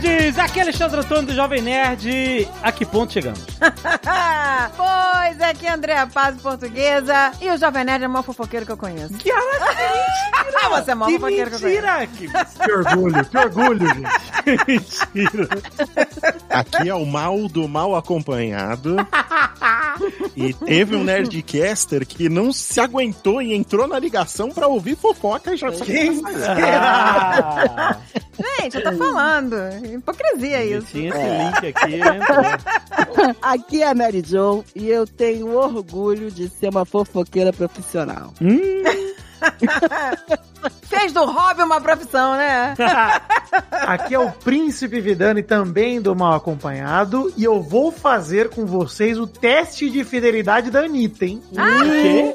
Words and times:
Nerds! 0.00 0.38
Aqui 0.38 0.58
é 0.58 0.62
Alexandre 0.62 1.00
Antônio 1.00 1.26
do 1.26 1.34
Jovem 1.34 1.60
Nerd. 1.62 2.48
A 2.62 2.72
que 2.72 2.84
ponto 2.86 3.12
chegamos? 3.12 3.40
pois, 4.76 5.40
aqui 5.40 5.66
é 5.66 5.72
Andréa 5.72 6.06
Paz, 6.06 6.40
portuguesa. 6.40 7.32
E 7.40 7.50
o 7.50 7.56
Jovem 7.58 7.84
Nerd 7.84 8.04
é 8.04 8.06
o 8.06 8.10
maior 8.10 8.22
fofoqueiro 8.22 8.66
que 8.66 8.72
eu 8.72 8.76
conheço. 8.76 9.14
Que 9.14 9.30
mentira! 9.32 10.68
Você 10.70 10.90
é 10.90 10.94
o 10.94 10.96
maior 10.96 11.12
que 11.12 11.18
fofoqueiro 11.18 11.50
que 11.50 11.56
eu 11.56 11.60
conheço. 11.60 11.82
mentira! 11.82 12.06
Que 12.64 12.72
orgulho, 12.72 13.24
que 13.24 13.38
orgulho, 13.38 13.86
gente. 13.88 14.66
mentira! 14.66 15.48
Aqui 16.48 16.88
é 16.88 16.94
o 16.94 17.04
mal 17.04 17.48
do 17.48 17.68
mal 17.68 17.94
acompanhado. 17.94 18.96
E 20.34 20.54
teve 20.54 20.96
um 20.96 21.04
Nerdcaster 21.04 22.06
que 22.06 22.28
não 22.28 22.52
se 22.52 22.80
aguentou 22.80 23.42
e 23.42 23.54
entrou 23.54 23.86
na 23.86 23.98
ligação 23.98 24.50
pra 24.50 24.66
ouvir 24.66 24.96
fofoca 24.96 25.52
e 25.54 25.56
já 25.56 25.70
Quem 25.70 26.22
Ah, 26.48 27.96
Gente, 28.60 28.76
eu 28.76 28.82
tô 28.82 28.92
falando. 28.96 29.56
Hipocrisia 29.94 30.64
isso. 30.64 30.86
tinha 30.88 31.10
esse 31.10 31.18
link 31.18 31.66
aqui, 31.66 31.96
né? 31.98 32.20
Aqui 33.42 33.82
é 33.82 33.88
a 33.88 33.94
Mary 33.94 34.22
Jo 34.24 34.64
e 34.74 34.88
eu 34.88 35.06
tenho 35.06 35.54
orgulho 35.54 36.30
de 36.30 36.48
ser 36.48 36.70
uma 36.70 36.84
fofoqueira 36.84 37.52
profissional. 37.52 38.32
Fez 40.82 41.12
do 41.12 41.24
hobby 41.24 41.62
uma 41.62 41.80
profissão, 41.80 42.36
né? 42.36 42.74
Aqui 43.70 44.14
é 44.14 44.18
o 44.18 44.30
Príncipe 44.30 45.00
Vidani, 45.00 45.42
também 45.42 46.00
do 46.00 46.14
Mal 46.14 46.34
Acompanhado, 46.34 47.32
e 47.36 47.44
eu 47.44 47.62
vou 47.62 47.90
fazer 47.90 48.50
com 48.50 48.66
vocês 48.66 49.18
o 49.18 49.26
teste 49.26 49.88
de 49.88 50.04
fidelidade 50.04 50.70
da 50.70 50.80
Anitta, 50.80 51.24
hein? 51.24 51.42
O 51.50 51.54
quê? 51.54 52.32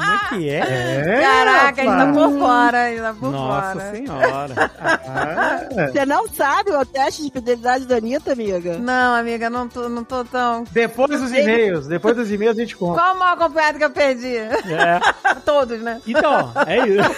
Como 0.00 0.12
é 0.12 0.28
que 0.28 0.48
é? 0.48 0.58
É, 0.58 1.20
Caraca, 1.20 1.80
ele 1.82 1.90
tá 1.90 2.12
por 2.12 2.38
fora, 2.38 2.90
ele 2.90 3.00
tá 3.02 3.14
por 3.14 3.30
Nossa 3.30 3.72
fora. 3.80 3.90
senhora. 3.94 4.70
Ah, 5.12 5.60
Você 5.90 6.06
não 6.06 6.28
sabe 6.28 6.70
o 6.70 6.84
teste 6.86 7.22
de 7.24 7.30
fidelidade 7.30 7.84
da 7.84 7.96
Anitta, 7.96 8.32
amiga? 8.32 8.78
Não, 8.78 9.14
amiga, 9.14 9.50
não 9.50 9.68
tô, 9.68 9.88
não 9.88 10.04
tô 10.04 10.24
tão. 10.24 10.64
depois 10.70 11.20
dos 11.20 11.32
e-mails, 11.32 11.86
depois 11.86 12.16
dos 12.16 12.30
e-mails 12.30 12.56
a 12.56 12.60
gente 12.60 12.76
conta. 12.76 13.00
Qual 13.00 13.14
o 13.14 13.18
maior 13.18 13.34
acompanhado 13.34 13.78
que 13.78 13.84
eu 13.84 13.90
perdi? 13.90 14.36
É. 14.36 15.00
Todos, 15.44 15.80
né? 15.80 16.00
Então, 16.06 16.52
é 16.66 16.78
isso. 16.86 17.10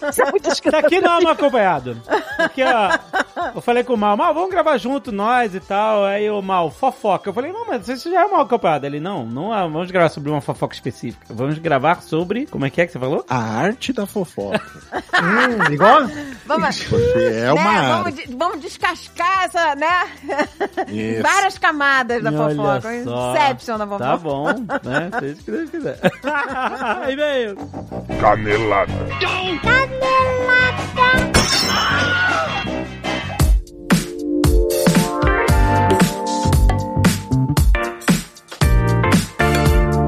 Você 0.00 0.22
é 0.22 0.30
muito 0.30 0.48
Isso 0.48 0.62
aqui 0.76 1.00
não 1.00 1.20
é 1.20 1.24
um 1.24 1.28
acompanhado. 1.28 2.00
Porque, 2.36 2.62
ó, 2.64 3.50
eu 3.54 3.60
falei 3.60 3.82
com 3.84 3.94
o 3.94 3.96
Mal, 3.98 4.16
Mal, 4.16 4.32
vamos 4.34 4.50
gravar 4.50 4.76
junto, 4.78 5.10
nós 5.12 5.54
e 5.54 5.60
tal. 5.60 6.04
Aí 6.04 6.30
o 6.30 6.40
Mal, 6.42 6.70
fofoca. 6.70 7.28
Eu 7.30 7.34
falei, 7.34 7.52
não, 7.52 7.66
mas 7.66 7.84
você 7.86 8.10
já 8.10 8.22
é 8.24 8.28
mal 8.28 8.42
acompanhado. 8.42 8.86
Ele, 8.86 9.00
não, 9.00 9.24
não 9.26 9.54
é, 9.54 9.60
vamos 9.62 9.90
gravar 9.90 10.08
sobre 10.08 10.30
uma 10.30 10.40
fofoca 10.40 10.74
específica. 10.74 11.26
Vamos 11.30 11.58
gravar 11.66 12.00
sobre, 12.02 12.46
como 12.46 12.64
é 12.64 12.70
que 12.70 12.80
é 12.80 12.86
que 12.86 12.92
você 12.92 12.98
falou? 12.98 13.24
A 13.28 13.36
arte 13.36 13.92
da 13.92 14.06
fofoca. 14.06 14.60
Hum, 15.16 15.72
igual? 15.72 16.02
Vamos, 16.44 16.84
Porque 16.84 17.18
é 17.18 17.50
uma 17.50 17.62
né, 17.62 17.78
arte. 17.78 17.88
vamos, 17.88 18.14
de- 18.14 18.36
vamos 18.36 18.60
descascar 18.60 19.44
essa, 19.44 19.74
né? 19.74 20.06
Isso. 20.88 21.22
Várias 21.22 21.56
camadas 21.58 22.22
da 22.22 22.30
Olha 22.30 22.54
fofoca. 22.54 23.04
só. 23.04 23.32
Inception 23.34 23.78
da 23.78 23.86
fofoca. 23.86 24.04
Tá 24.04 24.16
bom, 24.18 24.44
né? 24.52 25.10
Seja 25.18 25.32
o 25.40 25.44
que 25.44 25.50
Deus 25.50 25.70
quiser. 25.70 25.98
E-mail. 27.10 27.56
Canelada. 28.20 28.92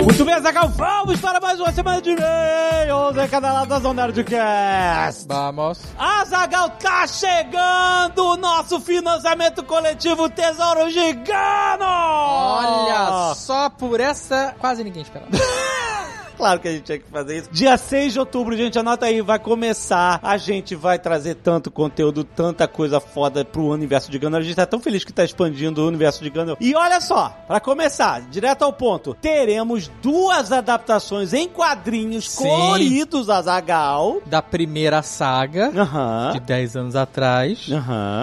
Muito 0.08 0.24
bem, 0.24 0.40
Zagal, 0.40 0.70
vamos 0.70 1.20
para 1.20 1.38
mais 1.38 1.60
uma 1.60 1.70
semana 1.70 2.00
de 2.00 2.12
e-mails 2.12 3.14
encanaladas 3.18 3.82
do 3.82 3.92
Nerdcast. 3.92 5.26
Vamos. 5.28 5.80
Azagal 5.98 6.70
tá 6.70 7.06
chegando 7.06 8.24
o 8.24 8.36
nosso 8.38 8.80
financiamento 8.80 9.62
coletivo 9.62 10.30
Tesouro 10.30 10.88
Gigano! 10.88 11.84
Olha, 11.84 13.34
só 13.34 13.68
por 13.68 14.00
essa 14.00 14.54
quase 14.58 14.82
ninguém 14.82 15.02
esperava. 15.02 15.30
Claro 16.38 16.60
que 16.60 16.68
a 16.68 16.70
gente 16.70 16.84
tinha 16.84 16.98
que 16.98 17.10
fazer 17.10 17.38
isso. 17.38 17.48
Dia 17.50 17.76
6 17.76 18.12
de 18.12 18.20
outubro, 18.20 18.56
gente, 18.56 18.78
anota 18.78 19.06
aí, 19.06 19.20
vai 19.20 19.40
começar. 19.40 20.20
A 20.22 20.36
gente 20.36 20.76
vai 20.76 20.96
trazer 20.96 21.34
tanto 21.34 21.68
conteúdo, 21.68 22.22
tanta 22.22 22.68
coisa 22.68 23.00
foda 23.00 23.44
pro 23.44 23.64
universo 23.66 24.08
de 24.08 24.18
Gano. 24.20 24.36
A 24.36 24.40
gente 24.40 24.54
tá 24.54 24.64
tão 24.64 24.78
feliz 24.78 25.02
que 25.02 25.12
tá 25.12 25.24
expandindo 25.24 25.82
o 25.82 25.88
universo 25.88 26.22
de 26.22 26.30
Gano. 26.30 26.56
E 26.60 26.76
olha 26.76 27.00
só, 27.00 27.36
pra 27.48 27.58
começar, 27.58 28.20
direto 28.30 28.62
ao 28.62 28.72
ponto, 28.72 29.14
teremos 29.20 29.90
duas 30.00 30.52
adaptações 30.52 31.32
em 31.32 31.48
quadrinhos 31.48 32.30
Sim. 32.30 32.44
coloridos 32.44 33.28
Azagal. 33.28 34.22
Da 34.24 34.40
primeira 34.40 35.02
saga, 35.02 35.72
de 36.32 36.40
10 36.40 36.76
anos 36.76 36.94
atrás. 36.94 37.66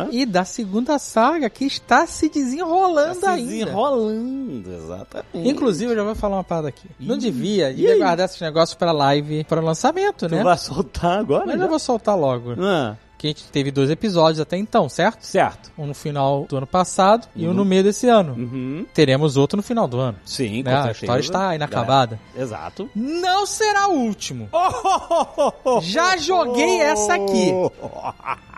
E 0.09 0.25
da 0.25 0.45
segunda 0.45 0.97
saga, 0.97 1.49
que 1.49 1.65
está 1.65 2.07
se 2.07 2.29
desenrolando 2.29 3.19
Tá 3.19 3.33
se 3.33 3.39
ainda. 3.41 3.49
desenrolando, 3.51 4.71
exatamente. 4.73 5.49
Inclusive, 5.49 5.91
eu 5.91 5.95
já 5.97 6.03
vou 6.03 6.15
falar 6.15 6.37
uma 6.37 6.43
parada 6.45 6.69
aqui. 6.69 6.87
Não 6.97 7.17
devia, 7.17 7.73
devia? 7.73 8.04
Guardar 8.07 8.25
esses 8.25 8.41
negócios 8.41 8.75
pra 8.75 8.91
live, 8.91 9.43
para 9.45 9.61
lançamento, 9.61 10.27
Tu 10.27 10.35
né? 10.35 10.43
vai 10.43 10.57
soltar 10.57 11.19
agora? 11.19 11.45
Mas 11.45 11.57
já? 11.57 11.63
eu 11.63 11.69
vou 11.69 11.79
soltar 11.79 12.17
logo. 12.17 12.53
Ah, 12.59 12.95
Que 13.17 13.27
a 13.27 13.29
gente 13.29 13.45
teve 13.45 13.71
dois 13.71 13.89
episódios 13.89 14.39
até 14.39 14.57
então, 14.57 14.87
certo? 14.89 15.23
certo. 15.25 15.71
Um 15.77 15.87
no 15.87 15.93
final 15.95 16.45
do 16.49 16.57
ano 16.57 16.67
passado 16.67 17.27
e 17.35 17.47
um 17.47 17.53
no 17.53 17.63
meio 17.65 17.83
desse 17.83 18.07
ano. 18.07 18.33
Uhum. 18.33 18.85
Teremos 18.93 19.37
outro 19.37 19.57
no 19.57 19.63
final 19.63 19.87
do 19.87 19.99
ano. 19.99 20.17
Sim, 20.25 20.61
Né? 20.63 20.75
A 20.75 20.91
história 20.91 21.21
está 21.21 21.55
inacabada. 21.55 22.19
É, 22.35 22.41
exato. 22.41 22.89
Não 22.95 23.45
será 23.45 23.87
o 23.87 23.93
último. 23.93 24.49
Já 25.81 26.17
joguei 26.17 26.81
essa 26.81 27.15
aqui. 27.15 27.51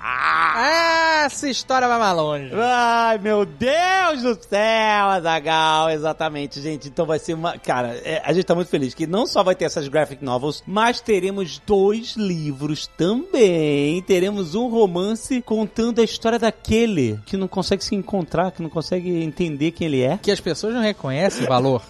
Essa 1.26 1.50
história 1.50 1.88
vai 1.88 2.00
mais 2.00 2.16
longe. 2.16 2.52
Ai, 2.54 3.18
meu 3.18 3.46
Deus 3.46 4.22
do 4.22 4.38
céu, 4.42 5.08
Azagal, 5.08 5.90
exatamente, 5.90 6.62
gente. 6.62 6.88
Então 6.88 7.06
vai 7.06 7.20
ser 7.20 7.34
uma. 7.34 7.58
Cara, 7.58 8.00
é, 8.04 8.22
a 8.24 8.32
gente 8.32 8.46
tá 8.46 8.56
muito 8.56 8.70
feliz 8.70 8.94
que 8.94 9.08
não 9.08 9.26
só 9.26 9.44
vai 9.44 9.56
ter 9.56 9.66
essas 9.66 9.88
graphic 9.88 10.24
novels, 10.24 10.64
mas 10.66 11.02
teremos 11.02 11.62
dois 11.66 12.16
livros 12.16 12.88
também. 12.88 14.02
Teremos 14.04 14.56
um 14.56 14.68
romance 14.68 15.42
contando 15.42 16.00
a 16.00 16.04
história 16.04 16.40
daquele 16.40 17.20
que 17.26 17.36
não 17.36 17.48
consegue 17.48 17.84
se 17.84 17.96
encontrar, 17.96 18.52
que 18.52 18.62
não 18.62 18.70
consegue 18.70 19.24
entender 19.24 19.72
quem 19.72 19.88
ele 19.88 20.02
é. 20.02 20.18
Que 20.22 20.32
as 20.32 20.40
pessoas 20.40 20.74
não 20.74 20.82
reconhecem 20.82 21.44
o 21.44 21.50
valor. 21.50 21.82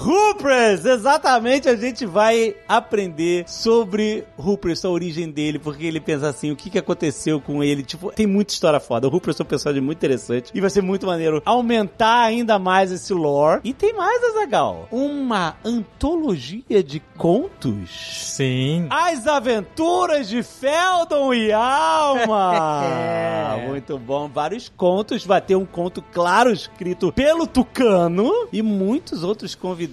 Hoopers! 0.00 0.84
Exatamente, 0.84 1.68
a 1.68 1.74
gente 1.74 2.06
vai 2.06 2.54
aprender 2.68 3.44
sobre 3.48 4.24
Hoopers, 4.38 4.84
a 4.84 4.88
origem 4.88 5.28
dele, 5.28 5.58
porque 5.58 5.84
ele 5.84 5.98
pensa 6.00 6.28
assim, 6.28 6.52
o 6.52 6.56
que, 6.56 6.70
que 6.70 6.78
aconteceu 6.78 7.40
com 7.40 7.64
ele. 7.64 7.82
Tipo, 7.82 8.12
tem 8.12 8.26
muita 8.26 8.52
história 8.52 8.78
foda. 8.78 9.08
O 9.08 9.12
Hoopers 9.12 9.40
é 9.40 9.42
um 9.42 9.46
personagem 9.46 9.82
muito 9.82 9.98
interessante 9.98 10.52
e 10.54 10.60
vai 10.60 10.70
ser 10.70 10.82
muito 10.82 11.04
maneiro 11.04 11.42
aumentar 11.44 12.22
ainda 12.22 12.58
mais 12.58 12.92
esse 12.92 13.12
lore. 13.12 13.60
E 13.64 13.74
tem 13.74 13.92
mais, 13.92 14.22
Azagal, 14.22 14.88
uma 14.92 15.56
antologia 15.64 16.82
de 16.82 17.00
contos. 17.16 17.90
Sim. 18.36 18.86
As 18.90 19.26
Aventuras 19.26 20.28
de 20.28 20.42
Feldon 20.42 21.34
e 21.34 21.52
Alma! 21.52 22.84
É. 23.58 23.66
Muito 23.66 23.98
bom. 23.98 24.28
Vários 24.28 24.68
contos. 24.68 25.24
Vai 25.24 25.40
ter 25.40 25.56
um 25.56 25.64
conto, 25.64 26.02
claro, 26.12 26.50
escrito 26.52 27.12
pelo 27.12 27.46
Tucano 27.46 28.30
e 28.52 28.62
muitos 28.62 29.24
outros 29.24 29.54
convidados. 29.54 29.87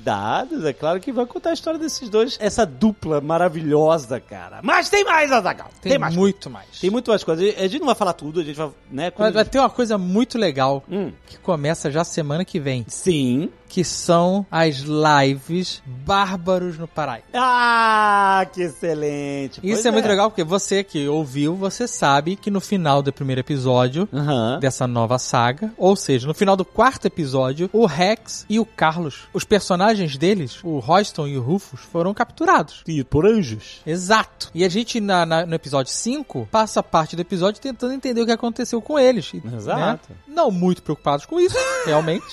É 0.66 0.74
claro 0.74 1.00
que 1.00 1.12
vai 1.12 1.26
contar 1.26 1.52
a 1.52 1.54
história 1.54 1.80
desses 1.80 2.10
dois. 2.10 2.38
Essa 2.40 2.66
dupla 2.66 3.22
maravilhosa, 3.22 4.20
cara. 4.20 4.60
Mas 4.64 4.90
tem 4.90 5.04
mais, 5.04 5.32
Azagal. 5.32 5.70
Tem, 5.82 5.92
Tem, 5.92 6.00
mais. 6.00 6.16
muito 6.16 6.50
mais. 6.50 6.80
Tem 6.80 6.90
muito 6.90 7.10
mais 7.12 7.24
coisas. 7.24 7.56
A 7.58 7.62
gente 7.68 7.80
não 7.80 7.88
vai 7.88 7.96
falar 7.96 8.14
tudo, 8.14 8.40
a 8.40 8.44
gente 8.44 8.56
vai, 8.56 8.68
né? 8.92 9.04
Vai, 9.04 9.12
quando- 9.12 9.34
vai 9.34 9.46
ter 9.46 9.60
uma 9.60 9.70
coisa 9.70 9.98
muito 9.98 10.38
legal 10.38 10.84
Hum. 10.90 11.12
que 11.28 11.38
começa 11.40 11.90
já 11.92 12.04
semana 12.04 12.44
que 12.46 12.60
vem. 12.60 12.86
Sim. 12.88 13.50
Que 13.68 13.84
são 13.84 14.46
as 14.50 14.78
lives 14.78 15.82
Bárbaros 15.86 16.78
no 16.78 16.88
Paraíba. 16.88 17.26
Ah, 17.34 18.46
que 18.54 18.62
excelente. 18.62 19.60
Isso 19.64 19.74
Pois 19.74 19.86
é 19.86 19.92
muito 19.92 20.08
legal 20.08 20.30
porque 20.30 20.44
você 20.44 20.84
que 20.84 21.08
ouviu, 21.08 21.56
você 21.56 21.88
sabe 21.88 22.36
que 22.36 22.50
no 22.52 22.62
final 22.62 23.02
do 23.02 23.12
primeiro 23.12 23.42
episódio 23.42 24.08
Aham. 24.14 24.60
dessa 24.60 24.88
nova 24.88 25.18
saga, 25.20 25.74
ou 25.78 25.96
seja, 25.96 26.26
no 26.28 26.34
final 26.34 26.56
do 26.56 26.64
quarto 26.64 27.06
episódio, 27.06 27.70
o 27.74 27.86
Rex 27.86 28.46
e 28.50 28.60
o 28.60 28.66
Carlos, 28.66 29.28
os 29.34 29.44
personagens 29.44 29.85
deles, 30.18 30.60
o 30.64 30.80
Royston 30.80 31.28
e 31.28 31.38
o 31.38 31.42
Rufus, 31.42 31.82
foram 31.82 32.14
capturados. 32.14 32.82
E 32.88 33.04
por 33.04 33.26
anjos. 33.26 33.82
Exato. 33.86 34.50
E 34.54 34.64
a 34.64 34.70
gente, 34.70 35.00
na- 35.00 35.26
na- 35.26 35.46
no 35.46 35.54
episódio 35.56 35.92
5, 35.94 36.48
passa 36.52 36.82
parte 36.82 37.16
do 37.16 37.22
episódio 37.22 37.62
tentando 37.62 37.94
entender 37.94 38.22
o 38.22 38.26
que 38.26 38.32
aconteceu 38.32 38.82
com 38.82 38.98
eles. 38.98 39.32
Exato. 39.56 40.10
né, 40.10 40.16
Não 40.28 40.50
muito 40.52 40.82
preocupados 40.82 41.26
com 41.26 41.40
isso, 41.40 41.56
realmente. 41.86 42.26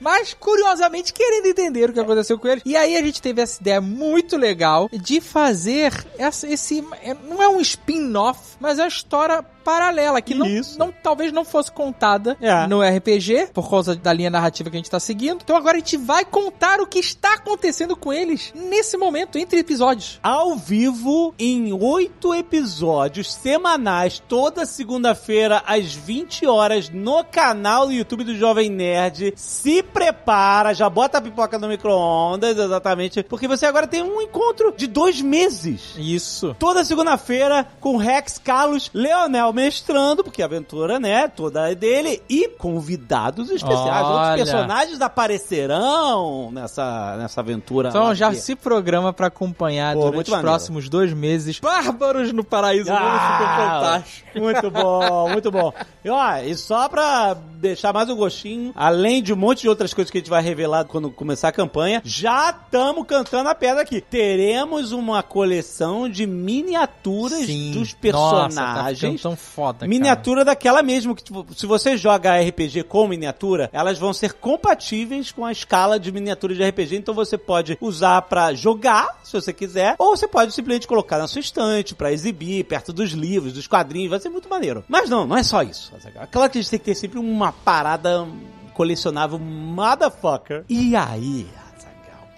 Mas, 0.00 0.34
curiosamente, 0.34 1.12
querendo 1.12 1.46
entender 1.46 1.90
o 1.90 1.92
que 1.92 2.00
aconteceu 2.00 2.38
com 2.38 2.48
eles. 2.48 2.62
E 2.66 2.76
aí 2.76 2.96
a 2.96 3.02
gente 3.02 3.20
teve 3.20 3.40
essa 3.42 3.60
ideia 3.60 3.80
muito 3.80 4.36
legal 4.36 4.88
de 4.92 5.20
fazer 5.20 5.92
essa, 6.18 6.46
esse. 6.48 6.84
é- 7.02 7.14
Não 7.14 7.42
é 7.42 7.48
um 7.48 7.60
spin-off, 7.60 8.40
mas 8.60 8.78
é 8.78 8.82
uma 8.82 8.88
história 8.88 9.42
paralela, 9.62 10.22
que 10.22 10.34
não, 10.34 10.46
não- 10.78 10.90
talvez 11.02 11.30
não 11.32 11.44
fosse 11.44 11.70
contada 11.70 12.36
É. 12.40 12.66
no 12.66 12.80
RPG, 12.82 13.48
por 13.52 13.68
causa 13.68 13.94
da 13.94 14.10
linha 14.12 14.30
narrativa 14.30 14.70
que 14.70 14.76
a 14.76 14.78
gente 14.78 14.90
tá 14.90 14.98
seguindo. 14.98 15.40
Então 15.44 15.54
agora 15.54 15.76
a 15.76 15.80
gente 15.80 15.98
vai 15.98 16.24
contar 16.24 16.80
o 16.80 16.86
que 16.86 16.98
está 16.98 17.34
acontecendo 17.34 17.94
com 17.94 18.10
eles 18.12 18.52
nesse 18.54 18.96
momento, 18.96 19.36
entre 19.38 19.60
episódios. 19.60 20.18
Ao 20.22 20.56
vivo, 20.56 21.34
em 21.38 21.72
oito 21.74 22.34
episódios 22.34 23.32
semanais, 23.34 24.20
toda 24.26 24.64
segunda-feira, 24.64 25.62
às 25.66 25.92
20 25.94 26.46
horas, 26.46 26.88
no 26.88 27.22
canal 27.24 27.86
do 27.86 27.92
YouTube 27.92 28.24
do 28.24 28.34
Jovem 28.34 28.70
Nerd. 28.70 29.34
Se 29.36 29.82
prepara, 29.92 30.72
já 30.74 30.88
bota 30.88 31.18
a 31.18 31.20
pipoca 31.20 31.58
no 31.58 31.68
micro-ondas, 31.68 32.56
exatamente, 32.56 33.22
porque 33.22 33.46
você 33.48 33.66
agora 33.66 33.86
tem 33.86 34.02
um 34.02 34.20
encontro 34.20 34.72
de 34.76 34.86
dois 34.86 35.20
meses. 35.20 35.94
Isso. 35.96 36.54
Toda 36.58 36.84
segunda-feira, 36.84 37.66
com 37.80 37.96
Rex, 37.96 38.38
Carlos, 38.42 38.90
Leonel 38.94 39.52
mestrando, 39.52 40.22
porque 40.24 40.42
a 40.42 40.46
aventura, 40.46 40.98
né, 40.98 41.28
toda 41.28 41.70
é 41.70 41.74
dele, 41.74 42.22
e 42.28 42.48
convidados 42.48 43.50
especiais. 43.50 44.06
Olha. 44.06 44.30
Outros 44.30 44.36
personagens 44.50 45.00
aparecerão 45.00 46.50
nessa, 46.52 47.16
nessa 47.18 47.40
aventura. 47.40 47.88
Então 47.88 48.14
já 48.14 48.30
que- 48.30 48.36
se 48.36 48.54
programa 48.56 49.12
pra 49.12 49.26
acompanhar 49.28 49.94
Pô, 49.94 50.02
durante 50.06 50.26
os 50.26 50.30
maneiro. 50.30 50.48
próximos 50.48 50.88
dois 50.88 51.12
meses. 51.12 51.58
Bárbaros 51.60 52.32
no 52.32 52.44
Paraíso 52.44 52.90
Ah. 52.92 54.02
Muito 54.34 54.70
bom, 54.70 55.28
muito 55.30 55.50
bom. 55.50 55.72
E, 56.04 56.08
ó, 56.10 56.36
e 56.38 56.54
só 56.56 56.88
pra 56.88 57.34
deixar 57.54 57.92
mais 57.92 58.08
um 58.08 58.16
gostinho, 58.16 58.72
além 58.74 59.22
de 59.22 59.32
um 59.32 59.36
monte 59.36 59.62
de 59.62 59.68
outras 59.80 59.94
coisas 59.94 60.10
que 60.10 60.18
a 60.18 60.20
gente 60.20 60.28
vai 60.28 60.42
revelar 60.42 60.84
quando 60.84 61.10
começar 61.10 61.48
a 61.48 61.52
campanha, 61.52 62.02
já 62.04 62.50
estamos 62.50 63.06
cantando 63.06 63.48
a 63.48 63.54
pedra 63.54 63.80
aqui. 63.80 64.00
Teremos 64.00 64.92
uma 64.92 65.22
coleção 65.22 66.06
de 66.08 66.26
miniaturas 66.26 67.46
dos 67.46 67.96
Nossa, 68.12 68.56
tá 68.56 68.74
personagens. 68.74 69.22
tão 69.22 69.34
foda, 69.36 69.86
Miniatura 69.86 70.44
daquela 70.44 70.82
mesmo, 70.82 71.14
que 71.14 71.24
tipo, 71.24 71.46
se 71.56 71.64
você 71.64 71.96
joga 71.96 72.38
RPG 72.38 72.82
com 72.84 73.08
miniatura, 73.08 73.70
elas 73.72 73.98
vão 73.98 74.12
ser 74.12 74.34
compatíveis 74.34 75.32
com 75.32 75.46
a 75.46 75.52
escala 75.52 75.98
de 75.98 76.12
miniatura 76.12 76.54
de 76.54 76.62
RPG, 76.62 76.96
então 76.96 77.14
você 77.14 77.38
pode 77.38 77.78
usar 77.80 78.20
pra 78.22 78.52
jogar, 78.52 79.20
se 79.24 79.32
você 79.32 79.52
quiser, 79.52 79.94
ou 79.98 80.14
você 80.14 80.28
pode 80.28 80.52
simplesmente 80.52 80.86
colocar 80.86 81.16
na 81.16 81.26
sua 81.26 81.40
estante 81.40 81.94
pra 81.94 82.12
exibir 82.12 82.64
perto 82.64 82.92
dos 82.92 83.12
livros, 83.12 83.54
dos 83.54 83.66
quadrinhos, 83.66 84.10
vai 84.10 84.20
ser 84.20 84.28
muito 84.28 84.48
maneiro. 84.48 84.84
Mas 84.86 85.08
não, 85.08 85.26
não 85.26 85.36
é 85.36 85.42
só 85.42 85.62
isso. 85.62 85.90
Claro 86.30 86.50
que 86.50 86.58
a 86.58 86.60
gente 86.60 86.70
tem 86.70 86.78
que 86.78 86.84
ter 86.84 86.94
sempre 86.94 87.18
uma 87.18 87.52
parada 87.52 88.26
colecionável 88.70 89.38
motherfucker. 89.38 90.64
E 90.68 90.96
aí, 90.96 91.46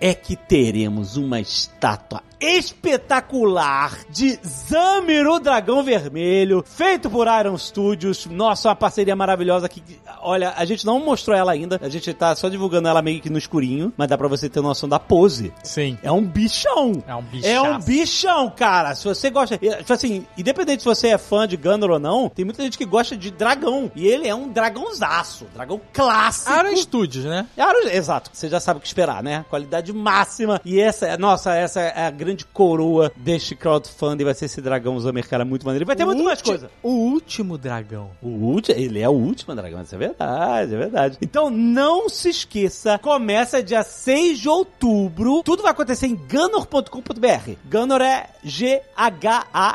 é 0.01 0.15
que 0.15 0.35
teremos 0.35 1.17
uma 1.17 1.39
estátua 1.39 2.23
espetacular 2.43 3.99
de 4.11 4.39
Zamir, 4.43 5.27
o 5.27 5.39
Dragão 5.39 5.83
Vermelho, 5.83 6.65
feito 6.67 7.09
por 7.11 7.27
Iron 7.27 7.57
Studios. 7.59 8.27
Nossa, 8.27 8.69
uma 8.69 8.77
parceria 8.77 9.15
maravilhosa 9.17 9.69
que, 9.69 9.83
olha, 10.21 10.53
a 10.57 10.65
gente 10.65 10.85
não 10.85 10.99
mostrou 11.01 11.37
ela 11.37 11.53
ainda, 11.53 11.79
a 11.83 11.89
gente 11.89 12.13
tá 12.15 12.35
só 12.35 12.49
divulgando 12.49 12.89
ela 12.89 13.03
meio 13.03 13.21
que 13.21 13.31
no 13.31 13.39
escurinho, 13.39 13.93
mas 13.97 14.09
dá 14.09 14.17
pra 14.19 14.29
você 14.29 14.49
ter 14.49 14.61
noção 14.61 14.89
da 14.89 14.99
pose. 14.99 15.53
Sim. 15.63 15.99
É 16.03 16.11
um 16.11 16.23
bichão. 16.25 17.03
É 17.07 17.15
um 17.15 17.23
bichaço. 17.23 17.49
É 17.53 17.61
um 17.63 17.79
bichão, 17.81 18.51
cara. 18.51 18.95
Se 18.95 19.05
você 19.05 19.31
gosta. 19.31 19.59
Tipo 19.59 19.93
assim, 19.93 20.27
independente 20.37 20.83
se 20.83 20.89
você 20.89 21.09
é 21.09 21.19
fã 21.19 21.47
de 21.47 21.57
Gunner 21.57 21.91
ou 21.91 21.99
não, 21.99 22.29
tem 22.29 22.45
muita 22.45 22.63
gente 22.63 22.79
que 22.79 22.85
gosta 22.85 23.17
de 23.17 23.31
dragão. 23.31 23.91
E 23.95 24.07
ele 24.07 24.27
é 24.29 24.35
um 24.35 24.49
dragãozaço. 24.49 25.47
Dragão 25.55 25.81
clássico. 25.93 26.51
Iron 26.53 26.77
Studios, 26.77 27.25
né? 27.25 27.47
Exato, 27.93 28.31
você 28.33 28.49
já 28.49 28.61
sabe 28.61 28.79
o 28.79 28.81
que 28.81 28.87
esperar, 28.87 29.23
né? 29.23 29.45
Qualidade 29.51 29.93
máxima. 29.93 30.61
E 30.65 30.81
essa, 30.81 31.07
é- 31.09 31.19
nossa, 31.19 31.55
essa 31.55 31.81
é 31.81 32.07
a 32.07 32.11
grande 32.11 32.32
coroa 32.45 33.13
deste 33.17 33.55
crowdfunding. 33.55 34.25
Vai 34.25 34.35
ser 34.35 34.47
esse 34.47 34.61
dragão 34.61 34.99
Zamer, 34.99 35.29
cara, 35.29 35.45
muito 35.45 35.65
maneiro. 35.65 35.87
Vai 35.87 35.97
ter 35.97 36.05
muito 36.05 36.23
mais 36.25 36.43
coisa. 36.43 36.71
O 36.83 36.91
último 36.91 37.57
dragão. 37.59 38.11
O 38.21 38.29
último, 38.29 38.79
ele 38.79 39.01
é 39.01 39.09
o 39.09 39.13
último 39.13 39.55
dragão, 39.55 39.83
isso 39.83 39.95
é 39.95 39.99
verdade, 39.99 40.75
é 40.75 40.79
verdade. 40.79 41.19
Então 41.21 41.51
não 41.51 42.09
se 42.09 42.31
esqueça, 42.31 42.99
começa 42.99 43.63
dia 43.63 43.83
6 43.83 44.39
de 44.39 44.49
outubro. 44.49 45.43
Tudo 45.45 45.63
vai 45.63 45.73
acontecer 45.73 46.07
em 46.07 46.17
ganor.com.br. 46.17 47.53
Ganor 47.65 48.01
é 48.01 48.31
G-H-A-N-O-R. 48.43 49.73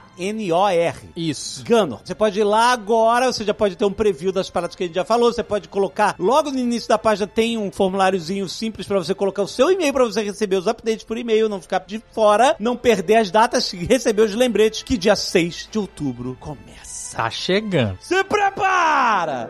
Isso. 1.15 1.63
Ganor. 1.63 2.01
Você 2.03 2.15
pode 2.15 2.39
ir 2.39 2.43
lá 2.43 2.71
agora, 2.71 3.31
você 3.31 3.43
já 3.43 3.53
pode 3.53 3.75
ter 3.75 3.85
um 3.85 3.91
preview 3.91 4.31
das 4.31 4.49
paradas 4.49 4.75
que 4.75 4.83
a 4.83 4.87
gente 4.87 4.95
já 4.95 5.05
falou, 5.05 5.31
você 5.31 5.43
pode 5.43 5.67
colocar, 5.67 6.15
logo 6.19 6.51
no 6.51 6.59
início 6.59 6.89
da 6.89 6.97
página 6.97 7.27
tem 7.27 7.57
um 7.57 7.71
formuláriozinho 7.71 8.47
simples 8.49 8.87
pra 8.87 8.97
você 8.97 9.13
colocar 9.13 9.43
o 9.43 9.47
seu 9.47 9.71
e-mail 9.71 9.93
pra 9.93 10.03
você 10.05 10.21
receber 10.23 10.55
os 10.55 10.67
updates 10.67 11.03
por 11.03 11.17
e-mail, 11.17 11.49
não 11.49 11.61
ficar 11.61 11.83
de 11.85 12.01
fora, 12.11 12.46
não 12.59 12.77
perder 12.77 13.17
as 13.17 13.31
datas 13.31 13.71
e 13.73 13.77
receber 13.77 14.21
os 14.21 14.35
lembretes 14.35 14.83
que 14.83 14.97
dia 14.97 15.15
6 15.15 15.69
de 15.71 15.79
outubro 15.79 16.37
começa. 16.39 17.17
Tá 17.17 17.29
chegando. 17.29 17.97
Se 18.01 18.23
prepara! 18.23 19.49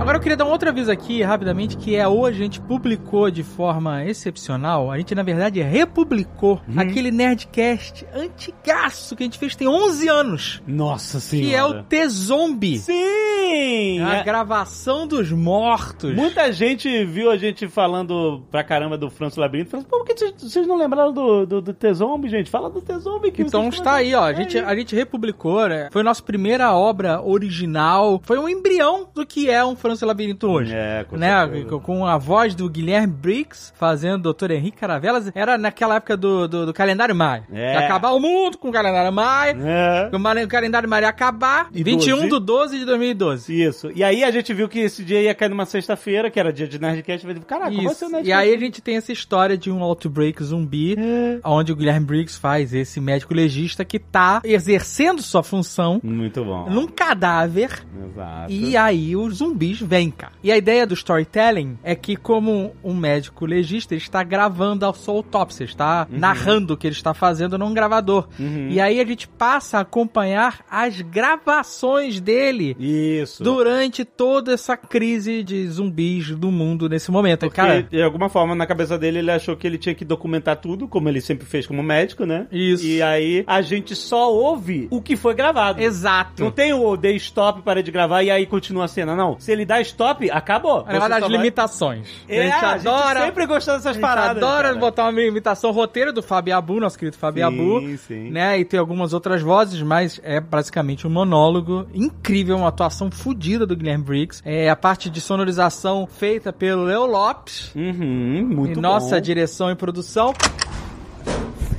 Agora 0.00 0.16
eu 0.16 0.20
queria 0.22 0.36
dar 0.38 0.46
um 0.46 0.50
outro 0.50 0.68
aviso 0.70 0.90
aqui, 0.90 1.22
rapidamente, 1.22 1.76
que 1.76 1.94
é 1.94 2.06
hoje 2.08 2.40
a 2.40 2.42
gente 2.44 2.60
publicou 2.62 3.30
de 3.30 3.42
forma 3.42 4.04
excepcional, 4.06 4.90
a 4.90 4.96
gente 4.96 5.14
na 5.14 5.22
verdade 5.22 5.60
republicou 5.60 6.60
aquele 6.76 7.10
Nerdcast 7.10 8.06
antigaço 8.14 9.14
que 9.14 9.22
a 9.22 9.26
gente 9.26 9.38
fez 9.38 9.54
tem 9.54 9.68
11 9.68 10.08
anos, 10.08 10.62
Nossa 10.66 11.18
que 11.36 11.54
é 11.54 11.62
o 11.62 11.82
T-Zombie. 11.82 12.78
Sim! 12.78 14.00
A 14.00 14.16
É- 14.18 14.22
gravação 14.24 15.06
dos 15.06 15.30
mortos. 15.30 16.14
Muita 16.14 16.50
gente 16.52 17.04
viu 17.04 17.30
a 17.30 17.36
gente 17.36 17.66
falando 17.68 18.42
pra 18.50 18.62
caramba 18.64 18.96
do 18.96 19.10
Franço 19.10 19.40
Labirinto. 19.40 19.70
Falando, 19.70 19.86
por 19.88 20.04
que 20.06 20.14
vocês- 20.38 20.66
não 20.66 20.76
lembraram 20.76 21.12
do, 21.12 21.44
do, 21.44 21.60
do 21.60 21.74
T-Zombie, 21.74 22.28
gente? 22.30 22.50
Fala 22.50 22.70
do 22.70 22.80
T-Zombie. 22.80 23.30
que 23.32 23.42
Então 23.42 23.68
está 23.68 23.94
aí, 23.96 24.14
ó. 24.14 24.24
A 24.24 24.32
gente, 24.32 24.58
a 24.58 24.74
gente 24.74 24.94
republicou, 24.94 25.68
né? 25.68 25.88
Foi 25.90 26.00
a 26.00 26.04
nossa 26.04 26.22
primeira 26.22 26.72
obra 26.74 27.20
original. 27.22 28.20
Foi 28.24 28.38
um 28.38 28.48
embrião 28.48 29.08
do 29.14 29.26
que 29.26 29.50
é 29.50 29.62
um 29.64 29.74
França 29.88 30.04
Labirinto 30.04 30.46
hoje. 30.48 30.74
É, 30.74 31.04
com 31.08 31.16
né? 31.16 31.40
certeza. 31.46 31.78
Com- 31.80 32.04
a 32.04 32.18
voz 32.18 32.54
do 32.54 32.68
Guilherme 32.68 33.06
Briggs 33.12 33.72
fazendo 33.74 34.28
o 34.28 34.34
Dr. 34.34 34.50
Henrique 34.50 34.76
Caravelas. 34.76 35.30
Era 35.34 35.56
naquela 35.56 35.96
época 35.96 36.14
do, 36.14 36.46
do, 36.46 36.66
do 36.66 36.74
calendário 36.74 37.14
Maia. 37.14 37.44
É. 37.50 37.72
Ia 37.72 37.78
acabar 37.86 38.10
o 38.10 38.20
mundo 38.20 38.58
com 38.58 38.68
o 38.68 38.72
calendário 38.72 39.10
Maia. 39.10 39.56
É. 39.58 40.10
O 40.44 40.48
calendário 40.48 40.88
Maia 40.88 41.02
ia 41.04 41.08
acabar. 41.08 41.68
E 41.72 41.82
21 41.82 42.16
12? 42.16 42.28
do 42.28 42.40
12 42.40 42.78
de 42.80 42.84
2012. 42.84 43.62
Isso. 43.62 43.90
E 43.94 44.04
aí 44.04 44.22
a 44.22 44.30
gente 44.30 44.52
viu 44.52 44.68
que 44.68 44.78
esse 44.80 45.02
dia 45.02 45.22
ia 45.22 45.34
cair 45.34 45.48
numa 45.48 45.64
sexta-feira, 45.64 46.30
que 46.30 46.38
era 46.38 46.52
dia 46.52 46.68
de 46.68 46.78
Nerdcast. 46.78 47.26
Caraca, 47.46 47.70
vai 47.70 47.80
ser 47.80 47.86
o 47.86 47.90
Isso. 47.92 48.04
Nerdcast. 48.10 48.28
E 48.28 48.32
aí 48.32 48.54
a 48.54 48.58
gente 48.58 48.82
tem 48.82 48.96
essa 48.96 49.10
história 49.10 49.56
de 49.56 49.70
um 49.70 49.82
outbreak 49.82 50.42
zumbi, 50.44 50.96
É. 50.98 51.40
onde 51.44 51.72
o 51.72 51.76
Guilherme 51.76 52.04
Briggs 52.06 52.38
faz 52.38 52.74
esse 52.74 53.00
médico 53.00 53.32
legista 53.32 53.84
que 53.86 53.98
tá 53.98 54.42
exercendo 54.44 55.22
sua 55.22 55.42
função 55.42 55.98
Muito 56.04 56.44
bom. 56.44 56.68
num 56.68 56.86
cadáver 56.86 57.70
Exato. 58.12 58.52
e 58.52 58.76
aí 58.76 59.16
os 59.16 59.38
zumbis 59.38 59.77
vêm 59.80 60.10
cá. 60.10 60.32
E 60.42 60.50
a 60.52 60.56
ideia 60.56 60.86
do 60.86 60.94
storytelling 60.94 61.78
é 61.82 61.94
que, 61.94 62.16
como 62.16 62.74
um 62.82 62.94
médico 62.94 63.46
legista, 63.46 63.94
ele 63.94 64.02
está 64.02 64.22
gravando 64.22 64.86
a 64.86 64.92
sua 64.92 65.14
autópsia, 65.14 65.64
está 65.64 66.06
narrando 66.10 66.74
o 66.74 66.76
que 66.76 66.86
ele 66.86 66.94
está 66.94 67.14
fazendo 67.14 67.58
num 67.58 67.72
gravador. 67.72 68.28
Uhum. 68.38 68.68
E 68.70 68.80
aí 68.80 69.00
a 69.00 69.04
gente 69.04 69.26
passa 69.28 69.78
a 69.78 69.80
acompanhar 69.80 70.60
as 70.70 71.00
gravações 71.00 72.20
dele. 72.20 72.76
Isso. 72.78 73.42
Durante 73.42 74.04
toda 74.04 74.52
essa 74.52 74.76
crise 74.76 75.42
de 75.42 75.66
zumbis 75.68 76.30
do 76.30 76.50
mundo 76.50 76.88
nesse 76.88 77.10
momento. 77.10 77.40
Porque, 77.40 77.56
Cara, 77.56 77.82
de 77.82 78.02
alguma 78.02 78.28
forma, 78.28 78.54
na 78.54 78.66
cabeça 78.66 78.98
dele, 78.98 79.18
ele 79.18 79.30
achou 79.30 79.56
que 79.56 79.66
ele 79.66 79.78
tinha 79.78 79.94
que 79.94 80.04
documentar 80.04 80.56
tudo, 80.56 80.86
como 80.88 81.08
ele 81.08 81.20
sempre 81.20 81.46
fez 81.46 81.66
como 81.66 81.82
médico, 81.82 82.24
né? 82.24 82.46
Isso. 82.50 82.84
E 82.84 83.02
aí, 83.02 83.44
a 83.46 83.60
gente 83.62 83.94
só 83.94 84.32
ouve 84.32 84.88
o 84.90 85.00
que 85.00 85.16
foi 85.16 85.34
gravado. 85.34 85.80
exato. 85.80 86.42
Não 86.42 86.50
tem 86.50 86.72
o 86.72 86.96
dei 86.96 87.16
stop, 87.16 87.62
para 87.62 87.82
de 87.82 87.90
gravar 87.90 88.22
e 88.22 88.30
aí 88.30 88.46
continua 88.46 88.84
a 88.84 88.88
cena, 88.88 89.14
não. 89.14 89.38
Se 89.38 89.52
ele 89.52 89.64
dá 89.68 89.80
stop, 89.82 90.30
acabou. 90.30 90.84
É 90.88 90.98
Você 90.98 91.08
das 91.08 91.20
vai- 91.20 91.28
limitações. 91.28 92.08
É, 92.28 92.50
a 92.50 92.78
gente 92.78 93.20
sempre 93.26 93.46
gostou 93.46 93.74
dessas 93.74 93.86
A 93.86 93.92
gente 93.92 94.00
paradas. 94.00 94.42
adora 94.42 94.68
cara. 94.68 94.78
botar 94.80 95.08
uma 95.10 95.20
imitação 95.20 95.70
roteiro 95.70 96.10
do 96.12 96.22
Fabi 96.22 96.50
Abu, 96.50 96.80
nosso 96.80 96.98
querido 96.98 97.18
Fabi 97.18 97.40
Sim, 97.40 97.46
Abu. 97.46 97.98
sim. 97.98 98.30
Né? 98.30 98.58
E 98.58 98.64
tem 98.64 98.80
algumas 98.80 99.12
outras 99.12 99.42
vozes, 99.42 99.80
mas 99.82 100.18
é 100.24 100.40
basicamente 100.40 101.06
um 101.06 101.10
monólogo 101.10 101.86
incrível, 101.94 102.56
uma 102.56 102.68
atuação 102.68 103.10
fodida 103.10 103.66
do 103.66 103.76
Guilherme 103.76 104.02
Briggs. 104.04 104.40
É 104.44 104.70
a 104.70 104.76
parte 104.76 105.10
de 105.10 105.20
sonorização 105.20 106.06
feita 106.06 106.50
pelo 106.52 106.84
Leo 106.84 107.04
Lopes. 107.04 107.70
Uhum, 107.76 108.48
muito 108.50 108.78
e 108.78 108.82
nossa 108.82 109.16
bom. 109.16 109.20
direção 109.20 109.70
e 109.70 109.74
produção. 109.74 110.32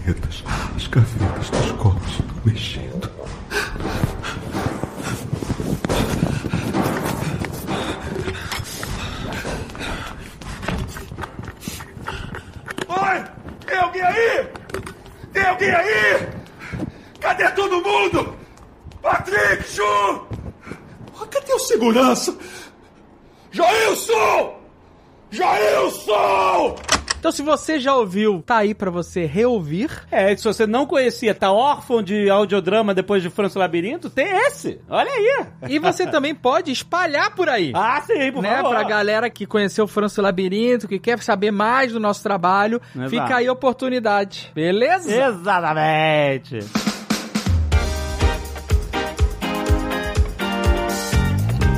gavetas, 0.06 0.44
as 0.76 0.88
gavetas 0.88 1.50
dos 1.50 1.72
copos 1.72 2.10
estão 2.12 2.36
mexendo. 2.46 3.10
Oi! 12.90 13.24
Tem 13.68 13.78
alguém 13.78 14.02
aí? 14.02 14.48
Tem 15.32 15.46
alguém 15.46 15.70
aí? 15.70 16.28
Cadê 17.20 17.50
todo 17.52 17.82
mundo? 17.84 18.36
Patrick! 19.02 19.64
Ah, 21.22 21.26
Cadê 21.30 21.54
o 21.54 21.60
segurança? 21.60 22.36
Jailson! 23.52 24.60
Jailson! 25.30 26.76
Então, 27.20 27.34
se 27.34 27.42
você 27.42 27.80
já 27.82 27.94
ouviu, 27.96 28.42
tá 28.46 28.58
aí 28.58 28.74
pra 28.74 28.90
você 28.90 29.26
reouvir. 29.26 29.92
É, 30.10 30.34
se 30.36 30.46
você 30.46 30.66
não 30.66 30.86
conhecia, 30.86 31.36
tá 31.36 31.52
órfão 31.52 32.02
de 32.02 32.30
audiodrama 32.30 32.94
depois 32.94 33.22
de 33.22 33.30
França 33.30 33.60
Labirinto, 33.60 34.10
tem 34.10 34.26
esse. 34.48 34.80
Olha 34.90 35.12
aí. 35.12 35.46
E 35.70 35.80
você 35.80 36.08
também 36.10 36.34
pode 36.34 36.72
espalhar 36.72 37.36
por 37.36 37.50
aí. 37.50 37.74
Ah, 37.76 38.02
sim, 38.02 38.32
por 38.32 38.42
né, 38.42 38.56
favor. 38.58 38.70
pra 38.70 38.84
galera 38.84 39.30
que 39.30 39.46
conheceu 39.46 39.86
França 39.86 40.22
Labirinto, 40.22 40.88
que 40.88 40.98
quer 40.98 41.22
saber 41.22 41.52
mais 41.52 41.92
do 41.92 42.00
nosso 42.00 42.24
trabalho, 42.24 42.82
Exato. 42.96 43.10
fica 43.10 43.36
aí 43.36 43.48
a 43.48 43.52
oportunidade. 43.52 44.52
Beleza? 44.56 45.12
Exatamente. 45.14 46.60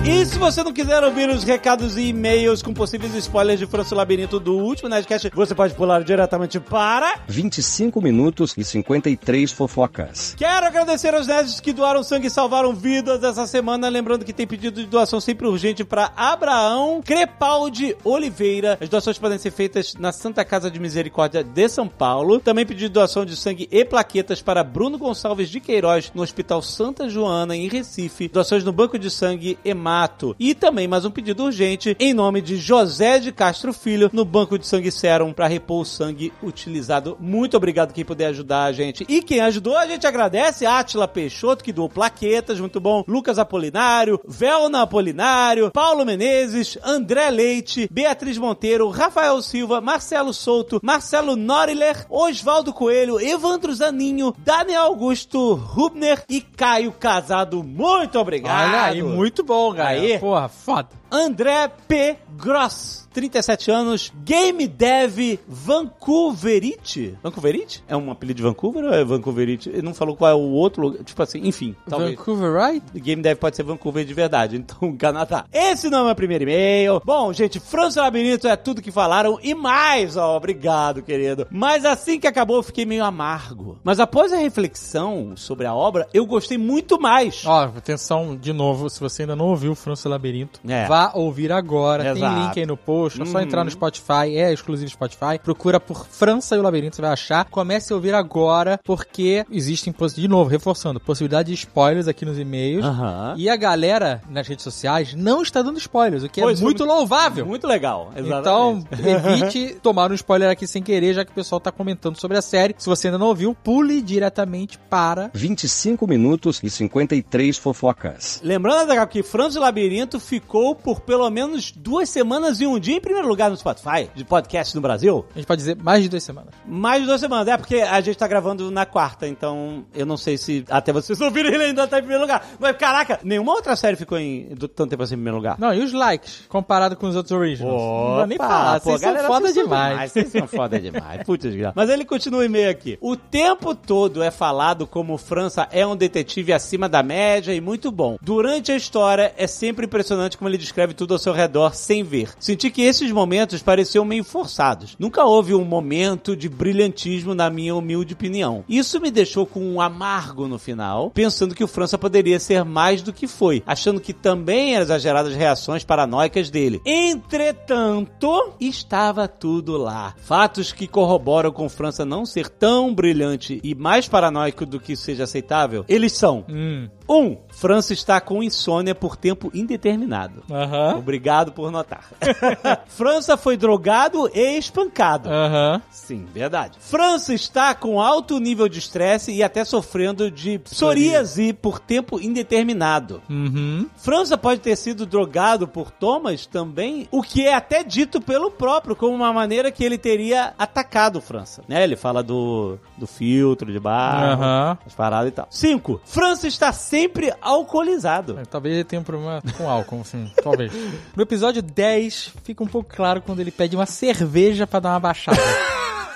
E 0.04 0.26
se 0.26 0.40
você 0.40 0.64
não 0.64 0.74
quiser 0.74 1.04
ouvir 1.04 1.30
os 1.30 1.44
recados 1.44 1.96
e 1.96 2.08
e-mails 2.08 2.64
com 2.64 2.74
possíveis 2.74 3.14
spoilers 3.14 3.60
de 3.60 3.68
França 3.68 3.94
Labirinto 3.94 4.40
do 4.40 4.58
último 4.58 4.90
Nerdcast, 4.90 5.30
você 5.32 5.54
pode 5.54 5.76
pular 5.76 6.04
diretamente 6.04 6.60
para... 6.60 7.20
25 7.28 8.02
minutos 8.02 8.56
e 8.58 8.64
53 8.64 9.52
fofocas. 9.52 10.34
Quero 10.36 10.66
agradecer 10.66 11.14
aos 11.14 11.28
nerds 11.28 11.60
que 11.60 11.72
doaram 11.72 12.04
sangue 12.04 12.28
e 12.28 12.32
salvaram 12.32 12.74
vidas 12.74 13.24
essa 13.24 13.46
semana. 13.46 13.90
Lembrando 13.90 14.26
que 14.26 14.34
tem 14.34 14.48
pedido 14.48 14.82
de 14.82 14.88
doação 14.88 15.22
sempre 15.22 15.46
urgente 15.46 15.84
para 15.84 16.12
Abraão 16.18 17.00
Crepaldi 17.06 17.96
Oliveira. 18.04 18.80
As 18.82 18.90
doações 18.90 19.20
podem 19.20 19.38
ser 19.38 19.52
feitas 19.52 19.94
na 19.94 20.12
Santa 20.12 20.44
Casa 20.44 20.72
de 20.72 20.80
Misericórdia 20.80 21.44
de 21.44 21.70
São 21.70 21.88
Paulo. 21.88 22.40
Também 22.40 22.66
pedido 22.66 22.88
de 22.88 22.94
doação 22.94 23.24
de 23.24 23.38
sangue 23.38 23.68
e 23.72 23.86
plaquetas 23.86 24.42
para 24.42 24.64
Bruno 24.64 24.98
Gonçalves 24.98 25.48
de 25.48 25.60
Queiroz 25.60 26.12
no 26.16 26.24
Hospital 26.24 26.64
Santa 26.64 27.08
Joana, 27.08 27.56
em 27.56 27.70
Recife. 27.70 28.28
Doações 28.28 28.64
no 28.64 28.72
Banco 28.72 28.98
de 28.98 29.12
Sangue 29.12 29.60
Emato. 29.92 30.34
E 30.40 30.56
também 30.56 30.88
mais 30.88 31.04
um 31.04 31.12
pedido 31.12 31.44
urgente 31.44 31.98
em 32.00 32.14
nome 32.14 32.42
de 32.42 32.56
José 32.56 33.20
de 33.20 33.30
Castro 33.30 33.74
Filho 33.74 34.10
no 34.14 34.24
Banco 34.24 34.58
de 34.58 34.66
Sangue 34.66 34.90
Serum 34.90 35.34
para 35.34 35.48
repor 35.48 35.82
o 35.82 35.86
sangue 35.86 36.32
utilizado. 36.42 37.18
Muito 37.20 37.58
obrigado 37.58 37.92
quem 37.94 38.06
puder 38.06 38.28
ajudar 38.28 38.64
a 38.64 38.72
gente. 38.72 39.06
E 39.10 39.22
quem 39.22 39.42
ajudou, 39.42 39.76
a 39.76 39.86
gente 39.86 40.08
agradece. 40.08 40.66
Atila 40.66 41.10
Peixoto, 41.10 41.64
que 41.64 41.74
doou 41.74 41.90
plaquetas, 41.90 42.58
muito 42.58 42.80
bom. 42.80 43.04
Lucas 43.06 43.38
Apolinário, 43.38 44.20
Velna 44.26 44.84
Apolinário, 44.84 45.72
Paulo 45.72 46.06
Menezes, 46.06 46.78
André 46.86 47.30
Leite, 47.30 47.90
Beatriz 47.92 48.38
Monteiro, 48.38 48.88
Rafael 48.90 49.42
Silva, 49.42 49.82
Marcelo 49.82 50.34
Souto, 50.34 50.80
Marcelo 50.82 51.36
Noriler, 51.36 52.06
Oswaldo 52.10 52.72
Coelho, 52.72 53.20
Evandro 53.20 53.74
Zaninho, 53.74 54.34
Daniel 54.38 54.84
Augusto, 54.84 55.54
Rubner 55.54 56.24
e 56.30 56.40
Caio 56.40 56.94
Casado. 56.94 57.62
Muito 57.62 58.18
obrigado. 58.18 58.70
Olha 58.70 58.84
aí, 58.84 59.04
muito 59.04 59.44
bom, 59.44 59.74
galera. 59.84 60.14
Aí. 60.14 60.20
Porra, 60.20 60.48
foda. 60.50 61.01
André 61.12 61.70
P. 61.88 62.18
Gross, 62.38 63.08
37 63.14 63.70
anos, 63.70 64.12
Game 64.24 64.66
Dev 64.68 65.38
Vancouverite. 65.48 67.18
Vancouverite? 67.22 67.84
É 67.88 67.96
um 67.96 68.10
apelido 68.10 68.38
de 68.38 68.44
Vancouver 68.44 68.86
ou 68.86 68.94
é 68.94 69.04
Vancouverite? 69.04 69.70
Ele 69.70 69.82
não 69.82 69.94
falou 69.94 70.16
qual 70.16 70.32
é 70.32 70.34
o 70.34 70.40
outro 70.52 70.82
lugar. 70.84 71.04
Tipo 71.04 71.22
assim, 71.22 71.42
enfim. 71.48 71.76
Talvez. 71.88 72.12
Vancouver, 72.16 72.54
right? 72.54 72.84
Game 73.00 73.22
Dev 73.22 73.38
pode 73.38 73.56
ser 73.56 73.64
Vancouver 73.64 74.06
de 74.06 74.14
verdade, 74.14 74.56
então 74.58 74.96
Canadá. 74.96 75.46
Esse 75.52 75.90
não 75.90 76.00
é 76.04 76.06
meu 76.06 76.16
primeiro 76.16 76.44
e-mail. 76.44 77.02
Bom, 77.04 77.32
gente, 77.34 77.60
França 77.60 78.02
Labirinto 78.02 78.48
é 78.48 78.56
tudo 78.56 78.82
que 78.82 78.92
falaram 78.92 79.38
e 79.44 79.54
mais, 79.54 80.16
ó, 80.18 80.38
obrigado, 80.38 81.02
querido. 81.04 81.46
Mas 81.52 81.84
assim 81.86 82.20
que 82.20 82.28
acabou, 82.28 82.58
eu 82.58 82.64
fiquei 82.64 82.86
meio 82.86 83.04
amargo. 83.04 83.78
Mas 83.84 84.00
após 84.00 84.32
a 84.32 84.38
reflexão 84.38 85.34
sobre 85.36 85.68
a 85.68 85.76
obra, 85.76 86.08
eu 86.14 86.26
gostei 86.26 86.58
muito 86.58 87.00
mais. 87.00 87.44
Ó, 87.46 87.64
atenção 87.66 88.36
de 88.36 88.54
novo, 88.54 88.90
se 88.90 89.00
você 89.00 89.24
ainda 89.24 89.36
não 89.36 89.48
ouviu 89.48 89.74
o 89.74 89.76
França 89.76 90.08
Labirinto, 90.08 90.60
É. 90.68 90.86
vá 90.88 91.01
ouvir 91.14 91.52
agora. 91.52 92.04
Tem 92.04 92.24
Exato. 92.24 92.40
link 92.42 92.60
aí 92.60 92.66
no 92.66 92.78
post, 92.78 93.22
é 93.22 93.26
só 93.26 93.38
Uhum. 93.38 93.44
entrar 93.44 93.64
no 93.64 93.72
Spotify, 93.72 94.36
é 94.36 94.54
exclusivo 94.54 94.90
Spotify. 94.92 95.40
Procura 95.44 95.80
por 95.80 96.06
França 96.08 96.56
e 96.56 96.60
o 96.60 96.62
Labirinto, 96.62 96.96
você 96.96 97.02
vai 97.02 97.12
achar. 97.12 97.46
Comece 97.46 97.92
a 97.92 97.96
ouvir 97.96 98.14
agora, 98.14 98.80
porque 98.84 99.46
existem, 99.52 99.94
de 100.16 100.28
novo, 100.28 100.50
reforçando, 100.50 101.00
possibilidade 101.00 101.48
de 101.50 101.54
spoilers 101.56 102.08
aqui 102.08 102.26
nos 102.26 102.38
e-mails. 102.38 102.84
Aham. 102.86 103.34
E 103.38 103.50
a 103.50 103.56
galera 103.56 104.22
nas 104.30 104.48
redes 104.48 104.64
sociais 104.64 105.14
não 105.14 105.42
está 105.42 105.62
dando 105.62 105.78
spoilers, 105.78 106.24
o 106.24 106.30
que 106.30 106.42
Pois, 106.42 106.60
é 106.60 106.64
muito 106.64 106.84
louvável. 106.84 107.46
Muito 107.46 107.66
legal. 107.68 108.12
Então, 108.16 108.84
Exatamente. 108.92 109.58
evite 109.68 109.80
tomar 109.82 110.12
um 110.12 110.16
spoiler 110.16 110.50
aqui 110.50 110.68
sem 110.68 110.82
querer, 110.84 111.14
já 111.14 111.24
que 111.26 111.32
o 111.32 111.36
pessoal 111.36 111.60
tá 111.60 111.72
comentando 111.72 112.18
sobre 112.20 112.38
a 112.38 112.42
série. 112.42 112.76
Se 112.78 112.88
você 112.90 113.08
ainda 113.08 113.18
não 113.18 113.28
ouviu, 113.28 113.56
pule 113.64 114.02
diretamente 114.02 114.78
para 114.90 115.30
25 115.34 116.06
minutos 116.08 116.60
e 116.64 116.70
53 116.70 117.58
fofocas. 117.58 118.40
Lembrando, 118.44 118.82
Azaghal, 118.82 119.08
que 119.08 119.24
Franz 119.24 119.56
Labirinto 119.56 120.20
ficou 120.20 120.76
por 120.76 120.91
pelo 121.00 121.30
menos 121.30 121.72
duas 121.72 122.10
semanas 122.10 122.60
e 122.60 122.68
um 122.68 122.80
dia 122.80 122.98
em 122.98 123.02
primeiro 123.02 123.28
lugar 123.28 123.50
no 123.50 123.56
Spotify, 123.58 124.10
de 124.14 124.26
podcast 124.26 124.76
no 124.76 124.82
Brasil. 124.82 125.26
A 125.34 125.38
gente 125.38 125.48
pode 125.48 125.60
dizer 125.60 125.78
mais 125.78 126.04
de 126.04 126.10
duas 126.10 126.24
semanas. 126.24 126.54
Mais 126.66 127.02
de 127.02 127.08
duas 127.08 127.22
semanas, 127.22 127.48
é 127.48 127.56
porque 127.58 127.76
a 127.78 128.02
gente 128.02 128.18
tá 128.18 128.28
gravando 128.28 128.70
na 128.72 128.86
quarta, 128.86 129.28
então 129.28 129.86
eu 129.94 130.06
não 130.06 130.18
sei 130.18 130.38
se 130.38 130.66
até 130.70 130.92
vocês 130.92 131.20
ouvirem 131.22 131.54
ele 131.54 131.64
ainda 131.66 131.88
tá 131.88 131.98
em 131.98 132.02
primeiro 132.02 132.22
lugar. 132.24 132.46
Mas 132.60 132.76
caraca, 132.78 133.20
nenhuma 133.24 133.54
outra 133.54 133.76
série 133.76 133.96
ficou 133.96 134.18
em 134.18 134.50
do- 134.56 134.68
tanto 134.68 134.90
tempo 134.90 135.04
assim 135.04 135.14
em 135.14 135.18
primeiro 135.18 135.38
lugar. 135.38 135.56
Não, 135.60 135.74
e 135.74 135.80
os 135.84 135.94
likes, 135.94 136.44
comparado 136.50 136.96
com 136.96 137.08
os 137.08 137.16
outros 137.16 137.32
originals? 137.32 137.74
não 137.82 138.16
vou 138.16 138.26
nem 138.28 138.36
Opa, 138.38 138.48
falar, 138.48 138.80
pô, 138.80 138.90
vocês 138.90 139.02
são 139.02 139.10
galera, 139.10 139.28
foda 139.28 139.40
vocês 139.42 139.54
são 139.56 139.64
demais. 139.64 140.12
Vocês 140.12 140.28
são 140.32 140.48
foda 140.48 140.80
demais. 140.80 141.24
Putz, 141.26 141.56
grau. 141.56 141.74
Mas 141.76 141.90
ele 141.90 142.04
continua 142.06 142.40
o 142.42 142.44
e-mail 142.44 142.70
aqui. 142.70 142.98
O 143.02 143.16
tempo 143.16 143.76
todo 143.76 144.24
é 144.24 144.32
falado 144.32 144.88
como 144.88 145.18
França 145.18 145.68
é 145.72 145.86
um 145.86 145.96
detetive 145.96 146.52
acima 146.54 146.88
da 146.90 147.04
média 147.04 147.54
e 147.54 147.62
muito 147.62 147.92
bom. 147.92 148.18
Durante 148.22 148.72
a 148.72 148.76
história, 148.76 149.34
é 149.38 149.46
sempre 149.48 149.86
impressionante 149.86 150.38
como 150.38 150.50
ele 150.50 150.58
descreve 150.58 150.81
tudo 150.88 151.14
ao 151.14 151.20
seu 151.20 151.34
redor 151.34 151.76
sem 151.76 152.04
ver. 152.04 152.30
Senti 152.40 152.70
que 152.70 152.82
esses 152.82 153.12
momentos 153.12 153.62
pareciam 153.62 154.06
meio 154.06 154.24
forçados. 154.24 154.96
Nunca 155.00 155.24
houve 155.24 155.54
um 155.54 155.64
momento 155.64 156.36
de 156.36 156.50
brilhantismo, 156.50 157.34
na 157.34 157.50
minha 157.50 157.76
humilde 157.76 158.14
opinião. 158.14 158.64
Isso 158.68 159.00
me 159.00 159.12
deixou 159.12 159.46
com 159.46 159.62
um 159.62 159.82
amargo 159.82 160.48
no 160.48 160.60
final, 160.60 161.10
pensando 161.12 161.56
que 161.56 161.64
o 161.64 161.68
França 161.68 161.98
poderia 161.98 162.40
ser 162.40 162.64
mais 162.66 163.02
do 163.02 163.14
que 163.14 163.28
foi, 163.28 163.64
achando 163.66 164.02
que 164.02 164.14
também 164.14 164.74
eram 164.74 164.84
exageradas 164.84 165.32
as 165.32 165.38
reações 165.38 165.84
paranoicas 165.84 166.50
dele. 166.50 166.82
Entretanto, 166.86 168.54
estava 168.60 169.28
tudo 169.28 169.78
lá. 169.78 170.16
Fatos 170.18 170.72
que 170.72 170.88
corroboram 170.88 171.52
com 171.52 171.70
França 171.70 172.06
não 172.06 172.26
ser 172.26 172.50
tão 172.50 172.94
brilhante 172.94 173.60
e 173.64 173.74
mais 173.74 174.08
paranoico 174.08 174.66
do 174.66 174.80
que 174.80 174.96
seja 174.96 175.24
aceitável, 175.24 175.86
eles 175.88 176.14
são 176.14 176.46
Hum, 176.50 176.90
um, 177.12 177.38
França 177.50 177.94
está 177.94 178.22
com 178.22 178.42
insônia 178.42 178.96
por 178.96 179.16
tempo 179.16 179.52
indeterminado. 179.54 180.44
aham, 180.50 180.96
Obrigado 180.98 181.52
por 181.52 181.72
notar. 181.72 182.06
França 182.88 183.36
foi 183.36 183.58
drogado 183.58 184.30
e 184.34 184.58
espancado. 184.58 185.30
aham. 185.30 185.82
Sim, 185.90 186.26
verdade. 186.34 186.78
França 186.80 187.34
está 187.34 187.76
com 187.76 188.00
alto 188.00 188.40
nível 188.40 188.68
de 188.70 188.80
estresse 188.80 189.32
e 189.32 189.44
até 189.44 189.64
sofrendo 189.66 190.32
de 190.32 190.60
psoríase 190.60 191.54
por 191.54 191.80
tempo 191.80 192.20
indeterminado. 192.20 193.22
Uhum. 193.30 193.88
França 193.98 194.38
pode 194.38 194.62
ter 194.62 194.76
sido 194.76 195.06
drogado 195.06 195.68
por 195.68 195.92
Thomas 195.92 196.46
também, 196.46 197.08
o 197.12 197.22
que 197.22 197.46
é 197.46 197.54
até 197.54 197.84
dito 197.84 198.22
pelo 198.22 198.50
próprio 198.50 198.96
como 198.96 199.14
uma 199.16 199.34
maneira 199.34 199.72
que 199.72 199.84
ele 199.84 199.98
teria 199.98 200.54
atacado 200.58 201.22
França. 201.22 201.62
Né? 201.68 201.84
Ele 201.84 201.96
fala 201.96 202.24
do, 202.24 202.78
do 202.98 203.06
filtro 203.08 203.72
de 203.72 203.80
barro, 203.80 204.78
as 204.86 204.94
paradas 204.94 205.30
e 205.30 205.32
tal. 205.32 205.48
5. 205.50 206.02
França 206.06 206.48
está 206.48 206.72
sempre 206.72 207.01
alcoolizado. 207.42 208.40
É, 208.40 208.46
Talvez 208.46 208.76
ele 208.76 208.84
tenha 208.84 209.00
um 209.00 209.04
problema 209.04 209.42
com 209.58 209.70
álcool, 209.70 210.02
assim, 210.02 210.32
talvez. 210.44 210.72
No 211.16 211.24
episódio 211.24 211.62
10, 211.62 212.34
fica 212.44 212.64
um 212.64 212.68
pouco 212.68 212.94
claro 212.94 213.22
quando 213.22 213.40
ele 213.40 213.52
pede 213.52 213.76
uma 213.76 213.86
cerveja 213.86 214.66
pra 214.68 214.80
dar 214.80 214.90
uma 214.90 215.00
baixada. 215.00 215.40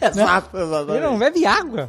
Exato, 0.00 0.56
ele 0.90 1.00
não 1.00 1.18
bebe 1.18 1.44
água. 1.44 1.88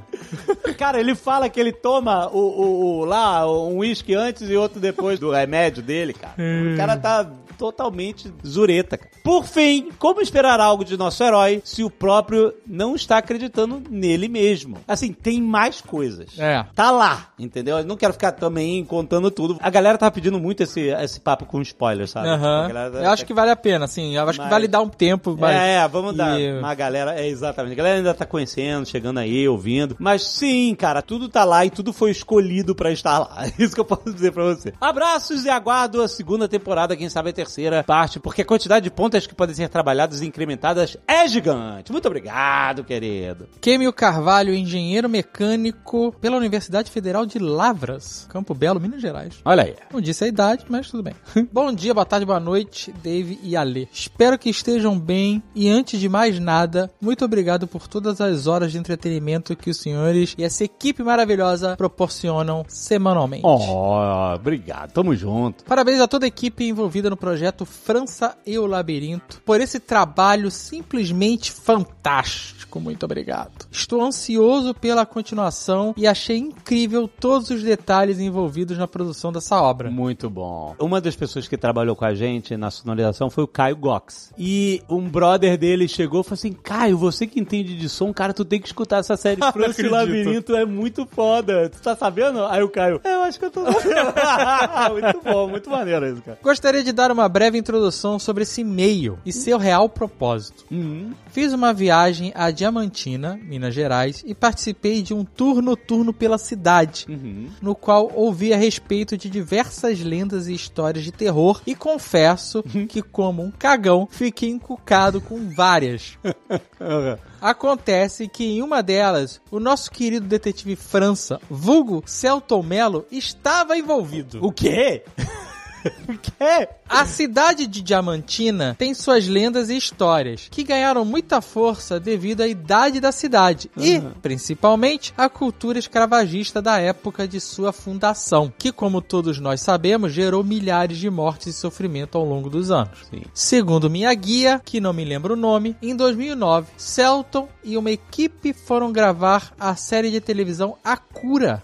Cara, 0.78 1.00
ele 1.00 1.16
fala 1.16 1.50
que 1.50 1.60
ele 1.60 1.72
toma 1.72 2.28
o, 2.30 2.40
o- 2.40 3.00
o- 3.00 3.06
lá 3.06 3.46
um 3.50 3.78
uísque 3.78 4.14
antes 4.14 4.50
e 4.50 4.56
outro 4.56 4.80
depois 4.80 5.20
do 5.20 5.32
remédio 5.32 5.82
dele, 5.84 6.14
cara. 6.14 6.34
O 6.74 6.78
cara 6.78 6.98
tá 6.98 7.28
totalmente 7.58 8.34
zureta, 8.46 8.98
cara. 8.98 9.12
Por 9.24 9.46
fim, 9.46 9.90
como 10.00 10.20
esperar 10.20 10.60
algo 10.60 10.84
de 10.84 10.98
nosso 10.98 11.24
herói 11.24 11.62
se 11.64 11.84
o 11.84 11.92
próprio 11.92 12.52
não 12.66 12.96
está 12.96 13.20
acreditando 13.20 13.84
nele 13.88 14.28
mesmo? 14.28 14.78
Assim, 14.88 15.14
tem 15.14 15.40
mais 15.40 15.80
coisas. 15.80 16.40
É. 16.40 16.66
Tá 16.74 16.90
lá, 16.90 17.28
entendeu? 17.38 17.78
Eu 17.78 17.86
não 17.86 17.96
quero 17.96 18.14
ficar 18.14 18.32
também 18.32 18.84
contando 18.84 19.30
tudo. 19.30 19.58
A 19.62 19.70
galera 19.70 19.96
tá 19.96 20.10
pedindo 20.10 20.40
muito 20.40 20.64
esse, 20.64 20.88
esse 20.90 21.20
papo 21.20 21.46
com 21.46 21.62
spoiler, 21.62 22.08
sabe? 22.08 22.30
Aham. 22.30 22.66
A 22.66 22.68
galera- 22.68 23.04
Eu 23.06 23.12
acho 23.12 23.26
que 23.28 23.34
vale 23.34 23.52
a 23.52 23.56
pena, 23.56 23.86
assim. 23.86 24.16
Eu 24.16 24.24
acho 24.28 24.40
Mas- 24.40 24.48
que 24.48 24.52
vale 24.52 24.68
dar 24.68 24.82
um 24.82 24.90
tempo. 24.90 25.38
Mas... 25.40 25.56
É, 25.56 25.88
vamos 25.88 26.16
dar 26.16 26.40
E- 26.42 26.58
uma 26.58 26.74
galera. 26.74 27.14
É, 27.22 27.28
exatamente. 27.28 27.74
A 27.74 27.76
galera 27.78 28.01
ainda 28.02 28.14
tá 28.14 28.26
conhecendo, 28.26 28.86
chegando 28.86 29.20
aí, 29.20 29.48
ouvindo. 29.48 29.96
Mas 30.00 30.24
sim, 30.24 30.76
cara, 30.76 31.02
tudo 31.02 31.30
tá 31.30 31.44
lá 31.44 31.66
e 31.66 31.70
tudo 31.70 31.94
foi 31.94 32.12
escolhido 32.12 32.76
pra 32.76 32.92
estar 32.92 33.20
lá. 33.20 33.46
É 33.46 33.54
isso 33.64 33.74
que 33.74 33.80
eu 33.80 33.86
posso 33.86 34.12
dizer 34.14 34.32
pra 34.32 34.44
você. 34.44 34.74
Abraços 34.80 35.46
e 35.46 35.50
aguardo 35.50 36.02
a 36.02 36.08
segunda 36.08 36.48
temporada, 36.48 36.96
quem 36.96 37.10
sabe 37.10 37.30
a 37.30 37.34
terceira 37.34 37.84
parte, 37.84 38.20
porque 38.20 38.42
a 38.42 38.46
quantidade 38.46 38.84
de 38.84 38.92
pontas 38.92 39.26
que 39.26 39.36
podem 39.36 39.56
ser 39.56 39.70
trabalhadas 39.70 40.22
e 40.22 40.26
incrementadas 40.26 40.98
é 41.08 41.28
gigante. 41.28 41.92
Muito 41.92 42.08
obrigado, 42.08 42.84
querido. 42.84 43.48
Kêmio 43.60 43.94
Carvalho, 43.94 44.54
engenheiro 44.54 45.08
mecânico 45.08 46.14
pela 46.20 46.38
Universidade 46.38 46.90
Federal 46.90 47.26
de 47.26 47.40
Lavras, 47.40 48.26
Campo 48.30 48.54
Belo, 48.54 48.80
Minas 48.80 49.02
Gerais. 49.02 49.40
Olha 49.46 49.64
aí. 49.64 49.76
Não 49.92 50.02
disse 50.02 50.24
a 50.24 50.28
idade, 50.28 50.66
mas 50.70 50.90
tudo 50.90 51.04
bem. 51.04 51.16
Bom 51.52 51.72
dia, 51.74 51.94
boa 51.94 52.06
tarde, 52.06 52.26
boa 52.26 52.40
noite, 52.40 52.94
Dave 53.04 53.40
e 53.44 53.56
Ale. 53.56 53.88
Espero 53.92 54.38
que 54.38 54.50
estejam 54.50 54.98
bem 55.00 55.42
e 55.54 55.70
antes 55.70 56.00
de 56.00 56.10
mais 56.10 56.40
nada, 56.40 56.92
muito 57.02 57.24
obrigado 57.26 57.68
por 57.68 57.88
todas 57.92 58.22
as 58.22 58.48
horas 58.48 58.72
de 58.72 58.78
entretenimento 58.78 59.56
que 59.56 59.70
os 59.70 59.78
senhores 59.78 60.34
e 60.38 60.44
essa 60.46 60.64
equipe 60.64 61.04
maravilhosa 61.04 61.76
proporcionam 61.76 62.64
semanalmente. 62.68 63.44
Oh, 63.46 64.34
obrigado. 64.34 64.94
Tamo 64.94 65.14
junto. 65.14 65.66
Parabéns 65.66 66.00
a 66.00 66.08
toda 66.08 66.26
a 66.26 66.28
equipe 66.30 66.64
envolvida 66.64 67.10
no 67.10 67.18
projeto 67.18 67.66
França 67.66 68.38
e 68.46 68.58
o 68.58 68.66
Labirinto 68.66 69.42
por 69.46 69.60
esse 69.60 69.78
trabalho 69.78 70.50
simplesmente 70.50 71.52
fantástico. 71.52 72.61
Muito 72.80 73.04
obrigado. 73.04 73.68
Estou 73.72 74.02
ansioso 74.02 74.74
pela 74.74 75.06
continuação 75.06 75.94
e 75.98 76.08
achei 76.08 76.38
incrível 76.38 77.08
todos 77.08 77.50
os 77.50 77.64
detalhes 77.64 78.20
envolvidos 78.20 78.78
na 78.78 78.88
produção 78.88 79.32
dessa 79.32 79.62
obra. 79.62 79.90
Muito 79.90 80.30
bom. 80.30 80.76
Uma 80.80 81.02
das 81.02 81.16
pessoas 81.16 81.48
que 81.48 81.58
trabalhou 81.58 81.96
com 81.96 82.06
a 82.06 82.14
gente 82.14 82.56
na 82.58 82.72
sonorização 82.72 83.30
foi 83.30 83.44
o 83.44 83.48
Caio 83.48 83.76
Gox. 83.76 84.34
E 84.38 84.82
um 84.90 85.08
brother 85.08 85.58
dele 85.58 85.88
chegou 85.88 86.22
e 86.22 86.24
falou 86.24 86.36
assim: 86.36 86.54
Caio, 86.54 86.98
você 86.98 87.28
que 87.28 87.40
entende 87.40 87.76
de 87.76 87.90
som, 87.90 88.14
cara, 88.14 88.34
tu 88.34 88.46
tem 88.46 88.60
que 88.60 88.68
escutar 88.68 88.98
essa 88.98 89.18
série 89.18 89.42
França 89.52 89.82
e 89.82 89.88
o 89.88 89.92
Labirinto, 89.92 90.56
é 90.56 90.66
muito 90.66 91.06
foda. 91.06 91.70
Tu 91.70 91.82
tá 91.82 91.96
sabendo? 91.96 92.46
Aí 92.46 92.62
o 92.62 92.70
Caio, 92.70 93.02
é, 93.04 93.16
eu 93.16 93.22
acho 93.24 93.40
que 93.40 93.46
eu 93.46 93.52
tô 93.52 93.62
muito 94.92 95.22
bom, 95.24 95.48
muito 95.48 95.70
maneiro 95.70 96.08
isso, 96.08 96.22
cara. 96.22 96.40
Gostaria 96.42 96.84
de 96.84 96.92
dar 96.92 97.12
uma 97.12 97.28
breve 97.28 97.58
introdução 97.58 98.20
sobre 98.20 98.44
esse 98.44 98.62
e-mail 98.62 99.20
e 99.26 99.34
seu 99.34 99.58
real 99.58 99.90
propósito. 99.90 100.66
Uhum. 100.72 101.12
Fiz 101.32 101.54
uma 101.54 101.74
viagem 101.74 102.32
a 102.36 102.52
Diamantina, 102.66 103.40
Minas 103.42 103.74
Gerais, 103.74 104.24
e 104.24 104.36
participei 104.36 105.02
de 105.02 105.16
um 105.16 105.26
tour 105.26 105.64
noturno 105.64 106.14
pela 106.14 106.38
cidade, 106.38 107.08
Uhum. 107.10 107.48
no 107.60 107.74
qual 107.74 108.12
ouvi 108.14 108.54
a 108.54 108.58
respeito 108.58 109.18
de 109.18 109.32
diversas 109.32 110.00
lendas 110.02 110.48
e 110.48 110.54
histórias 110.54 111.04
de 111.04 111.12
terror 111.12 111.60
e 111.66 111.74
confesso 111.74 112.62
que, 112.88 113.02
como 113.02 113.42
um 113.42 113.50
cagão, 113.50 114.08
fiquei 114.12 114.50
encucado 114.50 115.20
com 115.20 115.50
várias. 115.50 116.20
Acontece 117.42 118.28
que 118.28 118.44
em 118.46 118.62
uma 118.62 118.84
delas, 118.84 119.42
o 119.50 119.60
nosso 119.60 119.90
querido 119.90 120.28
detetive 120.28 120.76
França, 120.76 121.42
vulgo 121.50 122.04
Celton 122.06 122.62
Mello, 122.62 123.08
estava 123.12 123.76
envolvido. 123.76 124.40
O 124.46 124.52
quê? 124.52 125.04
o 126.08 126.18
quê? 126.18 126.68
A 126.88 127.06
cidade 127.06 127.68
de 127.68 127.82
Diamantina 127.82 128.76
tem 128.78 128.94
suas 128.94 129.28
lendas 129.28 129.70
e 129.70 129.78
histórias, 129.78 130.48
que 130.50 130.64
ganharam 130.64 131.06
muita 131.06 131.42
força 131.42 132.00
devido 132.00 132.42
à 132.42 132.48
idade 132.48 133.00
da 133.00 133.12
cidade 133.12 133.72
e, 133.78 134.00
principalmente, 134.22 135.14
à 135.18 135.30
cultura 135.30 135.80
escravagista 135.80 136.62
da 136.62 136.78
época 136.80 137.28
de 137.28 137.40
sua 137.40 137.72
fundação, 137.72 138.52
que, 138.58 138.72
como 138.72 139.02
todos 139.02 139.40
nós 139.40 139.62
sabemos, 139.62 140.12
gerou 140.12 140.44
milhares 140.44 140.98
de 140.98 141.10
mortes 141.10 141.48
e 141.48 141.54
sofrimento 141.54 142.18
ao 142.18 142.26
longo 142.26 142.50
dos 142.50 142.72
anos. 142.72 143.00
Sim. 143.10 143.24
Segundo 143.34 143.90
minha 143.90 144.14
guia, 144.14 144.62
que 144.64 144.82
não 144.82 144.94
me 144.94 145.06
lembro 145.06 145.34
o 145.34 145.38
nome, 145.38 145.76
em 145.82 145.96
2009, 145.96 146.72
Celton 146.78 147.48
e 147.64 147.78
uma 147.78 147.92
equipe 147.92 148.54
foram 148.54 148.92
gravar 148.92 149.54
a 149.60 149.76
série 149.76 150.12
de 150.12 150.20
televisão 150.20 150.78
A 150.84 150.98
Cura. 150.98 151.64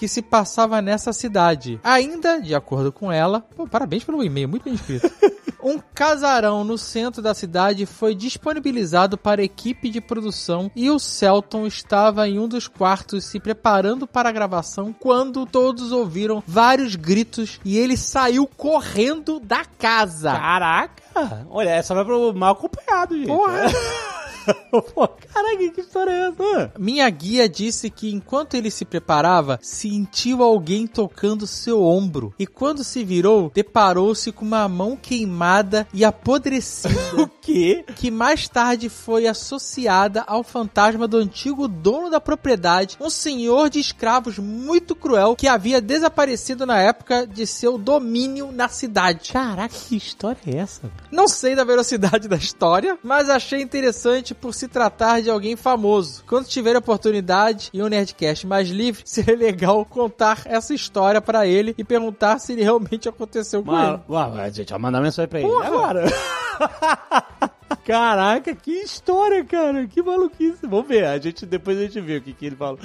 Que 0.00 0.08
se 0.08 0.22
passava 0.22 0.80
nessa 0.80 1.12
cidade. 1.12 1.78
Ainda, 1.84 2.40
de 2.40 2.54
acordo 2.54 2.90
com 2.90 3.12
ela, 3.12 3.42
pô, 3.54 3.66
parabéns 3.66 4.02
pelo 4.02 4.24
e-mail, 4.24 4.48
muito 4.48 4.64
bem 4.64 4.72
escrito. 4.72 5.06
Um 5.62 5.78
casarão 5.94 6.64
no 6.64 6.78
centro 6.78 7.20
da 7.20 7.34
cidade 7.34 7.84
foi 7.84 8.14
disponibilizado 8.14 9.18
para 9.18 9.42
a 9.42 9.44
equipe 9.44 9.90
de 9.90 10.00
produção 10.00 10.70
e 10.74 10.90
o 10.90 10.98
Celton 10.98 11.66
estava 11.66 12.26
em 12.26 12.38
um 12.38 12.48
dos 12.48 12.66
quartos 12.66 13.26
se 13.26 13.38
preparando 13.38 14.06
para 14.06 14.30
a 14.30 14.32
gravação 14.32 14.90
quando 14.98 15.44
todos 15.44 15.92
ouviram 15.92 16.42
vários 16.46 16.96
gritos 16.96 17.60
e 17.62 17.76
ele 17.76 17.98
saiu 17.98 18.46
correndo 18.46 19.38
da 19.38 19.62
casa. 19.66 20.32
Caraca! 20.32 21.46
Olha, 21.50 21.68
essa 21.68 21.94
vai 21.94 22.06
pro 22.06 22.32
mal 22.32 22.52
acompanhado, 22.52 23.18
gente. 23.18 23.26
Porra. 23.26 23.64
Pô, 24.70 25.08
caraca, 25.08 25.70
que 25.70 25.80
história 25.80 26.10
é 26.10 26.28
essa? 26.28 26.72
Minha 26.78 27.08
guia 27.10 27.48
disse 27.48 27.90
que 27.90 28.12
enquanto 28.12 28.54
ele 28.54 28.70
se 28.70 28.84
preparava, 28.84 29.58
sentiu 29.62 30.42
alguém 30.42 30.86
tocando 30.86 31.46
seu 31.46 31.82
ombro 31.82 32.34
e 32.38 32.46
quando 32.46 32.84
se 32.84 33.04
virou, 33.04 33.50
deparou-se 33.54 34.32
com 34.32 34.44
uma 34.44 34.68
mão 34.68 34.96
queimada 34.96 35.86
e 35.92 36.04
apodrecida. 36.04 36.94
o 37.16 37.28
quê? 37.28 37.84
Que 37.96 38.10
mais 38.10 38.48
tarde 38.48 38.88
foi 38.88 39.26
associada 39.26 40.22
ao 40.26 40.42
fantasma 40.42 41.06
do 41.06 41.16
antigo 41.16 41.68
dono 41.68 42.10
da 42.10 42.20
propriedade, 42.20 42.96
um 43.00 43.10
senhor 43.10 43.68
de 43.68 43.80
escravos 43.80 44.38
muito 44.38 44.94
cruel 44.94 45.36
que 45.36 45.48
havia 45.48 45.80
desaparecido 45.80 46.66
na 46.66 46.78
época 46.78 47.26
de 47.26 47.46
seu 47.46 47.78
domínio 47.78 48.52
na 48.52 48.68
cidade. 48.68 49.32
Caraca, 49.32 49.74
que 49.74 49.96
história 49.96 50.38
é 50.46 50.56
essa? 50.56 50.90
Não 51.10 51.28
sei 51.28 51.54
da 51.54 51.64
velocidade 51.64 52.28
da 52.28 52.36
história, 52.36 52.98
mas 53.02 53.28
achei 53.28 53.60
interessante 53.60 54.29
por 54.34 54.54
se 54.54 54.68
tratar 54.68 55.20
de 55.22 55.30
alguém 55.30 55.56
famoso. 55.56 56.24
Quando 56.26 56.46
tiver 56.46 56.74
a 56.76 56.78
oportunidade 56.78 57.70
e 57.72 57.82
um 57.82 57.88
Nerdcast 57.88 58.46
mais 58.46 58.68
livre, 58.68 59.02
seria 59.06 59.36
legal 59.36 59.84
contar 59.84 60.42
essa 60.44 60.74
história 60.74 61.20
pra 61.20 61.46
ele 61.46 61.74
e 61.76 61.84
perguntar 61.84 62.38
se 62.38 62.52
ele 62.52 62.62
realmente 62.62 63.08
aconteceu 63.08 63.62
com 63.62 63.76
ele. 63.78 64.00
Ué, 64.08 64.26
ué, 64.26 64.52
gente, 64.52 64.70
vai 64.70 64.78
mandar 64.78 65.00
mensagem 65.00 65.28
pra 65.28 65.40
ele 65.40 65.48
Porra. 65.48 65.66
agora. 65.66 66.04
Caraca, 67.84 68.54
que 68.54 68.72
história, 68.72 69.44
cara. 69.44 69.86
Que 69.86 70.02
maluquice. 70.02 70.66
Vamos 70.66 70.86
ver. 70.86 71.04
A 71.04 71.18
gente, 71.18 71.46
depois 71.46 71.78
a 71.78 71.82
gente 71.82 72.00
vê 72.00 72.18
o 72.18 72.22
que, 72.22 72.32
que 72.32 72.46
ele 72.46 72.56
fala. 72.56 72.78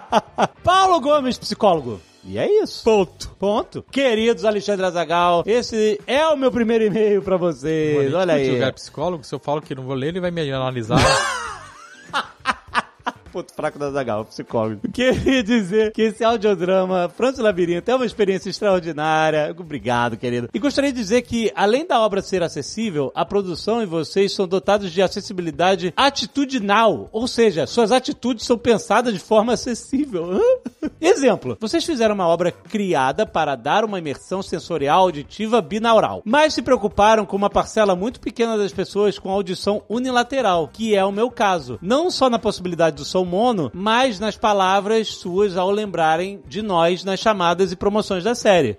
Paulo 0.62 1.00
Gomes, 1.00 1.38
psicólogo. 1.38 2.00
E 2.24 2.38
é 2.38 2.62
isso. 2.62 2.84
Ponto. 2.84 3.30
Ponto. 3.38 3.84
Queridos 3.90 4.44
Alexandre 4.44 4.84
Azagal, 4.84 5.42
esse 5.46 6.00
é 6.06 6.26
o 6.28 6.36
meu 6.36 6.50
primeiro 6.50 6.84
e-mail 6.84 7.22
pra 7.22 7.36
vocês. 7.36 8.12
Olha 8.12 8.34
aí. 8.34 8.50
lugar 8.50 8.72
psicólogo, 8.72 9.24
se 9.24 9.34
eu 9.34 9.38
falo 9.38 9.62
que 9.62 9.74
não 9.74 9.84
vou 9.84 9.94
ler, 9.94 10.08
ele 10.08 10.20
vai 10.20 10.30
me 10.30 10.50
analisar. 10.52 10.98
Ponto 13.32 13.52
fraco 13.52 13.78
da 13.78 13.90
Zagal, 13.90 14.24
psicólogo. 14.24 14.80
Queria 14.92 15.42
dizer 15.42 15.92
que 15.92 16.02
esse 16.02 16.24
audiodrama, 16.24 17.08
França 17.14 17.42
Labirinto, 17.42 17.90
é 17.90 17.94
uma 17.94 18.06
experiência 18.06 18.48
extraordinária. 18.48 19.54
Obrigado, 19.58 20.16
querido. 20.16 20.48
E 20.52 20.58
gostaria 20.58 20.92
de 20.92 20.98
dizer 20.98 21.22
que, 21.22 21.52
além 21.54 21.86
da 21.86 22.00
obra 22.00 22.22
ser 22.22 22.42
acessível, 22.42 23.12
a 23.14 23.24
produção 23.24 23.82
e 23.82 23.86
vocês 23.86 24.32
são 24.32 24.48
dotados 24.48 24.90
de 24.90 25.02
acessibilidade 25.02 25.92
atitudinal. 25.96 27.08
Ou 27.12 27.28
seja, 27.28 27.66
suas 27.66 27.92
atitudes 27.92 28.46
são 28.46 28.56
pensadas 28.56 29.12
de 29.12 29.20
forma 29.20 29.52
acessível. 29.52 30.40
Exemplo, 31.00 31.56
vocês 31.60 31.84
fizeram 31.84 32.14
uma 32.14 32.26
obra 32.26 32.50
criada 32.50 33.26
para 33.26 33.56
dar 33.56 33.84
uma 33.84 33.98
imersão 33.98 34.42
sensorial 34.42 35.00
auditiva 35.00 35.60
binaural, 35.60 36.22
mas 36.24 36.54
se 36.54 36.62
preocuparam 36.62 37.26
com 37.26 37.36
uma 37.36 37.50
parcela 37.50 37.94
muito 37.94 38.20
pequena 38.20 38.56
das 38.56 38.72
pessoas 38.72 39.18
com 39.18 39.30
audição 39.30 39.82
unilateral, 39.88 40.68
que 40.68 40.94
é 40.94 41.04
o 41.04 41.12
meu 41.12 41.30
caso. 41.30 41.78
Não 41.82 42.10
só 42.10 42.28
na 42.30 42.38
possibilidade 42.38 42.96
do 42.96 43.04
som 43.04 43.17
mono, 43.24 43.70
mas 43.74 44.18
nas 44.20 44.36
palavras 44.36 45.08
suas 45.08 45.56
ao 45.56 45.70
lembrarem 45.70 46.40
de 46.46 46.62
nós 46.62 47.04
nas 47.04 47.20
chamadas 47.20 47.72
e 47.72 47.76
promoções 47.76 48.24
da 48.24 48.34
série. 48.34 48.78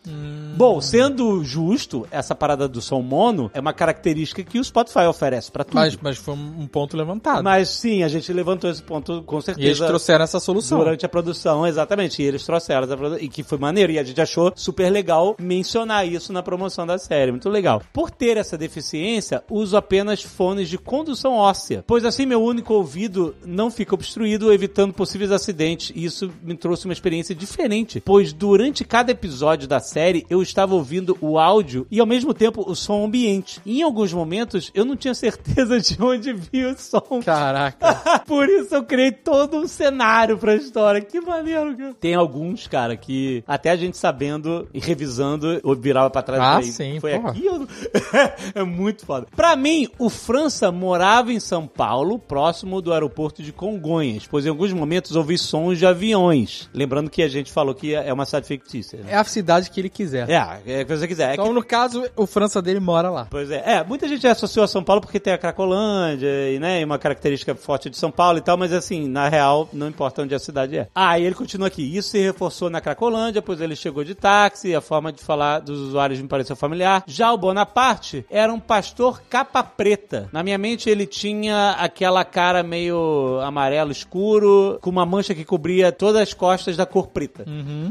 Bom, 0.55 0.81
sendo 0.81 1.41
justo, 1.43 2.05
essa 2.11 2.35
parada 2.35 2.67
do 2.67 2.81
som 2.81 3.01
mono 3.01 3.49
é 3.53 3.59
uma 3.59 3.71
característica 3.71 4.43
que 4.43 4.59
o 4.59 4.63
Spotify 4.63 5.05
oferece 5.07 5.49
pra 5.51 5.63
tudo. 5.63 5.75
mas, 5.75 5.97
mas 6.01 6.17
foi 6.17 6.33
um 6.33 6.67
ponto 6.67 6.97
levantado. 6.97 7.43
Mas 7.43 7.69
sim, 7.69 8.03
a 8.03 8.07
gente 8.09 8.31
levantou 8.33 8.69
esse 8.69 8.83
ponto 8.83 9.23
com 9.23 9.39
certeza. 9.39 9.65
e 9.65 9.69
eles 9.69 9.79
trouxeram 9.79 10.23
essa 10.23 10.39
solução. 10.39 10.79
Durante 10.79 11.05
a 11.05 11.09
produção, 11.09 11.65
exatamente. 11.65 12.21
E 12.21 12.25
eles 12.25 12.45
trouxeram 12.45 12.83
essa 12.83 12.97
produ- 12.97 13.17
E 13.19 13.29
que 13.29 13.41
foi 13.43 13.57
maneiro. 13.57 13.91
E 13.93 13.99
a 13.99 14.03
gente 14.03 14.19
achou 14.19 14.51
super 14.55 14.89
legal 14.91 15.35
mencionar 15.39 16.05
isso 16.07 16.33
na 16.33 16.43
promoção 16.43 16.85
da 16.85 16.97
série. 16.97 17.31
Muito 17.31 17.49
legal. 17.49 17.81
Por 17.93 18.11
ter 18.11 18.35
essa 18.35 18.57
deficiência, 18.57 19.43
uso 19.49 19.77
apenas 19.77 20.21
fones 20.21 20.67
de 20.67 20.77
condução 20.77 21.35
óssea. 21.35 21.83
Pois 21.87 22.03
assim 22.03 22.25
meu 22.25 22.43
único 22.43 22.73
ouvido 22.73 23.33
não 23.45 23.71
fica 23.71 23.93
obstruído, 23.95 24.19
evitando 24.51 24.93
possíveis 24.93 25.31
acidentes. 25.31 25.91
E 25.95 26.03
isso 26.05 26.31
me 26.41 26.55
trouxe 26.55 26.85
uma 26.85 26.93
experiência 26.93 27.35
diferente. 27.35 28.01
Pois 28.03 28.33
durante 28.33 28.83
cada 28.83 29.11
episódio 29.11 29.67
da 29.67 29.79
série, 29.79 30.25
eu 30.29 30.39
eu 30.39 30.43
estava 30.43 30.73
ouvindo 30.73 31.17
o 31.19 31.37
áudio 31.37 31.85
e 31.91 31.99
ao 31.99 32.05
mesmo 32.05 32.33
tempo 32.33 32.63
o 32.65 32.73
som 32.73 33.03
ambiente. 33.03 33.59
E 33.65 33.81
em 33.81 33.83
alguns 33.83 34.13
momentos 34.13 34.71
eu 34.73 34.85
não 34.85 34.95
tinha 34.95 35.13
certeza 35.13 35.77
de 35.83 36.01
onde 36.01 36.31
vinha 36.31 36.69
o 36.69 36.77
som. 36.77 37.21
Caraca. 37.25 37.95
Por 38.25 38.47
isso 38.47 38.73
eu 38.73 38.83
criei 38.85 39.11
todo 39.11 39.57
um 39.57 39.67
cenário 39.67 40.37
pra 40.37 40.55
história. 40.55 41.01
Que 41.01 41.19
maneiro, 41.19 41.75
cara. 41.75 41.93
Tem 41.99 42.15
alguns, 42.15 42.67
cara, 42.67 42.95
que 42.95 43.43
até 43.45 43.69
a 43.71 43.75
gente 43.75 43.97
sabendo 43.97 44.65
e 44.73 44.79
revisando, 44.79 45.59
eu 45.61 45.75
virava 45.75 46.09
pra 46.09 46.21
trás 46.21 46.39
e 46.41 46.45
Ah, 46.45 46.53
falei, 46.53 46.71
sim, 46.93 46.99
Foi 47.01 47.11
porra. 47.19 47.31
aqui 47.31 47.49
ou 47.49 47.59
não? 47.59 47.67
é 48.55 48.63
muito 48.63 49.05
foda. 49.05 49.27
Pra 49.35 49.57
mim, 49.57 49.89
o 49.99 50.09
França 50.09 50.71
morava 50.71 51.33
em 51.33 51.39
São 51.41 51.67
Paulo, 51.67 52.17
próximo 52.17 52.81
do 52.81 52.93
aeroporto 52.93 53.43
de 53.43 53.51
Congonhas, 53.51 54.18
pois 54.27 54.45
em 54.45 54.49
alguns 54.49 54.73
momentos 54.73 55.15
ouvi 55.15 55.37
sons 55.37 55.77
de 55.77 55.85
aviões. 55.85 56.69
Lembrando 56.73 57.09
que 57.09 57.21
a 57.21 57.27
gente 57.27 57.51
falou 57.51 57.73
que 57.75 57.93
é 57.95 58.11
uma 58.11 58.25
cidade 58.25 58.47
fictícia. 58.47 58.99
Né? 58.99 59.11
É 59.11 59.15
a 59.15 59.23
cidade 59.23 59.69
que 59.69 59.79
ele 59.79 59.89
quiser. 59.89 60.29
É, 60.29 60.35
é 60.79 60.81
o 60.81 60.85
que 60.85 60.95
você 60.97 61.07
quiser. 61.07 61.29
É 61.31 61.33
Então, 61.33 61.47
que- 61.47 61.53
no 61.53 61.63
caso, 61.63 62.03
o 62.15 62.25
França 62.25 62.61
dele 62.61 62.79
mora 62.79 63.09
lá. 63.09 63.27
Pois 63.29 63.51
é. 63.51 63.63
É, 63.65 63.83
muita 63.83 64.07
gente 64.07 64.25
associou 64.27 64.63
a 64.63 64.67
São 64.67 64.83
Paulo 64.83 65.01
porque 65.01 65.19
tem 65.19 65.33
a 65.33 65.37
Cracolândia 65.37 66.49
e, 66.51 66.59
né, 66.59 66.83
uma 66.83 66.97
característica 66.99 67.53
forte 67.55 67.89
de 67.89 67.97
São 67.97 68.11
Paulo 68.11 68.37
e 68.37 68.41
tal, 68.41 68.57
mas 68.57 68.73
assim, 68.73 69.07
na 69.07 69.27
real, 69.29 69.69
não 69.73 69.87
importa 69.87 70.21
onde 70.21 70.33
a 70.35 70.39
cidade 70.39 70.77
é. 70.77 70.87
Ah, 70.93 71.17
e 71.19 71.25
ele 71.25 71.35
continua 71.35 71.67
aqui. 71.67 71.95
Isso 71.95 72.09
se 72.09 72.19
reforçou 72.19 72.69
na 72.69 72.81
Cracolândia, 72.81 73.41
pois 73.41 73.61
ele 73.61 73.75
chegou 73.75 74.03
de 74.03 74.15
táxi, 74.15 74.73
a 74.75 74.81
forma 74.81 75.11
de 75.11 75.21
falar 75.23 75.59
dos 75.59 75.79
usuários 75.79 76.19
me 76.21 76.27
pareceu 76.27 76.55
familiar. 76.55 77.03
Já 77.07 77.31
o 77.31 77.37
Bonaparte 77.37 78.25
era 78.29 78.53
um 78.53 78.59
pastor 78.59 79.21
capa 79.29 79.63
preta. 79.63 80.29
Na 80.31 80.43
minha 80.43 80.57
mente, 80.57 80.89
ele 80.89 81.05
tinha 81.05 81.71
aquela 81.79 82.23
cara 82.25 82.63
meio 82.63 83.39
amarelo 83.41 83.91
escuro, 83.91 84.08
com 84.09 84.89
uma 84.89 85.05
mancha 85.05 85.33
que 85.35 85.45
cobria 85.45 85.91
todas 85.91 86.21
as 86.21 86.33
costas 86.33 86.75
da 86.75 86.85
cor 86.85 87.07
preta. 87.07 87.45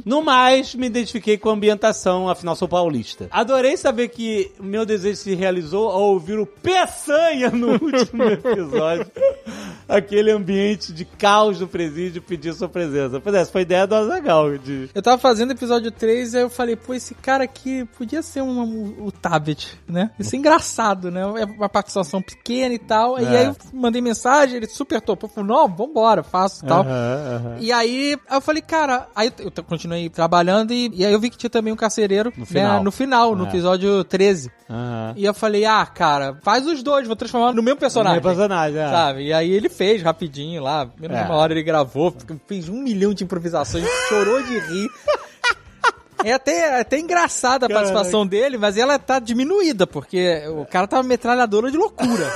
No 0.05 0.23
mais, 0.23 0.75
me 0.75 0.87
identifiquei 0.87 1.39
com 1.39 1.51
a 1.51 1.53
ambientação, 1.53 2.29
afinal 2.29 2.57
sou 2.57 2.69
paulista. 2.69 3.29
Adorei 3.31 3.77
saber 3.77 4.09
que 4.09 4.51
o 4.59 4.63
meu 4.65 4.85
desejo 4.85 5.17
se 5.17 5.35
realizou 5.35 5.89
ao 5.91 6.03
ouvir 6.15 6.39
o 6.39 6.47
Peçanha 6.47 7.51
no 7.51 7.73
último 7.83 8.25
episódio. 8.25 9.07
Aquele 9.89 10.31
ambiente 10.31 10.93
de 10.93 11.05
caos 11.05 11.59
do 11.59 11.67
presídio 11.67 12.21
pedir 12.21 12.53
sua 12.53 12.69
presença. 12.69 13.21
Pois 13.21 13.35
é, 13.35 13.41
essa 13.41 13.51
foi 13.51 13.61
a 13.61 13.63
ideia 13.63 13.87
do 13.87 13.95
Azagal. 13.95 14.59
De... 14.59 14.91
Eu 14.95 15.03
tava 15.03 15.17
fazendo 15.19 15.53
episódio 15.53 15.91
3 15.91 16.35
aí 16.35 16.43
eu 16.43 16.51
falei, 16.51 16.77
pô, 16.77 16.93
esse 16.93 17.15
cara 17.15 17.45
aqui 17.45 17.87
podia 17.97 18.21
ser 18.23 18.43
um, 18.43 18.61
um- 18.61 18.95
o 19.07 19.11
Tabet, 19.13 19.79
né? 19.89 20.11
Isso 20.19 20.35
é 20.35 20.39
engraçado, 20.39 21.11
né? 21.11 21.23
É 21.23 21.45
uma 21.45 21.69
participação 21.69 22.21
pequena 22.21 22.75
e 22.75 22.79
tal. 22.79 23.19
E 23.19 23.25
É. 23.25 23.29
aí 23.39 23.47
eu 23.47 23.57
mandei 23.73 24.03
mensagem, 24.03 24.57
ele 24.57 24.67
super 24.67 25.01
topou. 25.01 25.29
Falou, 25.29 25.49
não, 25.49 25.69
vambora, 25.75 26.08
faço 26.23 26.65
e 26.65 26.69
tal. 26.69 26.81
Aham, 26.83 27.37
aham. 27.37 27.57
E 27.61 27.73
aí 27.73 28.17
eu 28.31 28.41
falei, 28.41 28.63
cara, 28.63 29.07
aí 29.15 29.33
eu 29.39 29.65
continuei 29.65 30.09
trabalhando 30.09 30.73
e, 30.73 30.91
e 30.95 31.05
aí 31.07 31.13
eu 31.13 31.21
vi 31.21 31.31
que 31.31 31.37
tinha 31.39 31.51
também 31.51 31.73
um 31.73 31.77
carcereiro 31.77 32.33
No 32.37 32.41
né, 32.41 32.47
final. 32.47 32.83
no 32.83 32.91
final, 32.91 33.37
no 33.37 33.45
É. 33.45 33.49
episódio 33.49 34.03
13. 34.05 34.51
Aham. 34.69 35.15
E 35.17 35.25
eu 35.25 35.33
falei, 35.35 35.65
ah, 35.65 35.85
cara, 35.87 36.39
faz 36.43 36.67
os 36.67 36.83
dois, 36.83 37.07
vou 37.07 37.17
transformar 37.17 37.53
no 37.53 37.63
mesmo 37.63 37.79
personagem. 37.81 38.21
Meu 38.21 38.31
personagem, 38.31 38.79
é. 38.81 38.89
Sabe? 38.91 39.23
E 39.27 39.33
aí 39.33 39.51
ele 39.51 39.69
fez 39.69 40.03
rapidinho 40.03 40.63
lá, 40.63 40.89
menos 40.99 41.17
É. 41.17 41.23
de 41.23 41.29
uma 41.31 41.37
hora 41.39 41.53
ele 41.53 41.63
gravou, 41.63 42.15
fez 42.47 42.69
um 42.69 42.81
milhão 42.83 43.13
de 43.15 43.25
improvisações, 43.25 43.85
chorou 44.09 44.43
de 44.43 44.59
rir. 44.59 44.89
É 46.25 46.33
até, 46.33 46.53
é 46.79 46.81
até 46.81 46.99
engraçada 46.99 47.67
a 47.67 47.69
Caraca. 47.69 47.75
participação 47.93 48.27
dele, 48.27 48.59
mas 48.59 48.77
ela 48.77 48.99
tá 48.99 49.21
diminuída, 49.21 49.87
porque 49.87 50.43
o 50.49 50.67
cara 50.67 50.87
tava 50.89 51.05
metralhadora 51.05 51.71
de 51.71 51.77
loucura. 51.77 52.29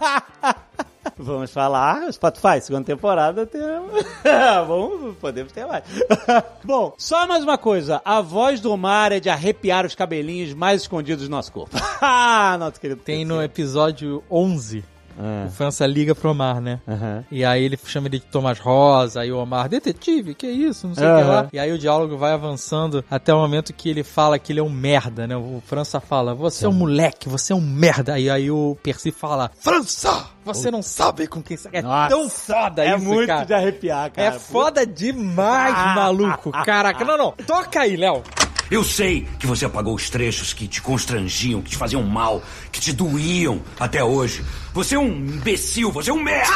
Vamos 1.22 1.50
falar, 1.50 2.10
Spotify, 2.10 2.62
segunda 2.62 2.84
temporada 2.84 3.44
temos. 3.44 3.92
Vamos, 4.66 5.16
podemos 5.18 5.52
ter 5.52 5.66
mais. 5.66 5.84
Bom, 6.64 6.94
só 6.96 7.26
mais 7.26 7.44
uma 7.44 7.58
coisa. 7.58 8.00
A 8.06 8.22
voz 8.22 8.58
do 8.58 8.72
Omar 8.72 9.12
é 9.12 9.20
de 9.20 9.28
arrepiar 9.28 9.84
os 9.84 9.94
cabelinhos 9.94 10.54
mais 10.54 10.80
escondidos 10.80 11.24
do 11.24 11.30
nosso 11.30 11.52
corpo. 11.52 11.76
ah, 12.00 12.56
nosso 12.58 12.80
querido. 12.80 13.02
Tem 13.02 13.26
no 13.26 13.42
episódio 13.42 14.24
11, 14.30 14.82
Ah, 15.22 15.44
o 15.46 15.50
França 15.50 15.86
liga 15.86 16.14
pro 16.14 16.30
Omar, 16.30 16.60
né? 16.60 16.80
aham. 16.88 17.24
E 17.30 17.44
aí 17.44 17.62
ele 17.64 17.78
chama 17.84 18.08
ele 18.08 18.18
de 18.18 18.24
Thomas 18.26 18.58
Rosa, 18.58 19.20
aí 19.20 19.30
o 19.30 19.38
Omar, 19.38 19.68
detetive, 19.68 20.34
que 20.34 20.46
isso, 20.46 20.88
não 20.88 20.94
sei 20.94 21.06
o 21.06 21.16
que 21.16 21.22
lá. 21.24 21.48
E 21.52 21.58
aí 21.58 21.70
o 21.72 21.78
diálogo 21.78 22.16
vai 22.16 22.32
avançando 22.32 23.04
até 23.10 23.34
o 23.34 23.38
momento 23.38 23.72
que 23.74 23.88
ele 23.90 24.02
fala 24.02 24.38
que 24.38 24.52
ele 24.52 24.60
é 24.60 24.62
um 24.62 24.70
merda, 24.70 25.26
né? 25.26 25.36
O 25.36 25.62
França 25.66 26.00
fala, 26.00 26.34
você 26.34 26.64
é 26.64 26.68
um 26.68 26.72
moleque, 26.72 27.28
você 27.28 27.52
é 27.52 27.56
um 27.56 27.60
merda. 27.60 28.18
E 28.18 28.30
aí 28.30 28.50
o 28.50 28.76
Percy 28.82 29.10
fala, 29.12 29.50
França, 29.60 30.26
você 30.44 30.70
não 30.70 30.82
sabe 30.82 31.26
com 31.26 31.42
quem 31.42 31.56
você... 31.56 31.68
É 31.72 31.82
Nossa, 31.82 32.08
tão 32.08 32.28
foda 32.30 32.84
É 32.84 32.96
isso, 32.96 33.04
muito 33.04 33.26
cara. 33.26 33.44
de 33.44 33.52
arrepiar, 33.54 34.10
cara. 34.10 34.28
É 34.28 34.38
foda 34.38 34.86
demais, 34.86 35.74
maluco. 35.94 36.50
Caraca, 36.50 37.04
não, 37.04 37.18
não. 37.18 37.32
Toca 37.46 37.80
aí, 37.80 37.96
Léo. 37.96 38.22
Eu 38.70 38.84
sei 38.84 39.26
que 39.38 39.46
você 39.46 39.64
apagou 39.64 39.96
os 39.96 40.08
trechos 40.08 40.52
que 40.52 40.68
te 40.68 40.80
constrangiam, 40.80 41.60
que 41.60 41.70
te 41.70 41.76
faziam 41.76 42.02
mal, 42.04 42.40
que 42.70 42.80
te 42.80 42.92
doíam 42.92 43.60
até 43.78 44.04
hoje. 44.04 44.44
Você 44.72 44.94
é 44.94 44.98
um 44.98 45.08
imbecil, 45.08 45.90
você 45.90 46.10
é 46.10 46.12
um 46.12 46.22
merda! 46.22 46.52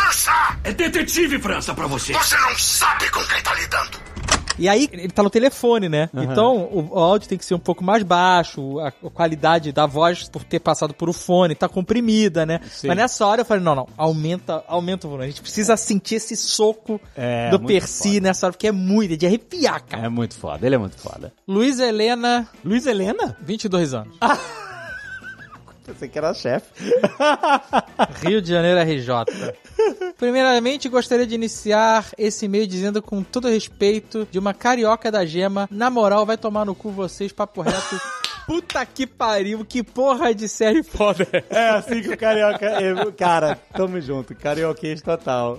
É 0.62 0.72
detetive, 0.72 1.40
França, 1.40 1.74
pra 1.74 1.88
você! 1.88 2.12
Você 2.12 2.36
não 2.38 2.56
sabe 2.56 3.10
com 3.10 3.24
quem 3.24 3.42
tá 3.42 3.54
lidando! 3.54 4.13
E 4.58 4.68
aí, 4.68 4.88
ele 4.92 5.08
tá 5.08 5.22
no 5.22 5.30
telefone, 5.30 5.88
né? 5.88 6.08
Então, 6.14 6.68
o, 6.72 6.98
áudio 6.98 7.28
tem 7.28 7.38
que 7.38 7.44
ser 7.44 7.54
um 7.54 7.58
pouco 7.58 7.82
mais 7.82 8.02
baixo, 8.02 8.78
a, 8.80 8.88
a 8.88 9.10
qualidade 9.10 9.72
da 9.72 9.86
voz, 9.86 10.28
por 10.28 10.44
ter 10.44 10.60
passado 10.60 10.94
por 10.94 11.08
o 11.08 11.12
fone, 11.12 11.54
tá 11.54 11.68
comprimida, 11.68 12.46
né? 12.46 12.60
Sim. 12.70 12.88
Mas 12.88 12.96
nessa 12.96 13.26
hora 13.26 13.40
eu 13.42 13.44
falei, 13.44 13.62
não, 13.62 13.74
não, 13.74 13.88
aumenta, 13.96 14.64
aumenta 14.68 15.06
o 15.06 15.10
volume. 15.10 15.26
A 15.26 15.30
gente 15.30 15.42
precisa 15.42 15.76
sentir 15.76 16.16
esse 16.16 16.36
soco 16.36 17.00
É, 17.16 17.50
do 17.50 17.60
Percy 17.60 18.14
foda. 18.14 18.20
nessa 18.20 18.46
hora, 18.46 18.52
porque 18.52 18.68
é 18.68 18.72
muito, 18.72 19.14
é 19.14 19.16
de 19.16 19.26
arrepiar, 19.26 19.82
cara. 19.84 20.06
É 20.06 20.08
muito 20.08 20.34
foda, 20.34 20.66
ele 20.66 20.74
é 20.74 20.78
muito 20.78 20.96
foda. 20.96 21.32
Luiz 21.46 21.78
Helena, 21.78 22.48
Luiz 22.64 22.86
Helena? 22.86 23.36
22 23.42 23.94
anos. 23.94 24.16
Pensei 25.84 26.08
que 26.08 26.16
era 26.16 26.32
chefe. 26.32 26.66
Rio 28.24 28.40
de 28.40 28.50
Janeiro 28.50 28.80
RJ. 28.80 29.54
Primeiramente, 30.16 30.88
gostaria 30.88 31.26
de 31.26 31.34
iniciar 31.34 32.10
esse 32.16 32.46
e-mail 32.46 32.66
dizendo 32.66 33.02
com 33.02 33.22
todo 33.22 33.48
respeito 33.48 34.26
de 34.30 34.38
uma 34.38 34.54
carioca 34.54 35.12
da 35.12 35.26
gema, 35.26 35.68
na 35.70 35.90
moral, 35.90 36.24
vai 36.24 36.38
tomar 36.38 36.64
no 36.64 36.74
cu 36.74 36.90
vocês, 36.90 37.32
papo 37.32 37.60
reto. 37.60 38.23
Puta 38.46 38.84
que 38.84 39.06
pariu, 39.06 39.64
que 39.64 39.82
porra 39.82 40.34
de 40.34 40.48
série 40.48 40.82
foda 40.82 41.26
é 41.32 41.44
É 41.48 41.68
assim 41.70 42.02
que 42.02 42.10
o 42.10 42.16
carioca. 42.16 42.66
é, 42.66 43.12
Cara, 43.12 43.58
tamo 43.72 44.00
junto, 44.00 44.34
carioquês 44.34 45.00
total. 45.00 45.58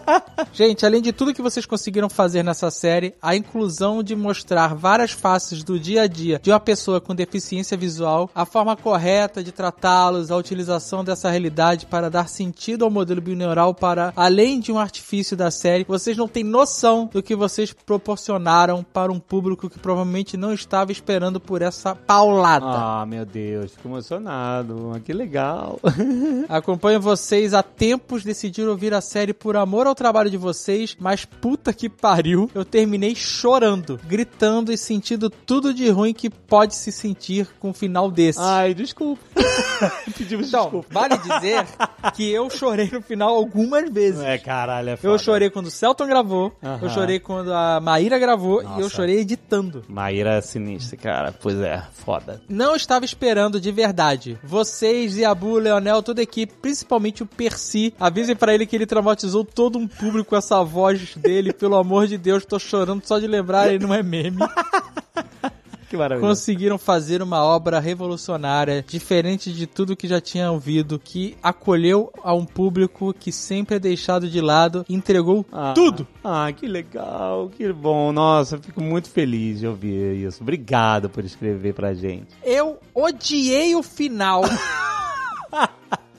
Gente, 0.52 0.84
além 0.84 1.00
de 1.00 1.12
tudo 1.12 1.34
que 1.34 1.42
vocês 1.42 1.66
conseguiram 1.66 2.08
fazer 2.08 2.42
nessa 2.42 2.70
série, 2.70 3.14
a 3.22 3.36
inclusão 3.36 4.02
de 4.02 4.16
mostrar 4.16 4.74
várias 4.74 5.12
faces 5.12 5.62
do 5.62 5.78
dia 5.78 6.02
a 6.02 6.06
dia 6.06 6.40
de 6.42 6.50
uma 6.50 6.60
pessoa 6.60 7.00
com 7.00 7.14
deficiência 7.14 7.76
visual, 7.76 8.30
a 8.34 8.44
forma 8.44 8.76
correta 8.76 9.42
de 9.42 9.52
tratá-los, 9.52 10.30
a 10.30 10.36
utilização 10.36 11.04
dessa 11.04 11.30
realidade 11.30 11.86
para 11.86 12.10
dar 12.10 12.28
sentido 12.28 12.84
ao 12.84 12.90
modelo 12.90 13.20
bineural 13.20 13.74
para 13.74 14.12
além 14.16 14.60
de 14.60 14.72
um 14.72 14.78
artifício 14.78 15.36
da 15.36 15.50
série, 15.50 15.84
vocês 15.84 16.16
não 16.16 16.28
têm 16.28 16.44
noção 16.44 17.08
do 17.12 17.22
que 17.22 17.36
vocês 17.36 17.72
proporcionaram 17.72 18.82
para 18.82 19.12
um 19.12 19.20
público 19.20 19.70
que 19.70 19.78
provavelmente 19.78 20.36
não 20.36 20.52
estava 20.52 20.92
esperando 20.92 21.40
por 21.40 21.62
essa 21.62 21.94
paulada. 22.24 22.66
Ah, 22.66 23.06
meu 23.06 23.24
Deus, 23.26 23.72
fico 23.72 23.88
emocionado. 23.88 25.00
Que 25.04 25.12
legal. 25.12 25.78
Acompanho 26.48 27.00
vocês 27.00 27.52
há 27.52 27.62
tempos, 27.62 28.24
decidiram 28.24 28.70
ouvir 28.70 28.94
a 28.94 29.00
série 29.00 29.34
por 29.34 29.56
amor 29.56 29.86
ao 29.86 29.94
trabalho 29.94 30.30
de 30.30 30.36
vocês, 30.36 30.96
mas 30.98 31.24
puta 31.24 31.72
que 31.72 31.88
pariu, 31.88 32.50
eu 32.54 32.64
terminei 32.64 33.14
chorando, 33.14 34.00
gritando 34.06 34.72
e 34.72 34.78
sentindo 34.78 35.28
tudo 35.28 35.74
de 35.74 35.88
ruim 35.90 36.14
que 36.14 36.30
pode 36.30 36.74
se 36.74 36.90
sentir 36.90 37.48
com 37.60 37.70
um 37.70 37.74
final 37.74 38.10
desse. 38.10 38.40
Ai, 38.40 38.74
desculpa. 38.74 39.22
Pedimos 40.16 40.48
então, 40.48 40.62
desculpa. 40.64 40.88
vale 40.90 41.18
dizer 41.18 41.66
que 42.14 42.30
eu 42.30 42.48
chorei 42.48 42.88
no 42.90 43.02
final 43.02 43.34
algumas 43.34 43.90
vezes. 43.90 44.20
É, 44.22 44.38
caralho, 44.38 44.90
é 44.90 44.96
foda. 44.96 45.12
Eu 45.12 45.18
chorei 45.18 45.50
quando 45.50 45.66
o 45.66 45.70
Celton 45.70 46.06
gravou, 46.06 46.52
Aham. 46.62 46.78
eu 46.82 46.88
chorei 46.90 47.18
quando 47.20 47.52
a 47.52 47.80
Maíra 47.80 48.18
gravou 48.18 48.62
e 48.62 48.64
eu 48.64 48.70
Nossa. 48.70 48.90
chorei 48.90 49.18
editando. 49.18 49.82
Maíra 49.88 50.34
é 50.34 50.40
sinistra, 50.40 50.96
cara. 50.96 51.34
Pois 51.40 51.58
é, 51.58 51.82
foda. 51.92 52.13
Não 52.48 52.76
estava 52.76 53.04
esperando 53.04 53.60
de 53.60 53.70
verdade. 53.72 54.38
Vocês, 54.42 55.16
Yabu, 55.16 55.58
Leonel, 55.58 56.02
toda 56.02 56.20
a 56.20 56.24
equipe, 56.24 56.52
principalmente 56.60 57.22
o 57.22 57.26
Percy, 57.26 57.94
avisem 57.98 58.36
pra 58.36 58.54
ele 58.54 58.66
que 58.66 58.76
ele 58.76 58.86
traumatizou 58.86 59.44
todo 59.44 59.78
um 59.78 59.86
público 59.86 60.30
com 60.30 60.36
essa 60.36 60.62
voz 60.62 61.14
dele. 61.16 61.52
Pelo 61.54 61.76
amor 61.76 62.06
de 62.06 62.18
Deus, 62.18 62.44
tô 62.44 62.58
chorando 62.58 63.04
só 63.04 63.18
de 63.18 63.26
lembrar, 63.26 63.68
ele 63.68 63.84
não 63.84 63.94
é 63.94 64.02
meme. 64.02 64.38
Que 65.94 65.98
maravilha. 65.98 66.26
Conseguiram 66.28 66.76
fazer 66.76 67.22
uma 67.22 67.44
obra 67.44 67.78
revolucionária, 67.78 68.84
diferente 68.86 69.52
de 69.52 69.64
tudo 69.64 69.94
que 69.94 70.08
já 70.08 70.20
tinha 70.20 70.50
ouvido, 70.50 70.98
que 70.98 71.36
acolheu 71.40 72.12
a 72.24 72.34
um 72.34 72.44
público 72.44 73.14
que 73.14 73.30
sempre 73.30 73.76
é 73.76 73.78
deixado 73.78 74.28
de 74.28 74.40
lado, 74.40 74.84
entregou 74.88 75.46
Ah, 75.52 75.72
tudo. 75.72 76.04
Ah, 76.24 76.50
que 76.52 76.66
legal, 76.66 77.48
que 77.56 77.72
bom. 77.72 78.10
Nossa, 78.12 78.56
eu 78.56 78.60
fico 78.60 78.82
muito 78.82 79.08
feliz 79.08 79.60
de 79.60 79.68
ouvir 79.68 80.16
isso. 80.26 80.42
Obrigado 80.42 81.08
por 81.08 81.24
escrever 81.24 81.74
pra 81.74 81.94
gente. 81.94 82.26
Eu 82.42 82.78
odiei 82.92 83.76
o 83.76 83.82
final. 83.82 84.42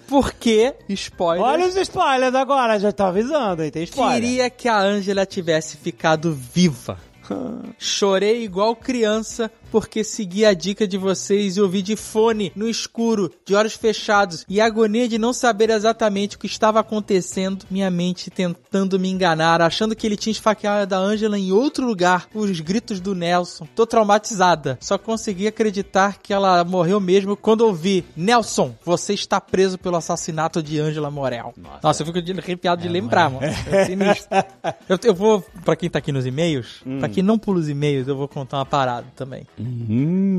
Porque, 0.08 0.74
spoiler. 0.90 1.44
Olha 1.44 1.66
os 1.68 1.76
spoilers 1.76 2.36
agora, 2.36 2.80
já 2.80 2.92
tô 2.92 3.04
avisando, 3.04 3.64
hein? 3.64 3.72
Tem 3.72 3.84
spoiler. 3.84 4.22
Queria 4.22 4.50
que 4.50 4.70
a 4.70 4.80
Angela 4.80 5.26
tivesse 5.26 5.76
ficado 5.78 6.32
viva. 6.32 6.98
Chorei 7.80 8.44
igual 8.44 8.76
criança 8.76 9.52
porque 9.72 10.04
segui 10.04 10.46
a 10.46 10.54
dica 10.54 10.88
de 10.88 10.98
vocês 10.98 11.58
e 11.58 11.62
ouvi 11.62 11.82
de 11.82 11.96
fone, 11.96 12.52
no 12.56 12.68
escuro, 12.68 13.32
de 13.46 13.56
olhos 13.56 13.74
fechados 13.74 14.46
e 14.48 14.62
a 14.62 14.66
agonia 14.66 15.08
de 15.08 15.18
não 15.18 15.34
saber 15.34 15.70
exatamente 15.70 16.36
o 16.36 16.40
que 16.40 16.48
estava 16.48 16.80
acontecendo, 16.80 17.66
minha 17.70 17.90
mente 17.90 18.30
tentando 18.30 19.00
me 19.00 19.10
enganar, 19.10 19.62
achando 19.62 19.96
que 19.96 20.06
ele 20.06 20.18
tinha 20.18 20.32
esfaqueado 20.32 20.94
a 20.94 20.98
Angela 20.98 21.38
em 21.38 21.52
outro 21.52 21.86
lugar, 21.86 22.28
os 22.34 22.60
gritos 22.60 23.00
do 23.00 23.16
Nelson. 23.16 23.68
Tô 23.76 23.86
traumatizada. 23.86 24.78
Só 24.82 24.98
consegui 24.98 25.48
acreditar 25.48 26.20
que 26.22 26.34
ela 26.34 26.64
morreu 26.64 27.00
mesmo 27.00 27.36
quando 27.36 27.62
ouvi: 27.62 28.06
Nelson, 28.16 28.76
você 28.84 29.14
está 29.14 29.40
preso 29.40 29.78
pelo 29.78 29.98
assassinato 29.98 30.62
de 30.62 30.80
Angela 30.80 31.12
Morel. 31.12 31.54
Nossa, 31.82 32.04
eu 32.04 32.08
fico 32.08 32.20
arrepiado 32.40 32.82
de 32.82 32.88
lembrar, 32.88 33.30
mano. 33.30 33.46
É 33.46 33.86
sinistro. 33.86 34.30
Eu, 34.88 35.00
eu 35.04 35.14
vou, 35.14 35.44
pra 35.64 35.76
quem 35.76 35.90
tá 35.90 36.00
aqui 36.00 36.12
nos 36.12 36.26
e-mails, 36.26 36.82
pra 37.00 37.10
quem 37.10 37.24
não 37.24 37.38
pula 37.40 37.60
os 37.60 37.70
e-mails, 37.70 38.08
eu 38.08 38.16
vou 38.16 38.28
contar 38.28 38.58
uma 38.58 38.66
parada 38.66 39.08
também. 39.16 39.46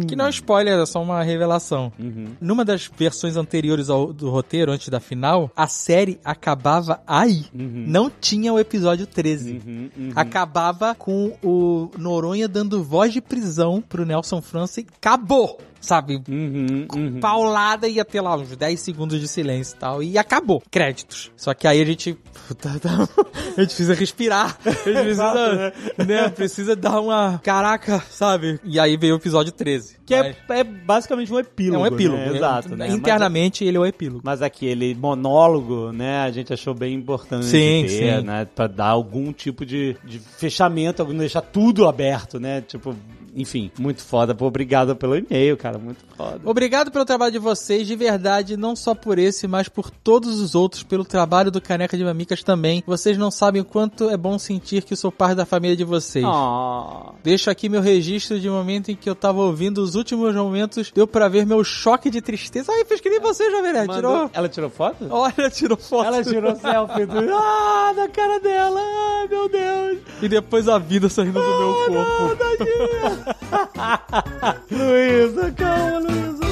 Que 0.07 0.15
não 0.17 0.27
é 0.27 0.31
spoiler, 0.31 0.79
é 0.79 0.87
só 0.87 1.03
uma 1.03 1.23
revelação. 1.23 1.93
Numa 2.41 2.65
das 2.65 2.91
versões 2.97 3.37
anteriores 3.37 3.89
ao, 3.89 4.13
do 4.13 4.31
roteiro, 4.31 4.73
antes 4.73 4.89
da 4.89 5.01
final, 5.01 5.51
a 5.57 5.67
série 5.67 6.21
acabava 6.25 7.01
aí. 7.07 7.47
Não 7.53 8.11
tinha 8.11 8.53
o 8.53 8.59
episódio 8.59 9.07
13. 9.07 9.91
Acabava 10.15 10.95
com 10.95 11.37
o 11.43 11.91
Noronha 11.99 12.49
dando 12.49 12.83
voz 12.83 13.13
de 13.13 13.21
prisão 13.21 13.83
pro 13.87 14.05
Nelson 14.07 14.41
França 14.43 14.81
e 14.81 14.87
acabou. 14.99 15.59
Sabe? 15.87 16.21
Paulada 17.21 17.87
ia 17.89 18.05
ter 18.05 18.21
lá 18.21 18.37
uns 18.37 18.57
10 18.57 18.81
segundos 18.81 19.21
de 19.21 19.29
silêncio 19.29 19.77
e 19.77 19.79
tal. 19.79 20.03
E 20.03 20.19
acabou. 20.19 20.63
Créditos. 20.71 21.31
Só 21.37 21.55
que 21.55 21.67
aí 21.67 21.81
a 21.81 21.85
gente. 21.85 22.17
Puta, 22.49 22.79
tá- 22.81 23.09
a 23.57 23.61
gente 23.61 23.69
precisa 23.69 23.95
respirar. 23.95 24.59
A 24.65 24.71
gente 24.71 24.83
precisa. 24.93 25.73
né? 26.07 26.29
Precisa 26.31 26.77
dar 26.77 27.01
uma. 27.01 27.41
Caraca, 27.43 28.03
sabe? 28.11 28.59
E 28.65 28.79
aí 28.79 28.97
veio 28.97 29.15
o 29.15 29.19
episódio 29.19 29.53
13. 29.53 29.97
Que 30.07 30.15
Mas- 30.17 30.37
é, 30.51 30.61
é 30.61 30.65
basicamente 30.65 31.33
um 31.33 31.39
epílogo. 31.39 31.85
É 31.85 31.91
um 31.91 31.95
epílogo, 31.95 32.19
né? 32.19 32.31
né? 32.31 32.37
Exato, 32.37 32.77
né? 32.77 32.89
Internamente 32.91 33.65
ele 33.65 33.77
é 33.77 33.81
o 33.81 33.87
epílogo. 33.87 34.21
Mas, 34.25 34.37
mas 34.37 34.43
aquele 34.43 34.95
monólogo, 34.95 35.91
né, 35.93 36.21
a 36.21 36.31
gente 36.31 36.53
achou 36.53 36.75
bem 36.75 36.95
importante 36.95 37.47
Sim, 37.47 37.85
ter, 37.87 37.89
sim. 37.89 38.27
né? 38.27 38.45
Pra 38.55 38.67
dar 38.67 38.89
algum 38.89 39.33
tipo 39.33 39.65
de, 39.65 39.97
de 40.05 40.19
fechamento, 40.19 41.03
deixar 41.05 41.41
tudo 41.41 41.89
aberto, 41.89 42.39
né? 42.39 42.61
Tipo, 42.61 42.95
enfim, 43.37 43.71
muito 43.79 44.03
foda. 44.03 44.35
Pô, 44.35 44.47
obrigado 44.47 44.97
pelo 44.97 45.15
e-mail, 45.15 45.57
cara, 45.57 45.79
muito 45.79 46.03
foda. 46.17 46.41
Obrigado 46.45 46.91
pelo 46.91 47.05
trabalho 47.05 47.33
de 47.33 47.39
vocês, 47.39 47.87
de 47.87 47.95
verdade, 47.95 48.57
não 48.57 48.75
só 48.75 48.95
por 48.95 49.19
esse, 49.19 49.47
mas 49.47 49.69
por 49.69 49.91
todos 49.91 50.41
os 50.41 50.55
outros, 50.55 50.83
pelo 50.83 51.05
trabalho 51.05 51.51
do 51.51 51.61
Caneca 51.61 51.97
de 51.97 52.05
Mamicas 52.05 52.43
também. 52.43 52.83
Vocês 52.87 53.19
não 53.19 53.31
sabem 53.31 53.61
o 53.61 53.65
quanto 53.65 54.09
é 54.09 54.17
bom 54.17 54.39
sentir 54.39 54.83
que 54.85 54.97
sou 54.97 55.13
parte 55.13 55.37
da 55.37 55.45
família 55.45 55.77
de 55.77 55.85
vocês. 55.85 56.25
Ah. 56.27 57.13
Deixo 57.23 57.51
aqui 57.51 57.69
meu 57.69 57.83
registro 57.83 58.41
de 58.41 58.49
momento 58.49 58.91
em 58.91 58.97
que 58.97 59.09
eu 59.09 59.15
tava 59.15 59.41
ouvindo 59.41 59.79
os 59.79 59.95
últimos 59.95 60.35
momentos, 60.35 60.91
deu 60.95 61.07
pra 61.07 61.29
ver 61.29 61.45
meu 61.45 61.63
choque 61.63 62.09
de 62.09 62.23
tristeza. 62.23 62.73
Ai, 62.73 62.85
fez 62.87 63.01
que 63.01 63.11
nem 63.11 63.21
você, 63.21 63.51
Jovem 63.51 63.73
Nerd, 63.73 63.93
tirou... 63.93 64.31
Ela 64.33 64.49
tirou 64.49 64.71
foto? 64.71 65.07
Olha, 65.11 65.51
tirou 65.51 65.77
foto. 65.77 66.07
Ela 66.07 66.25
tirou 66.25 66.57
selfie 66.57 67.05
do... 67.05 67.17
Ah, 67.39 67.93
da 67.95 68.09
cara 68.09 68.41
dela. 68.41 68.81
Ai, 68.81 69.29
meu 69.29 69.49
Deus. 69.49 69.99
E 70.23 70.29
depois 70.29 70.69
a 70.69 70.79
vida 70.79 71.09
saindo 71.09 71.35
do 71.35 71.41
meu 71.41 71.75
corpo. 72.07 73.26
Luísa, 74.71 75.53
calma, 75.57 76.01
Luísa. 76.01 76.47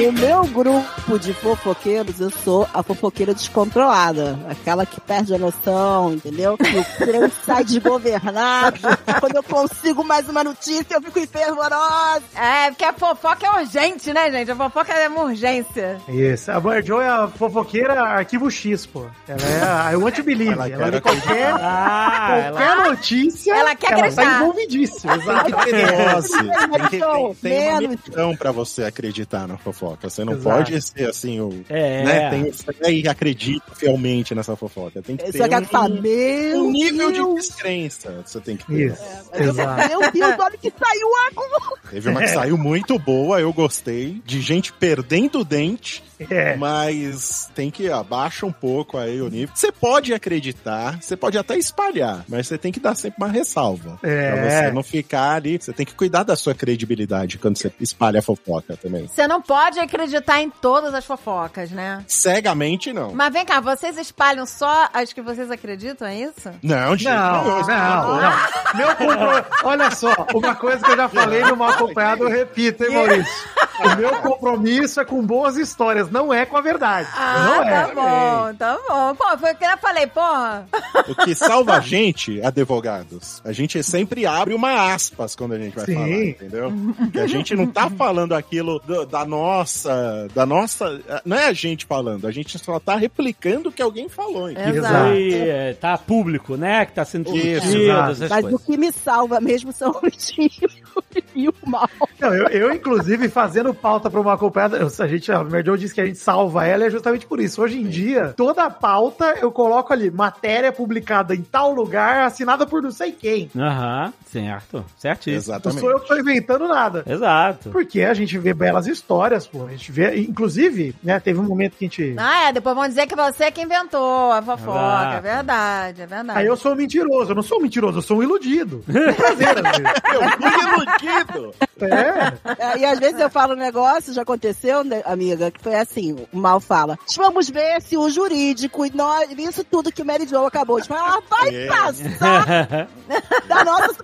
No 0.00 0.12
meu 0.12 0.44
grupo 0.46 1.18
de 1.18 1.34
fofoqueiros, 1.34 2.20
eu 2.20 2.30
sou 2.30 2.66
a 2.72 2.82
fofoqueira 2.82 3.34
descontrolada. 3.34 4.38
Aquela 4.48 4.86
que 4.86 4.98
perde 5.00 5.34
a 5.34 5.38
noção, 5.38 6.14
entendeu? 6.14 6.56
Que 6.56 6.78
o 6.78 6.84
trem 6.98 7.30
sai 7.44 7.64
desgovernado. 7.64 8.78
Quando 9.20 9.36
eu 9.36 9.42
consigo 9.42 10.02
mais 10.02 10.26
uma 10.28 10.42
notícia, 10.42 10.94
eu 10.94 11.02
fico 11.02 11.20
fervorosa. 11.26 12.22
É, 12.34 12.70
porque 12.70 12.84
a 12.84 12.92
fofoca 12.94 13.46
é 13.46 13.60
urgente, 13.60 14.12
né, 14.12 14.30
gente? 14.30 14.50
A 14.50 14.56
fofoca 14.56 14.92
é 14.92 15.06
uma 15.08 15.24
urgência. 15.24 16.00
Isso. 16.08 16.50
A 16.50 16.58
Mary 16.60 16.86
Jo 16.86 17.00
é 17.00 17.08
a 17.08 17.28
fofoqueira 17.28 18.00
arquivo 18.02 18.50
X, 18.50 18.86
pô. 18.86 19.04
Ela 19.28 19.42
é 19.42 19.62
a 19.62 19.92
I 19.92 19.96
want 19.96 20.14
to 20.16 20.22
believe. 20.22 20.52
Ela 20.52 20.68
Ela, 20.68 20.90
quer 20.92 21.00
qualquer, 21.02 21.52
Ah, 21.60 22.48
qualquer 22.52 22.76
notícia, 22.90 23.54
Ela 23.54 23.74
quer 23.76 23.92
ela 23.92 23.98
acreditar. 24.00 24.22
tá 24.24 24.40
envolvidíssima. 24.40 25.14
Exato. 25.16 25.50
Dose. 25.50 26.32
Tem, 26.38 26.48
que- 26.48 26.88
tem, 26.90 27.34
tem 27.34 27.68
uma 27.70 27.80
Menos. 27.80 27.96
missão 28.06 28.36
pra 28.36 28.50
você 28.50 28.84
acreditar 28.84 29.46
na 29.46 29.58
fofoca. 29.58 29.89
Você 30.00 30.24
não 30.24 30.34
Exato. 30.34 30.56
pode 30.56 30.82
ser 30.82 31.08
assim, 31.08 31.40
o. 31.40 31.64
É. 31.68 32.04
Né, 32.04 32.30
tem 32.30 32.52
fé 32.52 32.92
e 32.92 33.08
acredita 33.08 33.74
fielmente 33.74 34.34
nessa 34.34 34.56
fofoca. 34.56 35.02
Tem 35.02 35.16
que 35.16 35.30
ter 35.30 35.42
um, 35.42 35.64
falar, 35.64 35.88
meu 35.88 36.64
um 36.64 36.70
nível 36.70 37.12
de 37.12 37.34
descrença. 37.34 38.22
Você 38.24 38.40
tem 38.40 38.56
que 38.56 38.66
ter. 38.66 38.92
Isso. 38.92 39.02
Exato. 39.34 39.88
Meu 39.88 40.12
Deus, 40.12 40.34
olha 40.38 40.58
que 40.58 40.70
saiu 40.70 41.08
agora. 41.30 41.80
Teve 41.90 42.08
uma 42.08 42.20
que 42.20 42.28
saiu 42.28 42.56
muito 42.56 42.98
boa, 42.98 43.40
eu 43.40 43.52
gostei. 43.52 44.20
De 44.24 44.40
gente 44.40 44.72
perdendo 44.72 45.40
o 45.40 45.44
dente. 45.44 46.02
É. 46.28 46.56
Mas 46.56 47.50
tem 47.54 47.70
que 47.70 47.90
abaixar 47.90 48.48
um 48.48 48.52
pouco 48.52 48.98
aí 48.98 49.20
o 49.20 49.28
nível. 49.28 49.54
Você 49.54 49.72
pode 49.72 50.12
acreditar, 50.12 51.00
você 51.00 51.16
pode 51.16 51.38
até 51.38 51.56
espalhar, 51.56 52.24
mas 52.28 52.48
você 52.48 52.58
tem 52.58 52.72
que 52.72 52.80
dar 52.80 52.94
sempre 52.94 53.22
uma 53.22 53.28
ressalva. 53.28 53.98
É. 54.02 54.32
Pra 54.32 54.50
você 54.50 54.70
não 54.72 54.82
ficar 54.82 55.34
ali. 55.34 55.58
Você 55.60 55.72
tem 55.72 55.86
que 55.86 55.94
cuidar 55.94 56.22
da 56.22 56.36
sua 56.36 56.54
credibilidade 56.54 57.38
quando 57.38 57.56
você 57.56 57.72
espalha 57.80 58.18
a 58.18 58.22
fofoca 58.22 58.76
também. 58.76 59.06
Você 59.06 59.26
não 59.26 59.40
pode 59.40 59.78
acreditar 59.78 60.40
em 60.40 60.50
todas 60.50 60.94
as 60.94 61.04
fofocas, 61.04 61.70
né? 61.70 62.04
Cegamente, 62.06 62.92
não. 62.92 63.12
Mas 63.14 63.32
vem 63.32 63.44
cá, 63.44 63.60
vocês 63.60 63.96
espalham 63.96 64.46
só 64.46 64.88
as 64.92 65.12
que 65.12 65.22
vocês 65.22 65.50
acreditam, 65.50 66.06
é 66.06 66.16
isso? 66.16 66.50
Não, 66.62 66.96
de 66.96 67.04
jeito 67.04 67.16
Não, 67.16 67.44
não, 67.44 67.60
Isso 67.60 67.70
é 67.70 67.76
não. 67.76 68.76
Meu 68.76 68.96
compro... 68.96 69.44
Olha 69.64 69.90
só, 69.90 70.12
uma 70.34 70.54
coisa 70.54 70.84
que 70.84 70.90
eu 70.90 70.96
já 70.96 71.08
falei 71.08 71.42
no 71.44 71.56
mal 71.56 71.70
acompanhado, 71.70 72.24
eu 72.24 72.30
repito, 72.30 72.84
hein, 72.84 72.94
Maurício? 72.94 73.48
O 73.80 73.96
meu 73.96 74.16
compromisso 74.16 75.00
é 75.00 75.04
com 75.04 75.24
boas 75.24 75.56
histórias, 75.56 76.09
não 76.10 76.32
é 76.32 76.44
com 76.46 76.56
a 76.56 76.60
verdade. 76.60 77.08
Ah, 77.14 77.44
não 77.46 77.62
é. 77.64 77.70
tá 77.70 77.94
bom, 77.94 78.54
tá 78.56 78.78
bom. 78.88 79.14
Pô, 79.14 79.38
foi 79.38 79.52
o 79.52 79.56
que 79.56 79.64
eu 79.64 79.78
falei, 79.78 80.06
porra. 80.06 80.66
O 81.08 81.14
que 81.14 81.34
salva 81.34 81.76
a 81.76 81.80
gente, 81.80 82.40
advogados, 82.42 83.40
a 83.44 83.52
gente 83.52 83.82
sempre 83.82 84.26
abre 84.26 84.54
uma 84.54 84.92
aspas 84.92 85.34
quando 85.36 85.52
a 85.54 85.58
gente 85.58 85.74
vai 85.76 85.84
Sim. 85.86 85.94
falar, 85.94 86.08
entendeu? 86.08 86.72
Que 87.12 87.18
a 87.20 87.26
gente 87.26 87.54
não 87.54 87.66
tá 87.66 87.88
falando 87.90 88.34
aquilo 88.34 88.78
do- 88.80 89.04
da 89.06 89.24
nossa, 89.24 90.28
da 90.34 90.44
nossa, 90.46 91.00
não 91.24 91.36
é 91.36 91.46
a 91.48 91.52
gente 91.52 91.86
falando, 91.86 92.26
a 92.26 92.30
gente 92.30 92.58
só 92.58 92.78
tá 92.78 92.96
replicando 92.96 93.68
o 93.68 93.72
que 93.72 93.82
alguém 93.82 94.08
falou. 94.08 94.50
entendeu? 94.50 94.72
Que 94.72 94.78
Exato. 94.78 94.94
foi, 95.06 95.32
é, 95.34 95.74
tá 95.74 95.98
público, 95.98 96.56
né? 96.56 96.86
Que 96.86 96.92
tá 96.92 97.04
sendo 97.04 97.32
discutido, 97.32 97.92
Mas 97.94 98.20
o 98.20 98.28
coisas. 98.28 98.62
que 98.64 98.76
me 98.76 98.92
salva 98.92 99.40
mesmo 99.40 99.72
são 99.72 99.90
os 100.02 100.16
tios 100.30 100.80
e 101.34 101.48
o 101.48 101.54
mal. 101.66 101.88
Não, 102.18 102.34
eu, 102.34 102.48
eu, 102.48 102.72
inclusive, 102.74 103.28
fazendo 103.28 103.72
pauta 103.74 104.10
pra 104.10 104.20
uma 104.20 104.34
acompanhada, 104.34 104.78
a 104.98 105.06
gente, 105.06 105.30
a 105.32 105.42
Merdeu 105.44 105.76
disse 105.76 105.94
que 105.94 105.99
a 106.00 106.06
gente 106.06 106.18
salva 106.18 106.66
ela, 106.66 106.84
é 106.84 106.90
justamente 106.90 107.26
por 107.26 107.40
isso. 107.40 107.62
Hoje 107.62 107.78
em 107.78 107.88
dia, 107.88 108.34
toda 108.36 108.64
a 108.64 108.70
pauta 108.70 109.36
eu 109.40 109.50
coloco 109.50 109.92
ali, 109.92 110.10
matéria 110.10 110.72
publicada 110.72 111.34
em 111.34 111.42
tal 111.42 111.72
lugar, 111.72 112.24
assinada 112.24 112.66
por 112.66 112.82
não 112.82 112.90
sei 112.90 113.12
quem. 113.12 113.50
Aham, 113.56 114.12
certo. 114.26 114.84
Certíssimo. 114.96 115.52
Não 115.52 115.56
Exatamente. 115.56 115.80
sou 115.80 115.90
eu 115.90 116.00
que 116.00 116.08
tô 116.08 116.16
inventando 116.16 116.68
nada. 116.68 117.04
Exato. 117.06 117.70
Porque 117.70 118.02
a 118.02 118.14
gente 118.14 118.38
vê 118.38 118.54
belas 118.54 118.86
histórias, 118.86 119.46
pô. 119.46 119.66
A 119.66 119.70
gente 119.70 119.92
vê, 119.92 120.20
inclusive, 120.20 120.94
né, 121.02 121.18
teve 121.20 121.38
um 121.38 121.44
momento 121.44 121.76
que 121.76 121.84
a 121.84 121.88
gente. 121.88 122.14
Ah, 122.18 122.48
é, 122.48 122.52
depois 122.52 122.74
vão 122.74 122.88
dizer 122.88 123.06
que 123.06 123.16
você 123.16 123.44
é 123.44 123.50
que 123.50 123.62
inventou 123.62 124.32
a 124.32 124.42
fofoca. 124.42 124.78
Ah. 124.78 125.14
É 125.16 125.20
verdade, 125.20 126.02
é 126.02 126.06
verdade. 126.06 126.38
Aí 126.38 126.46
eu 126.46 126.56
sou 126.56 126.74
mentiroso, 126.74 127.32
eu 127.32 127.34
não 127.34 127.42
sou 127.42 127.58
um 127.58 127.62
mentiroso, 127.62 127.98
eu 127.98 128.02
sou 128.02 128.18
um 128.18 128.22
iludido. 128.22 128.82
Prazer. 128.86 129.50
Eu 130.12 130.22
fui 130.22 130.50
iludido! 130.62 131.54
É. 131.80 132.72
É, 132.72 132.78
e 132.78 132.84
às 132.84 132.98
vezes 132.98 133.18
eu 133.18 133.30
falo 133.30 133.54
um 133.54 133.56
negócio, 133.56 134.12
já 134.12 134.22
aconteceu, 134.22 134.84
né, 134.84 135.02
amiga, 135.04 135.50
que 135.50 135.60
foi 135.60 135.74
assim, 135.74 135.89
o 136.32 136.38
mal 136.38 136.60
fala, 136.60 136.96
vamos 137.16 137.48
ver 137.50 137.82
se 137.82 137.96
o 137.96 138.08
jurídico 138.08 138.86
e 138.86 138.90
nós, 138.94 139.28
isso 139.36 139.64
tudo 139.64 139.90
que 139.90 140.02
o 140.02 140.04
Mary 140.06 140.26
Jo 140.26 140.46
acabou 140.46 140.80
de 140.80 140.86
falar 140.86 141.18
vai 141.28 141.54
É. 141.54 141.66
passar 141.66 142.88
da 143.48 143.64
nossa 143.64 143.94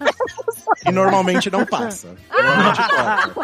E 0.85 0.91
normalmente 0.91 1.49
não 1.51 1.65
passa. 1.65 2.09
Normalmente 2.33 2.81
corta. 2.89 3.35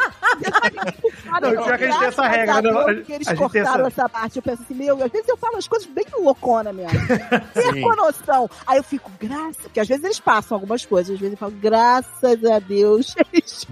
Não, 1.40 1.50
pior 1.50 1.78
que 1.78 1.84
a 1.84 1.90
gente 1.90 1.98
tem 1.98 2.08
essa 2.08 2.28
regra, 2.28 2.62
né? 2.62 2.70
A- 2.70 2.94
Que 3.02 3.12
eles 3.12 3.28
cortaram 3.32 3.86
essa- 3.86 4.02
essa 4.02 4.08
parte, 4.08 4.36
eu 4.36 4.42
penso 4.42 4.62
assim, 4.62 4.74
meu, 4.74 5.02
às 5.02 5.10
vezes 5.10 5.28
eu 5.28 5.36
falo 5.36 5.56
as 5.56 5.66
coisas 5.68 5.88
bem 5.88 6.04
loucona 6.18 6.72
mesmo. 6.72 6.90
Perco 7.54 7.92
a 7.92 7.96
noção. 7.96 8.50
Aí 8.66 8.76
eu 8.78 8.82
fico, 8.82 9.10
graças, 9.20 9.56
porque 9.62 9.80
às 9.80 9.88
vezes 9.88 10.04
eles 10.04 10.20
passam 10.20 10.56
algumas 10.56 10.84
coisas, 10.84 11.14
às 11.14 11.20
vezes 11.20 11.32
eu 11.34 11.38
falo, 11.38 11.52
graças 11.52 12.44
a 12.44 12.58
Deus. 12.58 13.14
eles 13.32 13.66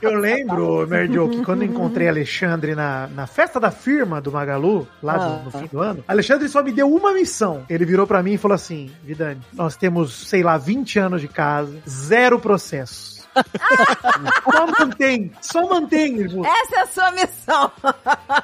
Eu 0.00 0.14
lembro, 0.14 0.86
Merdio, 0.86 1.28
que 1.28 1.44
quando 1.44 1.62
eu 1.62 1.68
encontrei 1.68 2.08
Alexandre 2.08 2.74
na, 2.74 3.06
na 3.08 3.26
festa 3.26 3.58
da 3.60 3.70
firma 3.70 4.20
do 4.20 4.32
Magalu, 4.32 4.86
lá 5.02 5.16
do- 5.16 5.24
Ah. 5.24 5.42
no 5.44 5.50
fim 5.50 5.66
do 5.66 5.80
ano, 5.80 6.04
Alexandre 6.08 6.48
só 6.48 6.62
me 6.62 6.72
deu 6.72 6.92
uma 6.92 7.12
missão. 7.12 7.64
Ele 7.68 7.84
virou 7.84 8.06
pra 8.06 8.22
mim 8.22 8.32
e 8.34 8.38
falou 8.38 8.54
assim: 8.54 8.90
Vidani, 9.04 9.40
nós 9.52 9.76
temos, 9.76 10.28
sei 10.28 10.42
lá, 10.42 10.56
20 10.58 10.98
anos 10.98 11.20
de 11.20 11.28
casa, 11.28 11.76
zero 11.88 12.38
processos. 12.38 13.19
Só 14.50 14.66
mantém, 14.66 15.32
só 15.40 15.68
mantém. 15.68 16.28
Falou, 16.28 16.44
Essa 16.44 16.76
é 16.76 16.80
a 16.80 16.86
sua 16.86 17.10
missão. 17.12 17.72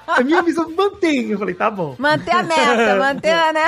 a 0.07 0.22
minha 0.22 0.42
visão 0.42 0.70
mantém. 0.70 1.31
Eu 1.31 1.38
falei, 1.38 1.55
tá 1.55 1.70
bom. 1.70 1.96
Manter 1.99 2.35
a 2.35 2.42
meta, 2.42 2.96
manter, 2.96 3.53
né? 3.53 3.66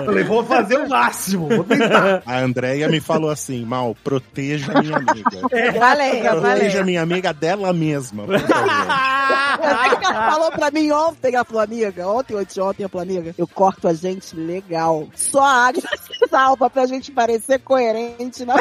Eu 0.00 0.04
falei, 0.06 0.24
vou 0.24 0.44
fazer 0.44 0.78
o 0.78 0.88
máximo, 0.88 1.48
vou 1.48 1.64
tentar. 1.64 2.22
A 2.24 2.38
Andréia 2.38 2.88
me 2.88 3.00
falou 3.00 3.30
assim, 3.30 3.64
Mal, 3.64 3.96
proteja 4.02 4.80
minha 4.80 4.96
amiga. 4.96 5.48
Falei, 5.78 6.20
eu 6.20 6.40
falei. 6.40 6.40
Proteja 6.40 6.84
minha 6.84 7.02
amiga 7.02 7.32
dela 7.32 7.72
mesma. 7.72 8.24
favor. 9.56 10.02
Ela 10.02 10.30
falou 10.30 10.52
pra 10.52 10.70
mim 10.70 10.90
ontem, 10.90 11.34
ela 11.34 11.44
falou, 11.44 11.62
amiga, 11.62 12.08
ontem, 12.08 12.36
ontem, 12.36 12.60
ontem, 12.60 12.82
ela 12.82 12.88
falou, 12.88 13.02
amiga, 13.02 13.34
eu 13.36 13.46
corto 13.46 13.88
a 13.88 13.94
gente 13.94 14.34
legal. 14.34 15.08
Só 15.14 15.42
a 15.42 15.66
água 15.68 15.82
salva 16.28 16.70
pra 16.70 16.86
gente 16.86 17.12
parecer 17.12 17.58
coerente, 17.60 18.44
né? 18.44 18.54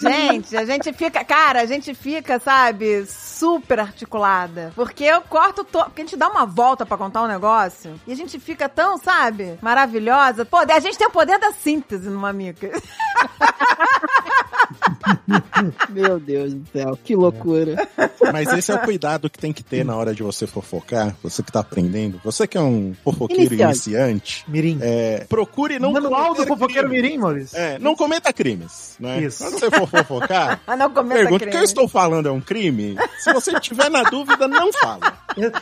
Gente, 0.00 0.56
a 0.56 0.64
gente 0.64 0.92
fica, 0.92 1.24
cara, 1.24 1.60
a 1.60 1.66
gente 1.66 1.94
fica, 1.94 2.38
sabe, 2.38 3.04
super 3.06 3.80
articulada. 3.80 4.72
Porque 4.74 5.04
eu 5.04 5.20
corto, 5.22 5.64
to... 5.64 5.84
porque 5.84 6.02
a 6.02 6.04
gente 6.04 6.16
dá 6.16 6.28
uma 6.28 6.46
volta 6.46 6.86
pra 6.86 6.96
contar 6.96 7.22
um 7.22 7.28
negócio 7.28 8.00
e 8.06 8.12
a 8.12 8.16
gente 8.16 8.38
fica 8.40 8.68
tão, 8.68 8.98
sabe, 8.98 9.58
maravilhosa. 9.60 10.44
Pô, 10.44 10.58
a 10.58 10.80
gente 10.80 10.96
tem 10.96 11.06
o 11.06 11.10
poder 11.10 11.38
da 11.38 11.52
síntese 11.52 12.08
numa 12.08 12.28
amiga. 12.28 12.70
Meu 15.90 16.18
Deus 16.18 16.54
do 16.54 16.66
céu, 16.72 16.98
que 17.02 17.14
loucura. 17.14 17.88
Mas 18.32 18.52
esse 18.52 18.70
é 18.70 18.74
o 18.74 18.80
cuidado 18.80 19.28
que 19.28 19.38
tem 19.38 19.52
que 19.52 19.62
ter 19.62 19.84
na 19.84 19.96
hora 19.96 20.14
de 20.14 20.22
você 20.22 20.46
fofocar. 20.46 21.14
Você 21.22 21.42
que 21.42 21.52
tá 21.52 21.60
aprendendo. 21.60 22.20
Você 22.24 22.46
que 22.46 22.56
é 22.56 22.60
um 22.60 22.94
fofoqueiro 23.04 23.54
Iniciante. 23.54 23.90
iniciante. 23.90 24.44
Mirim. 24.48 24.78
é, 24.80 25.24
procure 25.28 25.78
não 25.78 25.92
Manual 25.92 26.34
do 26.34 26.46
fofoqueiro 26.46 26.88
crimes. 26.88 27.02
Mirim, 27.08 27.18
Maurício. 27.18 27.58
É, 27.58 27.78
não 27.78 27.94
cometa 27.94 28.32
crimes, 28.32 28.96
né? 28.98 29.20
Isso. 29.22 29.42
Quando 29.42 29.58
você 29.58 29.70
for 29.70 29.89
fofocar, 29.90 30.60
Ah, 30.66 30.76
não 30.76 30.90
pergunta, 30.90 31.44
o 31.44 31.50
que 31.50 31.56
eu 31.56 31.62
estou 31.62 31.88
falando 31.88 32.28
é 32.28 32.32
um 32.32 32.40
crime? 32.40 32.96
Se 33.18 33.32
você 33.32 33.58
tiver 33.60 33.90
na 33.90 34.02
dúvida, 34.04 34.46
não 34.48 34.72
fala. 34.72 35.12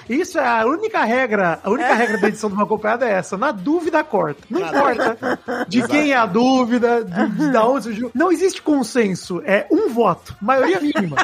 Isso 0.08 0.38
é 0.38 0.46
a 0.60 0.66
única 0.66 1.04
regra, 1.04 1.60
a 1.62 1.70
única 1.70 1.94
regra 1.94 2.18
da 2.18 2.28
edição 2.28 2.48
de 2.48 2.54
uma 2.54 2.64
acompanhada 2.64 3.06
é 3.06 3.12
essa. 3.12 3.36
Na 3.36 3.50
dúvida, 3.52 4.02
corta. 4.04 4.42
Não 4.50 4.60
importa 4.60 5.38
de 5.68 5.86
quem 5.86 6.12
é 6.12 6.16
a 6.16 6.26
dúvida, 6.26 7.04
de, 7.04 7.28
de 7.30 7.50
da 7.52 7.66
onde 7.66 7.84
surgiu. 7.84 8.10
Não 8.14 8.30
existe 8.32 8.62
consenso. 8.62 9.42
É 9.44 9.66
um 9.70 9.88
voto. 9.90 10.34
Maioria 10.40 10.80
mínima. 10.80 11.16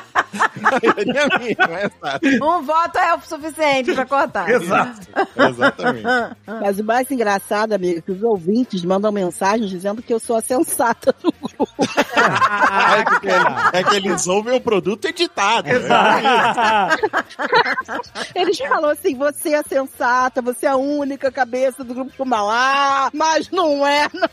Maioria 0.60 1.26
mínima, 1.38 1.80
é 1.80 1.86
exato. 1.86 2.26
Um 2.44 2.62
voto 2.62 2.98
é 2.98 3.14
o 3.14 3.20
suficiente 3.20 3.94
pra 3.94 4.06
cortar. 4.06 4.48
Exato. 4.50 5.00
Exatamente. 5.36 6.06
Mas 6.46 6.78
o 6.78 6.84
mais 6.84 7.10
engraçado, 7.10 7.72
amiga, 7.72 7.98
é 7.98 8.02
que 8.02 8.12
os 8.12 8.22
ouvintes 8.22 8.84
mandam 8.84 9.10
mensagens 9.12 9.70
dizendo 9.70 10.02
que 10.02 10.12
eu 10.12 10.20
sou 10.20 10.36
a 10.36 10.40
sensata 10.40 11.14
do 11.22 11.32
grupo. 11.32 11.68
É, 12.16 13.04
porque- 13.04 13.28
é 13.72 13.84
que 13.84 13.96
eles 13.96 14.26
ouvem 14.26 14.56
o 14.56 14.60
produto 14.60 15.04
editado. 15.06 15.68
né? 15.68 15.74
Eles 18.34 18.58
falam 18.68 18.90
assim, 18.90 19.16
você 19.16 19.54
é 19.54 19.62
sensata, 19.62 20.42
você 20.42 20.66
é 20.66 20.70
a 20.70 20.76
única 20.76 21.30
cabeça 21.30 21.84
do 21.84 21.94
grupo 21.94 22.24
mal. 22.24 22.50
Ah, 22.50 23.10
mas 23.12 23.50
não 23.50 23.86
é, 23.86 24.08
não. 24.12 24.28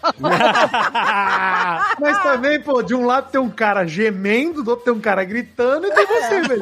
Mas 2.00 2.24
também, 2.24 2.62
pô, 2.62 2.82
de 2.82 2.96
um 2.96 3.06
lado 3.06 3.32
tem 3.32 3.40
um 3.40 3.50
cara 3.50 3.86
gemendo, 3.86 4.64
do 4.64 4.72
outro 4.72 4.86
tem 4.86 4.94
um 4.94 5.02
cara 5.02 5.24
gritando 5.24 5.88
e 5.88 5.92
tem 5.92 6.06
você, 6.06 6.42
velho. 6.42 6.62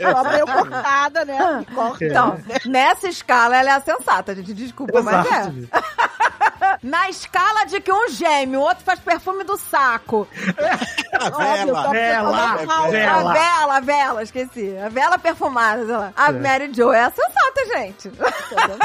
Só 0.00 0.24
meio 0.24 0.46
cortada, 0.46 1.24
né? 1.24 1.64
Corta. 1.74 2.04
Então, 2.04 2.38
nessa 2.66 3.08
escala 3.08 3.56
ela 3.56 3.70
é 3.70 3.72
a 3.74 3.80
sensata, 3.80 4.34
gente. 4.34 4.54
Desculpa, 4.54 5.02
mas 5.02 5.26
é. 5.26 5.52
Na 6.82 7.08
escala 7.08 7.64
de 7.66 7.80
que 7.80 7.92
um 7.92 8.08
geme, 8.08 8.56
o 8.56 8.60
outro 8.60 8.84
faz 8.84 8.98
perfume 8.98 9.44
do 9.44 9.56
saco. 9.56 10.26
A 11.12 11.26
Óbvio, 11.26 11.66
vela. 11.66 11.82
só 11.84 11.90
Vela, 11.90 12.48
porque 12.48 12.62
eu 12.62 12.66
tô 12.66 12.90
vela. 12.90 13.30
A 13.30 13.32
vela, 13.32 13.76
a 13.76 13.80
vela, 13.80 14.22
esqueci. 14.22 14.76
A 14.78 14.88
vela 14.88 15.18
perfumada, 15.18 15.86
sei 15.86 15.96
lá. 15.96 16.12
A 16.16 16.32
Mary 16.32 16.72
Jo 16.74 16.90
é 16.92 17.04
a 17.04 17.10
sensata, 17.10 17.66
gente. 17.76 18.10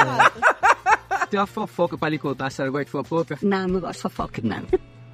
mal. 0.04 1.26
Tem 1.28 1.40
uma 1.40 1.46
fofoca 1.46 1.98
pra 1.98 2.08
lhe 2.08 2.18
contar, 2.18 2.46
a 2.46 2.50
senhora 2.50 2.70
gosta 2.70 2.84
de 2.84 2.90
fofoca? 2.92 3.38
Não, 3.42 3.66
não 3.66 3.80
gosto 3.80 3.94
de 3.96 4.02
fofoca, 4.02 4.40
não. 4.44 4.62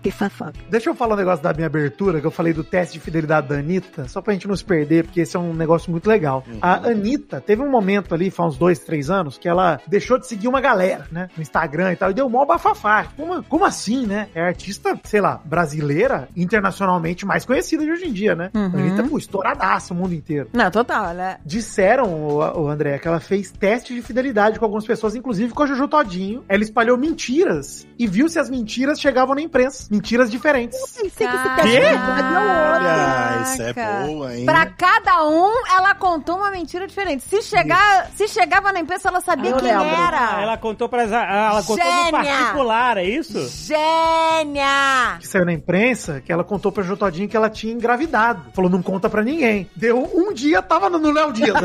Que 0.05 0.11
fofoca. 0.11 0.53
Deixa 0.69 0.91
eu 0.91 0.95
falar 0.95 1.15
um 1.15 1.17
negócio 1.17 1.43
da 1.43 1.55
minha 1.55 1.67
abertura, 1.67 2.21
que 2.21 2.27
eu 2.27 2.31
falei 2.31 2.53
do 2.53 2.63
teste 2.63 2.93
de 2.93 3.01
fidelidade 3.01 3.49
da 3.49 3.55
Anitta, 3.55 4.07
só 4.07 4.21
pra 4.21 4.35
gente 4.35 4.47
não 4.47 4.55
se 4.55 4.63
perder, 4.63 5.05
porque 5.05 5.23
esse 5.23 5.35
é 5.35 5.41
um 5.41 5.55
negócio 5.55 5.91
muito 5.91 6.07
legal. 6.07 6.45
A 6.61 6.75
Anitta 6.89 7.41
teve 7.41 7.63
um 7.63 7.71
momento 7.71 8.15
ali, 8.15 8.31
faz 8.31 8.51
uns 8.51 8.59
dois, 8.59 8.79
três 8.81 9.09
anos, 9.09 9.39
que 9.39 9.49
ela 9.49 9.81
deixou 9.87 10.19
de 10.19 10.27
seguir 10.27 10.47
uma 10.47 10.61
galera, 10.61 11.07
né? 11.11 11.31
No 11.35 11.41
Instagram 11.41 11.93
e 11.93 11.97
tal, 11.97 12.11
e 12.11 12.15
deu 12.15 12.29
mó 12.29 12.45
bafafá. 12.45 13.07
Como, 13.17 13.43
como 13.45 13.65
assim, 13.65 14.07
né? 14.07 14.29
É 14.35 14.43
artista, 14.43 14.95
sei 15.05 15.23
lá, 15.23 15.41
brasileira, 15.43 16.29
internacionalmente 16.37 17.25
mais 17.25 17.47
conhecida 17.47 17.83
de 17.83 17.91
hoje 17.91 18.05
em 18.05 18.13
dia, 18.13 18.35
né? 18.35 18.51
Uhum. 18.55 18.73
A 18.75 18.79
Anitta, 18.79 19.05
pô, 19.05 19.17
estouradaça 19.17 19.95
o 19.95 19.97
mundo 19.97 20.13
inteiro. 20.13 20.51
Não, 20.53 20.71
total, 20.71 21.15
né? 21.15 21.39
Disseram, 21.47 22.13
o, 22.13 22.65
o 22.65 22.69
André, 22.69 22.99
que 22.99 23.09
ela 23.09 23.21
fez 23.21 23.51
teste 23.51 23.95
de 23.95 24.03
fidelidade 24.03 24.59
com 24.59 24.67
algumas 24.67 24.85
pessoas, 24.85 25.15
inclusive 25.15 25.55
com 25.55 25.63
a 25.63 25.67
Jojo 25.67 25.89
Todinho. 25.89 26.45
Ela 26.47 26.63
espalhou 26.63 26.99
mentiras 26.99 27.87
e 27.99 28.07
viu 28.07 28.29
se 28.29 28.39
as 28.39 28.51
mentiras 28.51 29.01
chegavam 29.01 29.35
na 29.35 29.41
imprensa. 29.41 29.94
Mentiras 29.95 30.31
diferentes. 30.31 30.79
Pensei 30.93 31.27
que 31.29 31.37
esse 31.37 31.49
teste 31.57 31.77
outro. 31.79 32.35
Olha, 32.75 33.43
isso 33.43 33.63
é 33.63 34.07
boa, 34.07 34.37
hein? 34.37 34.45
Pra 34.45 34.67
cada 34.67 35.25
um, 35.29 35.53
ela 35.77 35.95
contou 35.95 36.37
uma 36.39 36.51
mentira 36.51 36.87
diferente. 36.87 37.23
Se, 37.25 37.41
chegar, 37.43 38.09
se 38.17 38.27
chegava 38.29 38.73
na 38.73 38.81
imprensa, 38.81 39.09
ela 39.09 39.21
sabia 39.21 39.51
Eu 39.51 39.57
quem 39.59 39.69
lembro. 39.69 39.85
era. 39.87 40.43
ela 40.43 40.57
contou 40.57 40.89
pra 40.89 41.03
ela 41.05 41.63
contou 41.63 41.77
no 41.77 41.83
Gênia! 41.85 42.11
particular, 42.13 42.97
é 42.99 43.05
isso? 43.05 43.49
Gênia! 43.49 45.19
que 45.21 45.29
saiu 45.29 45.45
na 45.45 45.53
imprensa 45.53 46.21
que 46.21 46.33
ela 46.33 46.43
contou 46.45 46.73
pra 46.73 46.83
Jotodinho 46.83 47.29
que 47.29 47.37
ela 47.37 47.49
tinha 47.51 47.73
engravidado. 47.73 48.51
Falou, 48.53 48.71
não 48.71 48.83
conta 48.83 49.09
pra 49.09 49.23
ninguém. 49.23 49.69
Deu 49.77 50.11
um 50.15 50.33
dia, 50.33 50.61
tava 50.63 50.91
no 50.91 51.11
Léo 51.13 51.33
Dias. 51.33 51.55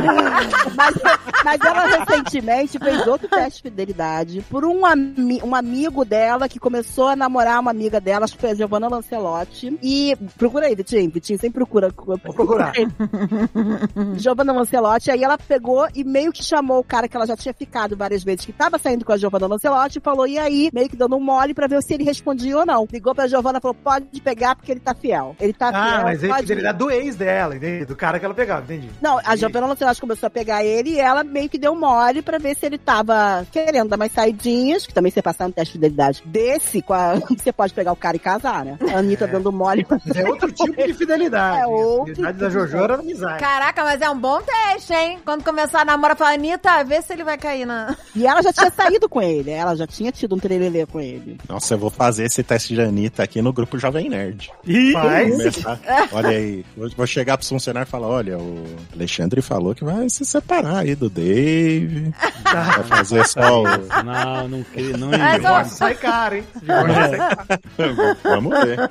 Mas, 0.75 0.95
mas 1.43 1.61
ela 1.61 1.85
recentemente 2.05 2.77
fez 2.79 3.07
outro 3.07 3.27
teste 3.27 3.63
de 3.63 3.69
fidelidade 3.69 4.45
por 4.49 4.63
um, 4.65 4.85
ami- 4.85 5.41
um 5.43 5.55
amigo 5.55 6.05
dela 6.05 6.47
que 6.47 6.59
começou 6.59 7.07
a 7.07 7.15
namorar 7.15 7.59
uma 7.59 7.71
amiga 7.71 7.99
dela, 7.99 8.18
que 8.27 8.37
foi 8.37 8.51
a 8.51 8.55
Giovanna 8.55 8.87
Lancelotti. 8.87 9.77
E 9.81 10.15
procura 10.37 10.67
aí, 10.67 10.75
Vitinho. 10.75 11.09
Vitinho 11.11 11.39
sempre 11.39 11.59
procura. 11.59 11.89
Vou 11.95 12.17
procurar. 12.17 12.73
Giovanna 14.15 14.53
Lancelotti. 14.53 15.11
Aí 15.11 15.23
ela 15.23 15.37
pegou 15.37 15.87
e 15.93 16.03
meio 16.03 16.31
que 16.31 16.43
chamou 16.43 16.79
o 16.79 16.83
cara 16.83 17.07
que 17.07 17.15
ela 17.15 17.25
já 17.25 17.35
tinha 17.35 17.53
ficado 17.53 17.95
várias 17.95 18.23
vezes, 18.23 18.45
que 18.45 18.53
tava 18.53 18.77
saindo 18.77 19.05
com 19.05 19.11
a 19.13 19.17
Giovanna 19.17 19.47
Lancelotti, 19.47 19.97
e 19.99 20.01
falou: 20.01 20.27
e 20.27 20.37
aí? 20.37 20.69
Meio 20.73 20.89
que 20.89 20.95
dando 20.95 21.15
um 21.15 21.19
mole 21.19 21.53
pra 21.53 21.67
ver 21.67 21.81
se 21.81 21.93
ele 21.93 22.03
respondia 22.03 22.57
ou 22.57 22.65
não. 22.65 22.87
Ligou 22.91 23.13
pra 23.15 23.27
Giovanna 23.27 23.59
e 23.59 23.61
falou: 23.61 23.75
pode 23.75 24.21
pegar 24.21 24.55
porque 24.55 24.71
ele 24.71 24.79
tá 24.79 24.93
fiel. 24.93 25.35
Ele 25.39 25.53
tá 25.53 25.69
ah, 25.69 25.91
fiel. 25.91 26.03
mas 26.03 26.23
é 26.23 26.27
pode 26.27 26.41
fidelidade 26.41 26.77
do 26.77 26.91
ex 26.91 27.15
dela, 27.15 27.55
entende? 27.55 27.85
Do 27.85 27.95
cara 27.95 28.19
que 28.19 28.25
ela 28.25 28.33
pegava, 28.33 28.61
entendi. 28.63 28.89
não, 29.01 29.19
a 29.23 29.35
Giovanna 29.35 29.67
Lancelotti 29.67 30.01
começou 30.01 30.27
a 30.27 30.29
pegar 30.29 30.63
ele 30.63 30.91
e 30.91 30.99
ela 30.99 31.23
meio 31.23 31.49
que 31.49 31.57
deu 31.57 31.75
mole 31.75 32.21
pra 32.21 32.37
ver 32.37 32.55
se 32.55 32.65
ele 32.65 32.77
tava 32.77 33.45
querendo 33.51 33.89
dar 33.89 33.97
mais 33.97 34.11
saidinhas, 34.11 34.85
que 34.85 34.93
também 34.93 35.11
você 35.11 35.21
passar 35.21 35.47
no 35.47 35.53
teste 35.53 35.73
de 35.73 35.79
fidelidade 35.79 36.21
desse, 36.25 36.81
com 36.81 36.93
a- 36.93 37.15
você 37.37 37.51
pode 37.51 37.73
pegar 37.73 37.91
o 37.91 37.95
cara 37.95 38.08
e 38.15 38.19
casar, 38.19 38.63
né? 38.65 38.77
A 38.93 38.99
Anitta 38.99 39.27
dando 39.27 39.51
mole. 39.51 39.85
Mas 39.89 40.15
é 40.15 40.27
outro 40.29 40.51
tipo 40.51 40.75
de 40.75 40.93
fidelidade. 40.93 41.39
É 41.59 41.61
A 41.63 41.67
outro 41.67 42.05
fidelidade 42.15 42.37
tipo 42.37 42.43
da 42.45 42.49
Jojo 42.49 42.77
era 42.77 42.95
amizade. 42.95 43.39
Caraca, 43.39 43.83
mas 43.83 44.01
é 44.01 44.09
um 44.09 44.17
bom 44.19 44.41
teste, 44.41 44.93
hein? 44.93 45.19
Quando 45.25 45.43
começar 45.43 45.81
a 45.81 45.85
namorar, 45.85 46.15
fala, 46.17 46.33
Anitta, 46.33 46.83
vê 46.83 47.01
se 47.01 47.13
ele 47.13 47.23
vai 47.23 47.37
cair 47.37 47.65
na... 47.65 47.95
E 48.15 48.25
ela 48.27 48.41
já 48.41 48.51
tinha 48.53 48.71
saído 48.71 49.07
com 49.09 49.21
ele, 49.21 49.51
ela 49.51 49.75
já 49.75 49.87
tinha 49.87 50.11
tido 50.11 50.35
um 50.35 50.39
trelelê 50.39 50.85
com 50.85 50.99
ele. 50.99 51.37
Nossa, 51.47 51.73
eu 51.73 51.77
vou 51.77 51.89
fazer 51.89 52.25
esse 52.25 52.43
teste 52.43 52.73
de 52.73 52.81
Anitta 52.81 53.23
aqui 53.23 53.41
no 53.41 53.53
grupo 53.53 53.77
Jovem 53.79 54.09
Nerd. 54.09 54.51
Começar- 54.63 55.79
Olha 56.11 56.29
aí, 56.29 56.65
vou, 56.95 57.07
chegar 57.07 57.37
pros 57.37 57.49
funcionários 57.49 57.89
e 57.89 57.91
falar: 57.91 58.07
olha, 58.07 58.37
o 58.37 58.63
Alexandre 58.93 59.41
falou 59.41 59.73
que 59.75 59.83
vai 59.83 60.09
se 60.09 60.25
separar 60.25 60.77
aí 60.77 60.95
do 60.95 61.09
Dave. 61.09 62.13
Vai 62.43 62.83
fazer 62.83 63.27
só 63.27 63.63
o. 63.63 63.65
Não, 64.03 64.47
não 64.47 64.63
crio, 64.63 64.97
não 64.97 65.09
divórcio 65.11 65.77
sai 65.77 65.95
caro, 65.95 66.35
hein? 66.35 66.43
Divórcio 66.61 66.95
sai 66.95 67.17
caro. 67.17 67.95
Vamos 68.23 68.59
ver. 68.63 68.89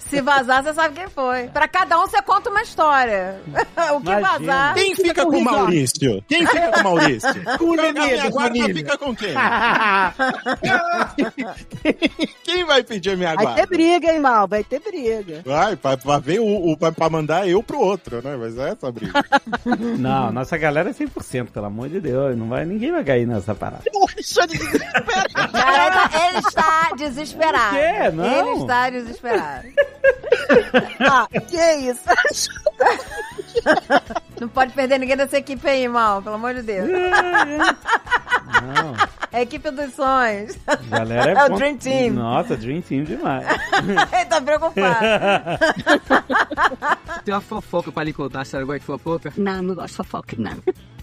Se 0.00 0.20
vazar, 0.20 0.62
você 0.62 0.74
sabe 0.74 0.94
quem 0.94 1.08
foi. 1.08 1.48
Pra 1.48 1.66
cada 1.68 1.98
um, 1.98 2.06
você 2.06 2.20
conta 2.22 2.50
uma 2.50 2.62
história. 2.62 3.40
o 3.94 4.00
que 4.00 4.10
Imagina. 4.10 4.38
vazar... 4.38 4.74
Quem 4.74 4.94
fica 4.94 5.24
com 5.24 5.38
o 5.38 5.44
Maurício? 5.44 6.24
Quem 6.28 6.46
fica 6.46 6.72
com 6.72 6.80
o 6.80 6.84
Maurício? 6.84 7.26
Com 7.58 7.64
o 7.64 7.72
minha 7.72 7.92
da 7.92 8.30
guarda 8.30 8.56
família. 8.58 8.74
fica 8.74 8.98
com 8.98 9.14
quem? 9.14 9.34
Quem 12.44 12.64
vai 12.64 12.82
pedir 12.82 13.10
a 13.10 13.16
minha 13.16 13.34
Vai 13.34 13.46
ter 13.46 13.52
guarda? 13.52 13.66
briga, 13.66 14.12
hein, 14.12 14.20
Mal? 14.20 14.46
Vai 14.48 14.64
ter 14.64 14.80
briga. 14.80 15.42
Vai, 15.44 15.76
pra, 15.76 15.96
pra 15.96 16.18
ver 16.18 16.40
o, 16.40 16.72
o 16.72 16.76
pra, 16.76 16.92
pra 16.92 17.08
mandar 17.08 17.48
eu 17.48 17.62
pro 17.62 17.78
outro, 17.80 18.20
né? 18.22 18.36
Mas 18.36 18.58
é 18.58 18.70
essa 18.70 18.90
briga. 18.92 19.24
Não, 19.98 20.32
nossa 20.32 20.56
galera 20.56 20.90
é 20.90 20.92
100%, 20.92 21.50
pelo 21.50 21.66
amor 21.66 21.88
de 21.88 22.00
Deus. 22.00 22.36
Não 22.36 22.48
vai, 22.48 22.64
ninguém 22.64 22.92
vai 22.92 23.04
cair 23.04 23.26
nessa 23.26 23.54
parada. 23.54 23.82
Ele 26.26 26.38
está 26.38 26.90
desesperado. 26.96 27.45
Por 27.52 27.70
quê? 27.70 28.10
Não. 28.12 28.24
Ele 28.50 28.60
está 28.62 28.90
desesperado. 28.90 29.68
ah, 31.00 31.28
que 31.48 31.72
isso? 31.74 32.02
Não 34.40 34.48
pode 34.48 34.72
perder 34.72 34.98
ninguém 34.98 35.16
dessa 35.16 35.36
equipe 35.38 35.66
aí, 35.68 35.86
mal, 35.88 36.22
pelo 36.22 36.34
amor 36.36 36.54
de 36.54 36.62
Deus. 36.62 36.88
Não. 36.88 38.94
É 39.32 39.38
a 39.38 39.42
equipe 39.42 39.70
dos 39.70 39.92
sonhos. 39.94 40.56
Galera 40.88 41.32
É 41.32 41.44
o 41.44 41.48
bom- 41.50 41.56
Dream 41.56 41.76
Team. 41.76 42.14
Nossa, 42.14 42.56
Dream 42.56 42.80
Team 42.80 43.04
demais. 43.04 43.46
Ele 44.12 44.24
tá 44.26 44.40
preocupado. 44.40 45.04
Tem 47.24 47.34
uma 47.34 47.40
fofoca 47.40 47.90
pra 47.92 48.04
lhe 48.04 48.12
contar, 48.12 48.42
a 48.42 48.44
senhora 48.44 48.66
gosta 48.66 48.80
de 48.80 48.86
fofoca? 48.86 49.32
Não, 49.36 49.62
não 49.62 49.74
gosto 49.74 49.88
de 49.88 49.94
fofoca, 49.96 50.36
não. 50.38 50.56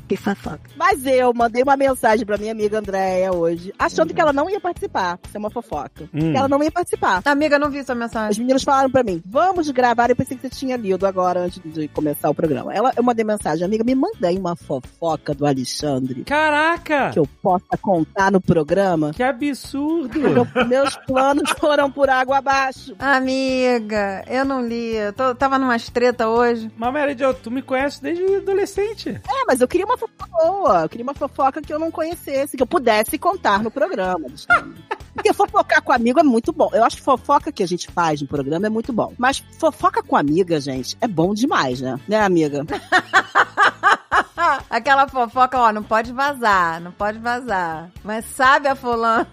Que 0.07 0.17
fofoca. 0.17 0.59
Mas 0.75 1.05
eu 1.05 1.33
mandei 1.33 1.63
uma 1.63 1.77
mensagem 1.77 2.25
pra 2.25 2.37
minha 2.37 2.51
amiga 2.51 2.77
Andréia 2.79 3.33
hoje, 3.33 3.73
achando 3.79 4.13
que 4.13 4.19
ela 4.19 4.33
não 4.33 4.49
ia 4.49 4.59
participar. 4.59 5.17
Isso 5.25 5.37
é 5.37 5.39
uma 5.39 5.49
fofoca. 5.49 6.03
Hum. 6.13 6.31
Que 6.31 6.37
ela 6.37 6.47
não 6.49 6.61
ia 6.61 6.71
participar. 6.71 7.21
Amiga, 7.25 7.57
não 7.57 7.69
vi 7.69 7.83
sua 7.85 7.95
mensagem. 7.95 8.31
Os 8.31 8.37
meninos 8.37 8.63
falaram 8.63 8.91
pra 8.91 9.01
mim, 9.01 9.23
vamos 9.25 9.69
gravar. 9.71 10.09
Eu 10.09 10.15
pensei 10.15 10.35
que 10.35 10.41
você 10.43 10.49
tinha 10.49 10.75
lido 10.75 11.07
agora, 11.07 11.45
antes 11.45 11.61
de 11.63 11.87
começar 11.87 12.29
o 12.29 12.35
programa. 12.47 12.73
Ela, 12.73 12.91
eu 12.97 13.03
mandei 13.03 13.23
mensagem, 13.23 13.63
amiga, 13.65 13.83
me 13.83 13.95
manda 13.95 14.27
aí 14.27 14.37
uma 14.37 14.55
fofoca 14.55 15.33
do 15.33 15.45
Alexandre. 15.45 16.23
Caraca! 16.25 17.11
Que 17.11 17.19
eu 17.19 17.27
possa 17.41 17.77
contar 17.81 18.31
no 18.31 18.41
programa. 18.41 19.11
Que 19.13 19.23
absurdo! 19.23 20.19
Meu- 20.19 20.47
meus 20.67 20.95
planos 21.07 21.49
foram 21.59 21.89
por 21.89 22.09
água 22.09 22.37
abaixo. 22.39 22.93
Amiga, 22.99 24.23
eu 24.27 24.43
não 24.43 24.65
li. 24.65 24.95
Eu 24.95 25.13
tô- 25.13 25.33
tava 25.35 25.57
numa 25.57 25.77
treta 25.79 26.27
hoje. 26.27 26.69
Mas, 26.77 26.93
Mary 26.93 27.15
Jo, 27.17 27.33
tu 27.33 27.49
me 27.49 27.61
conhece 27.61 28.01
desde 28.01 28.35
adolescente. 28.35 29.09
É, 29.09 29.45
mas 29.47 29.61
eu 29.61 29.67
queria 29.67 29.85
uma 29.85 29.97
fofoca 29.97 30.27
boa. 30.31 30.81
Eu 30.83 30.89
queria 30.89 31.03
uma 31.03 31.13
fofoca 31.13 31.61
que 31.61 31.73
eu 31.73 31.79
não 31.79 31.91
conhecesse, 31.91 32.57
que 32.57 32.63
eu 32.63 32.67
pudesse 32.67 33.17
contar 33.17 33.63
no 33.63 33.71
programa. 33.71 34.25
Alexandre. 34.27 34.83
Porque 35.13 35.31
fofocar 35.31 35.79
com 35.83 35.91
amigo 35.91 36.19
é 36.19 36.23
muito 36.23 36.51
bom. 36.51 36.69
Eu 36.73 36.83
acho 36.83 36.97
que 36.97 37.03
fofoca 37.03 37.51
que 37.51 37.61
a 37.61 37.67
gente 37.67 37.87
faz 37.91 38.19
no 38.19 38.27
programa 38.27 38.65
é 38.65 38.69
muito 38.69 38.91
bom. 38.91 39.13
Mas 39.15 39.43
fofoca 39.59 40.01
com 40.01 40.17
amiga, 40.17 40.59
gente, 40.59 40.97
é 40.99 41.07
bom 41.07 41.35
demais, 41.35 41.79
né? 41.81 41.99
Né, 42.07 42.19
amiga? 42.33 42.65
Aquela 44.69 45.07
fofoca, 45.07 45.57
ó, 45.57 45.71
não 45.71 45.83
pode 45.83 46.11
vazar, 46.11 46.81
não 46.81 46.91
pode 46.91 47.19
vazar. 47.19 47.89
Mas 48.03 48.25
sabe 48.25 48.67
a 48.67 48.75
fulana? 48.75 49.27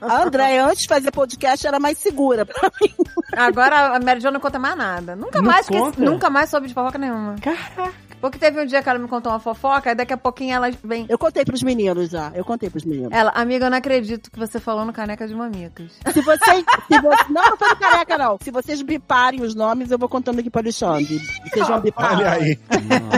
A 0.00 0.22
Andréia, 0.22 0.64
antes 0.66 0.82
de 0.82 0.88
fazer 0.88 1.10
podcast, 1.10 1.66
era 1.66 1.78
mais 1.80 1.98
segura 1.98 2.46
pra 2.46 2.70
mim. 2.80 2.94
Agora 3.36 3.96
a 3.96 4.00
Mary 4.00 4.20
Jo 4.20 4.30
não 4.30 4.40
conta 4.40 4.58
mais 4.58 4.76
nada. 4.76 5.16
Nunca 5.16 5.40
Não 5.40 5.50
mais, 5.50 5.68
que- 5.68 6.00
nunca 6.00 6.30
mais 6.30 6.48
soube 6.50 6.68
de 6.68 6.74
fofoca 6.74 6.98
nenhuma. 6.98 7.34
Caraca. 7.42 7.92
Porque 8.24 8.38
teve 8.38 8.58
um 8.58 8.64
dia 8.64 8.82
que 8.82 8.88
ela 8.88 8.98
me 8.98 9.06
contou 9.06 9.30
uma 9.30 9.38
fofoca, 9.38 9.90
e 9.90 9.94
daqui 9.94 10.14
a 10.14 10.16
pouquinho 10.16 10.54
ela 10.54 10.70
vem. 10.82 11.04
Eu 11.10 11.18
contei 11.18 11.44
pros 11.44 11.62
meninos 11.62 12.08
já. 12.08 12.32
Eu 12.34 12.42
contei 12.42 12.70
pros 12.70 12.82
meninos. 12.82 13.12
Ela, 13.12 13.30
amiga, 13.34 13.66
eu 13.66 13.70
não 13.70 13.76
acredito 13.76 14.30
que 14.30 14.38
você 14.38 14.58
falou 14.58 14.82
no 14.86 14.94
caneca 14.94 15.28
de 15.28 15.34
mamicas. 15.34 15.92
Se 16.10 16.22
vocês. 16.22 16.64
Se 16.90 17.00
vo- 17.02 17.10
Não, 17.28 17.42
não 17.50 17.56
foi 17.58 17.68
do 17.68 17.76
careca, 17.76 18.16
não. 18.16 18.38
Se 18.42 18.50
vocês 18.50 18.80
biparem 18.80 19.42
os 19.42 19.54
nomes, 19.54 19.90
eu 19.90 19.98
vou 19.98 20.08
contando 20.08 20.38
aqui 20.38 20.48
pro 20.48 20.60
Alexandre. 20.62 21.18
Vocês 21.52 21.68
vão 21.68 21.80
bipar? 21.80 22.16
Olha 22.16 22.30
aí. 22.30 22.58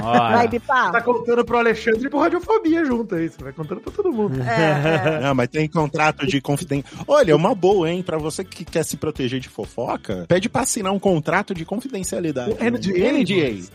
Vai 0.03 0.49
bipar? 0.49 0.91
Tá 0.93 1.01
contando 1.01 1.45
pro 1.45 1.59
Alexandre 1.59 2.07
e 2.07 2.11
pro 2.11 2.19
Radiofobia 2.19 2.85
junto 2.85 3.15
aí. 3.15 3.29
Você 3.29 3.43
vai 3.43 3.53
contando 3.53 3.81
pra 3.81 3.93
todo 3.93 4.13
mundo. 4.13 4.41
É, 4.43 5.21
Não, 5.21 5.35
mas 5.35 5.49
tem 5.49 5.69
contrato 5.69 6.27
de 6.27 6.41
confidência. 6.41 6.91
Olha, 7.07 7.37
uma 7.37 7.55
boa, 7.55 7.89
hein? 7.91 8.03
Pra 8.03 8.19
você 8.19 8.43
que 8.45 8.65
quer 8.65 8.85
se 8.85 8.97
proteger 8.97 9.39
de 9.41 9.49
fofoca, 9.49 10.25
pede 10.29 10.49
pra 10.49 10.63
assinar 10.63 10.93
um 10.93 10.99
contrato 10.99 11.55
de 11.55 11.65
confidencialidade. 11.65 12.51
NDA? 12.55 13.13
NDA. 13.13 13.49
Isso. 13.51 13.71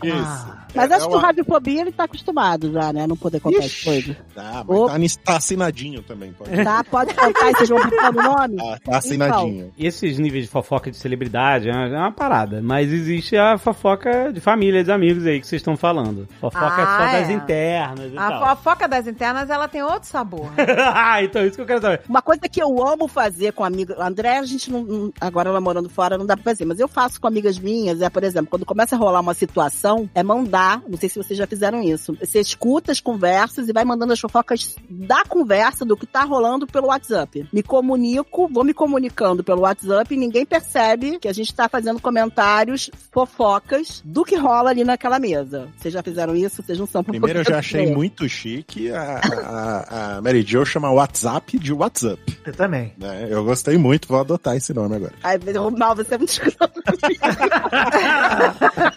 Mas 0.74 0.90
É 0.90 0.94
acho 0.94 1.08
que 1.08 1.14
o 1.14 1.18
Radiofobia 1.22 1.80
ele 1.82 1.92
tá 1.92 2.04
acostumado 2.04 2.72
já, 2.72 2.92
né? 2.92 3.06
Não 3.06 3.16
poder 3.16 3.40
contar 3.40 3.64
as 3.64 3.82
coisas. 3.82 4.16
Tá, 4.34 4.64
mas 4.66 4.86
tá, 4.90 4.98
nis- 4.98 5.16
tá 5.16 5.36
assinadinho 5.36 6.02
também, 6.02 6.32
pode. 6.32 6.64
Tá, 6.64 6.84
pode 6.84 7.14
contar 7.14 7.50
e 7.50 7.54
vocês 7.56 7.68
vão 7.68 7.82
bipar 7.84 8.10
o 8.10 8.22
nome? 8.22 8.56
Tá, 8.56 8.78
tá 8.84 8.96
assinadinho. 8.98 9.66
Então, 9.66 9.72
esses 9.78 10.18
níveis 10.18 10.44
de 10.44 10.50
fofoca 10.50 10.90
de 10.90 10.96
celebridade 10.96 11.68
é 11.68 11.72
uma, 11.72 11.86
é 11.86 11.98
uma 11.98 12.12
parada. 12.12 12.60
Mas 12.62 12.92
existe 12.92 13.36
a 13.36 13.56
fofoca 13.58 14.32
de 14.32 14.40
família, 14.40 14.82
de 14.84 14.90
amigos 14.92 15.26
aí 15.26 15.40
que 15.40 15.46
vocês 15.46 15.60
estão 15.60 15.76
falando. 15.76 16.28
Fofoca 16.40 16.64
Ah, 16.82 16.98
só 17.06 17.18
das 17.18 17.28
é. 17.28 17.32
internas 17.32 18.12
e 18.12 18.18
A 18.18 18.28
tal. 18.28 18.56
fofoca 18.56 18.88
das 18.88 19.06
internas, 19.06 19.50
ela 19.50 19.68
tem 19.68 19.82
outro 19.82 20.08
sabor. 20.08 20.50
ah, 20.94 21.22
então 21.22 21.44
isso 21.44 21.56
que 21.56 21.62
eu 21.62 21.66
quero 21.66 21.80
saber. 21.80 22.00
Uma 22.08 22.22
coisa 22.22 22.42
que 22.48 22.62
eu 22.62 22.86
amo 22.86 23.06
fazer 23.08 23.52
com 23.52 23.64
amiga. 23.64 23.96
André, 24.02 24.38
a 24.38 24.44
gente 24.44 24.70
não. 24.70 24.82
não- 24.82 25.12
Agora 25.20 25.48
ela 25.50 25.60
morando 25.60 25.88
fora, 25.88 26.16
não 26.18 26.26
dá 26.26 26.36
pra 26.36 26.44
fazer. 26.44 26.64
Mas 26.64 26.80
eu 26.80 26.88
faço 26.88 27.20
com 27.20 27.26
amigas 27.26 27.58
minhas, 27.58 28.00
é, 28.00 28.08
por 28.10 28.24
exemplo, 28.24 28.48
quando 28.50 28.64
começa 28.66 28.94
a 28.96 28.98
rolar 28.98 29.20
uma 29.20 29.34
situação, 29.34 30.08
é 30.14 30.22
mandar. 30.22 30.82
Não 30.88 30.96
sei 31.02 31.08
se 31.08 31.16
vocês 31.16 31.38
já 31.38 31.46
fizeram 31.46 31.82
isso. 31.82 32.16
Você 32.20 32.40
escuta 32.40 32.92
as 32.92 33.00
conversas 33.00 33.68
e 33.68 33.72
vai 33.72 33.84
mandando 33.84 34.12
as 34.12 34.20
fofocas 34.20 34.76
da 34.88 35.24
conversa, 35.24 35.84
do 35.84 35.96
que 35.96 36.06
tá 36.06 36.22
rolando 36.22 36.66
pelo 36.66 36.88
WhatsApp. 36.88 37.46
Me 37.52 37.62
comunico, 37.62 38.48
vou 38.48 38.64
me 38.64 38.72
comunicando 38.72 39.42
pelo 39.42 39.62
WhatsApp 39.62 40.14
e 40.14 40.18
ninguém 40.18 40.46
percebe 40.46 41.18
que 41.18 41.28
a 41.28 41.32
gente 41.32 41.52
tá 41.54 41.68
fazendo 41.68 42.00
comentários, 42.00 42.90
fofocas 43.10 44.00
do 44.04 44.24
que 44.24 44.36
rola 44.36 44.70
ali 44.70 44.84
naquela 44.84 45.18
mesa. 45.18 45.68
Vocês 45.76 45.92
já 45.92 46.02
fizeram 46.02 46.36
isso? 46.36 46.62
Vocês 46.62 46.78
não 46.78 46.86
são 46.86 47.02
Primeiro 47.02 47.40
eu 47.40 47.44
já 47.44 47.58
achei 47.58 47.92
muito 47.92 48.28
chique 48.28 48.90
a, 48.92 49.20
a, 49.44 50.16
a 50.16 50.22
Mary 50.22 50.42
Jo 50.42 50.64
chamar 50.64 50.92
WhatsApp 50.92 51.58
de 51.58 51.72
WhatsApp. 51.72 52.22
Eu 52.46 52.52
também. 52.52 52.92
né? 52.96 53.26
Eu 53.28 53.44
gostei 53.44 53.76
muito, 53.76 54.06
vou 54.06 54.20
adotar 54.20 54.56
esse 54.56 54.72
nome 54.72 54.96
agora. 54.96 55.12
Ai, 55.22 55.38
mal, 55.76 55.96
você 55.96 56.14
é 56.14 56.18
muito 56.18 56.30
escroto. 56.30 56.80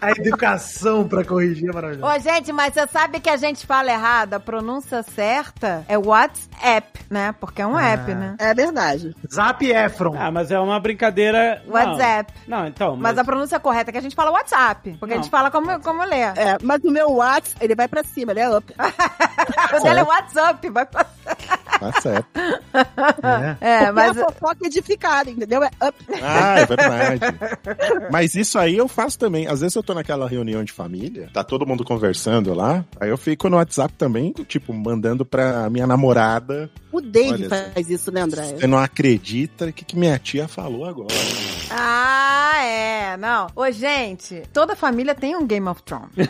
A 0.02 0.12
educação 0.12 1.08
pra 1.08 1.24
corrigir 1.24 1.70
é 1.70 1.74
maravilhosa. 1.74 1.95
Ô, 2.02 2.20
gente, 2.20 2.52
mas 2.52 2.74
você 2.74 2.88
sabe 2.88 3.20
que 3.20 3.30
a 3.30 3.38
gente 3.38 3.66
fala 3.66 3.92
errado? 3.92 4.34
A 4.34 4.40
pronúncia 4.40 5.04
certa 5.04 5.86
é 5.88 5.98
WhatsApp, 5.98 7.06
né? 7.10 7.34
Porque 7.40 7.62
é 7.62 7.68
um 7.68 7.78
app, 7.78 8.14
né? 8.14 8.36
É 8.40 8.54
verdade. 8.54 9.16
Zap 9.32 9.66
Efron. 9.66 10.16
Ah, 10.18 10.32
mas 10.32 10.52
é 10.52 10.60
uma 10.60 10.80
brincadeira. 10.80 11.62
não. 11.66 11.74
WhatsApp. 11.74 12.34
Não, 12.48 12.68
então. 12.68 12.96
Mas 12.96 13.18
a 13.18 13.24
pronúncia 13.24 13.60
correta 13.60 13.92
é 13.92 13.94
que 13.94 13.98
a 13.98 14.02
gente 14.02 14.16
fala 14.16 14.32
WhatsApp. 14.32 14.98
Porque 15.00 15.14
a 15.14 15.18
gente 15.18 15.30
fala 15.30 15.50
como, 15.52 15.80
como 15.82 16.04
lê. 16.04 16.22
É, 16.22 16.58
mas 16.62 16.84
o 16.84 16.92
meu 16.92 17.12
WhatsApp, 17.12 17.64
ele 17.64 17.76
vai 17.76 17.88
pra 17.88 18.04
cima, 18.04 18.32
ele 18.32 18.42
é 18.42 18.50
up. 18.50 18.74
O 19.78 19.84
dela 19.84 20.00
é 20.00 20.04
WhatsApp. 20.04 20.70
Vai 20.70 20.86
pra... 20.86 21.06
Tá 21.92 22.02
certo. 22.02 22.28
É, 23.62 23.78
Porque 23.86 23.92
mas... 23.92 24.18
a 24.18 24.26
fofoca 24.26 24.66
edificada, 24.68 25.30
entendeu? 25.30 25.64
É 25.64 25.70
up. 25.88 25.96
Ah, 26.22 26.60
é 26.60 26.66
verdade. 26.66 27.22
Mas 28.12 28.36
isso 28.36 28.58
aí 28.60 28.76
eu 28.78 28.88
faço 28.88 29.18
também. 29.20 29.48
Às 29.48 29.62
vezes 29.62 29.76
eu 29.76 29.84
tô 29.84 29.94
naquela 29.94 30.28
reunião 30.28 30.64
de 30.64 30.72
família, 30.72 31.30
tá 31.34 31.44
todo 31.44 31.66
mundo 31.66 31.84
conversando 31.84 32.54
lá, 32.54 32.84
aí 33.00 33.10
eu 33.10 33.18
fico 33.18 33.50
no 33.50 33.58
WhatsApp 33.58 33.94
também, 33.96 34.32
tipo, 34.48 34.74
mandando 34.74 35.26
pra 35.26 35.70
minha 35.70 35.86
namorada. 35.88 36.70
O 36.92 37.02
Dave 37.02 37.46
Olha 37.46 37.72
faz 37.74 37.90
isso, 37.90 38.12
né, 38.12 38.22
André? 38.22 38.44
Você 38.44 38.68
não 38.68 38.78
acredita 38.78 39.66
o 39.66 39.74
que, 39.74 39.84
que 39.84 39.98
minha 39.98 40.18
tia 40.18 40.48
falou 40.48 40.86
agora. 40.86 41.14
Ah, 41.70 42.64
é. 42.64 43.18
Não. 43.18 43.48
Ô, 43.56 43.70
gente, 43.72 44.44
toda 44.54 44.76
família 44.76 45.14
tem 45.14 45.36
um 45.36 45.46
Game 45.46 45.68
of 45.68 45.84
Thrones. 45.84 46.10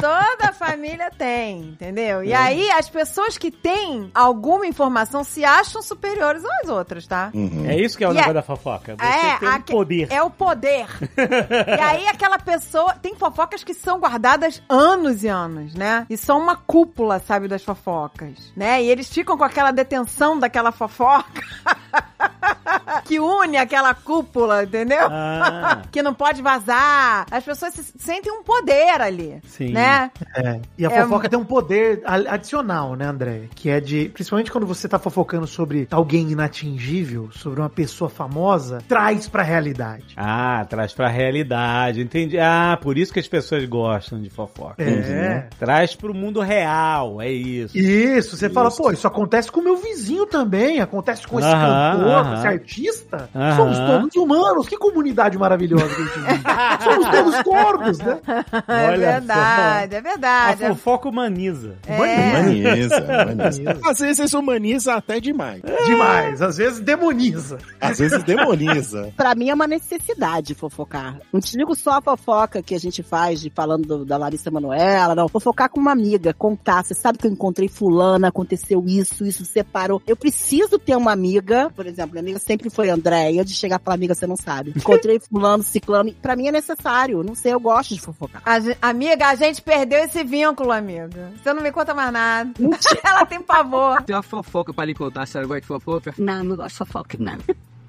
toda 0.00 0.52
família 0.52 1.10
tem, 1.16 1.60
entendeu? 1.60 2.22
E 2.24 2.32
É. 2.32 2.36
aí, 2.36 2.70
as 2.72 2.88
pessoas 2.88 3.37
que 3.38 3.50
têm 3.50 4.10
alguma 4.14 4.66
informação 4.66 5.22
se 5.24 5.44
acham 5.44 5.80
superiores 5.82 6.42
às 6.62 6.68
outras, 6.68 7.06
tá? 7.06 7.30
É 7.66 7.76
isso 7.80 7.96
que 7.96 8.04
é 8.04 8.08
o 8.08 8.10
E 8.10 8.14
negócio 8.14 8.30
é- 8.30 8.34
da 8.34 8.42
fofoca. 8.42 8.96
Você 8.96 9.04
É, 9.06 9.36
tem 9.38 9.48
um 9.48 9.52
aque- 9.52 9.72
poder. 9.72 10.08
É 10.12 10.22
o 10.22 10.30
poder. 10.30 10.86
e 11.16 11.80
aí 11.82 12.06
aquela 12.08 12.38
pessoa. 12.38 12.94
Tem 12.94 13.14
fofocas 13.14 13.62
que 13.62 13.74
são 13.74 13.98
guardadas 14.00 14.62
anos 14.68 15.22
e 15.24 15.28
anos, 15.28 15.74
né? 15.74 16.06
E 16.10 16.16
são 16.16 16.38
uma 16.38 16.56
cúpula, 16.56 17.18
sabe, 17.20 17.46
das 17.48 17.62
fofocas. 17.62 18.52
Né? 18.56 18.82
E 18.82 18.90
eles 18.90 19.08
ficam 19.08 19.36
com 19.38 19.44
aquela 19.44 19.70
detenção 19.70 20.38
daquela 20.38 20.72
fofoca. 20.72 21.42
que 23.04 23.18
une 23.18 23.56
aquela 23.56 23.94
cúpula, 23.94 24.64
entendeu? 24.64 25.06
Ah. 25.10 25.82
que 25.90 26.02
não 26.02 26.14
pode 26.14 26.42
vazar. 26.42 27.26
As 27.30 27.44
pessoas 27.44 27.74
se 27.74 27.82
sentem 27.98 28.32
um 28.32 28.42
poder 28.42 29.00
ali. 29.00 29.40
Sim. 29.46 29.72
Né? 29.72 30.10
É. 30.34 30.60
E 30.76 30.86
a 30.86 30.90
É 30.90 31.02
fofoca 31.02 31.28
tem 31.28 31.38
um 31.38 31.44
poder 31.44 32.02
adicional, 32.04 32.94
né, 32.94 33.06
André? 33.06 33.42
Que 33.54 33.70
é 33.70 33.80
de. 33.80 34.08
Principalmente 34.10 34.50
quando 34.50 34.66
você 34.66 34.88
tá 34.88 34.98
fofocando 34.98 35.46
sobre 35.46 35.86
alguém 35.90 36.30
inatingível, 36.30 37.30
sobre 37.32 37.60
uma 37.60 37.70
pessoa 37.70 38.10
famosa, 38.10 38.78
traz 38.88 39.28
pra 39.28 39.42
realidade. 39.42 40.14
Ah, 40.16 40.64
traz 40.68 40.92
pra 40.92 41.08
realidade, 41.08 42.00
entendi. 42.00 42.38
Ah, 42.38 42.78
por 42.80 42.98
isso 42.98 43.12
que 43.12 43.20
as 43.20 43.28
pessoas 43.28 43.64
gostam 43.64 44.20
de 44.20 44.30
fofoca. 44.30 44.82
É. 44.82 44.88
Uhum. 44.88 45.48
Traz 45.58 45.94
pro 45.94 46.14
mundo 46.14 46.40
real, 46.40 47.20
é 47.20 47.30
isso. 47.30 47.76
Isso, 47.76 48.36
você 48.36 48.48
fala, 48.48 48.70
pô, 48.70 48.90
isso 48.90 49.06
acontece 49.06 49.50
com 49.50 49.60
o 49.60 49.64
meu 49.64 49.76
vizinho 49.76 50.26
também, 50.26 50.80
acontece 50.80 51.26
com 51.26 51.38
esse 51.38 51.50
cantor, 51.50 52.07
aham. 52.10 52.34
esse 52.38 52.46
artista. 52.46 53.30
Aham. 53.34 53.56
Somos 53.56 53.78
todos 53.78 54.16
humanos, 54.16 54.68
que 54.68 54.76
comunidade 54.76 55.36
maravilhosa 55.38 55.86
que 55.94 56.02
a 56.02 56.04
gente 56.04 56.18
vive. 56.18 56.42
Somos 56.84 57.08
todos 57.10 57.42
corpos, 57.42 57.98
né? 57.98 58.20
É 58.68 58.86
Olha 58.88 58.96
verdade, 58.98 59.94
é 59.94 59.98
A 59.98 60.00
verdade. 60.02 60.66
fofoca 60.68 61.08
humaniza. 61.08 61.76
É. 61.86 61.96
Humaniza, 61.96 63.06
humaniza. 63.32 63.78
Às 63.84 63.98
vezes 63.98 64.34
humaniza 64.34 64.94
até 64.94 65.20
demais. 65.20 65.62
Demais, 65.86 66.42
às 66.42 66.56
vezes 66.56 66.80
demoniza. 66.80 67.58
Às 67.80 67.98
vezes 67.98 68.22
demoniza. 68.22 69.12
Pra 69.16 69.34
mim 69.34 69.50
é 69.50 69.54
uma 69.54 69.66
necessidade 69.66 70.54
fofocar. 70.54 71.18
Não 71.32 71.40
te 71.40 71.56
digo 71.56 71.74
só 71.74 71.98
a 71.98 72.02
fofoca 72.02 72.62
que 72.62 72.74
a 72.74 72.78
gente 72.80 73.02
faz 73.02 73.40
de 73.40 73.50
falando 73.50 73.86
do- 73.86 74.04
da 74.04 74.16
Larissa 74.16 74.50
Manoela, 74.50 75.14
não. 75.14 75.28
Fofocar 75.28 75.68
com 75.70 75.80
uma 75.80 75.92
amiga, 75.92 76.32
contar. 76.32 76.84
Você 76.84 76.94
sabe 76.94 77.18
que 77.18 77.26
eu 77.26 77.30
encontrei 77.32 77.68
fulana, 77.68 78.28
aconteceu 78.28 78.84
isso, 78.86 79.24
isso 79.24 79.44
separou. 79.44 80.00
Eu 80.06 80.16
preciso 80.16 80.78
ter 80.78 80.96
uma 80.96 81.12
amiga, 81.12 81.70
por 81.74 81.86
exemplo, 81.86 81.97
minha 82.06 82.20
amiga 82.20 82.38
sempre 82.38 82.70
foi 82.70 82.90
Andréia, 82.90 83.44
de 83.44 83.54
chegar 83.54 83.78
pra 83.78 83.94
amiga, 83.94 84.14
você 84.14 84.26
não 84.26 84.36
sabe. 84.36 84.72
Encontrei 84.76 85.20
fulano, 85.30 85.62
ciclano. 85.62 86.12
Pra 86.14 86.36
mim 86.36 86.38
mim 86.38 86.48
é 86.48 86.52
necessário. 86.52 87.22
Não 87.22 87.34
sei, 87.34 87.52
eu 87.52 87.60
gosto 87.60 87.94
de 87.94 88.00
fofocar. 88.00 88.42
A 88.44 88.88
amiga, 88.88 89.26
a 89.26 89.34
gente 89.34 89.60
perdeu 89.60 89.98
esse 90.00 90.24
vínculo, 90.24 90.72
amiga. 90.72 91.32
Você 91.42 91.52
não 91.52 91.62
me 91.62 91.70
conta 91.70 91.92
mais 91.92 92.12
nada. 92.12 92.50
Ela 93.04 93.26
tem 93.26 93.42
pavor. 93.42 94.02
Tem 94.02 94.16
uma 94.16 94.22
fofoca 94.22 94.72
pra 94.72 94.84
lhe 94.84 94.94
contar, 94.94 95.22
a 95.22 95.26
senhora 95.26 95.48
gosta 95.48 95.60
de 95.60 95.66
fofoca? 95.66 96.14
Não, 96.18 96.44
não 96.44 96.56
gosto 96.56 96.70
de 96.70 96.78
fofoca, 96.78 97.18
não. 97.20 97.38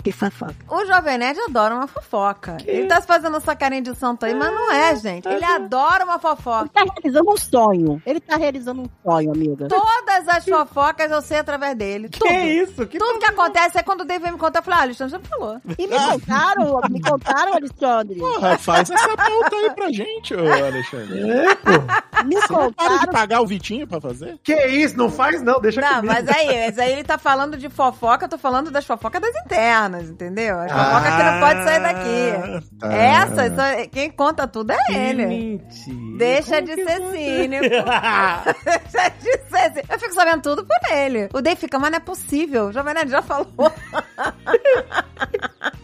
Que 0.01 0.13
fofoca. 0.13 0.55
O 0.69 0.85
Jovem 0.85 1.17
Nerd 1.17 1.37
adora 1.41 1.75
uma 1.75 1.85
fofoca. 1.87 2.55
Ele 2.65 2.87
tá 2.87 3.01
se 3.01 3.05
fazendo 3.07 3.35
essa 3.35 3.53
carinha 3.53 3.81
de 3.81 3.93
santo 3.95 4.25
aí, 4.25 4.33
mas 4.33 4.49
não 4.53 4.71
é, 4.71 4.95
gente. 4.95 5.27
Ele 5.27 5.43
adora 5.43 6.05
uma 6.05 6.17
fofoca. 6.17 6.69
Ele 6.73 6.87
tá 6.87 6.93
realizando 6.95 7.31
um 7.31 7.37
sonho. 7.37 8.01
Ele 8.05 8.19
tá 8.21 8.35
realizando 8.37 8.81
um 8.83 8.89
sonho, 9.03 9.31
amiga. 9.33 9.67
Todas 9.67 10.27
as 10.29 10.45
fofocas 10.45 11.11
eu 11.11 11.21
sei 11.21 11.39
através 11.39 11.75
dele. 11.75 12.07
Que 12.07 12.19
Tudo. 12.19 12.31
isso? 12.33 12.87
Que 12.87 12.97
Tudo 12.97 13.19
que 13.19 13.25
acontece 13.25 13.77
é 13.77 13.83
quando 13.83 14.01
o 14.01 14.05
Dave 14.05 14.23
vem 14.23 14.31
me 14.31 14.37
contar. 14.39 14.59
Eu 14.59 14.63
falei, 14.63 14.79
ah, 14.79 14.83
Alexandre 14.83 15.11
já 15.11 15.19
falou. 15.19 15.61
E 15.77 15.85
me 15.87 15.97
contaram, 15.99 16.81
me 16.89 17.01
contaram, 17.01 17.53
Alexandre. 17.55 18.19
Porra, 18.19 18.57
faz 18.57 18.89
essa 18.89 19.17
pauta 19.17 19.55
aí 19.55 19.69
pra 19.75 19.91
gente, 19.91 20.33
ô 20.33 20.39
Alexandre. 20.39 21.29
É, 21.29 21.55
pô. 21.55 22.23
Me 22.25 22.35
Você 22.35 22.53
não 22.53 22.71
para 22.73 22.87
de 22.87 22.93
contaram. 22.99 23.13
pagar 23.13 23.41
o 23.41 23.47
Vitinho 23.47 23.85
pra 23.87 23.99
fazer? 23.99 24.37
Que 24.43 24.53
isso? 24.67 24.97
Não 24.97 25.09
faz 25.09 25.41
não, 25.41 25.59
deixa 25.59 25.79
Não, 25.81 25.95
comigo. 25.95 26.07
mas 26.13 26.27
aí, 26.29 26.65
mas 26.67 26.79
aí 26.79 26.91
ele 26.93 27.03
tá 27.03 27.17
falando 27.17 27.57
de 27.57 27.69
fofoca, 27.69 28.25
eu 28.25 28.29
tô 28.29 28.37
falando 28.37 28.71
das 28.71 28.85
fofocas 28.85 29.21
das 29.21 29.35
internas, 29.45 29.88
entendeu? 29.97 30.59
As 30.59 30.71
fofocas 30.71 31.15
que 31.15 31.23
não 31.23 31.39
pode 31.39 31.63
sair 31.63 31.79
daqui. 31.81 32.67
tá. 32.79 32.93
Essa, 32.93 33.43
essa- 33.45 33.87
quem 33.87 34.11
conta 34.11 34.47
tudo 34.47 34.71
é 34.71 34.77
ele. 34.93 35.25
Mentira. 35.25 36.17
Deixa 36.17 36.61
de 36.61 36.75
ser 36.75 37.01
cínico. 37.11 37.63
Deixa 38.65 39.09
de 39.09 39.31
ser 39.49 39.71
cínico. 39.73 39.87
Eu 39.93 39.99
fico 39.99 40.13
sabendo 40.13 40.41
tudo 40.41 40.65
por 40.65 40.91
ele. 40.95 41.29
O 41.33 41.41
Dave 41.41 41.55
fica, 41.59 41.79
mas 41.79 41.91
não 41.91 41.97
é 41.97 42.01
possível. 42.01 42.65
O 42.67 42.71
Jovem 42.73 42.93
Nerd 42.93 43.09
já 43.11 43.21
falou. 43.21 43.47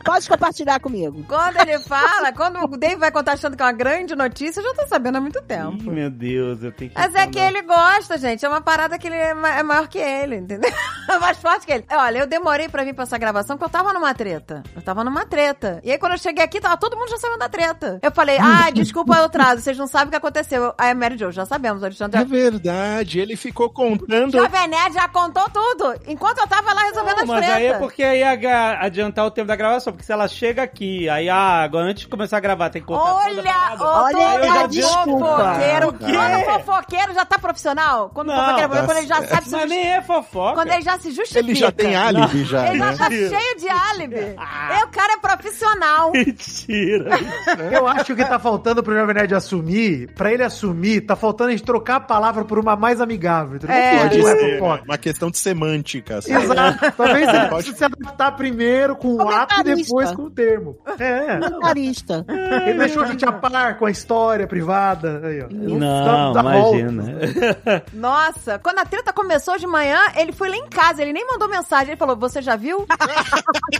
Pode 0.03 0.29
compartilhar 0.29 0.79
comigo. 0.79 1.23
Quando 1.27 1.57
ele 1.61 1.79
fala, 1.79 2.31
quando 2.31 2.59
o 2.63 2.77
Dave 2.77 2.95
vai 2.95 3.11
contar 3.11 3.33
achando 3.33 3.57
que 3.57 3.63
é 3.63 3.65
uma 3.65 3.71
grande 3.71 4.15
notícia, 4.15 4.59
eu 4.59 4.63
já 4.63 4.73
tô 4.75 4.87
sabendo 4.87 5.17
há 5.17 5.21
muito 5.21 5.41
tempo. 5.41 5.77
Ih, 5.83 5.89
meu 5.89 6.09
Deus, 6.11 6.61
eu 6.63 6.71
tenho 6.71 6.91
que. 6.91 6.97
Mas 6.97 7.15
é 7.15 7.25
que 7.25 7.39
ele 7.39 7.63
gosta, 7.63 8.15
gente. 8.17 8.45
É 8.45 8.49
uma 8.49 8.61
parada 8.61 8.99
que 8.99 9.07
ele 9.07 9.15
é 9.15 9.29
é 9.31 9.63
maior 9.63 9.87
que 9.87 9.97
ele, 9.97 10.35
entendeu? 10.37 10.71
É 11.07 11.19
mais 11.19 11.37
forte 11.37 11.67
que 11.67 11.71
ele. 11.71 11.85
Olha, 11.91 12.17
eu 12.19 12.25
demorei 12.27 12.67
pra 12.67 12.83
vir 12.83 12.93
pra 12.95 13.03
essa 13.03 13.15
gravação 13.17 13.55
porque 13.57 13.65
eu 13.65 13.79
tava 13.79 13.93
numa 13.95 14.13
treta. 14.13 14.63
Eu 14.75 14.81
tava 14.81 15.03
numa 15.03 15.25
treta. 15.25 15.79
E 15.83 15.91
aí, 15.91 15.97
quando 15.97 16.11
eu 16.13 16.17
cheguei 16.17 16.43
aqui, 16.43 16.59
tava 16.61 16.77
todo 16.77 16.95
mundo 16.97 17.09
já 17.09 17.17
sabendo 17.17 17.39
da 17.39 17.49
treta. 17.49 17.99
Eu 18.01 18.11
falei, 18.11 18.37
ah, 18.37 18.69
desculpa 18.71 19.13
o 19.19 19.25
atraso, 19.25 19.61
vocês 19.61 19.77
não 19.77 19.87
sabem 19.87 20.07
o 20.07 20.11
que 20.11 20.17
aconteceu. 20.17 20.73
Aí 20.77 20.91
a 20.91 20.95
Mary 20.95 21.17
Jo, 21.17 21.31
já 21.31 21.45
sabemos, 21.45 21.81
o 21.81 21.85
Alexandre. 21.85 22.21
É 22.21 22.23
verdade, 22.25 23.19
ele 23.19 23.35
ficou 23.35 23.69
contando. 23.69 24.31
Jovem 24.31 24.67
Nerd 24.67 24.93
já 24.93 25.07
contou 25.07 25.49
tudo. 25.49 25.95
Enquanto 26.07 26.39
eu 26.39 26.47
tava 26.47 26.73
lá 26.73 26.83
resolvendo 26.83 27.15
Não, 27.17 27.23
as 27.23 27.29
mas 27.29 27.39
tretas. 27.39 27.55
aí 27.55 27.65
é 27.67 27.73
porque 27.79 28.03
aí 28.03 28.19
ia 28.19 28.79
adiantar 28.81 29.25
o 29.25 29.31
tempo 29.31 29.47
da 29.47 29.55
gravação, 29.55 29.91
porque 29.93 30.05
se 30.05 30.11
ela 30.11 30.27
chega 30.27 30.63
aqui, 30.63 31.09
aí, 31.09 31.29
ah, 31.29 31.63
agora 31.63 31.89
antes 31.89 32.01
de 32.03 32.07
começar 32.09 32.37
a 32.37 32.39
gravar, 32.39 32.69
tem 32.69 32.81
que 32.81 32.87
contar 32.87 33.15
Olha. 33.15 33.43
Olha 33.79 34.61
a 34.63 34.67
desculpa. 34.67 35.25
fofoqueiro. 35.37 35.89
O? 35.89 35.93
Quando 35.93 36.37
o 36.39 36.43
fofoqueiro 36.45 37.13
já 37.13 37.25
tá 37.25 37.39
profissional, 37.39 38.09
quando 38.13 38.29
o 38.29 38.35
Não, 38.35 38.43
fofoqueiro, 38.43 38.69
tá 38.73 38.83
quando 38.85 38.97
ele 38.97 39.07
já 39.07 39.23
sabe 39.23 39.43
se 39.45 39.51
Mas 39.51 39.69
nem 39.69 39.87
é 39.91 40.01
fofoca. 40.01 40.53
Quando 40.55 40.71
ele 40.71 40.81
já 40.81 40.97
se 40.97 41.11
justifica. 41.11 41.39
Ele 41.39 41.55
já 41.55 41.71
tem 41.71 41.95
álibi, 41.95 42.43
já, 42.45 42.67
Ele 42.69 42.79
já 42.79 42.91
né? 42.91 42.97
tá 42.97 43.09
cheio 43.09 43.57
de 43.57 43.69
álibi. 43.69 43.84
E 43.93 44.83
o 44.83 44.87
cara 44.89 45.13
é 45.13 45.17
profissional. 45.17 46.11
Mentira. 46.11 47.09
Eu 47.71 47.87
acho 47.87 48.05
que 48.05 48.13
o 48.13 48.15
que 48.15 48.25
tá 48.25 48.39
faltando 48.39 48.81
pro 48.83 48.93
Jovem 48.95 49.15
Nerd 49.15 49.33
assumir, 49.35 50.11
pra 50.13 50.31
ele 50.31 50.43
assumir, 50.43 51.01
tá 51.01 51.15
faltando 51.15 51.49
a 51.49 51.51
gente 51.51 51.63
trocar 51.63 51.95
a 51.97 51.99
palavra 51.99 52.43
por 52.45 52.57
uma 52.59 52.75
mais 52.75 52.99
amigável. 53.01 53.57
entendeu? 53.57 53.75
É. 53.75 53.99
Pode 54.03 54.17
Não 54.19 54.27
é 54.29 54.35
ser, 54.37 54.59
fofoca. 54.59 54.83
uma 54.85 54.97
questão 54.97 55.29
de 55.31 55.37
semântica. 55.37 56.21
sabe? 56.21 56.43
Exato. 56.43 56.91
Talvez 56.97 57.27
ele 57.29 57.37
Pode- 57.39 57.49
precise 57.55 57.77
se 57.77 57.83
adaptar 57.85 58.31
primeiro 58.33 58.95
com 58.95 59.15
o 59.15 59.29
ato 59.29 59.61
e 59.61 59.75
depois 59.75 60.11
com 60.11 60.23
o 60.23 60.29
termo. 60.31 60.77
É. 60.99 61.37
Comentarista. 61.39 62.25
Ele 62.65 62.79
deixou 62.79 63.03
a 63.03 63.07
gente 63.07 63.25
a 63.25 63.31
par 63.31 63.77
com 63.77 63.85
a 63.85 63.91
história 63.91 64.47
privada. 64.47 65.21
Aí, 65.23 65.41
ó. 65.41 65.47
Não, 65.51 66.33
dá 66.33 66.41
volta. 66.41 66.77
imagina. 66.77 67.83
Nossa, 67.93 68.59
quando 68.59 68.79
a 68.79 68.85
treta 68.85 69.11
começou 69.13 69.57
de 69.57 69.67
manhã, 69.67 69.99
ele 70.15 70.31
foi 70.31 70.49
lá 70.49 70.55
em 70.57 70.67
casa, 70.67 71.01
ele 71.01 71.13
nem 71.13 71.25
mandou 71.27 71.47
mensagem. 71.49 71.89
Ele 71.89 71.97
falou: 71.97 72.15
Você 72.17 72.41
já 72.41 72.55
viu? 72.55 72.85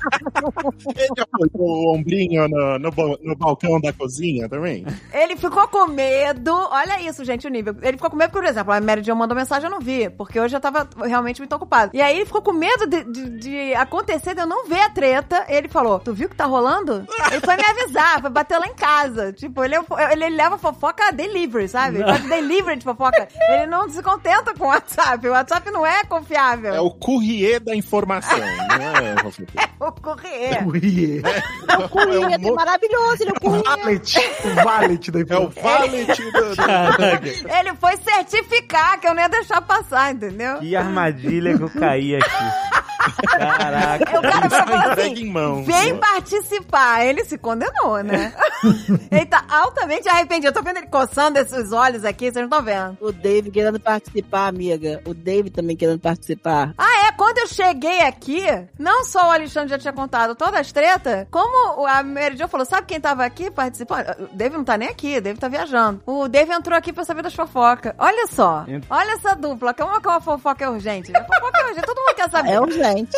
Ele 0.96 1.08
já 1.18 1.26
colocou 1.32 1.62
o 1.68 1.96
ombrinho 1.96 2.48
no, 2.48 2.80
no, 2.80 2.92
no 3.22 3.36
balcão 3.36 3.80
da 3.80 3.92
cozinha 3.94 4.48
também? 4.50 4.86
Ele 5.14 5.36
ficou 5.36 5.68
com 5.68 5.88
medo. 5.88 6.52
Olha 6.72 7.02
isso, 7.02 7.24
gente, 7.26 7.48
o 7.48 7.50
nível. 7.50 7.76
Ele 7.82 7.98
ficou 7.98 8.10
com 8.10 8.18
medo, 8.18 8.32
por 8.32 8.44
exemplo, 8.44 8.74
a 8.74 8.82
Mary 8.82 9.04
Jo 9.04 9.16
mandou 9.16 9.36
mensagem, 9.36 9.66
eu 9.66 9.72
não 9.72 9.80
vi, 9.80 10.10
porque 10.10 10.40
hoje 10.40 10.56
eu 10.56 10.60
tava 10.60 10.88
realmente 11.04 11.40
muito 11.42 11.56
ocupado. 11.56 11.92
E 11.94 12.02
aí 12.02 12.16
ele 12.18 12.26
ficou 12.26 12.42
com 12.42 12.54
medo 12.54 12.88
de, 12.88 13.04
de- 13.04 13.30
de 13.40 13.74
acontecer, 13.76 14.34
de 14.36 14.42
eu 14.42 14.48
não 14.48 14.68
ver 14.68 14.82
a 14.82 14.90
treta. 14.90 15.46
Ele 15.48 15.68
falou: 15.68 16.00
Tu 16.00 16.14
viu 16.14 16.28
o 16.28 16.30
que 16.30 16.36
tá 16.36 16.46
rolando? 16.46 17.06
Ele 17.32 17.42
foi 17.42 17.56
me 17.56 17.64
avisar, 17.66 18.22
foi 18.22 18.30
bater 18.30 18.58
lá 18.60 18.68
em 18.68 18.74
casa. 18.76 19.34
Tipo, 19.34 19.64
ele, 19.64 19.76
é 19.76 19.80
ele, 20.14 20.26
ele 20.26 20.36
leva 20.36 20.58
fofoca 20.58 21.12
delivery, 21.12 21.68
sabe? 21.68 21.98
Ele 21.98 22.06
faz 22.06 22.24
delivery 22.28 22.78
de 22.78 22.84
fofoca. 22.84 23.28
Ele 23.50 23.68
não 23.68 23.90
se 23.90 24.02
contenta 24.02 24.54
com 24.54 24.66
o 24.66 24.68
WhatsApp. 24.68 25.28
O 25.28 25.32
WhatsApp 25.32 25.72
não 25.72 25.86
é 25.86 26.04
confiável. 26.04 26.74
É 26.74 26.80
o 26.82 26.92
courrier 26.92 27.60
da 27.60 27.76
informação, 27.76 28.38
não 28.38 28.46
é, 29.85 29.85
Fofoqueiro? 29.94 30.60
o. 30.62 30.64
Courier. 30.64 31.22
É 31.68 31.78
o 31.78 31.90
Coringa, 31.90 32.36
É 32.36 32.38
o 32.38 32.42
mo- 32.42 32.56
maravilhoso, 32.56 33.18
ele 33.22 33.32
é 33.32 33.48
o. 33.48 33.64
Valet. 33.64 34.18
O 34.46 34.56
valet 34.64 35.12
da 35.12 35.20
É 35.20 35.38
o 35.40 35.50
valet 35.50 36.16
do... 36.32 36.32
do- 36.32 36.56
Ele 37.60 37.74
foi 37.80 37.98
certificar 37.98 39.00
que 39.00 39.08
eu 39.08 39.14
não 39.14 39.22
ia 39.22 39.30
deixar 39.30 39.62
passar, 39.62 40.14
entendeu? 40.14 40.60
Que 40.60 40.76
armadilha 40.76 41.58
que 41.58 41.64
eu 41.64 41.70
caí 41.70 42.16
aqui. 42.16 43.26
Caraca. 43.38 44.18
O 44.18 44.22
cara 44.22 44.50
falou 44.50 44.92
entregue 44.92 45.38
assim, 45.38 45.64
vem 45.64 45.98
participar. 45.98 47.06
Ele 47.06 47.24
se 47.24 47.38
condenou, 47.38 48.02
né? 48.04 48.34
ele 49.12 49.26
tá 49.26 49.44
altamente 49.50 50.08
arrependido. 50.10 50.48
Eu 50.48 50.54
tô 50.54 50.62
vendo 50.64 50.78
ele 50.78 50.88
coçando 50.88 51.38
esses 51.40 51.72
olhos 51.72 52.04
aqui, 52.04 52.26
vocês 52.32 52.36
não 52.36 52.44
estão 52.46 52.64
vendo. 52.64 52.98
O 53.02 53.12
Dave 53.12 53.52
querendo 53.52 53.80
participar, 53.80 54.48
amiga. 54.48 55.02
O 55.06 55.14
Dave 55.14 55.50
também 55.50 55.76
querendo 55.76 56.00
participar. 56.00 56.74
Ah, 56.78 56.95
é? 56.95 56.95
Quando 57.18 57.38
eu 57.40 57.48
cheguei 57.48 58.02
aqui, 58.02 58.44
não 58.78 59.04
só 59.04 59.28
o 59.28 59.32
Alexandre 59.32 59.70
já 59.70 59.78
tinha 59.78 59.94
contado 59.94 60.36
todas 60.36 60.60
as 60.60 60.72
tretas, 60.72 61.28
como 61.32 61.86
a 61.88 62.04
Mary 62.04 62.38
Jo 62.38 62.48
falou, 62.48 62.66
sabe 62.66 62.88
quem 62.88 63.00
tava 63.00 63.24
aqui 63.26 63.50
participando? 63.50 64.10
O 64.32 64.36
Dave 64.36 64.56
não 64.58 64.64
tá 64.64 64.78
nem 64.78 64.90
aqui, 64.90 65.18
o 65.18 65.22
Dave 65.22 65.40
tá 65.40 65.48
viajando. 65.48 66.02
O 66.06 66.28
Dave 66.28 66.52
entrou 66.52 66.78
aqui 66.78 66.92
pra 66.94 67.04
saber 67.06 67.22
das 67.22 67.34
fofocas. 67.34 67.94
Olha 67.98 68.28
só, 68.28 68.66
Ent- 68.68 68.86
olha 68.90 69.12
essa 69.14 69.36
dupla, 69.36 69.74
como 69.74 70.00
que 70.02 70.08
uma 70.08 70.22
fofoca 70.22 70.66
é 70.66 70.70
urgente? 70.70 71.12
A 71.16 71.24
fofoca 71.24 71.60
é 71.62 71.64
urgente, 71.70 71.86
todo 71.86 71.98
mundo 72.02 72.16
quer 72.16 72.30
saber. 72.30 72.50
É 72.52 72.60
urgente. 72.60 73.12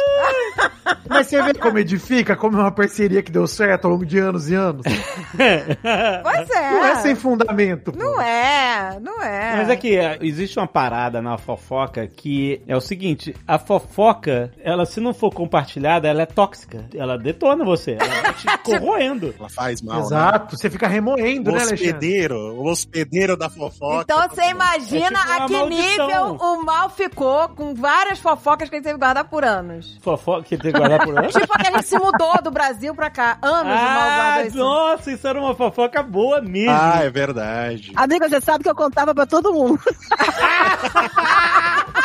Mas 1.09 1.27
você 1.27 1.41
vê 1.41 1.53
como 1.53 1.77
edifica, 1.79 2.35
como 2.35 2.57
é 2.57 2.61
uma 2.61 2.71
parceria 2.71 3.23
que 3.23 3.31
deu 3.31 3.47
certo 3.47 3.85
ao 3.85 3.91
longo 3.91 4.05
de 4.05 4.17
anos 4.19 4.49
e 4.49 4.55
anos. 4.55 4.83
Pois 6.23 6.49
é. 6.49 6.71
Não 6.71 6.85
é 6.85 6.95
sem 6.97 7.15
fundamento. 7.15 7.91
pô. 7.91 7.97
Não 7.99 8.21
é, 8.21 8.97
não 9.01 9.21
é. 9.23 9.55
Mas 9.57 9.69
é 9.69 9.75
que 9.75 9.95
é, 9.97 10.17
existe 10.21 10.57
uma 10.59 10.67
parada 10.67 11.21
na 11.21 11.37
fofoca 11.37 12.07
que 12.07 12.61
é 12.67 12.75
o 12.75 12.81
seguinte: 12.81 13.35
a 13.47 13.57
fofoca, 13.57 13.86
ela 14.63 14.85
se 14.85 14.99
não 14.99 15.13
for 15.13 15.33
compartilhada, 15.33 16.07
ela 16.07 16.21
é 16.21 16.25
tóxica. 16.25 16.85
Ela 16.93 17.17
detona 17.17 17.65
você. 17.65 17.97
Ela 17.99 18.21
vai 18.21 18.33
te 18.33 18.45
corroendo. 18.63 19.33
Ela 19.39 19.49
faz 19.49 19.81
mal, 19.81 19.97
né? 19.97 20.01
Exato, 20.03 20.57
você 20.57 20.69
fica 20.69 20.87
remoendo, 20.87 21.49
O 21.49 21.53
né, 21.53 21.61
Alexandre? 21.61 21.85
hospedeiro, 21.87 22.35
o 22.55 22.67
hospedeiro 22.69 23.35
da 23.35 23.49
fofoca. 23.49 24.03
Então 24.03 24.29
você 24.29 24.49
imagina 24.49 25.19
É 25.19 25.23
tipo 25.23 25.31
a 25.43 25.47
que 25.47 25.53
maldição. 25.53 26.07
nível 26.07 26.35
o 26.35 26.63
mal 26.63 26.89
ficou 26.89 27.49
com 27.49 27.73
várias 27.73 28.19
fofocas 28.19 28.69
que 28.69 28.75
a 28.75 28.77
gente 28.77 28.85
teve 28.85 28.99
que 28.99 29.05
guardar 29.05 29.23
por 29.25 29.43
anos. 29.43 29.97
Fofoca 30.01 30.43
que 30.43 30.57
tem 30.57 30.71
que 30.71 30.77
guardar 30.77 31.03
por 31.03 31.17
ano. 31.17 31.29
Tipo 31.31 31.57
que 31.57 31.67
a 31.67 31.71
gente 31.71 31.87
se 31.87 31.97
mudou 31.97 32.41
do 32.43 32.51
Brasil 32.51 32.93
pra 32.93 33.09
cá. 33.09 33.37
Anos 33.41 33.73
de 33.73 33.83
mal 33.83 34.09
Ah, 34.09 34.17
guardou 34.33 34.47
isso. 34.47 34.57
nossa, 34.57 35.11
isso 35.11 35.27
era 35.27 35.39
uma 35.39 35.55
fofoca 35.55 36.03
boa 36.03 36.41
mesmo. 36.41 36.71
Ah, 36.71 36.99
é 37.03 37.09
verdade. 37.09 37.91
Amiga, 37.95 38.29
você 38.29 38.39
sabe 38.41 38.63
que 38.63 38.69
eu 38.69 38.75
contava 38.75 39.15
pra 39.15 39.25
todo 39.25 39.51
mundo. 39.53 39.79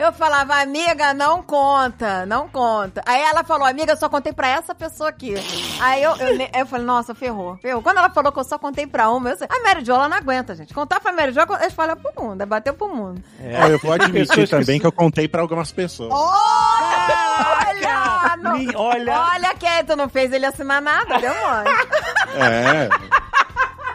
Eu 0.00 0.12
falava, 0.14 0.54
amiga, 0.62 1.12
não 1.12 1.42
conta, 1.42 2.24
não 2.24 2.48
conta. 2.48 3.02
Aí 3.04 3.20
ela 3.20 3.44
falou, 3.44 3.66
amiga, 3.66 3.92
eu 3.92 3.96
só 3.98 4.08
contei 4.08 4.32
pra 4.32 4.48
essa 4.48 4.74
pessoa 4.74 5.10
aqui. 5.10 5.34
Aí 5.80 6.02
eu, 6.02 6.16
eu, 6.16 6.38
eu 6.60 6.66
falei, 6.66 6.86
nossa, 6.86 7.14
ferrou, 7.14 7.58
ferrou. 7.58 7.82
Quando 7.82 7.98
ela 7.98 8.08
falou 8.08 8.32
que 8.32 8.38
eu 8.38 8.44
só 8.44 8.58
contei 8.58 8.86
pra 8.86 9.10
uma, 9.10 9.28
eu 9.30 9.36
sei, 9.36 9.46
a 9.50 9.62
Mary 9.62 9.84
Jo, 9.84 9.92
ela 9.92 10.08
não 10.08 10.16
aguenta, 10.16 10.54
gente. 10.54 10.72
Contar 10.72 11.00
pra 11.00 11.12
Mary 11.12 11.32
Jo, 11.32 11.40
ela 11.40 11.66
espalha 11.66 11.96
pro 11.96 12.24
mundo, 12.24 12.40
é 12.40 12.46
bater 12.46 12.72
pro 12.72 12.88
mundo. 12.88 13.22
Ó, 13.62 13.66
eu 13.66 13.78
vou 13.78 13.92
admitir 13.92 14.48
também 14.48 14.80
que 14.80 14.86
eu 14.86 14.92
contei 14.92 15.28
pra 15.28 15.42
algumas 15.42 15.70
pessoas. 15.70 16.10
Olha! 16.12 18.36
não- 18.38 18.56
Me- 18.56 18.74
olha. 18.74 19.20
Olha 19.34 19.54
que 19.54 19.84
tu 19.84 19.96
não 19.96 20.08
fez 20.08 20.32
ele 20.32 20.46
assinar 20.46 20.80
nada, 20.80 21.18
deu 21.18 21.34
mole. 21.34 21.68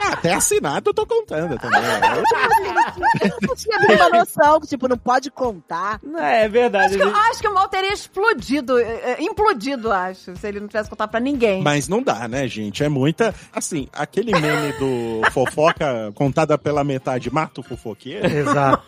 É. 0.10 0.14
Até 0.14 0.34
assinado 0.34 0.90
eu 0.90 0.94
tô 0.94 1.06
contando 1.06 1.58
também. 1.58 1.82
Eu 1.82 3.38
não 3.48 3.56
tinha 3.56 3.80
muita 3.80 4.10
noção 4.10 4.60
que, 4.60 4.68
tipo, 4.68 4.88
não 4.88 4.98
pode 4.98 5.32
contar. 5.32 6.00
Não, 6.04 6.20
é 6.20 6.48
verdade. 6.48 6.96
Acho 6.96 6.98
que, 6.98 7.04
eu 7.04 7.16
acho 7.16 7.42
que 7.42 7.48
o 7.48 7.54
mal 7.54 7.68
teria 7.68 7.94
explodido, 7.94 8.80
eh, 8.80 9.02
eh, 9.04 9.24
implodido, 9.24 9.92
acho, 9.92 10.36
se 10.36 10.48
ele 10.48 10.60
não 10.60 10.68
tivesse 10.68 10.90
contado 10.90 11.10
pra 11.10 11.20
ninguém. 11.20 11.62
Mas 11.62 11.88
não 11.88 12.02
dá, 12.02 12.28
né, 12.28 12.48
gente? 12.48 12.84
É 12.84 12.90
muita. 12.90 13.34
Assim, 13.54 13.88
aquele 13.94 14.32
meme 14.32 14.74
do 14.74 15.22
fofoca 15.32 16.12
contada 16.14 16.58
pela 16.58 16.84
metade 16.84 17.32
mata 17.34 17.62
o 17.62 17.64
fofoqueiro. 17.64 18.26
Exato. 18.26 18.84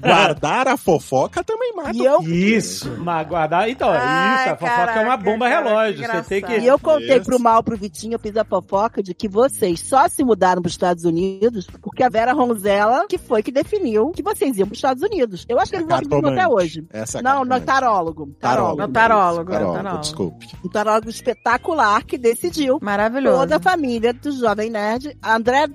Guardar 0.00 0.68
a 0.68 0.76
fofoca 0.76 1.44
também 1.44 1.72
guarda. 1.74 1.98
E 1.98 2.04
eu, 2.04 2.22
Isso. 2.22 2.90
Mas 2.98 3.26
guardar. 3.26 3.68
Então, 3.68 3.90
Ai, 3.90 4.42
isso, 4.42 4.54
a 4.54 4.56
fofoca 4.56 4.80
é 4.80 4.84
uma 4.84 4.86
caraca, 4.86 5.24
bomba 5.24 5.48
cara, 5.48 5.68
relógio. 5.68 6.00
que 6.02 6.06
Você 6.06 6.22
tem 6.22 6.42
que. 6.42 6.58
e 6.60 6.66
eu 6.66 6.78
contei 6.78 7.16
Isso. 7.16 7.24
pro 7.24 7.40
mal, 7.40 7.62
pro 7.62 7.76
Vitinho, 7.76 8.14
eu 8.14 8.18
fiz 8.18 8.36
a 8.36 8.44
fofoca 8.44 9.02
de 9.02 9.14
que 9.14 9.28
vocês 9.28 9.80
só 9.80 10.08
se 10.08 10.24
mudaram 10.24 10.61
pros 10.62 10.72
Estados 10.74 11.04
Unidos 11.04 11.66
porque 11.80 12.02
a 12.02 12.08
Vera 12.08 12.32
Ronzella, 12.32 13.06
que 13.08 13.18
foi 13.18 13.42
que 13.42 13.50
definiu 13.52 14.10
que 14.10 14.22
vocês 14.22 14.56
iam 14.56 14.66
pros 14.66 14.78
Estados 14.78 15.02
Unidos. 15.02 15.44
Eu 15.48 15.58
acho 15.58 15.70
que 15.70 15.76
eles 15.76 15.88
não 15.88 15.96
acreditam 15.96 16.30
até 16.30 16.48
hoje. 16.48 16.86
Essa 16.90 17.18
é 17.18 17.22
Não, 17.22 17.44
não, 17.44 17.60
tarólogo. 17.60 18.34
Tarólogo. 18.40 18.80
Não, 18.80 18.90
tarólogo, 18.92 19.50
Tarólogo, 19.50 19.76
tarólogo. 19.76 20.00
desculpe. 20.02 20.48
Um 20.64 20.68
tarólogo 20.68 21.10
espetacular 21.10 22.04
que 22.04 22.16
decidiu 22.16 22.78
Maravilhoso. 22.80 23.38
Toda 23.38 23.56
a 23.56 23.60
família 23.60 24.12
do 24.12 24.32
Jovem 24.32 24.70
Nerd. 24.70 25.16
A 25.20 25.36
André 25.36 25.66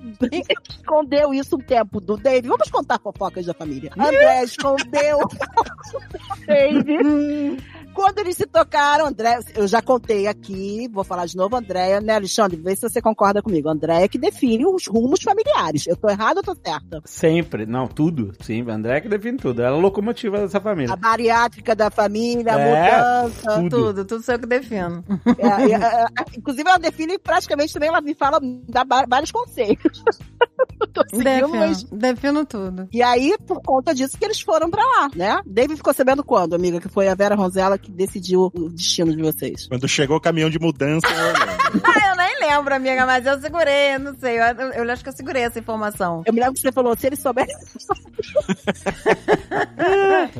escondeu 0.70 1.32
isso 1.34 1.56
um 1.56 1.60
tempo 1.60 2.00
do 2.00 2.16
Dave. 2.16 2.48
Vamos 2.48 2.70
contar 2.70 2.98
fofocas 2.98 3.46
da 3.46 3.54
família. 3.54 3.90
André 3.98 4.44
escondeu 4.44 5.18
do 5.18 6.46
Dave. 6.46 7.58
Quando 7.98 8.20
eles 8.20 8.36
se 8.36 8.46
tocaram, 8.46 9.06
André, 9.06 9.40
eu 9.56 9.66
já 9.66 9.82
contei 9.82 10.28
aqui, 10.28 10.88
vou 10.92 11.02
falar 11.02 11.26
de 11.26 11.36
novo, 11.36 11.56
Andréia, 11.56 12.00
né, 12.00 12.14
Alexandre? 12.14 12.56
Vê 12.56 12.76
se 12.76 12.82
você 12.88 13.02
concorda 13.02 13.42
comigo. 13.42 13.68
Andréia 13.68 14.08
que 14.08 14.16
define 14.16 14.64
os 14.64 14.86
rumos 14.86 15.20
familiares. 15.20 15.84
Eu 15.84 15.96
tô 15.96 16.08
errada 16.08 16.38
ou 16.38 16.44
tô 16.44 16.54
certa? 16.64 17.02
Sempre. 17.04 17.66
Não, 17.66 17.88
tudo. 17.88 18.32
Sim, 18.40 18.64
a 18.70 18.74
André 18.74 19.00
que 19.00 19.08
define 19.08 19.36
tudo. 19.36 19.60
Ela 19.62 19.74
é 19.74 19.78
a 19.80 19.82
locomotiva 19.82 20.38
dessa 20.38 20.58
A 20.58 20.60
família. 20.60 20.94
bariátrica 20.94 21.74
da 21.74 21.90
família, 21.90 22.54
a 22.54 22.60
É, 22.60 23.22
mudança. 23.22 23.54
tudo. 23.56 23.68
Tudo, 23.88 24.04
tudo 24.04 24.22
sou 24.22 24.34
eu 24.36 24.38
que 24.38 24.46
defino. 24.46 25.04
É, 25.38 25.72
é, 25.72 26.04
é, 26.04 26.06
inclusive, 26.36 26.68
ela 26.68 26.78
define 26.78 27.18
praticamente 27.18 27.72
também, 27.72 27.88
ela 27.88 28.00
me 28.00 28.14
fala, 28.14 28.38
dá 28.68 28.84
vários 29.08 29.32
conselhos. 29.32 30.04
tô 30.92 31.02
seguindo, 31.10 31.48
mas 31.48 31.82
Defino, 31.82 31.98
defino 32.00 32.46
tudo. 32.46 32.88
E 32.92 33.02
aí, 33.02 33.36
por 33.46 33.60
conta 33.62 33.92
disso, 33.94 34.16
que 34.16 34.24
eles 34.24 34.40
foram 34.40 34.70
pra 34.70 34.84
lá, 34.84 35.08
né? 35.16 35.40
David 35.46 35.76
ficou 35.76 35.92
sabendo 35.92 36.22
quando, 36.24 36.54
amiga? 36.54 36.80
Que 36.80 36.88
foi 36.88 37.08
a 37.08 37.14
Vera 37.14 37.34
Ronzella 37.34 37.78
que 37.78 37.87
decidiu 37.88 38.50
o 38.54 38.68
destino 38.70 39.14
de 39.14 39.22
vocês. 39.22 39.66
Quando 39.66 39.88
chegou 39.88 40.16
o 40.16 40.20
caminhão 40.20 40.50
de 40.50 40.58
mudança, 40.58 41.06
eu. 41.06 41.58
Ah, 41.84 42.08
eu 42.08 42.16
nem 42.16 42.40
lembro, 42.40 42.74
amiga, 42.74 43.04
mas 43.04 43.26
eu 43.26 43.38
segurei, 43.42 43.94
eu 43.94 44.00
não 44.00 44.18
sei. 44.18 44.38
Eu, 44.38 44.44
eu, 44.44 44.72
eu 44.72 44.90
acho 44.90 45.02
que 45.02 45.10
eu 45.10 45.12
segurei 45.12 45.42
essa 45.42 45.58
informação. 45.58 46.22
Eu 46.24 46.32
me 46.32 46.40
lembro 46.40 46.54
que 46.54 46.60
você 46.60 46.72
falou, 46.72 46.96
se 46.96 47.06
eles 47.06 47.18
souberem... 47.20 47.54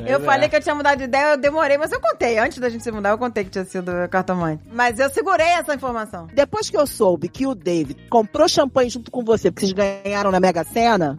Eu 0.05 0.17
é. 0.17 0.19
falei 0.19 0.49
que 0.49 0.55
eu 0.55 0.61
tinha 0.61 0.75
mudado 0.75 0.97
de 0.97 1.03
ideia, 1.05 1.31
eu 1.31 1.37
demorei, 1.37 1.77
mas 1.77 1.91
eu 1.91 1.99
contei. 1.99 2.37
Antes 2.37 2.57
da 2.59 2.69
gente 2.69 2.83
se 2.83 2.91
mudar, 2.91 3.09
eu 3.09 3.17
contei 3.17 3.43
que 3.43 3.49
tinha 3.49 3.65
sido 3.65 3.91
cartomante. 4.09 4.63
Mas 4.71 4.99
eu 4.99 5.09
segurei 5.09 5.47
essa 5.47 5.73
informação. 5.73 6.27
Depois 6.33 6.69
que 6.69 6.77
eu 6.77 6.85
soube 6.85 7.29
que 7.29 7.47
o 7.47 7.55
David 7.55 8.07
comprou 8.09 8.47
champanhe 8.47 8.89
junto 8.89 9.11
com 9.11 9.23
você, 9.23 9.51
porque 9.51 9.65
vocês 9.65 9.73
ganharam 10.03 10.31
na 10.31 10.39
Mega 10.39 10.63
Sena, 10.63 11.17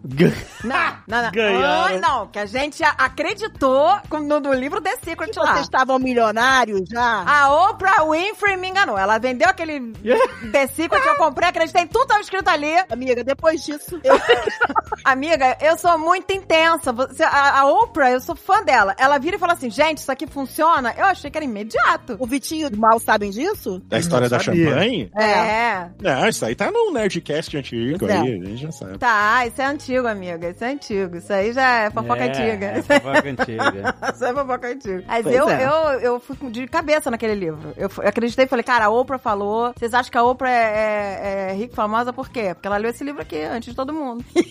Não, 0.63 0.97
não, 1.07 1.21
não. 1.23 1.31
Ganharam. 1.31 1.95
Ah, 1.95 1.99
não, 1.99 2.27
que 2.27 2.39
a 2.39 2.45
gente 2.45 2.83
acreditou 2.83 3.97
no, 4.21 4.39
no 4.39 4.53
livro 4.53 4.81
The 4.81 4.97
Secret 5.03 5.31
que 5.31 5.39
lá. 5.39 5.53
vocês 5.53 5.65
estavam 5.65 5.97
milionários 6.21 6.81
já... 6.89 7.23
A 7.25 7.69
Oprah 7.69 8.03
Winfrey 8.09 8.57
me 8.57 8.69
enganou. 8.69 8.97
Ela 8.97 9.17
vendeu 9.17 9.49
aquele 9.49 9.79
The 10.51 10.67
Secret, 10.67 11.05
eu 11.05 11.15
comprei, 11.15 11.49
acreditei 11.49 11.83
em 11.83 11.87
tudo 11.87 12.01
que 12.03 12.07
tava 12.07 12.21
escrito 12.21 12.47
ali. 12.49 12.73
Amiga, 12.89 13.23
depois 13.23 13.63
disso, 13.65 13.99
eu... 14.03 14.19
Amiga, 15.03 15.57
eu 15.61 15.77
sou 15.77 15.97
muito 15.97 16.31
intensa. 16.31 16.91
Você- 16.93 17.23
a, 17.23 17.59
a 17.61 17.65
Oprah, 17.65 18.11
eu 18.11 18.21
sou 18.21 18.35
fã 18.35 18.63
dela. 18.63 18.95
Ela 18.97 19.17
vira 19.17 19.35
e 19.35 19.39
fala 19.39 19.53
assim, 19.53 19.69
gente, 19.69 19.97
isso 19.99 20.11
aqui 20.11 20.27
funciona? 20.27 20.93
Eu 20.97 21.05
achei 21.05 21.29
que 21.31 21.37
era 21.37 21.45
imediato. 21.45 22.15
o 22.19 22.27
Vitinho 22.27 22.69
e 22.71 22.75
o 22.75 22.79
Mal 22.79 22.99
sabem 22.99 23.31
disso? 23.31 23.81
Da 23.85 23.99
história 23.99 24.29
da 24.29 24.39
champanhe? 24.39 25.11
É. 25.17 25.87
Não, 26.01 26.27
isso 26.27 26.45
aí 26.45 26.55
tá 26.55 26.69
no 26.71 26.91
Nerdcast 26.91 27.57
antigo 27.57 28.07
é. 28.07 28.13
aí, 28.13 28.41
a 28.41 28.45
gente 28.45 28.57
já 28.61 28.71
sabe. 28.71 28.97
Tá, 28.97 29.45
isso 29.45 29.61
é 29.61 29.65
antigo, 29.65 30.07
amiga. 30.07 30.49
Isso 30.49 30.63
é 30.63 30.71
antigo. 30.71 31.17
Isso 31.17 31.31
aí 31.33 31.53
já 31.53 31.79
é 31.85 31.89
fofoca 31.89 32.23
É, 32.23 32.27
antiga. 32.29 32.65
É, 32.67 32.81
fofoca 32.81 33.29
antiga. 33.29 33.95
Isso 34.13 34.25
é 34.25 34.33
fofoca 34.33 34.67
antiga. 34.67 35.03
Mas 35.07 35.23
Pois 35.23 35.35
eu, 35.35 35.49
é. 35.49 35.63
eu, 35.65 35.99
eu 36.15 36.19
fui 36.19 36.35
de 36.49 36.67
cabeça 36.67 37.11
naquele 37.11 37.35
livro. 37.35 37.73
Eu, 37.77 37.89
eu 37.97 38.07
acreditei 38.07 38.45
e 38.45 38.47
falei, 38.47 38.63
cara, 38.63 38.85
a 38.85 38.89
Oprah 38.89 39.17
falou. 39.17 39.73
Vocês 39.77 39.93
acham 39.93 40.11
que 40.11 40.17
a 40.17 40.23
Oprah 40.23 40.49
é, 40.49 40.53
é, 40.53 41.51
é 41.51 41.53
rica 41.53 41.73
e 41.73 41.75
famosa 41.75 42.13
por 42.13 42.29
quê? 42.29 42.53
Porque 42.53 42.67
ela 42.67 42.77
leu 42.77 42.91
esse 42.91 43.03
livro 43.03 43.21
aqui 43.21 43.41
antes 43.41 43.69
de 43.69 43.75
todo 43.75 43.93
mundo. 43.93 44.23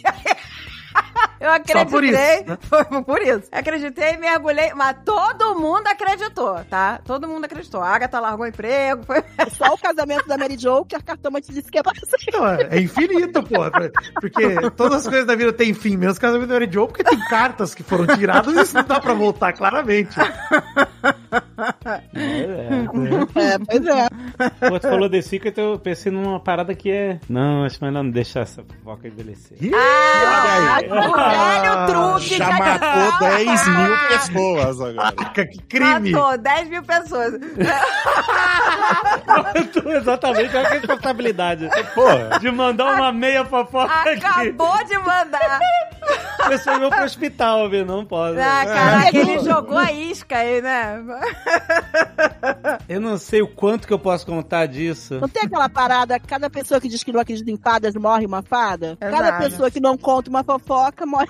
Eu 1.41 1.51
acreditei. 1.51 1.87
por 1.87 2.05
isso, 2.05 2.15
né? 2.15 2.59
Foi 2.69 2.85
por 3.03 3.23
isso. 3.23 3.49
Acreditei, 3.51 4.17
mergulhei. 4.19 4.73
Mas 4.75 4.97
todo 5.05 5.59
mundo 5.59 5.87
acreditou, 5.87 6.63
tá? 6.69 7.01
Todo 7.05 7.27
mundo 7.27 7.45
acreditou. 7.45 7.81
A 7.81 7.89
Agatha 7.89 8.21
largou 8.21 8.45
o 8.45 8.49
emprego. 8.49 9.05
Foi... 9.05 9.23
Só 9.57 9.73
o 9.73 9.79
casamento 9.79 10.29
da 10.29 10.37
Mary 10.37 10.59
Jo, 10.59 10.85
que 10.85 10.95
a 10.95 11.01
cartomante 11.01 11.51
disse 11.51 11.71
que 11.71 11.79
é 11.79 11.83
pra 11.83 11.93
você. 11.95 12.31
Não, 12.31 12.47
é 12.47 12.69
é 12.71 12.81
infinito, 12.81 13.43
pô. 13.43 13.59
Porque 14.21 14.71
todas 14.77 14.99
as 14.99 15.09
coisas 15.09 15.27
da 15.27 15.35
vida 15.35 15.53
têm 15.53 15.73
fim, 15.73 15.97
menos 15.97 16.19
o 16.19 16.21
casamento 16.21 16.49
da 16.49 16.55
Mary 16.55 16.71
Jo, 16.71 16.87
porque 16.87 17.05
tem 17.05 17.19
cartas 17.29 17.75
que 17.75 17.83
foram 17.83 18.07
tiradas 18.07 18.55
e 18.55 18.61
isso 18.61 18.75
não 18.75 18.85
dá 18.85 19.01
pra 19.01 19.15
voltar, 19.15 19.53
claramente. 19.55 20.15
É, 22.15 22.81
É, 23.53 23.59
pois 23.59 23.87
é. 23.87 24.09
Pô, 24.69 24.79
tu 24.81 24.89
falou 24.89 25.09
The 25.11 25.23
Secret, 25.23 25.55
eu 25.59 25.79
pensei 25.79 26.11
numa 26.11 26.41
parada 26.41 26.75
que 26.75 26.91
é. 26.91 27.19
Não, 27.29 27.65
acho 27.65 27.79
melhor 27.85 28.03
não 28.03 28.11
deixar 28.11 28.41
essa 28.41 28.63
fofoca 28.63 29.07
envelhecer. 29.09 29.57
Ah, 29.75 30.79
Olha 30.91 31.01
aí. 31.01 31.11
o 31.11 31.15
velho 31.15 31.87
truque 31.87 32.37
Já 32.39 32.47
a 32.49 32.59
matou 32.59 33.21
galera- 33.21 33.45
10 33.45 33.69
mil 33.69 33.99
pessoas 34.09 34.81
agora. 34.81 35.13
Caraca, 35.13 35.47
que 35.47 35.63
crime! 35.63 36.11
Matou 36.11 36.39
10 36.39 36.69
mil 36.69 36.83
pessoas. 36.83 37.33
Exatamente, 39.97 40.57
olha 40.57 40.67
que 40.71 40.77
responsabilidade. 40.87 41.69
Porra. 41.95 42.39
De 42.41 42.51
mandar 42.51 42.95
uma 42.95 43.13
meia 43.13 43.45
fofoca 43.45 43.93
aqui. 43.93 44.25
Acabou 44.25 44.85
de 44.85 44.99
mandar. 44.99 45.59
A 46.41 46.49
pessoa 46.49 46.79
veio 46.79 46.91
pro 46.91 47.05
hospital, 47.05 47.69
viu? 47.71 47.85
Não 47.85 48.05
pode. 48.05 48.41
Ah, 48.41 48.65
caraca, 48.65 49.17
ele 49.17 49.39
jogou 49.41 49.77
a 49.79 49.93
isca 49.93 50.39
aí, 50.39 50.61
né? 50.63 51.01
Eu 52.89 53.01
não 53.01 53.17
sei 53.19 53.43
o 53.43 53.49
quanto 53.49 53.87
que 53.87 53.93
eu 53.93 53.99
posso 53.99 54.27
contar 54.27 54.67
disso. 54.67 55.21
Não 55.21 55.29
tem 55.29 55.45
aquela 55.45 55.69
parada, 55.69 56.19
cada 56.19 56.51
pessoa 56.51 56.81
que 56.81 56.89
diz 56.89 57.05
que 57.05 57.13
não 57.13 57.21
acredita 57.21 57.51
em 57.51 57.57
fadas 57.57 57.95
morre 57.95 58.27
uma 58.27 58.43
fada? 58.43 58.97
Cada 58.99 59.29
Exato. 59.29 59.43
pessoa 59.45 59.71
que 59.71 59.81
não 59.81 59.97
conta 59.97 60.31
uma 60.31 60.43
fofoca 60.43 61.07
morre 61.07 61.29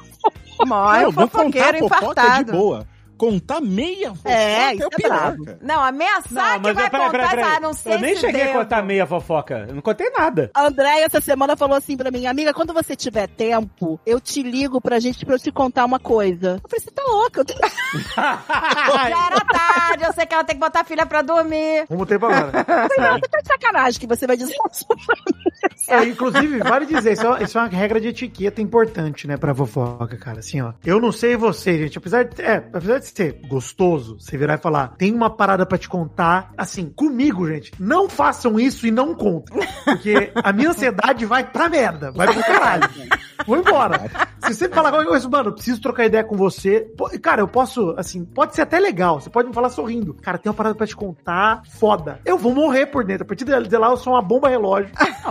Morre 0.66 1.03
Não, 1.03 1.11
o 1.11 1.12
não 1.12 1.28
contar 1.28 1.39
fofoqueiro 1.39 1.78
fofoca 1.78 1.99
de 1.99 2.20
infartado. 2.20 2.53
boa. 2.53 2.87
Contar 3.21 3.61
meia 3.61 4.14
fofoca 4.14 4.31
É, 4.31 4.71
é, 4.71 4.75
isso 4.75 4.85
o 4.85 4.87
é 4.87 4.97
pior, 4.97 5.09
brabo. 5.11 5.45
cara. 5.45 5.59
Não, 5.61 5.81
ameaçar 5.85 6.61
que 6.62 6.73
vai 6.73 6.89
peraí, 6.89 6.91
contar, 6.91 7.11
peraí, 7.11 7.29
peraí. 7.29 7.45
ah, 7.57 7.61
não 7.61 7.75
sei 7.75 7.93
Eu 7.95 8.01
nem 8.01 8.16
cheguei 8.16 8.45
devo. 8.47 8.59
a 8.59 8.62
contar 8.62 8.83
meia 8.83 9.07
fofoca. 9.07 9.66
Eu 9.68 9.75
não 9.75 9.83
contei 9.83 10.09
nada. 10.11 10.51
A 10.55 10.66
Andréia 10.66 11.05
essa 11.05 11.21
semana 11.21 11.55
falou 11.55 11.77
assim 11.77 11.99
pra 11.99 12.11
mim, 12.11 12.27
amiga, 12.27 12.55
quando 12.55 12.73
você 12.73 12.97
tiver 12.97 13.27
tempo, 13.29 14.01
eu 14.07 14.18
te 14.18 14.43
ligo 14.43 14.81
pra 14.81 14.99
gente, 14.99 15.27
pra 15.27 15.35
eu 15.35 15.39
te 15.39 15.53
contar 15.53 15.85
uma 15.85 15.99
coisa. 15.99 16.61
Eu 16.64 16.68
falei, 16.71 16.81
você 16.83 16.91
tá 16.91 17.03
louca? 17.03 17.41
Eu. 17.41 17.47
Já 18.16 19.27
era 19.27 19.41
tarde, 19.45 20.05
eu 20.05 20.12
sei 20.14 20.25
que 20.27 20.35
ela 20.35 20.45
tem 20.45 20.57
que 20.57 20.61
botar 20.61 20.81
a 20.81 20.85
filha 20.85 21.05
pra 21.05 21.21
dormir. 21.21 21.85
Vamos 21.91 22.09
tempo 22.09 22.25
agora. 22.27 22.53
Você 22.89 23.29
tá 23.29 23.39
de 23.41 23.47
sacanagem 23.49 24.01
que 24.01 24.07
você 24.07 24.27
vai 24.27 24.37
dizer 24.37 24.55
isso 24.73 24.87
pra 24.87 24.97
mim. 25.27 25.41
É, 25.89 26.05
inclusive, 26.05 26.59
vale 26.61 26.87
dizer, 26.87 27.12
isso 27.12 27.27
é, 27.27 27.43
isso 27.43 27.59
é 27.59 27.61
uma 27.61 27.68
regra 27.68 28.01
de 28.01 28.09
etiqueta 28.09 28.62
importante, 28.62 29.27
né, 29.27 29.37
pra 29.37 29.55
fofoca, 29.55 30.16
cara. 30.16 30.39
Assim, 30.39 30.61
ó. 30.61 30.73
Eu 30.85 31.01
não 31.01 31.12
sei 31.12 31.37
você, 31.37 31.77
gente. 31.79 31.99
Apesar 31.99 32.25
de, 32.25 32.41
é, 32.41 32.57
apesar 32.73 32.99
de 32.99 33.09
ser 33.11 33.40
gostoso, 33.48 34.18
você 34.18 34.36
virar 34.36 34.54
e 34.54 34.58
falar, 34.58 34.96
tem 34.96 35.12
uma 35.12 35.30
parada 35.30 35.66
pra 35.66 35.78
te 35.78 35.88
contar. 35.88 36.52
Assim, 36.56 36.88
comigo, 36.90 37.46
gente, 37.46 37.72
não 37.78 38.08
façam 38.08 38.58
isso 38.58 38.86
e 38.86 38.90
não 38.90 39.14
contem. 39.14 39.61
Porque 39.84 40.32
a 40.34 40.52
minha 40.52 40.70
ansiedade 40.70 41.24
vai 41.26 41.44
pra 41.44 41.68
merda. 41.68 42.11
Vai 42.11 42.32
pro 42.32 42.42
caralho. 42.42 42.88
Vou 43.47 43.57
embora. 43.57 44.11
Se 44.45 44.55
você 44.55 44.68
falar 44.68 44.91
qualquer 44.91 45.09
coisa, 45.09 45.28
mano, 45.28 45.53
preciso 45.53 45.80
trocar 45.80 46.07
ideia 46.07 46.24
com 46.24 46.36
você. 46.36 46.91
Cara, 47.22 47.43
eu 47.43 47.49
posso, 47.49 47.95
assim, 47.97 48.24
pode 48.24 48.55
ser 48.55 48.62
até 48.62 48.78
legal. 48.78 49.20
Você 49.20 49.30
pode 49.30 49.49
me 49.49 49.55
falar 49.55 49.68
sorrindo. 49.70 50.14
Cara, 50.14 50.38
tem 50.38 50.51
uma 50.51 50.55
parada 50.57 50.74
pra 50.74 50.86
te 50.86 50.97
contar 50.97 51.62
foda. 51.78 52.20
Eu 52.24 52.36
vou 52.38 52.55
morrer 52.55 52.86
por 52.86 53.05
dentro. 53.05 53.24
A 53.24 53.26
partir 53.26 53.45
de 53.45 53.76
lá, 53.76 53.88
eu 53.88 53.97
sou 53.97 54.12
uma 54.14 54.22
bomba 54.22 54.49
relógio. 54.49 54.91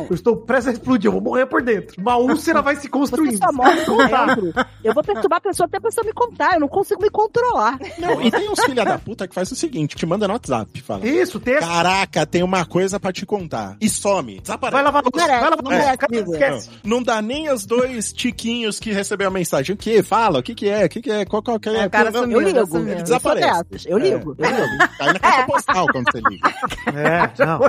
Eu 0.10 0.16
estou 0.16 0.38
prestes 0.38 0.68
a 0.68 0.72
explodir. 0.74 1.07
Eu 1.07 1.14
vou 1.14 1.22
morrer 1.22 1.45
por 1.45 1.62
dentro. 1.62 1.99
Uma 1.99 2.18
úlcera 2.18 2.62
vai 2.62 2.76
se 2.76 2.84
Você 2.84 2.89
construindo. 2.89 3.38
só 3.38 3.51
morre 3.51 3.84
por 3.86 4.07
dentro. 4.07 4.53
Eu 4.84 4.93
vou 4.93 5.03
perturbar 5.03 5.38
a 5.38 5.41
pessoa 5.41 5.66
até 5.68 5.78
a 5.78 5.82
pessoa 5.82 6.05
me 6.05 6.14
contar. 6.14 6.53
Eu 6.53 6.60
não 6.62 6.68
consigo 6.68 7.01
me 7.01 7.10
controlar. 7.10 7.78
Não, 7.97 8.22
e 8.22 8.32
tem 8.32 8.49
uns 8.49 8.60
filha 8.64 8.86
da 8.86 8.97
puta 8.97 9.28
que 9.28 9.34
faz 9.36 9.51
o 9.51 9.55
seguinte, 9.55 9.95
te 9.95 10.05
manda 10.05 10.28
no 10.28 10.34
WhatsApp, 10.34 10.82
fala. 10.82 11.05
Isso, 11.07 11.39
texto. 11.39 11.68
Caraca, 11.68 12.26
tem 12.26 12.43
uma 12.43 12.66
coisa 12.66 12.99
pra 12.99 13.12
te 13.12 13.26
contar. 13.26 13.76
E 13.82 13.89
some. 13.89 14.39
Desaparece. 14.39 14.74
Vai 14.74 14.84
lavar. 14.84 15.03
Merece, 15.14 15.28
Vai 15.41 15.49
lavar 15.49 15.64
não 15.64 15.72
merece, 15.72 15.97
Cara, 15.97 16.14
amigo. 16.14 16.34
Esquece. 16.34 16.70
Não 16.84 17.03
dá 17.03 17.22
nem 17.22 17.51
os 17.51 17.66
dois 17.66 17.99
tiquinhos 18.12 18.80
que 18.80 18.91
recebeu 18.91 19.28
a 19.28 19.32
mensagem. 19.32 19.74
O 19.74 19.78
que? 19.78 20.02
Fala, 20.04 20.39
o 20.39 20.43
que 20.43 20.56
que 20.56 20.70
é? 20.70 20.86
O 20.86 20.89
que 20.89 21.02
que 21.02 21.12
é? 21.12 21.26
Qual, 21.26 21.41
qual 21.43 21.60
que 21.60 21.70
é? 21.70 21.84
É, 21.84 21.86
o 21.88 21.89
cara 21.89 22.12
sumiu, 22.12 22.41
Eu 22.41 22.47
ligo. 22.47 22.66
sumiu. 22.68 22.89
Ele 22.91 23.00
Eu 23.00 23.04
desaparece. 23.04 23.64
dessas. 23.70 23.86
Eu 23.86 23.97
ligo. 23.97 24.36
Eu 24.38 24.50
ligo. 24.50 24.78
Cai 24.97 25.14
na 25.14 25.20
caixa 25.20 25.45
postal 25.47 25.88
quando 25.91 26.12
você 26.12 26.22
liga. 26.30 26.50
É, 26.88 27.32
não. 27.45 27.60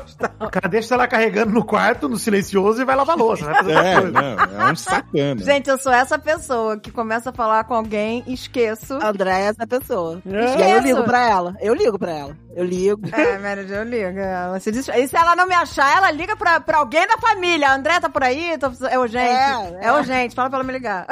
O 0.46 0.50
cara 0.50 0.68
deixa 0.68 0.94
ela 0.94 1.06
carregando 1.06 1.52
no 1.52 1.64
quarto, 1.64 2.08
no 2.08 2.16
silencioso, 2.16 2.80
e 2.80 2.84
vai 2.84 2.96
lavar 2.96 3.16
louça. 3.16 3.44
Fazer 3.44 3.72
É, 3.72 4.00
não, 4.00 4.60
é 4.68 4.72
um 4.72 4.76
sacana. 4.76 5.42
Gente, 5.42 5.68
eu 5.68 5.78
sou 5.78 5.92
essa 5.92 6.18
pessoa 6.18 6.78
que 6.78 6.90
começa 6.90 7.30
a 7.30 7.32
falar 7.32 7.64
com 7.64 7.74
alguém, 7.74 8.22
esqueço. 8.26 8.94
André 9.02 9.30
é 9.40 9.44
essa 9.46 9.66
pessoa. 9.66 10.22
É. 10.26 10.58
E 10.58 10.62
aí 10.62 10.72
eu 10.72 10.80
ligo 10.80 11.02
pra 11.04 11.28
ela. 11.28 11.56
Eu 11.60 11.74
ligo 11.74 11.98
pra 11.98 12.12
ela. 12.12 12.36
Eu 12.54 12.64
ligo. 12.64 13.00
É, 13.12 13.64
Jo, 13.66 13.74
eu 13.74 13.84
ligo. 13.84 14.18
Ela 14.18 14.58
se 14.58 14.72
diz... 14.72 14.88
E 14.88 15.06
se 15.08 15.16
ela 15.16 15.36
não 15.36 15.46
me 15.46 15.54
achar, 15.54 15.96
ela 15.96 16.10
liga 16.10 16.34
pra, 16.36 16.60
pra 16.60 16.78
alguém 16.78 17.06
da 17.06 17.16
família. 17.18 17.68
A 17.68 17.74
André 17.74 18.00
tá 18.00 18.08
por 18.08 18.22
aí? 18.24 18.56
Tô 18.58 18.70
É 18.88 18.98
urgente. 18.98 19.24
É, 19.24 19.78
É, 19.80 19.86
é. 19.86 19.92
Urgente. 20.20 20.34
Fala 20.34 20.48
pra 20.50 20.58
ela 20.58 20.66
me 20.66 20.72
ligar. 20.72 21.06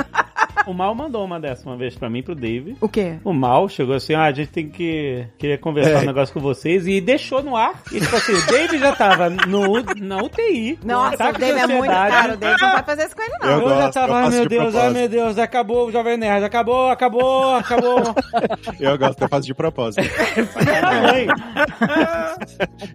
O 0.67 0.75
Mal 0.75 0.95
mandou 0.95 1.25
uma 1.25 1.41
dessa 1.41 1.67
uma 1.69 1.77
vez 1.77 1.95
pra 1.97 2.11
mim, 2.11 2.23
pro 2.23 2.35
Dave. 2.35 2.77
O 2.81 2.89
quê? 2.89 3.19
O 3.25 3.33
Mal 3.33 3.69
chegou 3.69 3.95
assim, 3.95 4.15
ah, 4.15 4.25
a 4.25 4.33
gente 4.33 4.51
tem 4.51 4.69
que... 4.69 5.27
Queria 5.39 5.57
conversar 5.57 5.91
É. 5.93 5.99
um 5.99 6.07
negócio 6.07 6.35
com 6.35 6.41
vocês 6.41 6.87
e 6.87 7.01
deixou 7.01 7.43
no 7.43 7.57
ar. 7.57 7.81
E 7.91 7.99
tipo 8.01 8.15
assim, 8.15 8.33
o 8.35 8.47
Dave 8.47 8.79
já 8.79 8.95
tava 8.95 9.31
no, 9.31 9.83
na 9.97 10.19
UTI. 10.23 10.79
Nossa, 10.85 11.31
o 11.31 11.33
Dave 11.33 11.59
é 11.59 11.67
muito 11.67 11.87
caro. 11.91 12.35
O 12.35 12.37
Dave 12.37 12.61
não 12.61 12.73
vai 12.73 12.83
fazer 12.83 13.07
isso 13.07 13.17
com 13.17 13.23
ele, 13.23 13.33
não. 13.41 13.49
Eu 13.49 13.59
Eu, 13.61 13.69
já 13.69 13.75
gosto, 13.77 13.95
tava, 13.95 14.09
eu 14.13 14.15
ai 14.17 14.29
meu 14.31 14.43
de 14.43 14.49
Deus, 14.49 14.75
ai 14.75 14.91
meu 14.91 15.09
Deus, 15.09 15.39
acabou 15.39 15.87
o 15.87 15.93
Jovem 15.93 16.17
Nerd, 16.19 16.45
acabou, 16.45 16.91
acabou, 16.91 17.55
acabou. 17.55 17.99
Eu 18.79 18.99
gosto, 18.99 19.23
eu 19.23 19.29
faço 19.29 19.47
de 19.47 19.55
propósito. 19.55 20.03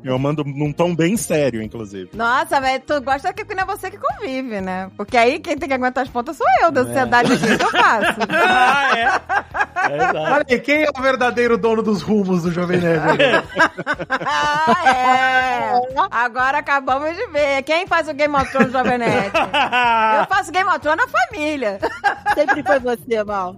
Eu 0.03 0.17
mando 0.19 0.43
num 0.43 0.71
tom 0.71 0.95
bem 0.95 1.17
sério, 1.17 1.61
inclusive. 1.61 2.09
Nossa, 2.13 2.59
velho, 2.61 2.83
tu 2.85 3.01
gosta 3.01 3.33
que 3.33 3.53
não 3.55 3.63
é 3.63 3.65
você 3.65 3.89
que 3.89 3.97
convive, 3.97 4.61
né? 4.61 4.89
Porque 4.95 5.17
aí 5.17 5.39
quem 5.39 5.57
tem 5.57 5.67
que 5.67 5.73
aguentar 5.75 6.02
as 6.03 6.09
pontas 6.09 6.37
sou 6.37 6.47
eu, 6.61 6.71
da 6.71 6.81
ansiedade 6.81 7.33
aqui 7.33 7.57
que 7.57 7.63
eu 7.63 7.71
faço. 7.71 8.19
ah, 8.29 8.97
é. 8.97 9.53
É. 9.89 10.17
Olha 10.17 10.45
aí, 10.49 10.59
quem 10.59 10.83
é 10.83 10.89
o 10.95 11.01
verdadeiro 11.01 11.57
dono 11.57 11.81
dos 11.81 12.01
rumos 12.01 12.43
do 12.43 12.51
Jovem 12.51 12.79
Nerd? 12.79 13.01
ah, 14.09 14.89
é. 14.89 15.81
Agora 16.11 16.59
acabamos 16.59 17.15
de 17.15 17.27
ver. 17.27 17.63
Quem 17.63 17.87
faz 17.87 18.07
o 18.07 18.13
Game 18.13 18.35
of 18.35 18.49
Thrones 18.51 18.71
do 18.71 18.77
Jovem 18.77 18.97
Nerd? 18.97 19.31
Eu 19.35 20.25
faço 20.27 20.51
Game 20.51 20.69
of 20.69 20.79
Thrones 20.79 21.05
na 21.05 21.07
família. 21.07 21.79
Sempre 22.33 22.63
foi 22.63 22.79
você, 22.79 23.23
Mal. 23.23 23.55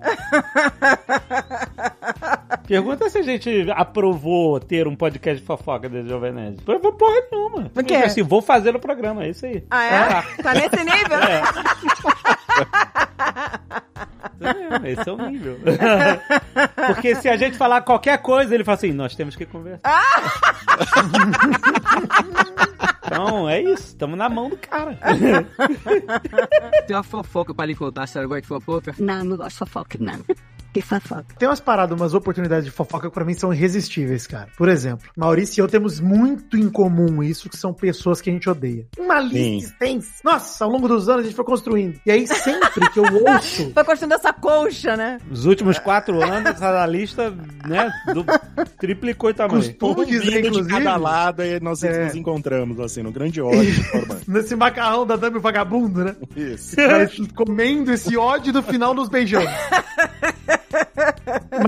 Pergunta 2.67 3.09
se 3.09 3.17
a 3.17 3.21
gente 3.21 3.67
aprovou 3.71 4.59
ter 4.59 4.87
um 4.87 4.95
podcast 4.95 5.39
de 5.39 5.45
fofoca 5.45 5.87
desse 5.87 6.09
Jovem 6.09 6.33
Nerd. 6.33 6.59
Aprovou 6.61 6.93
porra 6.93 7.21
nenhuma. 7.31 7.69
Por 7.69 7.83
quê? 7.83 7.95
Assim, 7.95 8.23
vou 8.23 8.41
fazer 8.41 8.71
no 8.71 8.79
programa, 8.79 9.23
é 9.23 9.29
isso 9.29 9.45
aí. 9.45 9.63
Ah, 9.69 9.85
é? 9.85 10.41
Tá 10.41 10.53
nesse 10.53 10.77
nível? 10.77 11.19
É, 14.41 14.91
esse 14.91 15.09
é 15.09 15.11
o 15.11 15.17
nível. 15.29 15.59
Porque 16.87 17.15
se 17.15 17.29
a 17.29 17.37
gente 17.37 17.57
falar 17.57 17.81
qualquer 17.81 18.17
coisa, 18.19 18.53
ele 18.53 18.63
fala 18.63 18.75
assim, 18.77 18.91
nós 18.91 19.15
temos 19.15 19.35
que 19.35 19.45
conversar. 19.45 19.81
então, 23.05 23.49
é 23.49 23.61
isso. 23.61 23.87
Estamos 23.87 24.17
na 24.17 24.27
mão 24.29 24.49
do 24.49 24.57
cara. 24.57 24.97
Tem 26.87 26.95
uma 26.95 27.03
fofoca 27.03 27.53
pra 27.53 27.65
lhe 27.65 27.75
contar, 27.75 28.07
você 28.07 28.25
gosta 28.25 28.41
de 28.41 28.47
fofoca? 28.47 28.95
Não, 28.99 29.23
não 29.23 29.37
gosto 29.37 29.51
de 29.51 29.57
fofoca, 29.57 29.97
não. 29.99 30.19
Que 30.75 30.81
fofoca. 30.81 31.35
Tem 31.39 31.47
umas 31.47 31.61
paradas, 31.61 31.97
umas 31.97 32.13
oportunidades 32.13 32.65
de 32.65 32.71
fofoca 32.71 33.07
que 33.07 33.13
pra 33.13 33.23
mim 33.23 33.33
são 33.33 33.53
irresistíveis, 33.53 34.27
cara. 34.27 34.49
Por 34.57 34.67
exemplo, 34.67 35.09
Maurício 35.15 35.61
e 35.61 35.63
eu 35.63 35.69
temos 35.69 36.01
muito 36.01 36.57
em 36.57 36.69
comum 36.69 37.23
isso, 37.23 37.47
que 37.49 37.55
são 37.55 37.73
pessoas 37.73 38.19
que 38.19 38.29
a 38.29 38.33
gente 38.33 38.49
odeia. 38.49 38.85
Uma 38.99 39.21
lista 39.21 39.67
extensa. 39.85 40.09
Nossa, 40.21 40.65
ao 40.65 40.69
longo 40.69 40.85
dos 40.89 41.07
anos 41.07 41.21
a 41.21 41.23
gente 41.27 41.35
foi 41.35 41.45
construindo. 41.45 41.97
E 42.05 42.11
aí 42.11 42.27
sempre 42.27 42.89
que 42.91 42.99
eu 42.99 43.05
ouço 43.05 43.71
Foi 43.73 43.83
construindo 43.85 44.15
essa 44.15 44.33
colcha, 44.33 44.97
né? 44.97 45.17
Os 45.31 45.45
últimos 45.45 45.79
quatro 45.79 46.21
anos, 46.21 46.49
essa 46.51 46.85
lista, 46.85 47.31
né, 47.65 47.89
do, 48.13 48.25
triplicou 48.77 49.29
em 49.29 49.33
tamanho. 49.33 49.61
Costumo 49.61 50.01
Um 50.01 50.05
dizer, 50.05 50.25
vindo 50.25 50.41
de 50.41 50.47
inclusive, 50.49 50.83
cada 50.83 50.97
lado 50.97 51.41
e 51.41 51.57
nós 51.61 51.81
É. 51.83 52.03
nos 52.03 52.15
encontramos, 52.15 52.81
assim, 52.81 53.01
no 53.01 53.13
grande 53.13 53.41
ódio 53.41 53.81
nesse 54.27 54.57
macarrão 54.57 55.05
da 55.05 55.15
Dame 55.15 55.39
Vagabundo, 55.39 56.03
né? 56.03 56.17
Isso. 56.35 56.75
Mas 56.77 57.17
comendo 57.33 57.93
esse 57.93 58.17
ódio 58.17 58.51
do 58.51 58.61
final 58.61 58.93
nos 58.93 59.07
beijando. 59.07 59.47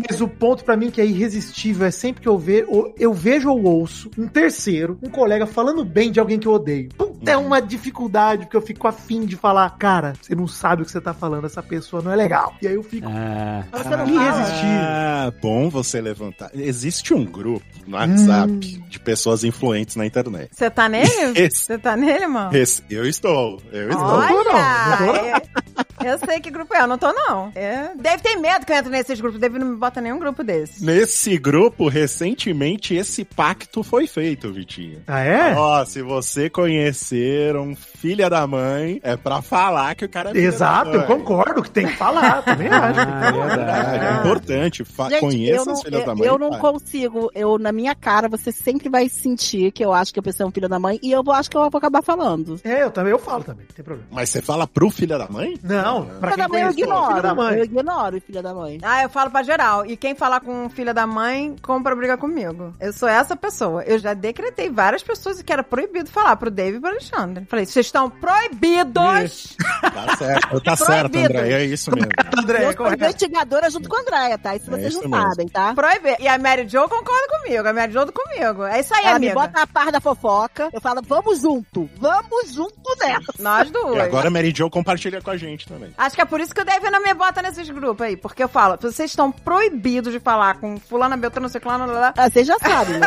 Mas 0.10 0.22
o 0.22 0.28
ponto 0.28 0.64
pra 0.64 0.76
mim 0.78 0.90
que 0.92 1.00
é 1.02 1.06
irresistível 1.06 1.88
é 1.88 1.92
sempre 1.92 2.22
que 2.22 2.28
eu, 2.28 2.38
ver, 2.38 2.66
eu 2.98 3.14
vejo 3.14 3.50
ou 3.50 3.64
ouço 3.64 4.10
um 4.18 4.28
terceiro, 4.28 4.98
um 5.02 5.10
colega 5.10 5.46
falando 5.46 5.84
bem 5.86 6.12
de 6.12 6.20
alguém 6.20 6.38
que 6.40 6.48
eu 6.48 6.54
odeio. 6.54 6.90
Puta, 6.98 7.32
é 7.32 7.38
uma 7.38 7.62
dificuldade, 7.62 8.44
porque 8.46 8.58
eu 8.58 8.62
fico 8.62 8.88
afim 8.88 9.26
de 9.26 9.36
falar, 9.36 9.70
cara, 9.78 10.14
você 10.22 10.36
não 10.36 10.48
sabe 10.48 10.82
o 10.82 10.86
que 10.86 10.92
você 10.92 11.02
tá 11.02 11.14
falando, 11.14 11.46
essa 11.46 11.64
pessoa 11.64 12.02
não 12.02 12.12
é 12.12 12.16
legal. 12.16 12.54
E 12.62 12.68
aí 12.68 12.76
eu 12.76 12.84
fico 12.84 13.08
Ah, 13.10 13.64
você 13.72 13.90
não 13.96 14.08
irresistível. 14.08 14.70
Ah, 14.80 15.34
bom 15.42 15.70
você 15.70 16.02
levantar. 16.02 16.52
Existe 16.54 17.14
um 17.14 17.24
grupo 17.26 17.66
no 17.86 17.96
WhatsApp 17.98 18.52
Hum. 18.52 18.60
de 18.90 19.00
pessoas 19.00 19.44
influentes 19.44 19.96
na 19.96 20.06
internet. 20.06 20.50
Você 20.52 20.70
tá 20.70 20.88
nele? 20.90 21.08
Esse- 21.36 21.64
Você 21.64 21.78
tá 21.78 21.96
nele, 21.96 22.28
mano? 22.28 22.56
Esse- 22.56 22.84
eu 22.90 23.06
estou, 23.06 23.60
eu 23.72 23.90
estou. 23.90 24.06
Olha! 24.06 25.38
é- 25.38 25.87
eu 26.04 26.18
sei 26.20 26.40
que 26.40 26.50
grupo 26.52 26.74
é, 26.76 26.82
eu 26.82 26.88
não 26.88 26.98
tô, 26.98 27.12
não. 27.14 27.52
É, 27.56 27.92
deve 27.96 28.22
ter 28.24 28.36
medo 28.38 28.66
que 28.66 28.72
eu 28.72 28.78
entre 28.78 28.90
nesses 28.92 29.20
grupos. 29.20 29.40
Deve 29.40 29.58
não 29.60 29.68
me 29.68 29.76
bota 29.78 30.00
nenhum 30.02 30.20
grupo 30.20 30.44
desse. 30.44 30.84
Nesse 30.84 31.38
grupo, 31.38 31.88
recentemente, 31.88 32.94
esse 32.96 33.24
pacto 33.26 33.84
foi 33.84 34.08
feito, 34.08 34.52
Vitinho. 34.52 35.02
Ah, 35.08 35.20
é? 35.22 35.54
Ó, 35.56 35.84
se 35.86 36.02
você 36.02 36.50
conhecer 36.50 37.56
um 37.56 37.76
filha 37.76 38.30
da 38.30 38.46
mãe, 38.48 39.00
é 39.04 39.16
pra 39.18 39.42
falar 39.42 39.96
que 39.96 40.06
o 40.06 40.10
cara 40.10 40.30
é 40.30 40.34
filha 40.34 40.46
Exato, 40.48 40.92
eu 40.92 41.04
concordo 41.06 41.62
que 41.64 41.70
tem 41.72 41.88
que 41.88 41.96
falar, 41.96 42.42
também 42.44 42.68
acho. 42.68 43.00
Ah, 43.00 43.28
É 43.28 43.56
verdade, 43.56 44.06
é 44.06 44.20
importante. 44.20 44.84
Fa- 44.86 45.10
Gente, 45.10 45.20
Conheça 45.20 45.72
os 45.72 45.82
filhos 45.82 46.06
da 46.06 46.16
mãe. 46.16 46.28
eu 46.28 46.38
não 46.38 46.50
cara. 46.52 46.62
consigo. 46.62 47.32
Eu, 47.34 47.58
na 47.58 47.72
minha 47.72 47.96
cara, 47.96 48.28
você 48.28 48.52
sempre 48.52 48.90
vai 48.90 49.10
sentir 49.10 49.72
que 49.72 49.84
eu 49.84 49.94
acho 49.94 50.14
que 50.14 50.20
a 50.20 50.24
pessoa 50.24 50.46
é 50.46 50.50
um 50.50 50.52
filho 50.52 50.70
da 50.70 50.80
mãe 50.80 51.00
e 51.02 51.12
eu 51.12 51.24
vou- 51.24 51.34
acho 51.34 51.50
que 51.50 51.58
eu 51.58 51.70
vou 51.70 51.78
acabar 51.78 52.02
falando. 52.04 52.60
É, 52.64 52.84
eu 52.84 52.92
também, 52.92 53.12
eu 53.12 53.20
falo 53.20 53.44
também, 53.44 53.66
não 53.68 53.76
tem 53.76 53.84
problema. 53.86 54.08
Mas 54.12 54.30
você 54.30 54.42
fala 54.42 54.68
pro 54.68 54.90
filho 54.90 55.18
da 55.18 55.28
mãe? 55.30 55.58
Não, 55.64 55.87
pra 56.20 56.32
Filha 56.32 56.36
quem 56.36 56.38
da 56.44 56.48
mãe 56.50 56.62
eu 56.62 56.70
ignoro. 56.72 57.22
da 57.22 57.36
mãe. 57.36 57.58
Eu 57.58 57.64
ignoro 57.66 58.18
o 58.18 58.22
filho 58.22 58.42
da 58.44 58.54
mãe. 58.54 58.80
Ah, 58.82 59.04
eu 59.04 59.10
falo 59.10 59.32
pra 59.32 59.44
geral. 59.44 59.86
E 59.86 59.96
quem 59.98 60.16
falar 60.16 60.40
com 60.42 60.70
filha 60.70 60.94
da 60.94 61.06
mãe, 61.08 61.56
compra 61.62 61.96
briga 61.96 62.18
comigo. 62.18 62.74
Eu 62.80 62.92
sou 62.94 63.08
essa 63.10 63.36
pessoa. 63.36 63.84
Eu 63.84 63.98
já 64.00 64.14
decretei 64.14 64.70
várias 64.70 65.04
pessoas 65.04 65.42
que 65.42 65.52
era 65.54 65.64
proibido 65.64 66.10
falar 66.10 66.36
pro 66.36 66.52
Dave 66.52 66.78
e 66.78 66.80
pro 66.80 66.90
Alexandre. 66.90 67.46
Falei, 67.46 67.66
vocês 67.66 67.86
estão 67.86 68.10
proibidos! 68.10 69.56
Tá 69.82 70.16
certo, 70.18 70.62
tá 70.62 70.76
certo. 70.76 71.18
André. 71.18 71.52
É 71.54 71.66
isso 71.66 71.92
mesmo. 71.92 72.10
André, 72.38 72.66
eu 72.66 72.74
sou 72.74 72.94
investigadora 72.94 73.70
junto 73.70 73.90
com 73.90 73.98
a 73.98 74.02
Andréia, 74.02 74.38
tá? 74.38 74.56
Isso 74.56 74.70
É 74.70 74.78
vocês 74.78 74.94
isso 74.94 75.04
não 75.04 75.10
mesmo. 75.18 75.30
sabem, 75.30 75.48
tá? 75.48 75.74
Proibido. 75.74 76.16
E 76.20 76.28
a 76.28 76.38
Mary 76.38 76.68
Jo 76.68 76.82
concorda 76.90 77.28
comigo. 77.42 77.68
A 77.68 77.74
Mary 77.74 77.92
Jo 77.92 78.06
comigo. 78.12 78.64
É 78.66 78.80
isso 78.80 78.94
aí, 78.94 79.06
Ela 79.06 79.16
amiga. 79.18 79.34
me 79.34 79.40
bota 79.42 79.62
a 79.62 79.68
par 79.68 79.92
da 79.92 80.00
fofoca, 80.00 80.70
eu 80.74 80.82
falo, 80.82 81.02
vamos 81.08 81.42
junto, 81.42 81.90
vamos 81.98 82.54
junto 82.54 82.74
nessa. 83.00 83.34
Nós 83.40 83.68
E 83.70 83.72
duas. 83.72 84.00
agora 84.00 84.28
a 84.28 84.32
Mary 84.32 84.54
Jo 84.56 84.70
compartilha 84.70 85.22
com 85.22 85.32
a 85.32 85.38
gente 85.38 85.66
também. 85.78 85.94
Acho 85.98 86.16
que 86.16 86.22
é 86.22 86.26
por 86.26 86.40
isso 86.42 86.54
que 86.54 86.62
o 86.62 86.66
Dave 86.66 86.90
não 86.90 87.02
me 87.02 87.14
bota 87.14 87.42
nesses 87.42 87.70
grupos 87.70 88.06
aí. 88.06 88.18
Porque 88.18 88.44
eu 88.44 88.50
falo, 88.50 88.78
vocês 88.82 89.12
estão 89.12 89.32
proibidos 89.32 90.12
de 90.12 90.20
falar 90.20 90.60
com 90.60 90.78
fulana, 90.80 91.16
não 91.16 91.48
o 91.48 91.60
que 91.60 91.68
lá, 91.68 91.78
lá. 91.78 92.14
Ah, 92.18 92.30
vocês 92.30 92.48
já 92.48 92.58
sabem, 92.60 93.00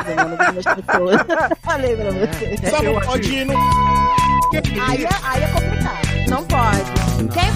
pessoas. 0.64 1.20
Falei 1.62 1.96
pra 1.96 2.10
vocês. 2.10 2.60
Só 2.70 2.82
não 2.82 3.00
pode 3.00 3.34
ir 3.34 3.44
no... 3.44 3.54
Aí 4.88 5.04
é, 5.04 5.08
aí 5.22 5.42
é 5.42 5.48
complicado. 5.48 6.08
Não 6.28 6.44
pode. 6.44 6.84
Quem 7.32 7.50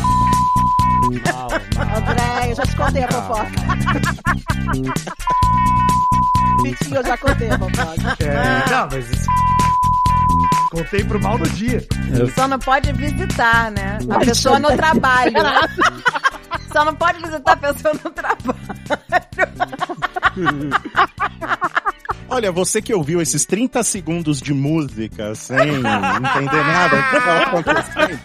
mal, 1.32 1.48
mal. 1.76 1.96
André, 1.96 2.50
eu 2.50 2.54
já 2.54 2.62
te 2.64 2.76
contei 2.76 3.04
a 3.04 3.08
fofoca. 3.08 3.50
Vitinho, 6.62 6.96
eu 6.96 7.04
já 7.04 7.16
contei 7.18 7.50
a 7.50 7.58
fofoca. 7.58 8.24
É, 8.24 8.70
não, 8.70 8.88
mas 8.90 9.10
isso... 9.10 9.26
Contei 10.74 11.04
pro 11.04 11.20
mal 11.20 11.38
no 11.38 11.48
dia. 11.50 11.86
Só 12.34 12.48
não 12.48 12.58
pode 12.58 12.92
visitar, 12.92 13.70
né? 13.70 13.98
A 14.10 14.18
pessoa 14.18 14.56
eu- 14.56 14.60
no 14.60 14.76
trabalho. 14.76 15.32
Só 16.72 16.84
não 16.84 16.94
pode 16.94 17.20
visitar 17.22 17.52
a 17.52 17.56
pessoa 17.56 17.94
no 17.94 18.10
trabalho. 18.10 18.58
Olha, 22.34 22.50
você 22.50 22.82
que 22.82 22.92
ouviu 22.92 23.22
esses 23.22 23.44
30 23.46 23.80
segundos 23.84 24.40
de 24.40 24.52
música 24.52 25.36
sem 25.36 25.56
entender 25.56 25.84
nada 25.84 26.96
do 26.96 27.02
que 27.10 27.16
estava 27.16 27.42
acontecendo, 27.44 28.18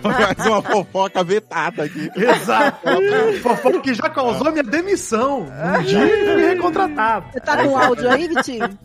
foi 0.00 0.12
mais 0.12 0.46
uma 0.46 0.62
fofoca 0.62 1.24
vetada 1.24 1.82
aqui. 1.82 2.08
Exato. 2.14 2.78
Fofoca 3.42 3.80
que 3.80 3.94
já 3.94 4.08
causou 4.08 4.52
minha 4.52 4.62
demissão. 4.62 5.40
Um 5.40 5.82
dia 5.82 5.98
eu 5.98 6.34
fui 6.34 6.46
recontratado. 6.54 7.26
Você 7.32 7.40
tá 7.40 7.56
com 7.64 7.76
áudio 7.76 8.08
aí, 8.10 8.28
Vitinho? 8.28 8.78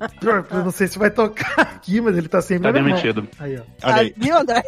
Eu 0.51 0.63
não 0.63 0.71
sei 0.71 0.87
se 0.87 0.97
vai 0.97 1.11
tocar 1.11 1.59
aqui, 1.59 2.01
mas 2.01 2.17
ele 2.17 2.27
tá 2.27 2.41
sempre 2.41 2.63
Tá 2.63 2.71
minha 2.71 2.83
mão. 2.83 2.91
demitido. 2.93 3.27
Aí, 3.39 3.59
ó. 3.59 3.87
Olha 3.87 4.01
aí. 4.01 4.13
Viu, 4.17 4.37
André? 4.39 4.63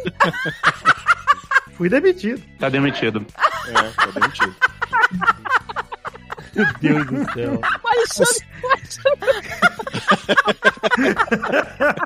Fui 1.74 1.88
demitido. 1.88 2.40
Tá 2.60 2.68
demitido. 2.68 3.26
É, 3.66 3.72
tá 3.72 4.06
demitido. 4.20 4.54
Meu 6.80 7.04
Deus 7.04 7.06
do 7.06 7.32
céu. 7.32 7.60
O 7.82 7.88
Alexandre, 7.88 8.46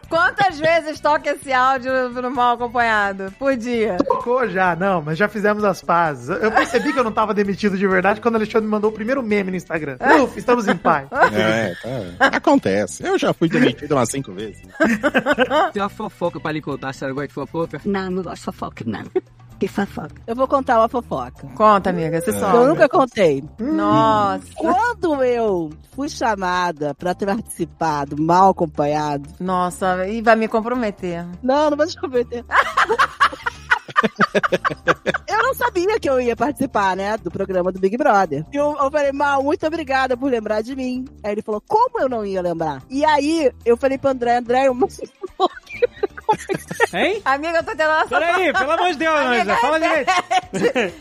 Quantas 0.08 0.58
vezes 0.58 1.00
toca 1.00 1.30
esse 1.30 1.52
áudio 1.52 2.08
no 2.10 2.30
mal 2.30 2.54
acompanhado? 2.54 3.32
Por 3.38 3.56
dia. 3.56 3.96
Tocou 3.98 4.48
já, 4.48 4.76
não, 4.76 5.02
mas 5.02 5.18
já 5.18 5.28
fizemos 5.28 5.64
as 5.64 5.82
pazes. 5.82 6.28
Eu 6.28 6.50
percebi 6.52 6.92
que 6.92 6.98
eu 6.98 7.04
não 7.04 7.12
tava 7.12 7.34
demitido 7.34 7.76
de 7.76 7.86
verdade 7.86 8.20
quando 8.20 8.34
o 8.34 8.38
Alexandre 8.38 8.64
me 8.66 8.70
mandou 8.70 8.90
o 8.90 8.94
primeiro 8.94 9.22
meme 9.22 9.50
no 9.50 9.56
Instagram. 9.56 9.96
Uf, 10.22 10.38
estamos 10.38 10.68
em 10.68 10.76
paz. 10.76 11.08
É, 11.32 11.74
tá. 12.18 12.26
Acontece. 12.26 13.04
Eu 13.06 13.18
já 13.18 13.32
fui 13.32 13.48
demitido 13.48 13.92
umas 13.92 14.08
cinco 14.08 14.32
vezes. 14.32 14.62
Tem 15.72 15.82
uma 15.82 15.88
fofoca 15.88 16.38
pra 16.40 16.52
lhe 16.52 16.60
contar, 16.60 16.92
você 16.92 17.06
gosta 17.12 17.28
de 17.28 17.34
fofoca? 17.34 17.80
Não, 17.84 18.10
não 18.10 18.22
gosto 18.22 18.36
de 18.36 18.44
fofoca, 18.44 18.84
não. 18.86 19.04
Que 19.58 19.68
fofoca. 19.68 20.14
eu 20.26 20.34
vou 20.34 20.48
contar 20.48 20.78
uma 20.78 20.88
fofoca. 20.88 21.46
Conta, 21.54 21.90
amiga, 21.90 22.20
você 22.20 22.30
Eu 22.30 22.38
só. 22.40 22.66
nunca 22.66 22.88
contei. 22.88 23.44
Nossa. 23.58 24.44
Quando 24.56 25.22
eu 25.22 25.70
fui 25.92 26.08
chamada 26.08 26.94
pra 26.94 27.14
participar 27.14 28.06
do 28.06 28.20
mal 28.20 28.50
acompanhado. 28.50 29.28
Nossa, 29.40 30.06
e 30.08 30.20
vai 30.20 30.36
me 30.36 30.48
comprometer. 30.48 31.24
Não, 31.42 31.70
não 31.70 31.76
vou 31.76 31.86
te 31.86 31.98
comprometer. 31.98 32.44
eu 35.28 35.42
não 35.42 35.54
sabia 35.54 35.98
que 35.98 36.08
eu 36.08 36.20
ia 36.20 36.36
participar, 36.36 36.96
né, 36.96 37.16
do 37.16 37.30
programa 37.30 37.72
do 37.72 37.80
Big 37.80 37.96
Brother. 37.96 38.44
E 38.52 38.56
eu, 38.56 38.76
eu 38.78 38.90
falei, 38.90 39.12
Mal, 39.12 39.42
muito 39.42 39.66
obrigada 39.66 40.16
por 40.16 40.30
lembrar 40.30 40.62
de 40.62 40.74
mim. 40.76 41.04
Aí 41.22 41.32
ele 41.32 41.42
falou, 41.42 41.62
como 41.66 42.00
eu 42.00 42.08
não 42.08 42.24
ia 42.24 42.42
lembrar? 42.42 42.82
E 42.90 43.04
aí, 43.04 43.50
eu 43.64 43.76
falei 43.76 43.98
pro 43.98 44.10
André, 44.10 44.36
André, 44.36 44.68
eu 44.68 44.74
Hein? 46.92 47.20
Amiga, 47.24 47.58
eu 47.58 47.64
tô 47.64 47.74
tendo 47.74 47.90
essa... 47.90 48.08
Peraí, 48.08 48.52
pelo 48.52 48.70
amor 48.70 48.92
de 48.92 48.98
Deus, 48.98 49.16
Amiga, 49.18 49.42
Anja, 49.42 49.56
fala 49.56 49.80
direito. 49.80 50.10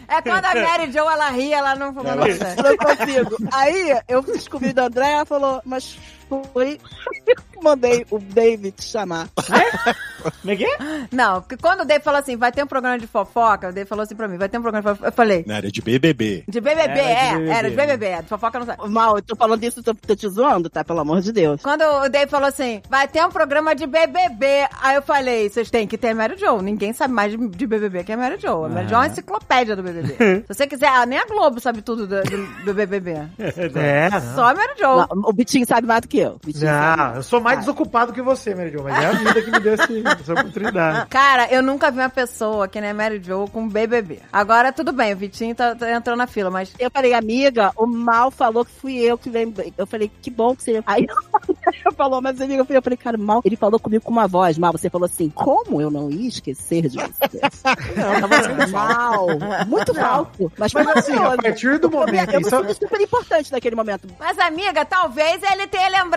É 0.07 0.21
quando 0.21 0.45
a 0.45 0.55
Mary 0.61 0.91
Jo, 0.91 0.99
ela 0.99 1.29
ri, 1.29 1.53
ela 1.53 1.75
não... 1.75 1.87
Eu 1.87 1.93
não 1.93 2.77
consigo. 2.77 3.37
Aí 3.51 3.99
eu 4.07 4.21
descobri 4.21 4.73
do 4.73 4.81
André, 4.81 5.11
ela 5.11 5.25
falou, 5.25 5.61
mas 5.65 5.97
foi. 6.53 6.79
Mandei 7.63 8.05
o 8.11 8.19
David 8.19 8.71
te 8.75 8.83
chamar. 8.83 9.29
Como 10.41 10.51
é 10.51 10.55
que 10.57 10.65
é? 10.65 10.77
Não, 11.13 11.41
porque 11.41 11.55
quando 11.55 11.81
o 11.81 11.85
Dave 11.85 12.03
falou 12.03 12.19
assim, 12.19 12.35
vai 12.35 12.51
ter 12.51 12.61
um 12.61 12.67
programa 12.67 12.99
de 12.99 13.07
fofoca, 13.07 13.69
o 13.69 13.73
Dave 13.73 13.87
falou 13.87 14.03
assim 14.03 14.15
pra 14.15 14.27
mim, 14.27 14.37
vai 14.37 14.49
ter 14.49 14.57
um 14.57 14.61
programa 14.61 14.81
de 14.83 14.89
fofoca. 14.89 15.07
Eu 15.07 15.13
falei, 15.13 15.45
Na 15.47 15.55
área 15.55 15.71
de 15.71 15.81
BBB. 15.81 16.43
de 16.45 16.59
BBB, 16.59 16.81
Era 16.81 16.93
de 16.93 16.99
é, 16.99 17.31
BBB. 17.33 17.49
era 17.51 17.69
de 17.69 17.75
BBB, 17.75 18.05
é, 18.05 18.21
de 18.21 18.27
fofoca 18.27 18.59
não 18.59 18.65
sabe. 18.65 18.89
Mal, 18.89 19.15
eu 19.15 19.21
tô 19.21 19.35
falando 19.37 19.63
isso, 19.63 19.81
tô, 19.81 19.93
tô 19.93 20.13
te 20.15 20.27
zoando, 20.27 20.69
tá? 20.69 20.83
Pelo 20.83 20.99
amor 20.99 21.21
de 21.21 21.31
Deus. 21.31 21.61
Quando 21.61 21.83
o 21.83 22.09
Dave 22.09 22.29
falou 22.29 22.49
assim, 22.49 22.81
vai 22.89 23.07
ter 23.07 23.23
um 23.25 23.29
programa 23.31 23.73
de 23.73 23.87
BBB, 23.87 24.67
aí 24.81 24.95
eu 24.95 25.01
falei, 25.01 25.49
vocês 25.49 25.69
têm 25.69 25.87
que 25.87 25.97
ter 25.97 26.13
Mary 26.13 26.37
Jo. 26.37 26.61
Ninguém 26.61 26.91
sabe 26.91 27.13
mais 27.13 27.31
de, 27.31 27.47
de 27.47 27.65
BBB 27.67 28.03
que 28.03 28.11
a 28.11 28.17
Mary 28.17 28.37
Jo. 28.41 28.65
A 28.65 28.69
Mary 28.69 28.87
Jo 28.89 28.95
é 28.95 28.97
uma 28.97 29.07
enciclopédia 29.07 29.75
do 29.75 29.83
BBB. 29.83 30.15
Se 30.47 30.53
você 30.53 30.67
quiser, 30.67 30.89
ah, 30.89 31.05
nem 31.05 31.17
a 31.19 31.25
Globo 31.25 31.61
sabe 31.61 31.81
tudo 31.81 32.05
do, 32.07 32.21
do, 32.23 32.65
do 32.65 32.73
BBB. 32.73 33.13
É, 33.75 34.09
não. 34.09 34.35
Só 34.35 34.45
a 34.49 34.53
Mary 34.53 34.73
Jo. 34.77 34.97
Não, 35.15 35.29
o 35.29 35.33
Bitinho 35.33 35.65
sabe 35.65 35.85
mais 35.87 36.01
do 36.01 36.07
que 36.07 36.19
eu. 36.19 36.22
Sabe. 36.53 37.01
Não, 37.01 37.15
eu 37.15 37.23
sou 37.23 37.39
mais 37.41 37.59
desocupado 37.59 38.13
que 38.13 38.21
você, 38.21 38.53
Mary 38.55 38.71
Jo, 38.71 38.83
mas 38.83 39.01
é 39.03 39.05
a 39.07 39.11
vida 39.11 39.41
que 39.41 39.51
me 39.51 39.59
deu 39.59 39.73
esse- 39.73 40.03
essa 40.07 40.33
oportunidade. 40.33 41.07
Cara, 41.09 41.47
eu 41.51 41.61
nunca 41.61 41.89
vi 41.91 41.99
uma 41.99 42.09
pessoa 42.09 42.67
que 42.67 42.79
nem 42.81 42.89
a 42.91 42.93
Mary 42.93 43.21
Jo 43.23 43.47
com 43.51 43.67
BBB. 43.67 44.19
Agora, 44.31 44.71
tudo 44.71 44.91
bem, 44.91 45.13
o 45.13 45.17
Vitinho 45.17 45.55
tá, 45.55 45.75
tá 45.75 45.91
entrando 45.91 46.17
na 46.17 46.27
fila, 46.27 46.49
mas... 46.49 46.73
Eu 46.79 46.89
falei, 46.91 47.13
amiga, 47.13 47.71
o 47.75 47.85
Mal 47.85 48.31
falou 48.31 48.63
que 48.65 48.71
fui 48.71 48.97
eu 48.97 49.17
que 49.17 49.29
lembrei. 49.29 49.73
Eu 49.77 49.85
falei, 49.87 50.11
que 50.21 50.29
bom 50.29 50.55
que 50.55 50.63
você. 50.63 50.81
Aí 50.85 51.07
eu 51.85 51.91
falou, 51.93 52.21
mas 52.21 52.39
amiga, 52.41 52.65
eu 52.67 52.81
falei, 52.81 52.97
cara, 52.97 53.17
Mal, 53.17 53.41
ele 53.45 53.55
falou 53.55 53.79
comigo 53.79 54.03
com 54.03 54.11
uma 54.11 54.27
voz, 54.27 54.57
Mal, 54.57 54.71
você 54.71 54.89
falou 54.89 55.05
assim, 55.05 55.29
como 55.29 55.81
eu 55.81 55.89
não 55.91 56.09
ia 56.09 56.27
esquecer 56.29 56.87
de 56.89 56.97
você? 56.97 57.41
Não, 57.95 58.21
tava 58.21 58.35
assim, 58.37 58.71
mal, 58.71 59.27
muito 59.67 59.93
falso. 59.93 60.51
Mas, 60.57 60.73
Mas 60.73 60.83
foi 60.85 60.93
assim, 60.99 61.13
a 61.15 61.35
partir 61.37 61.79
do 61.79 61.87
Eu 61.87 61.91
me- 61.91 61.97
momento. 61.97 62.29
Eu 62.33 62.39
me 62.41 62.47
Isso, 62.47 62.57
sinto 62.57 62.73
super 62.73 63.01
importante 63.01 63.51
naquele 63.51 63.75
momento. 63.75 64.07
Mas, 64.19 64.37
amiga, 64.39 64.83
talvez 64.85 65.41
ele 65.43 65.67
tenha 65.67 65.87
lembrado 65.89 66.12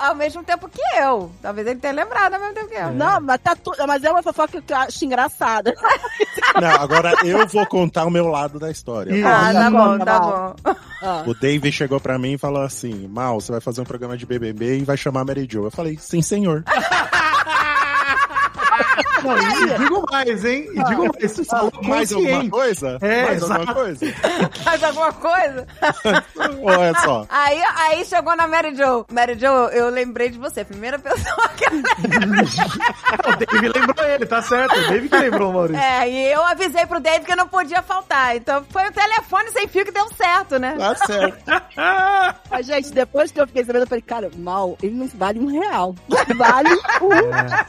ao 0.00 0.14
mesmo 0.14 0.42
tempo 0.42 0.68
que 0.68 0.80
eu. 0.98 1.30
Talvez 1.40 1.66
ele 1.66 1.80
tenha 1.80 1.94
lembrado 1.94 2.34
ao 2.34 2.40
mesmo 2.40 2.54
tempo 2.54 2.68
que 2.68 2.74
eu. 2.74 2.92
Não, 2.92 3.20
mas, 3.20 3.40
tá 3.40 3.56
tu... 3.56 3.72
mas 3.86 4.04
é 4.04 4.10
uma 4.10 4.22
fofoca 4.22 4.60
que 4.60 4.72
eu 4.72 4.76
acho 4.76 5.04
engraçada. 5.04 5.74
Não, 6.60 6.70
agora 6.70 7.14
eu 7.24 7.46
vou 7.46 7.66
contar 7.66 8.04
o 8.04 8.10
meu 8.10 8.26
lado 8.26 8.58
da 8.58 8.70
história. 8.70 9.12
Ah, 9.26 9.52
tá 9.52 9.60
Tá 9.60 9.70
bom, 9.70 9.98
bom, 9.98 10.04
tá 10.04 10.20
bom. 10.20 10.54
Ah. 11.02 11.24
O 11.26 11.34
Dave 11.34 11.70
chegou 11.72 12.00
pra 12.00 12.18
mim 12.18 12.32
e 12.32 12.38
falou 12.38 12.62
assim: 12.62 13.06
Mal, 13.08 13.40
você 13.40 13.52
vai 13.52 13.60
fazer 13.60 13.80
um 13.80 13.84
programa 13.84 14.16
de 14.16 14.26
BBB 14.26 14.78
e 14.78 14.84
vai 14.84 14.96
chamar 14.96 15.20
a 15.20 15.24
Mary 15.24 15.46
Jo. 15.50 15.64
Eu 15.64 15.70
falei: 15.70 15.96
Sim, 15.98 16.22
senhor. 16.22 16.64
não, 19.22 19.38
e 19.74 19.78
digo 19.78 20.04
mais, 20.10 20.44
hein? 20.44 20.66
E 20.74 20.84
digo 20.84 21.02
mais, 21.02 21.32
você 21.32 21.44
falou 21.44 21.72
Mais 21.82 22.12
alguma 22.12 22.50
coisa? 22.50 22.98
É, 23.00 23.22
Mais 23.26 23.42
alguma 23.42 23.60
exato. 23.62 23.74
coisa? 23.74 24.06
Mais 24.64 24.84
alguma 24.84 25.12
coisa? 25.12 25.66
Olha 26.62 26.94
só. 27.00 27.26
Aí, 27.28 27.62
aí 27.76 28.04
chegou 28.04 28.36
na 28.36 28.46
Mary 28.46 28.74
Jo. 28.74 29.06
Mary 29.12 29.38
Jo, 29.38 29.46
eu 29.72 29.88
lembrei 29.88 30.30
de 30.30 30.38
você. 30.38 30.64
Primeira 30.64 30.98
pessoa 30.98 31.48
que 31.56 31.64
eu 31.64 31.70
O 33.30 33.36
Dave 33.36 33.68
lembrou 33.68 34.06
ele, 34.06 34.26
tá 34.26 34.42
certo. 34.42 34.78
O 34.78 34.88
Dave 34.88 35.08
que 35.08 35.16
lembrou 35.16 35.50
o 35.50 35.52
Maurício. 35.54 35.82
É, 35.82 36.08
e 36.08 36.32
eu 36.32 36.44
avisei 36.44 36.86
pro 36.86 37.00
Dave 37.00 37.24
que 37.24 37.34
não 37.36 37.48
podia 37.48 37.82
faltar. 37.82 38.36
Então 38.36 38.64
foi 38.70 38.86
o 38.88 38.92
telefone 38.92 39.50
sem 39.50 39.68
fio 39.68 39.84
que 39.84 39.92
deu 39.92 40.08
certo, 40.14 40.58
né? 40.58 40.74
Tá 40.78 40.94
certo. 40.94 41.44
Mas, 42.50 42.66
gente, 42.66 42.92
depois 42.92 43.30
que 43.30 43.40
eu 43.40 43.46
fiquei 43.46 43.64
sabendo, 43.64 43.82
eu 43.82 43.88
falei, 43.88 44.02
cara, 44.02 44.30
mal, 44.36 44.76
ele 44.82 44.94
não 44.94 45.06
vale 45.14 45.38
um 45.40 45.46
real. 45.46 45.94
Vale 46.36 46.68
um 46.70 47.20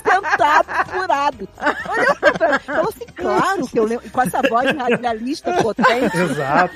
centavo 0.04 0.91
furado. 0.91 1.41
Olha 1.89 2.34
pra 2.34 2.52
mim. 2.54 2.60
Falou 2.60 2.89
assim, 2.89 3.06
claro 3.16 3.68
que 3.68 3.80
eu 3.80 3.86
lembro. 3.86 4.10
Com 4.12 4.22
essa 4.22 4.42
voz 4.50 4.76
radialista 4.76 5.54
potente, 5.62 6.18
Exato. 6.18 6.76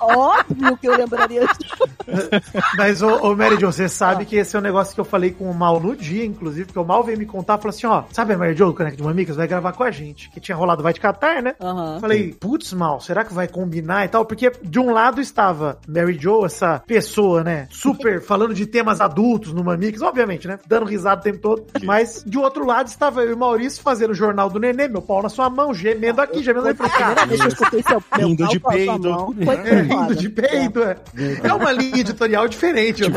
óbvio 0.00 0.76
que 0.76 0.88
eu 0.88 0.96
lembraria 0.96 1.46
disso. 1.46 1.84
Mas, 2.76 3.02
ô, 3.02 3.08
ô 3.16 3.36
Mary 3.36 3.58
Jo, 3.58 3.72
você 3.72 3.88
sabe 3.88 4.24
que 4.24 4.36
esse 4.36 4.56
é 4.56 4.58
um 4.58 4.62
negócio 4.62 4.94
que 4.94 5.00
eu 5.00 5.04
falei 5.04 5.30
com 5.30 5.50
o 5.50 5.54
Mal 5.54 5.80
no 5.80 5.94
dia, 5.94 6.24
inclusive, 6.24 6.66
porque 6.66 6.78
o 6.78 6.84
Mal 6.84 7.04
veio 7.04 7.18
me 7.18 7.26
contar, 7.26 7.58
falou 7.58 7.70
assim, 7.70 7.86
ó, 7.86 8.04
sabe 8.10 8.34
a 8.34 8.38
Mary 8.38 8.56
Jo 8.56 8.66
do 8.66 8.74
Caneco 8.74 8.96
de 8.96 9.02
Mamicas? 9.02 9.36
Vai 9.36 9.46
gravar 9.46 9.72
com 9.72 9.82
a 9.84 9.90
gente, 9.90 10.30
que 10.30 10.40
tinha 10.40 10.56
rolado 10.56 10.82
Vai 10.82 10.92
de 10.92 11.00
Catar, 11.00 11.42
né? 11.42 11.54
Aham. 11.60 12.00
Falei, 12.00 12.32
putz, 12.32 12.72
Mal, 12.72 13.00
será 13.00 13.24
que 13.24 13.32
vai 13.32 13.46
combinar 13.46 14.04
e 14.04 14.08
tal? 14.08 14.24
Porque 14.24 14.50
de 14.62 14.78
um 14.78 14.90
lado 14.90 15.20
estava 15.20 15.78
Mary 15.86 16.18
Jo, 16.18 16.44
essa 16.44 16.82
pessoa, 16.86 17.44
né, 17.44 17.68
super 17.70 18.20
falando 18.22 18.54
de 18.54 18.66
temas 18.66 19.00
adultos 19.00 19.52
no 19.52 19.62
Mamicas, 19.62 20.02
obviamente, 20.02 20.48
né, 20.48 20.58
dando 20.66 20.86
risada 20.86 21.20
o 21.20 21.24
tempo 21.24 21.38
todo, 21.38 21.66
mas 21.84 22.24
de 22.26 22.38
outro 22.38 22.66
lado 22.66 22.88
estava 22.88 23.22
eu 23.22 23.30
e 23.30 23.34
o 23.34 23.38
Maurício 23.38 23.82
fazendo 23.82 24.01
o 24.10 24.14
Jornal 24.14 24.50
do 24.50 24.58
Nenê, 24.58 24.88
meu 24.88 25.02
pau 25.02 25.22
na 25.22 25.28
sua 25.28 25.48
mão, 25.48 25.72
gemendo 25.72 26.20
aqui, 26.20 26.42
gemendo 26.42 26.66
ali 26.68 26.76
pra 26.76 26.88
Primeira 26.88 27.14
cá. 27.14 27.24
vez 27.26 27.40
que 27.40 27.46
eu 27.46 27.48
escutei 27.48 27.82
seu 27.82 28.02
meu 28.18 28.28
Rindo 28.28 28.44
pau 28.44 28.52
de 28.52 28.60
peido. 28.60 29.34
É, 29.64 29.80
rindo 29.82 30.14
de 30.14 30.28
peido, 30.28 30.82
é. 30.82 30.96
É 31.42 31.52
uma 31.52 31.72
linha 31.72 32.00
editorial 32.00 32.48
diferente. 32.48 33.02
Eu, 33.02 33.10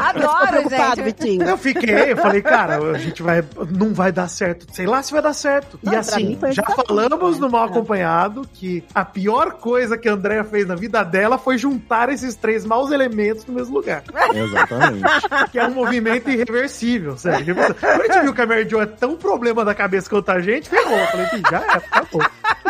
Adoro, 0.00 0.68
gente. 0.68 1.02
Vitinho. 1.02 1.42
eu 1.44 1.56
fiquei, 1.56 2.12
eu 2.12 2.16
falei, 2.16 2.42
cara, 2.42 2.78
a 2.78 2.98
gente 2.98 3.22
vai. 3.22 3.44
Não 3.70 3.92
vai 3.92 4.10
dar 4.12 4.28
certo. 4.28 4.66
Sei 4.72 4.86
lá 4.86 5.02
se 5.02 5.12
vai 5.12 5.22
dar 5.22 5.32
certo. 5.34 5.78
Não, 5.82 5.92
e 5.92 5.96
assim, 5.96 6.38
já 6.50 6.62
falamos 6.62 7.38
no 7.38 7.50
Mal. 7.50 7.64
Acompanhado 7.64 8.46
que 8.52 8.84
a 8.94 9.04
pior 9.04 9.52
coisa 9.54 9.96
que 9.96 10.08
a 10.08 10.12
Andrea 10.12 10.44
fez 10.44 10.66
na 10.66 10.74
vida 10.74 11.02
dela 11.02 11.38
foi 11.38 11.56
juntar 11.56 12.10
esses 12.10 12.34
três 12.34 12.64
maus 12.64 12.90
elementos 12.90 13.46
no 13.46 13.54
mesmo 13.54 13.74
lugar. 13.74 14.02
Exatamente. 14.34 15.02
Que 15.50 15.58
é 15.58 15.66
um 15.66 15.70
movimento 15.72 16.28
irreversível, 16.30 17.16
sério. 17.16 17.44
Tipo, 17.44 17.60
Quando 17.74 18.00
a 18.00 18.04
gente 18.12 18.22
viu 18.22 18.34
que 18.34 18.42
a 18.42 18.46
Mary 18.46 18.63
Jo 18.68 18.80
é 18.80 18.86
tão 18.86 19.16
problema 19.16 19.64
da 19.64 19.74
cabeça 19.74 20.08
quanto 20.08 20.30
a 20.30 20.40
gente, 20.40 20.68
ferrou. 20.68 20.98
Eu 20.98 21.06
falei, 21.06 21.26
"Ih, 21.34 21.42
já 21.50 21.58
é, 21.58 21.70
acabou. 21.76 22.22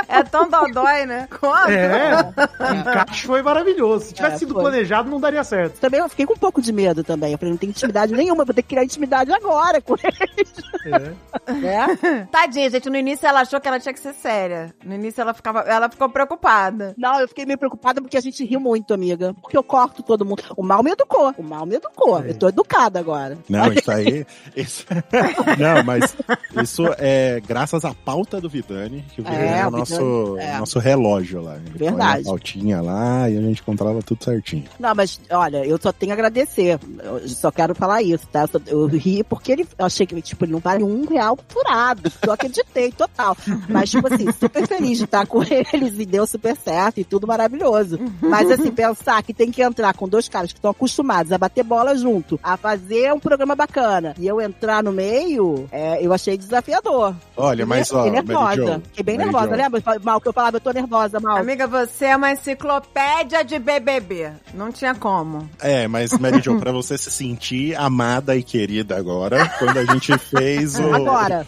É 0.09 0.23
tão 0.23 0.49
dodói, 0.49 1.07
né? 1.07 1.29
Quanto? 1.41 1.71
É, 1.71 2.15
o 2.61 2.75
encaixe 2.75 3.27
foi 3.27 3.43
maravilhoso. 3.43 4.07
Se 4.07 4.15
tivesse 4.15 4.35
É, 4.35 4.39
sido 4.39 4.55
foi. 4.55 4.63
planejado, 4.63 5.11
não 5.11 5.19
daria 5.21 5.43
certo. 5.43 5.81
Também 5.81 6.01
eu 6.01 6.09
fiquei 6.09 6.27
com 6.27 6.35
um 6.35 6.39
pouco 6.39 6.61
de 6.61 6.73
medo 6.73 7.03
também. 7.03 7.33
Eu 7.33 7.39
falei, 7.39 7.53
não 7.53 7.59
tem 7.59 7.71
intimidade 7.71 8.13
nenhuma, 8.15 8.45
vou 8.45 8.55
ter 8.55 8.63
que 8.63 8.69
criar 8.69 8.85
intimidade 8.85 9.33
agora 9.33 9.81
com 9.81 9.95
ele. 9.95 10.49
É. 10.87 11.53
Né? 11.53 12.29
Tadinha, 12.31 12.71
gente. 12.71 12.89
No 12.91 12.97
início 12.97 13.27
ela 13.27 13.41
achou 13.41 13.61
que 13.61 13.67
ela 13.69 13.81
tinha 13.81 13.93
que 13.93 14.01
ser 14.01 14.13
séria. 14.15 14.75
No 14.85 14.95
início 14.95 15.21
ela, 15.21 15.33
ficava, 15.35 15.61
ela 15.61 15.89
ficou 15.89 16.09
preocupada. 16.09 16.95
Não, 16.97 17.21
eu 17.21 17.29
fiquei 17.29 17.47
meio 17.47 17.59
preocupada 17.59 18.01
porque 18.01 18.17
a 18.17 18.21
gente 18.21 18.45
riu 18.45 18.61
muito, 18.61 18.93
amiga. 18.95 19.35
Porque 19.41 19.57
eu 19.57 19.63
corto 19.63 20.03
todo 20.03 20.25
mundo. 20.25 20.43
O 20.57 20.63
mal 20.63 20.83
me 20.83 20.91
educou. 20.93 21.33
O 21.39 21.43
mal 21.43 21.67
me 21.67 21.77
educou. 21.77 22.21
Eu 22.21 22.35
tô 22.37 22.49
educada 22.49 22.99
agora. 22.99 23.39
Não, 23.49 23.73
isso 23.73 23.91
aí. 23.91 24.27
Isso... 24.55 24.85
Não, 25.59 25.84
mas 25.85 26.17
isso 26.63 26.83
é 26.99 27.41
graças 27.47 27.85
à 27.85 27.95
pauta 27.95 28.41
do 28.41 28.49
Vidani, 28.49 29.05
que 29.15 29.21
o 29.21 29.25
Vidani 29.25 29.45
É, 29.45 29.59
é, 29.59 29.67
o 29.67 29.71
nosso, 29.71 30.39
é. 30.39 30.59
nosso 30.59 30.79
relógio 30.79 31.43
lá. 31.43 31.57
Ele 31.57 31.79
põe 31.79 31.89
Verdade. 31.89 32.23
a 32.23 32.25
pautinha 32.25 32.81
lá 32.81 33.31
e 33.31 33.39
a 33.39 33.41
gente 33.41 33.63
controlava 33.63 34.03
tudo 34.03 34.25
certinho. 34.25 34.65
Não, 34.79 34.95
mas 34.95 35.21
olha, 35.31 35.65
eu 35.65 35.79
só 35.81 35.93
tenho 35.93 36.13
a 36.13 36.15
agradecer. 36.15 36.79
Eu 37.03 37.29
só 37.29 37.51
quero 37.51 37.75
falar 37.75 38.03
isso, 38.03 38.27
tá? 38.29 38.49
Eu 38.67 38.87
ri 38.87 39.23
porque 39.23 39.53
ele. 39.53 39.67
Eu 39.79 39.87
achei 39.87 40.07
que 40.07 40.21
tipo, 40.23 40.45
ele 40.45 40.53
não 40.53 40.61
vale 40.61 40.83
um 40.83 41.07
real 41.07 41.39
furado. 41.49 42.11
Eu 42.23 42.33
acreditei, 42.33 42.91
total. 42.93 43.37
Mas, 43.69 43.91
tipo 43.91 44.13
assim, 44.13 44.31
super 44.33 44.67
feliz 44.67 44.99
de 44.99 45.05
estar 45.05 45.27
com 45.27 45.43
eles 45.43 45.99
e 45.99 46.07
deu 46.07 46.27
super 46.27 46.57
certo 46.57 46.99
e 46.99 47.05
tudo 47.05 47.27
maravilhoso. 47.27 47.99
Mas, 48.21 48.51
assim, 48.51 48.71
pensar 48.71 49.23
que 49.23 49.35
tem 49.35 49.51
que 49.51 49.63
entrar 49.63 49.95
com 49.95 50.09
dois 50.09 50.29
caras 50.29 50.53
que 50.53 50.59
estão 50.59 50.71
acostumados 50.71 51.33
a 51.33 51.39
bater 51.39 51.65
bola 51.65 51.97
junto, 51.97 52.39
a 52.43 52.57
fazer 52.57 53.13
um 53.13 53.21
programa 53.21 53.55
bacana, 53.55 54.15
e 54.19 54.27
eu 54.27 54.41
entrar 54.41 54.83
no 54.83 54.93
meio, 54.93 55.69
é, 55.75 55.99
eu 56.01 56.13
achei 56.13 56.39
desafiador. 56.39 57.17
Olha, 57.37 57.67
mas 57.67 57.93
ó, 57.93 58.05
Fiquei 58.05 58.13
Mary 58.13 58.27
nervosa. 58.29 58.55
Jo, 58.77 58.83
Fiquei 58.87 59.03
bem 59.03 59.17
Mary 59.17 59.31
nervosa, 59.33 59.51
Jo. 59.51 59.57
lembra? 59.63 59.83
Mal 60.05 60.21
que 60.21 60.29
eu 60.29 60.33
falava, 60.33 60.57
eu 60.57 60.61
tô 60.61 60.71
nervosa, 60.71 61.19
mal. 61.19 61.37
Amiga, 61.39 61.67
você 61.67 62.05
é 62.07 62.17
uma 62.17 62.31
enciclopédia 62.31 63.45
de 63.45 63.59
BBB. 63.59 64.31
Não 64.55 64.71
tinha 64.71 64.95
como. 64.95 65.49
É, 65.61 65.89
mas 65.89 66.17
Mary 66.17 66.41
Jo, 66.41 66.61
pra 66.61 66.71
você 66.71 66.97
se 66.97 67.11
sentir 67.11 67.75
amada 67.75 68.37
e 68.37 68.43
querida 68.45 68.97
agora, 68.97 69.49
quando 69.59 69.77
a 69.79 69.85
gente 69.85 70.17
fez 70.17 70.79
o. 70.79 70.95
Agora. 70.95 71.45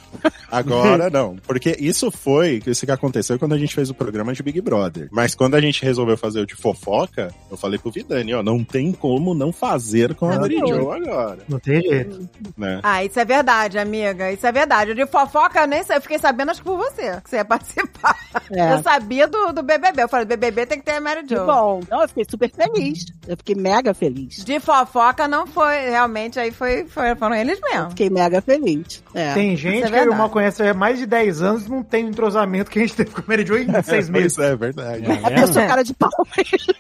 Agora 0.51 1.09
não. 1.09 1.37
Porque 1.47 1.77
isso 1.79 2.11
foi, 2.11 2.61
isso 2.67 2.85
que 2.85 2.91
aconteceu 2.93 3.39
quando 3.39 3.55
a 3.55 3.59
gente 3.59 3.75
fez 3.75 3.91
o 3.91 3.95
programa 3.95 4.33
de 4.33 4.43
Big 4.43 4.61
Brother. 4.61 5.09
Mas 5.13 5.37
quando 5.37 5.55
a 5.55 5.61
gente 5.61 5.85
resolveu 5.85 6.17
fazer 6.17 6.41
o 6.41 6.47
de 6.47 6.57
fofoca, 6.57 7.33
eu 7.49 7.57
falei 7.57 7.79
pro 7.79 7.93
Vidani, 7.93 8.35
ó, 8.35 8.43
não 8.43 8.65
tem 8.65 8.91
como 8.91 9.35
não 9.35 9.53
fazer 9.53 10.15
com 10.17 10.29
a 10.29 10.37
Mary. 10.39 10.57
Jo 10.59 10.91
agora. 10.91 11.39
Não 11.49 11.61
tem 11.61 11.81
jeito. 11.81 12.29
Né? 12.57 12.81
Ah, 12.83 13.05
isso 13.05 13.21
é 13.21 13.25
verdade, 13.25 13.79
amiga. 13.79 14.16
Isso 14.33 14.47
é 14.47 14.53
verdade. 14.53 14.95
De 14.95 15.07
fofoca, 15.07 15.61
eu 15.61 15.67
nem 15.67 15.83
sei. 15.83 15.97
Eu 15.97 16.01
fiquei 16.01 16.19
sabendo, 16.19 16.51
acho 16.51 16.61
que 16.61 16.67
por 16.69 16.77
você, 16.77 17.21
que 17.23 17.31
você 17.31 17.37
ia 17.37 17.45
participar. 17.45 18.17
É. 18.51 18.75
Eu 18.75 18.83
sabia 18.83 19.27
do, 19.27 19.53
do 19.53 19.63
BBB. 19.63 20.03
Eu 20.03 20.09
falei, 20.09 20.27
BBB 20.27 20.67
tem 20.67 20.79
que 20.79 20.85
ter 20.85 20.93
a 20.93 21.01
Mary 21.01 21.25
Que 21.25 21.35
Jo. 21.35 21.47
bom. 21.47 21.81
Não, 21.91 22.03
eu 22.03 22.09
fiquei 22.09 22.25
super 22.29 22.51
feliz. 22.51 23.07
Eu 23.27 23.37
fiquei 23.37 23.55
mega 23.55 23.93
feliz. 23.95 24.45
De 24.45 24.61
fofoca 24.61 25.27
não 25.27 25.47
foi, 25.47 25.91
realmente, 25.91 26.39
aí 26.39 26.51
foi, 26.51 26.85
foi 26.87 27.15
foram 27.17 27.35
eles 27.35 27.59
mesmo. 27.61 27.91
Fiquei 27.91 28.11
mega 28.11 28.41
feliz. 28.41 29.03
É. 29.15 29.35
Tem 29.35 29.57
gente 29.57 29.85
Isso 29.85 29.95
é 29.95 30.03
que 30.03 30.09
eu. 30.09 30.15
Mal 30.15 30.31
conhece 30.31 30.63
há 30.63 30.73
mais 30.73 30.99
de 30.99 31.07
10 31.07 31.43
anos 31.43 31.67
e 31.67 31.71
não 31.71 31.83
tem 31.83 32.05
o 32.05 32.09
entrosamento 32.09 32.71
que 32.71 32.79
a 32.79 32.83
gente 32.83 32.95
teve 32.95 33.11
com 33.11 33.21
a 33.21 33.25
Mary 33.27 33.47
Jo 33.47 33.57
em 33.57 33.83
6 33.83 34.09
meses. 34.09 34.37
Pois 34.37 34.49
é, 34.49 34.57
verdade. 34.57 35.05
É 35.07 35.43
eu 35.43 35.47
sou 35.53 35.67
cara 35.67 35.83
de 35.83 35.95
pau 35.95 36.11
mesmo. 36.37 36.75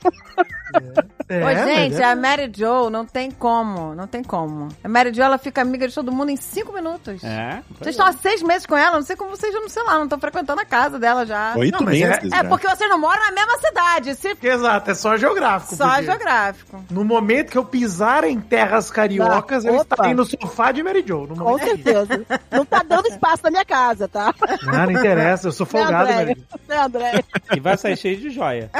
É, 1.28 1.40
Ô, 1.40 1.44
mas 1.44 1.64
gente, 1.64 2.00
é. 2.00 2.04
a 2.04 2.14
Mary 2.14 2.50
Jo 2.54 2.88
não 2.90 3.04
tem 3.04 3.30
como, 3.30 3.94
não 3.94 4.06
tem 4.06 4.22
como. 4.22 4.68
A 4.82 4.88
Mary 4.88 5.12
Jo, 5.12 5.22
ela 5.22 5.38
fica 5.38 5.60
amiga 5.60 5.88
de 5.88 5.94
todo 5.94 6.12
mundo 6.12 6.30
em 6.30 6.36
cinco 6.36 6.72
minutos. 6.72 7.15
É. 7.24 7.60
Vocês 7.78 7.94
estão 7.94 8.06
há 8.06 8.12
seis 8.12 8.42
meses 8.42 8.66
com 8.66 8.76
ela, 8.76 8.96
não 8.96 9.02
sei 9.02 9.16
como 9.16 9.30
vocês 9.30 9.52
já 9.52 9.60
não 9.60 9.68
sei 9.68 9.82
lá, 9.82 9.94
não 9.96 10.04
estão 10.04 10.18
frequentando 10.20 10.60
a 10.60 10.64
casa 10.64 10.98
dela 10.98 11.24
já. 11.26 11.54
Oito 11.56 11.82
Não, 11.82 11.88
é- 11.90 11.92
meses. 11.92 12.32
É 12.32 12.36
já. 12.36 12.44
porque 12.44 12.68
vocês 12.68 12.88
não 12.90 12.98
moram 12.98 13.20
na 13.26 13.32
mesma 13.32 13.58
cidade, 13.58 14.14
se 14.14 14.36
Exato, 14.42 14.90
é 14.90 14.94
só 14.94 15.16
geográfico. 15.16 15.74
só 15.76 15.88
porque 15.88 16.04
geográfico. 16.04 16.84
No 16.90 17.04
momento 17.04 17.50
que 17.50 17.58
eu 17.58 17.64
pisar 17.64 18.24
em 18.24 18.40
terras 18.40 18.90
cariocas, 18.90 19.64
Não, 19.64 19.74
eu 19.74 19.82
estarei 19.82 20.14
no 20.14 20.24
sofá 20.24 20.72
de 20.72 20.82
Mary 20.82 21.04
Jo. 21.06 21.26
No 21.26 21.36
Com 21.36 21.44
momento 21.50 21.66
certeza. 21.82 22.26
Não 22.50 22.64
tá 22.64 22.82
dando 22.86 23.06
espaço 23.08 23.42
na 23.44 23.50
minha 23.50 23.64
casa, 23.64 24.08
tá? 24.08 24.32
Ah, 24.68 24.86
não 24.86 24.92
interessa, 24.92 25.48
eu 25.48 25.52
sou 25.52 25.66
folgado, 25.66 26.12
Mary 26.12 26.32
André? 26.32 26.34
Jo. 26.34 26.80
André? 26.82 27.24
E 27.54 27.60
vai 27.60 27.76
sair 27.76 27.96
cheio 27.96 28.16
de 28.16 28.30
joia. 28.30 28.70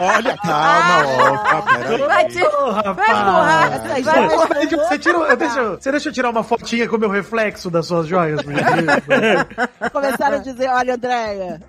Olha, 0.00 0.36
calma, 0.38 1.32
opa, 1.32 1.62
peraí. 1.62 1.98
Vai 2.02 2.26
te... 2.28 2.38
Vai 2.94 4.02
Vai 4.02 4.02
Você, 5.38 5.62
você 5.80 5.90
deixa 5.90 6.08
eu 6.08 6.12
tirar 6.12 6.30
uma 6.30 6.42
fotinha 6.42 6.88
com 6.88 6.96
o 6.96 6.98
meu 6.98 7.10
reflexo 7.52 7.70
das 7.70 7.86
suas 7.86 8.06
joias? 8.06 8.40
gentileza? 8.40 9.48
Começaram 9.92 10.36
a 10.36 10.40
dizer, 10.40 10.68
olha, 10.68 10.94
Andréia, 10.94 11.60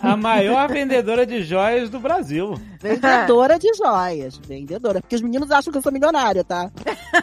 A 0.00 0.16
maior 0.16 0.68
vendedora 0.68 1.24
de 1.26 1.42
joias 1.42 1.88
do 1.90 1.98
Brasil. 2.00 2.54
vendedora 2.80 3.58
de 3.58 3.68
joias. 3.74 4.38
Vendedora. 4.46 5.00
Porque 5.00 5.16
os 5.16 5.22
meninos 5.22 5.50
acham 5.50 5.72
que 5.72 5.78
eu 5.78 5.82
sou 5.82 5.92
milionária, 5.92 6.44
tá? 6.44 6.70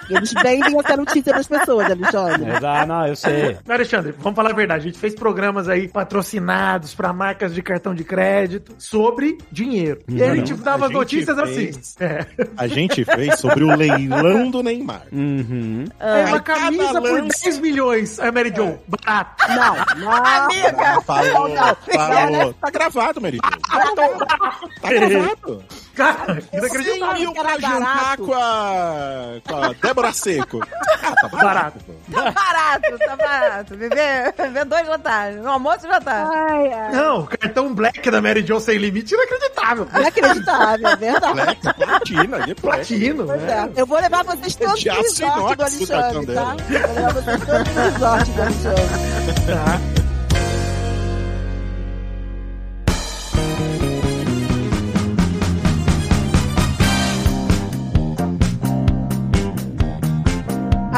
Eles 0.09 0.33
vendem 0.33 0.79
essa 0.79 0.97
notícia 0.97 1.33
das 1.33 1.47
pessoas, 1.47 1.85
Alexandre. 1.91 2.51
Mas, 2.51 2.63
ah, 2.63 2.85
não, 2.85 3.07
eu 3.07 3.15
sei. 3.15 3.57
Alexandre, 3.67 4.13
vamos 4.17 4.35
falar 4.35 4.51
a 4.51 4.53
verdade. 4.53 4.81
A 4.81 4.85
gente 4.91 4.99
fez 4.99 5.13
programas 5.15 5.67
aí 5.69 5.87
patrocinados 5.87 6.93
para 6.95 7.11
marcas 7.13 7.53
de 7.53 7.61
cartão 7.61 7.93
de 7.93 8.03
crédito 8.03 8.73
sobre 8.77 9.37
dinheiro. 9.51 10.01
E 10.07 10.21
aí 10.21 10.29
a 10.29 10.35
gente 10.35 10.53
Não, 10.53 10.59
dava 10.63 10.85
a 10.85 10.87
as 10.87 10.91
gente 10.91 10.99
notícias 10.99 11.37
fez. 11.53 11.77
assim. 11.77 12.03
É. 12.03 12.25
A 12.57 12.67
gente 12.67 13.05
fez 13.05 13.39
sobre 13.39 13.63
o 13.63 13.75
leilão 13.75 14.49
do 14.49 14.63
Neymar. 14.63 15.03
Uhum. 15.11 15.85
É 15.99 16.25
uma 16.25 16.39
camisa 16.39 17.01
por 17.01 17.11
lance- 17.21 17.43
10 17.43 17.59
milhões. 17.59 18.19
Aí, 18.19 18.31
Mary 18.31 18.53
Jo, 18.55 18.77
barato. 18.87 19.43
Não, 19.49 19.75
não. 20.05 20.11
Amiga! 20.11 21.01
Falou, 21.01 21.49
não. 21.49 21.75
falou. 21.75 22.30
Tá 22.59 22.69
gravado, 22.71 23.21
Merigo. 23.21 23.43
Tá 24.81 24.89
gravado. 24.89 25.63
Cara, 25.95 26.41
100 26.41 26.59
inacreditável. 26.59 27.13
mil 27.19 27.31
Era 27.35 27.43
pra 27.43 27.59
jantar 27.59 28.17
com 28.17 28.33
a, 28.33 29.23
com 29.45 29.55
a 29.57 29.73
Débora 29.73 30.13
Seco. 30.13 30.59
Ah, 31.03 31.15
tá 31.15 31.27
Barato. 31.27 31.79
pô. 31.85 31.93
Tá 32.21 32.31
barato, 32.31 32.97
tá 32.99 33.15
barato. 33.17 33.75
Viver, 33.75 34.33
viver 34.37 34.65
dois 34.65 34.85
jantares. 34.87 35.37
No 35.41 35.49
almoço 35.49 35.85
e 35.85 35.89
jantar. 35.89 36.27
Ai, 36.31 36.71
ai. 36.73 36.91
Não, 36.93 37.19
o 37.21 37.27
cartão 37.27 37.73
black 37.73 38.09
da 38.09 38.21
Mary 38.21 38.45
Jo 38.45 38.59
sem 38.59 38.77
limite 38.77 39.13
inacreditável. 39.13 39.87
Inacreditável, 39.93 40.87
é 40.87 40.95
verdade. 40.95 41.33
Black, 41.33 41.61
platina, 41.73 42.39
de 42.41 42.55
platina. 42.55 42.55
Platino, 42.55 43.25
Pois 43.25 43.41
né? 43.41 43.69
é. 43.75 43.81
Eu 43.81 43.85
vou 43.85 43.99
levar 43.99 44.23
vocês 44.23 44.55
todos 44.55 44.85
no 44.85 44.93
resort 44.93 45.55
do 45.57 45.63
Alexandre, 45.63 46.25
tá? 46.27 46.33
dela. 46.33 46.55
Vou 46.55 46.95
levar 46.95 47.13
vocês 47.13 47.45
todos 47.45 47.73
no 47.73 47.81
resort 47.81 48.31
do 48.31 48.41
Alexandre. 48.41 50.00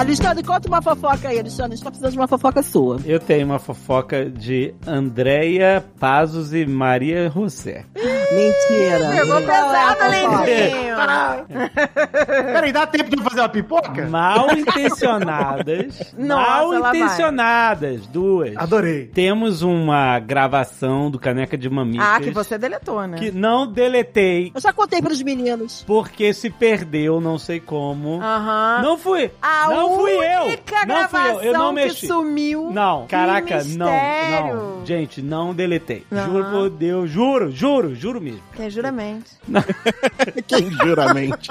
Alexandre, 0.03 0.43
conta 0.43 0.67
uma 0.67 0.81
fofoca 0.81 1.29
aí, 1.29 1.39
Alexandre. 1.39 1.73
A 1.73 1.75
gente 1.75 1.83
tá 1.83 1.89
precisando 1.89 2.11
de 2.11 2.17
uma 2.17 2.27
fofoca 2.27 2.61
sua. 2.61 2.99
Eu 3.05 3.19
tenho 3.21 3.45
uma 3.45 3.57
fofoca 3.57 4.29
de 4.29 4.73
Andréia 4.85 5.83
Pazos 5.97 6.53
e 6.53 6.65
Maria 6.65 7.29
José. 7.29 7.85
Mentira. 8.33 9.11
Pegou 9.11 9.37
pesado? 9.41 9.99
Lindinho. 10.11 10.95
Peraí, 12.53 12.71
dá 12.73 12.85
tempo 12.87 13.09
de 13.09 13.17
eu 13.17 13.23
fazer 13.23 13.39
uma 13.41 13.49
pipoca? 13.49 14.07
Mal 14.07 14.51
intencionadas. 14.57 16.13
Nossa, 16.17 16.79
mal 16.79 16.95
intencionadas, 16.95 18.07
duas. 18.07 18.57
Adorei. 18.57 19.05
Temos 19.07 19.61
uma 19.61 20.19
gravação 20.19 21.09
do 21.11 21.19
Caneca 21.19 21.57
de 21.57 21.69
Mamicas. 21.69 22.05
Ah, 22.07 22.19
que 22.19 22.31
você 22.31 22.57
deletou, 22.57 23.05
né? 23.07 23.17
que 23.17 23.31
não 23.31 23.67
deletei 23.71 24.51
Eu 24.53 24.59
já 24.59 24.73
contei 24.73 25.01
pros 25.01 25.21
meninos. 25.21 25.83
porque 25.85 26.33
se 26.33 26.49
perdeu, 26.49 27.21
não 27.21 27.37
sei 27.37 27.59
como. 27.59 28.19
Aham. 28.21 28.81
Não 28.81 28.97
fui. 28.97 29.31
A 29.41 29.69
não 29.69 29.92
fui 29.95 30.11
eu. 30.11 30.43
única 30.43 30.85
Não 30.85 31.09
fui 31.09 31.21
eu. 31.21 31.41
Eu 31.41 31.53
não 31.53 31.71
mexi. 31.73 32.07
sumiu. 32.07 32.71
Não, 32.71 33.07
caraca, 33.07 33.63
não, 33.63 33.87
não. 34.55 34.85
Gente, 34.85 35.21
não 35.21 35.53
deletei. 35.53 36.05
Aham. 36.11 36.25
Juro 36.25 36.45
por 36.51 36.69
Deus, 36.69 37.09
juro, 37.09 37.51
juro, 37.51 37.95
juro 37.95 38.21
mesmo. 38.21 38.41
Que 38.55 38.63
é 38.63 38.69
juramento. 38.69 39.31
Quem 40.47 40.69
juramente? 40.71 41.49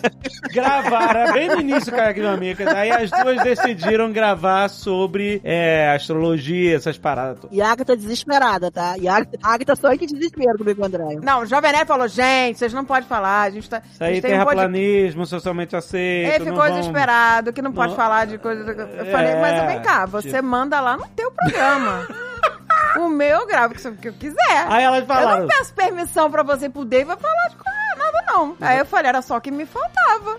Gravaram, 0.52 1.32
bem 1.32 1.48
no 1.48 1.60
início, 1.60 1.90
cara, 1.92 2.10
aqui 2.10 2.20
no 2.20 2.28
Amicas. 2.28 2.66
Aí 2.68 2.90
as 2.90 3.10
duas 3.10 3.42
decidiram 3.42 4.12
gravar 4.12 4.68
sobre 4.68 5.40
é, 5.44 5.92
astrologia, 5.94 6.76
essas 6.76 6.98
paradas 6.98 7.38
todas. 7.40 7.56
E 7.56 7.60
a 7.60 7.70
Agatha 7.70 7.96
desesperada, 7.96 8.70
tá? 8.70 8.96
E 8.98 9.08
a 9.08 9.16
Agatha, 9.16 9.38
a 9.42 9.54
Agatha 9.54 9.76
só 9.76 9.96
que 9.96 10.06
desespero 10.06 10.58
comigo, 10.58 10.84
André. 10.84 11.18
Não, 11.22 11.42
o 11.42 11.46
Jovem 11.46 11.72
Nerd 11.72 11.86
falou, 11.86 12.08
gente, 12.08 12.58
vocês 12.58 12.72
não 12.72 12.84
podem 12.84 13.08
falar, 13.08 13.42
a 13.42 13.50
gente 13.50 13.68
tá... 13.68 13.82
Isso 13.90 14.02
aí, 14.02 14.20
tem 14.20 14.30
um 14.30 14.34
terraplanismo, 14.34 15.26
socialmente 15.26 15.74
aceito. 15.76 16.28
Ele 16.28 16.38
não 16.38 16.46
ficou 16.46 16.62
vamos- 16.62 16.76
desesperado, 16.78 17.52
que 17.52 17.62
não 17.62 17.72
pode 17.72 17.83
Não. 17.88 17.96
falar 17.96 18.26
de 18.26 18.38
coisa... 18.38 18.62
Eu 18.70 19.06
falei, 19.12 19.32
É, 19.32 19.40
mas 19.40 19.66
vem 19.66 19.82
cá, 19.82 20.06
você 20.06 20.28
tipo- 20.30 20.42
manda 20.44 20.80
lá 20.80 20.96
no 20.96 21.06
teu 21.08 21.30
programa. 21.32 22.06
o 22.98 23.08
meu 23.08 23.40
eu 23.40 23.46
gravo 23.46 23.74
o 23.74 23.96
que 23.96 24.08
eu 24.08 24.12
quiser. 24.12 24.66
Aí 24.68 24.84
elas 24.84 25.00
Eu 25.00 25.06
falaram. 25.06 25.40
não 25.40 25.48
peço 25.48 25.74
permissão 25.74 26.30
pra 26.30 26.42
você 26.42 26.68
poder 26.68 27.00
e 27.00 27.04
vai 27.04 27.16
falar 27.16 27.48
de 27.48 27.56
coisa, 27.56 27.78
nada 27.96 28.24
não. 28.28 28.56
Aí 28.60 28.78
eu 28.78 28.86
falei, 28.86 29.08
era 29.08 29.22
só 29.22 29.36
o 29.36 29.40
que 29.40 29.50
me 29.50 29.66
faltava. 29.66 30.38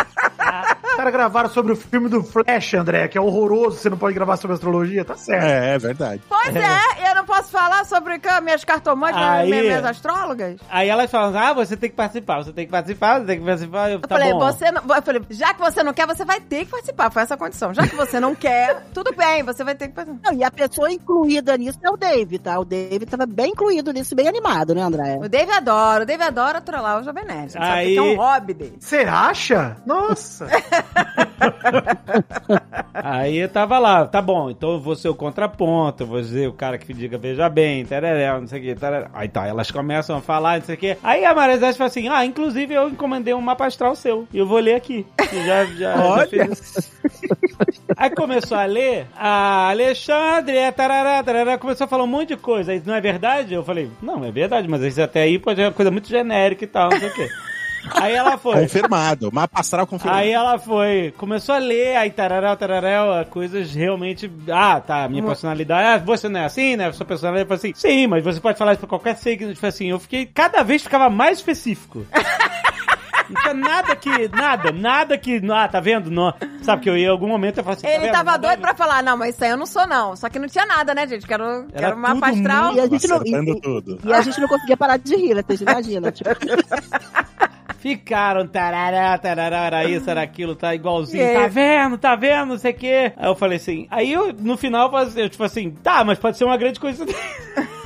Os 0.00 0.96
caras 0.96 1.12
gravaram 1.12 1.48
sobre 1.48 1.72
o 1.72 1.76
filme 1.76 2.08
do 2.08 2.22
Flash, 2.22 2.74
André, 2.74 3.08
que 3.08 3.16
é 3.16 3.20
horroroso, 3.20 3.78
você 3.78 3.88
não 3.88 3.96
pode 3.96 4.14
gravar 4.14 4.36
sobre 4.36 4.54
astrologia, 4.54 5.04
tá 5.04 5.14
certo. 5.16 5.44
É, 5.44 5.74
é 5.74 5.78
verdade. 5.78 6.22
Pois 6.28 6.54
é, 6.54 7.10
eu 7.10 7.14
não 7.14 7.24
posso 7.24 7.50
falar 7.50 7.84
sobre 7.84 8.20
minhas 8.42 8.64
cartomantes, 8.64 9.20
Aí- 9.20 9.48
minhas, 9.48 9.66
minhas 9.66 9.84
astrólogas. 9.84 10.60
Aí 10.68 10.88
elas 10.88 11.10
falam, 11.10 11.38
ah, 11.38 11.52
você 11.54 11.76
tem 11.76 11.88
que 11.90 11.96
participar, 11.96 12.42
você 12.44 12.52
tem 12.52 12.66
que 12.66 12.70
participar, 12.72 13.20
você 13.20 13.26
tem 13.26 13.38
que 13.38 13.44
participar. 13.44 13.88
Eu, 13.90 13.94
Eu 13.96 14.00
tá 14.00 14.08
falei, 14.16 14.32
bom. 14.32 14.40
você 14.40 14.70
não, 14.72 14.82
eu 14.94 15.02
falei, 15.02 15.22
já 15.30 15.54
que 15.54 15.60
você 15.60 15.82
não 15.82 15.92
quer, 15.94 16.06
você 16.06 16.24
vai 16.24 16.40
ter 16.40 16.64
que 16.64 16.70
participar. 16.70 17.10
Foi 17.10 17.22
essa 17.22 17.34
a 17.34 17.38
condição. 17.38 17.72
Já 17.72 17.86
que 17.86 17.94
você 17.96 18.18
não 18.20 18.34
quer, 18.34 18.82
tudo 18.92 19.14
bem, 19.14 19.42
você 19.42 19.62
vai 19.64 19.74
ter 19.74 19.88
que 19.88 19.94
participar. 19.94 20.30
Não, 20.32 20.38
e 20.38 20.44
a 20.44 20.50
pessoa 20.50 20.90
incluída 20.90 21.56
nisso 21.56 21.78
é 21.82 21.90
o 21.90 21.96
Dave, 21.96 22.38
tá? 22.38 22.58
O 22.58 22.64
Dave 22.64 23.06
tava 23.06 23.24
bem 23.26 23.52
incluído 23.52 23.92
nisso, 23.92 24.14
bem 24.14 24.28
animado, 24.28 24.74
né, 24.74 24.82
André? 24.82 25.18
O 25.22 25.28
Dave 25.28 25.50
adora, 25.52 26.02
o 26.02 26.06
Dave 26.06 26.22
adora 26.22 26.60
trollar 26.60 27.00
o 27.00 27.04
Jovem 27.04 27.24
Nerd. 27.24 27.52
Sabe 27.52 27.64
Aí- 27.64 27.92
que 27.92 27.98
é 27.98 28.02
um 28.02 28.16
hobby 28.16 28.54
dele. 28.54 28.76
Você 28.80 28.98
acha? 28.98 29.76
Nossa! 29.90 30.46
Aí 32.94 33.38
eu 33.38 33.48
tava 33.48 33.80
lá, 33.80 34.06
tá 34.06 34.22
bom, 34.22 34.48
então 34.50 34.72
eu 34.72 34.80
vou 34.80 34.94
ser 34.94 35.08
o 35.08 35.14
contraponto, 35.14 36.04
vou 36.06 36.22
ser 36.22 36.48
o 36.48 36.52
cara 36.52 36.78
que 36.78 36.94
diga 36.94 37.18
veja 37.18 37.48
bem, 37.48 37.84
tereré, 37.84 38.32
não 38.38 38.46
sei 38.46 38.60
o 38.60 38.62
que, 38.62 38.76
tereré. 38.76 39.08
Aí 39.12 39.28
tá, 39.28 39.48
elas 39.48 39.68
começam 39.70 40.18
a 40.18 40.20
falar, 40.20 40.58
não 40.58 40.66
sei 40.66 40.74
o 40.76 40.78
que. 40.78 40.96
Aí 41.02 41.24
a 41.24 41.34
Maria 41.34 41.58
Zé 41.58 41.72
fala 41.72 41.88
assim, 41.88 42.08
ah, 42.08 42.24
inclusive 42.24 42.72
eu 42.72 42.88
encomendei 42.88 43.34
um 43.34 43.40
mapa 43.40 43.66
astral 43.66 43.96
seu, 43.96 44.28
e 44.32 44.38
eu 44.38 44.46
vou 44.46 44.60
ler 44.60 44.74
aqui. 44.74 45.04
E 45.32 45.44
já, 45.44 45.64
já, 45.64 45.96
já 45.96 46.04
Olha. 46.04 46.28
fiz. 46.28 46.92
Aí 47.96 48.10
começou 48.10 48.56
a 48.56 48.66
ler, 48.66 49.08
a 49.16 49.70
Alexandre, 49.70 50.56
é 50.56 50.70
tarará, 50.70 51.20
tarará, 51.24 51.58
começou 51.58 51.86
a 51.86 51.88
falar 51.88 52.04
um 52.04 52.08
monte 52.08 52.28
de 52.28 52.36
coisa. 52.36 52.70
Aí, 52.70 52.80
não 52.86 52.94
é 52.94 53.00
verdade? 53.00 53.54
Eu 53.54 53.64
falei, 53.64 53.90
não, 54.00 54.24
é 54.24 54.30
verdade, 54.30 54.68
mas 54.68 54.82
isso 54.82 55.02
até 55.02 55.22
aí 55.22 55.36
pode 55.38 55.58
ser 55.58 55.66
uma 55.66 55.72
coisa 55.72 55.90
muito 55.90 56.08
genérica 56.08 56.62
e 56.62 56.68
tal, 56.68 56.90
não 56.90 57.00
sei 57.00 57.08
o 57.08 57.14
quê. 57.14 57.28
Aí 57.94 58.14
ela 58.14 58.36
foi. 58.36 58.60
Confirmado. 58.62 59.30
Mapa 59.32 59.60
astral 59.60 59.86
confirmado. 59.86 60.20
Aí 60.20 60.30
ela 60.30 60.58
foi, 60.58 61.14
começou 61.16 61.54
a 61.54 61.58
ler, 61.58 61.96
aí 61.96 62.10
tarará, 62.10 62.54
tarará, 62.56 63.24
coisas 63.30 63.74
realmente. 63.74 64.30
Ah, 64.52 64.80
tá, 64.80 65.08
minha 65.08 65.22
personalidade. 65.22 66.02
Ah, 66.02 66.04
você 66.04 66.28
não 66.28 66.40
é 66.40 66.44
assim, 66.44 66.76
né? 66.76 66.92
Sua 66.92 67.06
personalidade 67.06 67.46
foi 67.48 67.56
assim. 67.56 67.72
Sim, 67.74 68.06
mas 68.06 68.22
você 68.24 68.40
pode 68.40 68.58
falar 68.58 68.72
isso 68.72 68.80
pra 68.80 68.88
qualquer 68.88 69.16
signo. 69.16 69.52
Tipo 69.54 69.66
assim, 69.66 69.86
eu 69.90 69.98
fiquei. 69.98 70.26
Cada 70.26 70.62
vez 70.62 70.82
ficava 70.82 71.08
mais 71.08 71.38
específico. 71.38 72.06
Não 73.30 73.40
tinha 73.42 73.54
nada 73.54 73.94
que. 73.94 74.28
Nada, 74.28 74.72
nada 74.72 75.16
que. 75.16 75.40
Ah, 75.52 75.68
tá 75.68 75.78
vendo? 75.78 76.10
Não, 76.10 76.34
sabe 76.62 76.82
que 76.82 76.90
eu 76.90 76.96
ia 76.98 77.06
em 77.06 77.10
algum 77.10 77.28
momento 77.28 77.58
eu 77.58 77.64
falava 77.64 77.78
assim. 77.78 77.86
tá 77.86 77.92
Ele 77.94 78.06
vendo? 78.06 78.12
tava 78.12 78.32
Não 78.32 78.38
doido 78.40 78.50
deve- 78.60 78.62
pra 78.62 78.74
falar, 78.74 79.02
não, 79.04 79.16
mas 79.16 79.34
isso 79.36 79.44
aí 79.44 79.50
eu 79.50 79.56
não 79.56 79.66
sou, 79.66 79.86
não. 79.86 80.16
Só 80.16 80.28
que 80.28 80.38
não 80.38 80.48
tinha 80.48 80.66
nada, 80.66 80.92
né, 80.94 81.06
gente? 81.06 81.26
Quero, 81.26 81.66
quero 81.68 81.94
uma 81.96 82.12
tudo 82.14 82.24
astral. 82.24 82.74
E 82.74 82.80
a 82.80 82.86
gente 82.88 83.06
não, 83.06 83.22
e, 83.24 83.60
tudo. 83.60 84.00
e 84.04 84.12
a 84.12 84.20
gente 84.20 84.40
não 84.40 84.48
conseguia 84.48 84.76
parar 84.76 84.96
de 84.96 85.14
rir, 85.14 85.34
né? 85.34 85.44
Vocês 85.46 85.60
imaginam? 85.60 86.10
Tipo, 86.10 86.30
Ficaram 87.80 88.46
tarará, 88.46 89.16
tarará, 89.16 89.64
era 89.64 89.84
isso, 89.84 90.08
era 90.10 90.20
aquilo, 90.20 90.54
tá 90.54 90.74
igualzinho. 90.74 91.32
Tá 91.32 91.48
vendo, 91.48 91.96
tá 91.96 92.14
vendo, 92.14 92.50
não 92.50 92.58
sei 92.58 92.72
o 92.72 92.74
quê. 92.74 93.12
Aí 93.16 93.26
eu 93.26 93.34
falei 93.34 93.56
assim, 93.56 93.86
aí 93.90 94.12
eu, 94.12 94.34
no 94.34 94.56
final, 94.58 94.92
eu, 95.16 95.30
tipo 95.30 95.42
assim, 95.42 95.70
tá, 95.70 96.04
mas 96.04 96.18
pode 96.18 96.36
ser 96.36 96.44
uma 96.44 96.58
grande 96.58 96.78
coisa. 96.78 97.06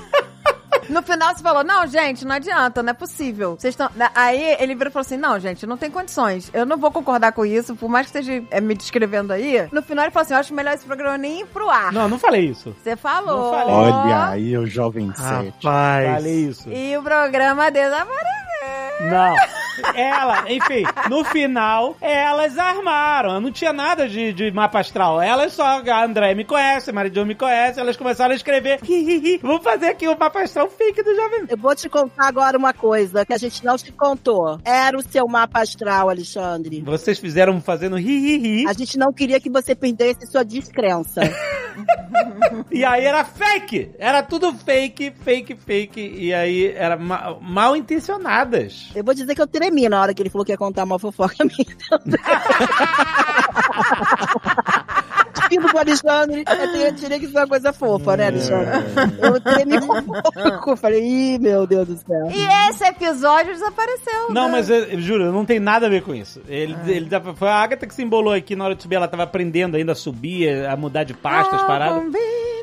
No 0.88 1.02
final 1.02 1.34
você 1.34 1.42
falou, 1.42 1.64
não, 1.64 1.86
gente, 1.86 2.26
não 2.26 2.34
adianta, 2.34 2.82
não 2.82 2.90
é 2.90 2.92
possível. 2.92 3.56
Vocês 3.58 3.72
estão. 3.72 3.88
Aí 4.14 4.56
ele 4.60 4.74
virou 4.74 4.90
e 4.90 4.92
falou 4.92 5.00
assim: 5.00 5.16
não, 5.16 5.38
gente, 5.38 5.66
não 5.66 5.76
tem 5.76 5.90
condições. 5.90 6.50
Eu 6.52 6.66
não 6.66 6.76
vou 6.76 6.90
concordar 6.90 7.32
com 7.32 7.46
isso, 7.46 7.74
por 7.74 7.88
mais 7.88 8.10
que 8.10 8.18
esteja 8.18 8.44
é, 8.50 8.60
me 8.60 8.74
descrevendo 8.74 9.32
aí. 9.32 9.66
No 9.72 9.82
final 9.82 10.04
ele 10.04 10.12
falou 10.12 10.24
assim: 10.24 10.34
eu 10.34 10.40
acho 10.40 10.54
melhor 10.54 10.74
esse 10.74 10.84
programa 10.84 11.16
nem 11.16 11.40
ir 11.40 11.46
pro 11.46 11.70
ar. 11.70 11.92
Não, 11.92 12.08
não 12.08 12.18
falei 12.18 12.46
isso. 12.50 12.74
Você 12.82 12.96
falou. 12.96 13.50
Não 13.50 13.58
falei. 13.58 13.74
Olha 13.74 14.28
aí 14.28 14.58
o 14.58 14.66
jovem 14.66 15.10
sete. 15.14 15.64
Rapaz. 15.64 16.14
Falei 16.16 16.44
isso. 16.44 16.70
E 16.70 16.96
o 16.96 17.02
programa 17.02 17.70
desapareceu. 17.70 19.10
Não. 19.10 19.63
Ela, 19.94 20.44
enfim, 20.52 20.82
no 21.08 21.24
final, 21.24 21.96
elas 22.00 22.56
armaram. 22.58 23.40
Não 23.40 23.50
tinha 23.50 23.72
nada 23.72 24.08
de, 24.08 24.32
de 24.32 24.50
mapa 24.50 24.80
astral. 24.80 25.20
Elas 25.20 25.52
só, 25.52 25.64
a 25.64 26.04
André 26.04 26.34
me 26.34 26.44
conhece, 26.44 26.90
a 26.90 26.92
Maridio 26.92 27.24
me 27.26 27.34
conhece, 27.34 27.80
elas 27.80 27.96
começaram 27.96 28.32
a 28.32 28.36
escrever. 28.36 28.78
Vamos 29.42 29.62
fazer 29.64 29.86
aqui 29.88 30.06
o 30.08 30.18
mapa 30.18 30.42
astral 30.42 30.68
fake 30.70 31.02
do 31.02 31.14
Jovem. 31.14 31.44
Eu 31.48 31.56
vou 31.56 31.74
te 31.74 31.88
contar 31.88 32.28
agora 32.28 32.56
uma 32.56 32.72
coisa 32.72 33.24
que 33.24 33.32
a 33.32 33.38
gente 33.38 33.64
não 33.64 33.76
te 33.76 33.92
contou. 33.92 34.58
Era 34.64 34.96
o 34.96 35.02
seu 35.02 35.26
mapa 35.26 35.60
astral, 35.60 36.08
Alexandre. 36.08 36.80
Vocês 36.82 37.18
fizeram 37.18 37.60
fazendo 37.60 37.96
ri. 37.96 38.66
A 38.68 38.72
gente 38.72 38.96
não 38.98 39.12
queria 39.12 39.40
que 39.40 39.50
você 39.50 39.74
perdesse 39.74 40.26
sua 40.26 40.44
descrença. 40.44 41.20
E 42.70 42.84
aí 42.84 43.04
era 43.04 43.24
fake! 43.24 43.90
Era 43.98 44.22
tudo 44.22 44.52
fake, 44.54 45.12
fake, 45.24 45.56
fake. 45.56 46.00
E 46.00 46.32
aí 46.32 46.68
era 46.72 46.96
ma- 46.96 47.36
mal 47.40 47.74
intencionadas. 47.76 48.90
Eu 48.94 49.02
vou 49.04 49.12
dizer 49.14 49.34
que 49.34 49.42
eu 49.42 49.46
tremi 49.64 49.88
na 49.88 50.00
hora 50.00 50.14
que 50.14 50.22
ele 50.22 50.30
falou 50.30 50.44
que 50.44 50.52
ia 50.52 50.58
contar 50.58 50.84
uma 50.84 50.98
fofoca 50.98 51.36
minha. 51.44 51.76
Vindo 55.50 55.68
com 55.70 55.76
o 55.76 55.80
Alexandre, 55.80 56.38
eu 56.48 56.72
tenho- 56.72 56.86
eu 56.86 56.94
tirei 56.96 57.18
que 57.20 57.28
foi 57.28 57.42
uma 57.42 57.46
coisa 57.48 57.72
fofa, 57.72 58.16
né, 58.16 58.28
Alexandre? 58.28 58.72
Eu 59.20 59.40
tremi 59.40 59.76
um 59.78 60.02
pouco. 60.02 60.76
Falei, 60.76 61.02
ih, 61.04 61.38
meu 61.38 61.66
Deus 61.66 61.86
do 61.86 61.96
céu. 61.98 62.28
E 62.30 62.70
esse 62.70 62.82
episódio 62.84 63.52
desapareceu. 63.52 64.30
Não, 64.30 64.46
né? 64.46 64.52
mas 64.52 64.70
eu, 64.70 64.76
eu 64.84 65.00
juro, 65.00 65.30
não 65.32 65.44
tem 65.44 65.60
nada 65.60 65.86
a 65.86 65.90
ver 65.90 66.02
com 66.02 66.14
isso. 66.14 66.40
Ele, 66.48 66.74
ele 66.86 67.06
dá- 67.06 67.20
foi 67.20 67.48
a 67.48 67.56
Agatha 67.56 67.86
que 67.86 67.94
se 67.94 68.02
embolou 68.02 68.32
aqui 68.32 68.56
na 68.56 68.64
hora 68.64 68.74
de 68.74 68.82
subir. 68.82 68.94
Ela 68.96 69.08
tava 69.08 69.24
aprendendo 69.24 69.76
ainda 69.76 69.92
a 69.92 69.96
subir, 69.96 70.64
a 70.66 70.76
mudar 70.76 71.04
de 71.04 71.12
pastas, 71.14 71.60
Ah, 71.60 71.66
paradas. 71.66 72.02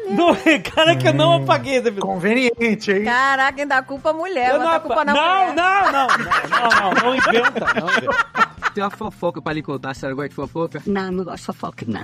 Não, 0.10 0.36
cara, 0.74 0.96
que 0.96 1.08
eu 1.08 1.14
não 1.14 1.44
apaguei 1.44 1.74
esse 1.76 1.88
episódio. 1.88 2.14
Conveniente, 2.14 2.92
hein? 2.92 3.04
Caraca, 3.04 3.54
quem 3.54 3.68
dá 3.68 3.82
culpa 3.82 4.10
é 4.10 4.12
a 4.12 4.16
mulher. 4.16 4.50
Eu 4.52 4.60
não, 4.60 4.70
a 4.70 4.80
culpa 4.80 5.06
na 5.06 5.14
não, 5.14 5.40
mulher. 5.40 5.56
não, 5.56 5.92
não, 5.92 6.08
não, 6.08 6.18
não, 6.50 6.94
não, 6.94 7.04
não 7.04 7.16
inventa, 7.16 7.74
não 7.80 7.90
inventa. 7.90 8.72
Tem 8.74 8.84
uma 8.84 8.90
fofoca 8.90 9.42
pra 9.42 9.54
lhe 9.54 9.62
contar, 9.62 9.92
a 9.92 9.94
senhora 9.94 10.16
gosta 10.16 10.30
de 10.30 10.36
fofoca? 10.36 10.82
Não, 10.86 11.12
não 11.12 11.24
gosto 11.24 11.38
de 11.38 11.46
fofoca, 11.46 11.86
não. 11.88 12.04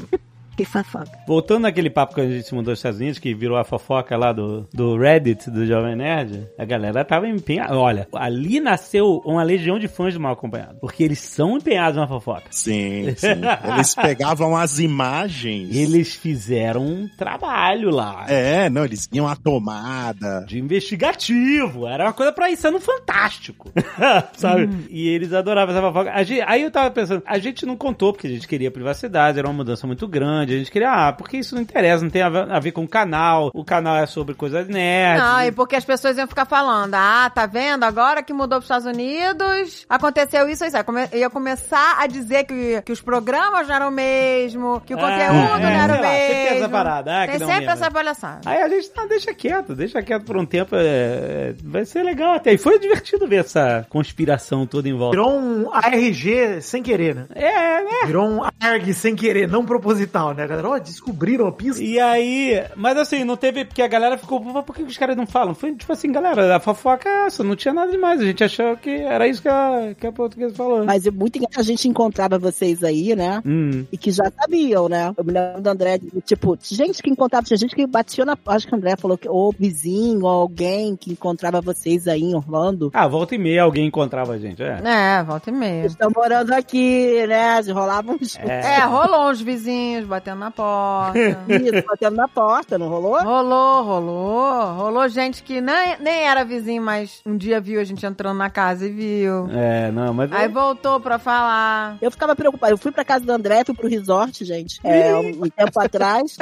Que 0.58 0.66
fofoca. 0.66 1.12
Voltando 1.28 1.62
naquele 1.62 1.90
papo 1.90 2.16
que 2.16 2.22
a 2.22 2.28
gente 2.28 2.48
se 2.48 2.56
mudou 2.56 2.72
aos 2.72 2.80
Estados 2.80 3.00
Unidos, 3.00 3.20
que 3.20 3.34
virou 3.36 3.58
a 3.58 3.64
fofoca 3.64 4.18
lá 4.18 4.34
do, 4.34 4.68
do 4.74 4.98
Reddit, 4.98 5.52
do 5.52 5.66
Jovem 5.68 5.96
Nerd, 5.96 6.48
a 6.58 6.66
galera 6.66 7.06
tava 7.06 7.28
empenhada. 7.28 7.78
Olha, 7.78 8.08
ali 8.16 8.60
nasceu 8.60 9.22
uma 9.24 9.44
legião 9.44 9.78
de 9.78 9.88
fãs 9.88 10.16
do 10.16 10.20
Mal 10.20 10.34
Acompanhado. 10.34 10.80
Porque 10.82 11.04
eles 11.04 11.20
são 11.20 11.58
empenhados 11.58 11.96
na 11.98 12.08
fofoca. 12.08 12.46
Sim, 12.50 13.14
sim. 13.16 13.28
Eles 13.72 13.94
pegavam 13.94 14.58
as 14.58 14.80
imagens. 14.80 15.76
Eles 15.76 16.16
fizeram 16.16 16.84
um 16.84 17.08
trabalho 17.16 17.92
lá. 17.92 18.26
É, 18.28 18.68
não, 18.68 18.84
eles 18.84 19.08
iam 19.14 19.28
à 19.28 19.36
tomada. 19.36 20.44
De 20.48 20.58
investigativo. 20.60 21.86
Era 21.88 22.06
uma 22.06 22.14
coisa 22.14 22.32
pra 22.32 22.50
ir 22.50 22.58
sendo 22.58 22.80
fantástico. 22.80 23.72
Sabe? 24.36 24.88
E 24.90 25.08
eles 25.08 25.34
adoravam 25.34 25.76
essa 25.76 25.86
fofoca. 25.86 26.12
A 26.12 26.24
gente- 26.24 26.42
aí 26.48 26.64
eu 26.64 26.72
tava 26.72 26.90
pensando, 26.90 27.22
a 27.28 27.38
gente 27.38 27.64
não 27.66 27.76
contou 27.78 28.12
porque 28.12 28.26
a 28.26 28.30
gente 28.32 28.48
queria 28.48 28.72
privacidade, 28.72 29.38
era 29.38 29.48
uma 29.48 29.54
mudança 29.54 29.86
muito 29.86 30.08
grande. 30.08 30.47
A 30.56 30.58
gente 30.58 30.72
queria, 30.72 30.92
ah, 30.92 31.14
porque 31.14 31.38
isso 31.38 31.56
não 31.56 31.62
interessa, 31.62 32.04
não 32.04 32.10
tem 32.10 32.22
a 32.22 32.30
ver, 32.30 32.52
a 32.52 32.60
ver 32.60 32.72
com 32.72 32.84
o 32.84 32.88
canal. 32.88 33.52
O 33.54 33.64
canal 33.64 33.98
é 33.98 34.06
sobre 34.06 34.34
coisas 34.36 34.68
nerds. 34.68 35.24
Não, 35.24 35.42
e 35.44 35.52
porque 35.52 35.76
as 35.76 35.86
pessoas 35.86 36.18
iam 36.18 36.28
ficar 36.28 36.46
falando, 36.46 36.94
ah, 36.96 37.30
tá 37.34 37.46
vendo? 37.46 37.84
Agora 37.84 38.22
que 38.24 38.34
mudou 38.34 38.60
pros 38.60 38.66
Estados 38.66 38.86
Unidos, 38.86 39.86
aconteceu 39.90 40.48
isso, 40.50 40.64
isso. 40.66 40.78
Aí 40.78 40.84
come- 40.84 41.10
ia 41.14 41.30
começar 41.30 41.98
a 42.00 42.08
dizer 42.08 42.44
que, 42.46 42.82
que 42.82 42.92
os 42.92 43.02
programas 43.02 43.68
não 43.68 43.76
eram 43.76 43.88
o 43.90 43.92
mesmo, 43.92 44.82
que 44.86 44.94
o 44.94 44.98
É, 44.98 45.02
conteúdo 45.02 45.62
não 45.62 45.70
é, 45.70 45.74
era 45.84 45.94
o 45.94 45.96
sei 45.98 46.06
lá, 46.06 46.12
sempre 46.12 46.28
tem 46.36 46.44
mesmo. 46.44 46.58
essa 46.58 46.70
parada, 46.70 47.12
ah, 47.22 47.26
que 47.26 47.32
tem 47.32 47.40
não 47.40 47.48
sempre 47.48 47.66
mesmo. 47.68 47.84
essa 47.84 47.92
palhaçada. 47.92 48.42
Aí 48.46 48.62
a 48.62 48.70
gente, 48.70 48.92
não, 48.96 49.08
deixa 49.08 49.34
quieto, 49.34 49.76
deixa 49.76 50.02
quieto 50.02 50.24
por 50.26 50.38
um 50.38 50.46
tempo. 50.46 50.76
é, 50.76 50.80
é, 50.88 51.56
vai 51.64 51.86
ser 51.86 52.04
legal 52.04 52.34
até. 52.36 52.54
E 52.54 52.58
foi 52.58 52.80
divertido 52.80 53.28
ver 53.28 53.38
essa 53.42 53.86
conspiração 53.90 54.66
toda 54.66 54.88
em 54.88 54.94
volta. 54.98 55.18
Virou 55.18 55.32
um 55.38 55.70
ARG 55.74 56.62
sem 56.62 56.82
querer, 56.84 57.16
né? 57.16 57.26
É, 57.36 57.84
né? 57.84 58.06
Virou 58.06 58.28
um 58.28 58.42
ARG 58.44 58.94
sem 58.94 59.16
querer, 59.16 59.48
não 59.48 59.66
proposital, 59.66 60.34
né, 60.34 60.37
galera? 60.46 60.70
Ó, 60.70 60.78
descobriram 60.78 61.48
a 61.48 61.52
pista. 61.52 61.82
E 61.82 62.00
aí, 62.00 62.64
mas 62.76 62.98
assim, 62.98 63.24
não 63.24 63.38
teve, 63.38 63.66
porque 63.66 63.82
a 63.82 63.88
galera 63.88 64.18
ficou, 64.18 64.42
"Pô, 64.42 64.64
por 64.64 64.76
que 64.76 64.84
os 64.84 64.98
caras 64.98 65.16
não 65.16 65.26
falam? 65.26 65.56
Foi 65.56 65.74
tipo 65.74 65.92
assim, 65.92 66.12
galera, 66.12 66.56
a 66.56 66.60
fofoca 66.60 67.08
é 67.08 67.26
essa, 67.28 67.44
não 67.44 67.56
tinha 67.56 67.74
nada 67.74 67.92
demais, 67.92 68.22
a 68.22 68.26
gente 68.26 68.44
achou 68.44 68.76
que 68.78 68.90
era 68.90 69.28
isso 69.28 69.42
que 69.42 69.50
a, 69.50 69.96
que 69.98 70.08
a 70.08 70.12
portuguesa 70.12 70.54
falou. 70.56 70.86
Mas 70.86 71.06
é 71.06 71.12
muito 71.12 71.38
engraçado, 71.38 71.62
a 71.62 71.64
gente 71.64 71.88
encontrava 71.88 72.38
vocês 72.38 72.84
aí, 72.84 73.16
né? 73.16 73.42
Hum. 73.46 73.86
E 73.92 73.98
que 73.98 74.12
já 74.12 74.32
sabiam, 74.40 74.90
né? 74.90 75.14
Eu 75.18 75.24
me 75.24 75.32
lembro 75.32 75.62
do 75.62 75.68
André, 75.68 76.00
tipo, 76.26 76.58
gente 76.62 77.02
que 77.02 77.10
encontrava, 77.10 77.46
tinha 77.46 77.58
gente 77.58 77.76
que 77.76 77.86
batia 77.88 78.26
na. 78.26 78.38
Acho 78.48 78.68
que 78.68 78.74
o 78.74 78.78
André 78.78 78.96
falou 78.98 79.18
que 79.18 79.28
ou 79.28 79.54
vizinho, 79.58 80.22
ou 80.22 80.30
alguém 80.30 80.96
que 80.96 81.12
encontrava 81.12 81.62
vocês 81.62 82.08
aí 82.08 82.22
em 82.22 82.36
Orlando. 82.36 82.92
Ah, 82.94 83.08
volta 83.08 83.36
e 83.36 83.38
meia 83.38 83.64
alguém 83.64 83.88
encontrava 83.88 84.34
a 84.34 84.38
gente, 84.38 84.62
é. 84.62 84.82
É, 84.84 85.24
volta 85.24 85.50
e 85.50 85.54
meia. 85.54 85.86
Estão 85.86 86.12
morando 86.16 86.52
aqui, 86.54 87.26
né? 87.28 87.60
Rolavam 87.72 88.18
uns. 88.22 88.36
É, 88.38 88.80
rolou 88.86 89.30
uns 89.30 89.42
vizinhos 89.42 90.06
batendo 90.28 90.40
na 90.40 90.52
porta. 90.52 91.20
Isso, 91.48 91.88
batendo 91.88 92.16
na 92.16 92.28
porta, 92.28 92.78
não 92.78 92.90
rolou? 92.90 93.22
Rolou, 93.24 93.84
rolou. 93.84 94.74
Rolou 94.74 95.10
gente 95.10 95.44
que 95.44 95.62
nem, 95.62 95.98
nem 96.00 96.28
era 96.28 96.44
vizinho, 96.44 96.82
mas 96.82 97.22
um 97.26 97.38
dia 97.38 97.62
viu 97.62 97.80
a 97.80 97.84
gente 97.84 98.06
entrando 98.06 98.38
na 98.38 98.50
casa 98.50 98.86
e 98.86 98.92
viu. 98.92 99.48
É, 99.52 99.92
não, 99.92 100.14
mas. 100.14 100.32
Aí 100.32 100.48
voltou 100.48 101.00
pra 101.00 101.18
falar. 101.18 101.98
Eu 102.02 102.12
ficava 102.12 102.36
preocupada. 102.36 102.74
Eu 102.74 102.78
fui 102.78 102.92
pra 102.92 103.06
casa 103.06 103.26
do 103.26 103.32
André, 103.32 103.64
fui 103.64 103.76
pro 103.76 103.88
resort, 103.88 104.44
gente, 104.44 104.80
é, 104.84 105.16
um, 105.16 105.46
um 105.46 105.50
tempo 105.50 105.80
atrás. 105.80 106.38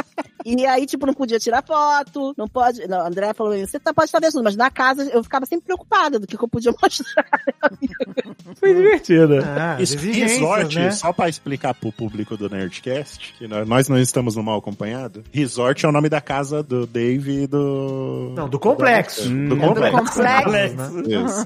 E 0.45 0.65
aí, 0.65 0.85
tipo, 0.85 1.05
não 1.05 1.13
podia 1.13 1.39
tirar 1.39 1.63
foto, 1.63 2.33
não 2.37 2.47
pode. 2.47 2.87
Não, 2.87 2.99
o 2.99 3.07
André 3.07 3.33
falou: 3.33 3.57
você 3.57 3.79
tá, 3.79 3.93
pode 3.93 4.07
estar 4.07 4.19
vendo, 4.19 4.43
mas 4.43 4.55
na 4.55 4.69
casa 4.69 5.03
eu 5.11 5.23
ficava 5.23 5.45
sempre 5.45 5.65
preocupada 5.65 6.19
do 6.19 6.27
que, 6.27 6.37
que 6.37 6.43
eu 6.43 6.47
podia 6.47 6.73
mostrar. 6.81 7.25
Foi 8.59 8.73
divertido. 8.73 9.39
Ah, 9.43 9.77
Isso, 9.79 9.97
resort, 9.97 10.75
né? 10.75 10.91
só 10.91 11.11
pra 11.11 11.29
explicar 11.29 11.73
pro 11.73 11.91
público 11.91 12.37
do 12.37 12.49
Nerdcast, 12.49 13.33
que 13.37 13.47
nós, 13.47 13.67
nós 13.75 13.89
não 13.89 13.97
estamos 13.99 14.37
no 14.37 14.43
mal 14.43 14.59
acompanhado. 14.59 15.21
Resort 15.33 15.85
é 15.85 15.89
o 15.89 15.91
nome 15.91 16.07
da 16.07 16.21
casa 16.21 16.63
do 16.63 16.87
Dave 16.87 17.43
e 17.43 17.47
do. 17.47 18.31
Não, 18.33 18.47
do 18.47 18.57
complexo. 18.57 19.23
Do, 19.23 19.29
Hum, 19.29 19.49
do 19.49 19.55
do 19.55 19.61
complexo. 19.61 19.97
complexo. 19.97 21.03
Isso. 21.09 21.45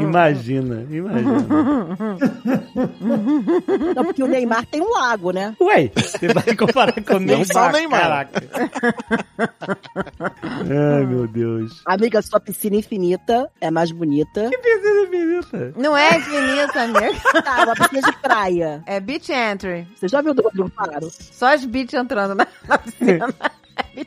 Imagina, 0.00 0.84
imagina. 0.90 1.38
Não, 3.94 4.04
porque 4.04 4.22
o 4.22 4.26
Neymar 4.26 4.66
tem 4.66 4.80
um 4.80 4.90
lago, 4.90 5.30
né? 5.30 5.54
Ué, 5.60 5.90
você 5.94 6.28
vai 6.32 6.56
comparar 6.56 6.92
com 7.04 7.14
o 7.14 7.20
Não 7.20 7.26
Neymar? 7.26 7.46
só 7.46 7.68
o 7.68 7.72
Neymar. 7.72 8.00
Caraca. 8.00 8.42
Ai, 10.42 11.06
meu 11.06 11.28
Deus. 11.28 11.80
Amiga, 11.86 12.20
sua 12.22 12.40
piscina 12.40 12.76
infinita 12.76 13.48
é 13.60 13.70
mais 13.70 13.92
bonita. 13.92 14.50
Que 14.50 14.58
piscina 14.58 15.02
infinita. 15.06 15.72
Não 15.76 15.96
é 15.96 16.16
infinita, 16.18 16.82
amiga. 16.82 17.08
Tá, 17.48 17.64
uma 17.64 17.74
piscina 17.76 18.10
de 18.10 18.16
praia. 18.18 18.82
É 18.86 18.98
beach 18.98 19.30
entry. 19.32 19.86
Você 19.94 20.08
já 20.08 20.20
viu 20.20 20.34
do 20.34 20.42
Rodrigo 20.42 20.70
Faro? 20.74 21.08
Só 21.10 21.56
as 21.58 21.64
beach 21.64 21.94
entrando 21.96 22.34
na, 22.34 22.46
na 22.66 22.78
piscina. 22.78 23.28
É 23.96 24.04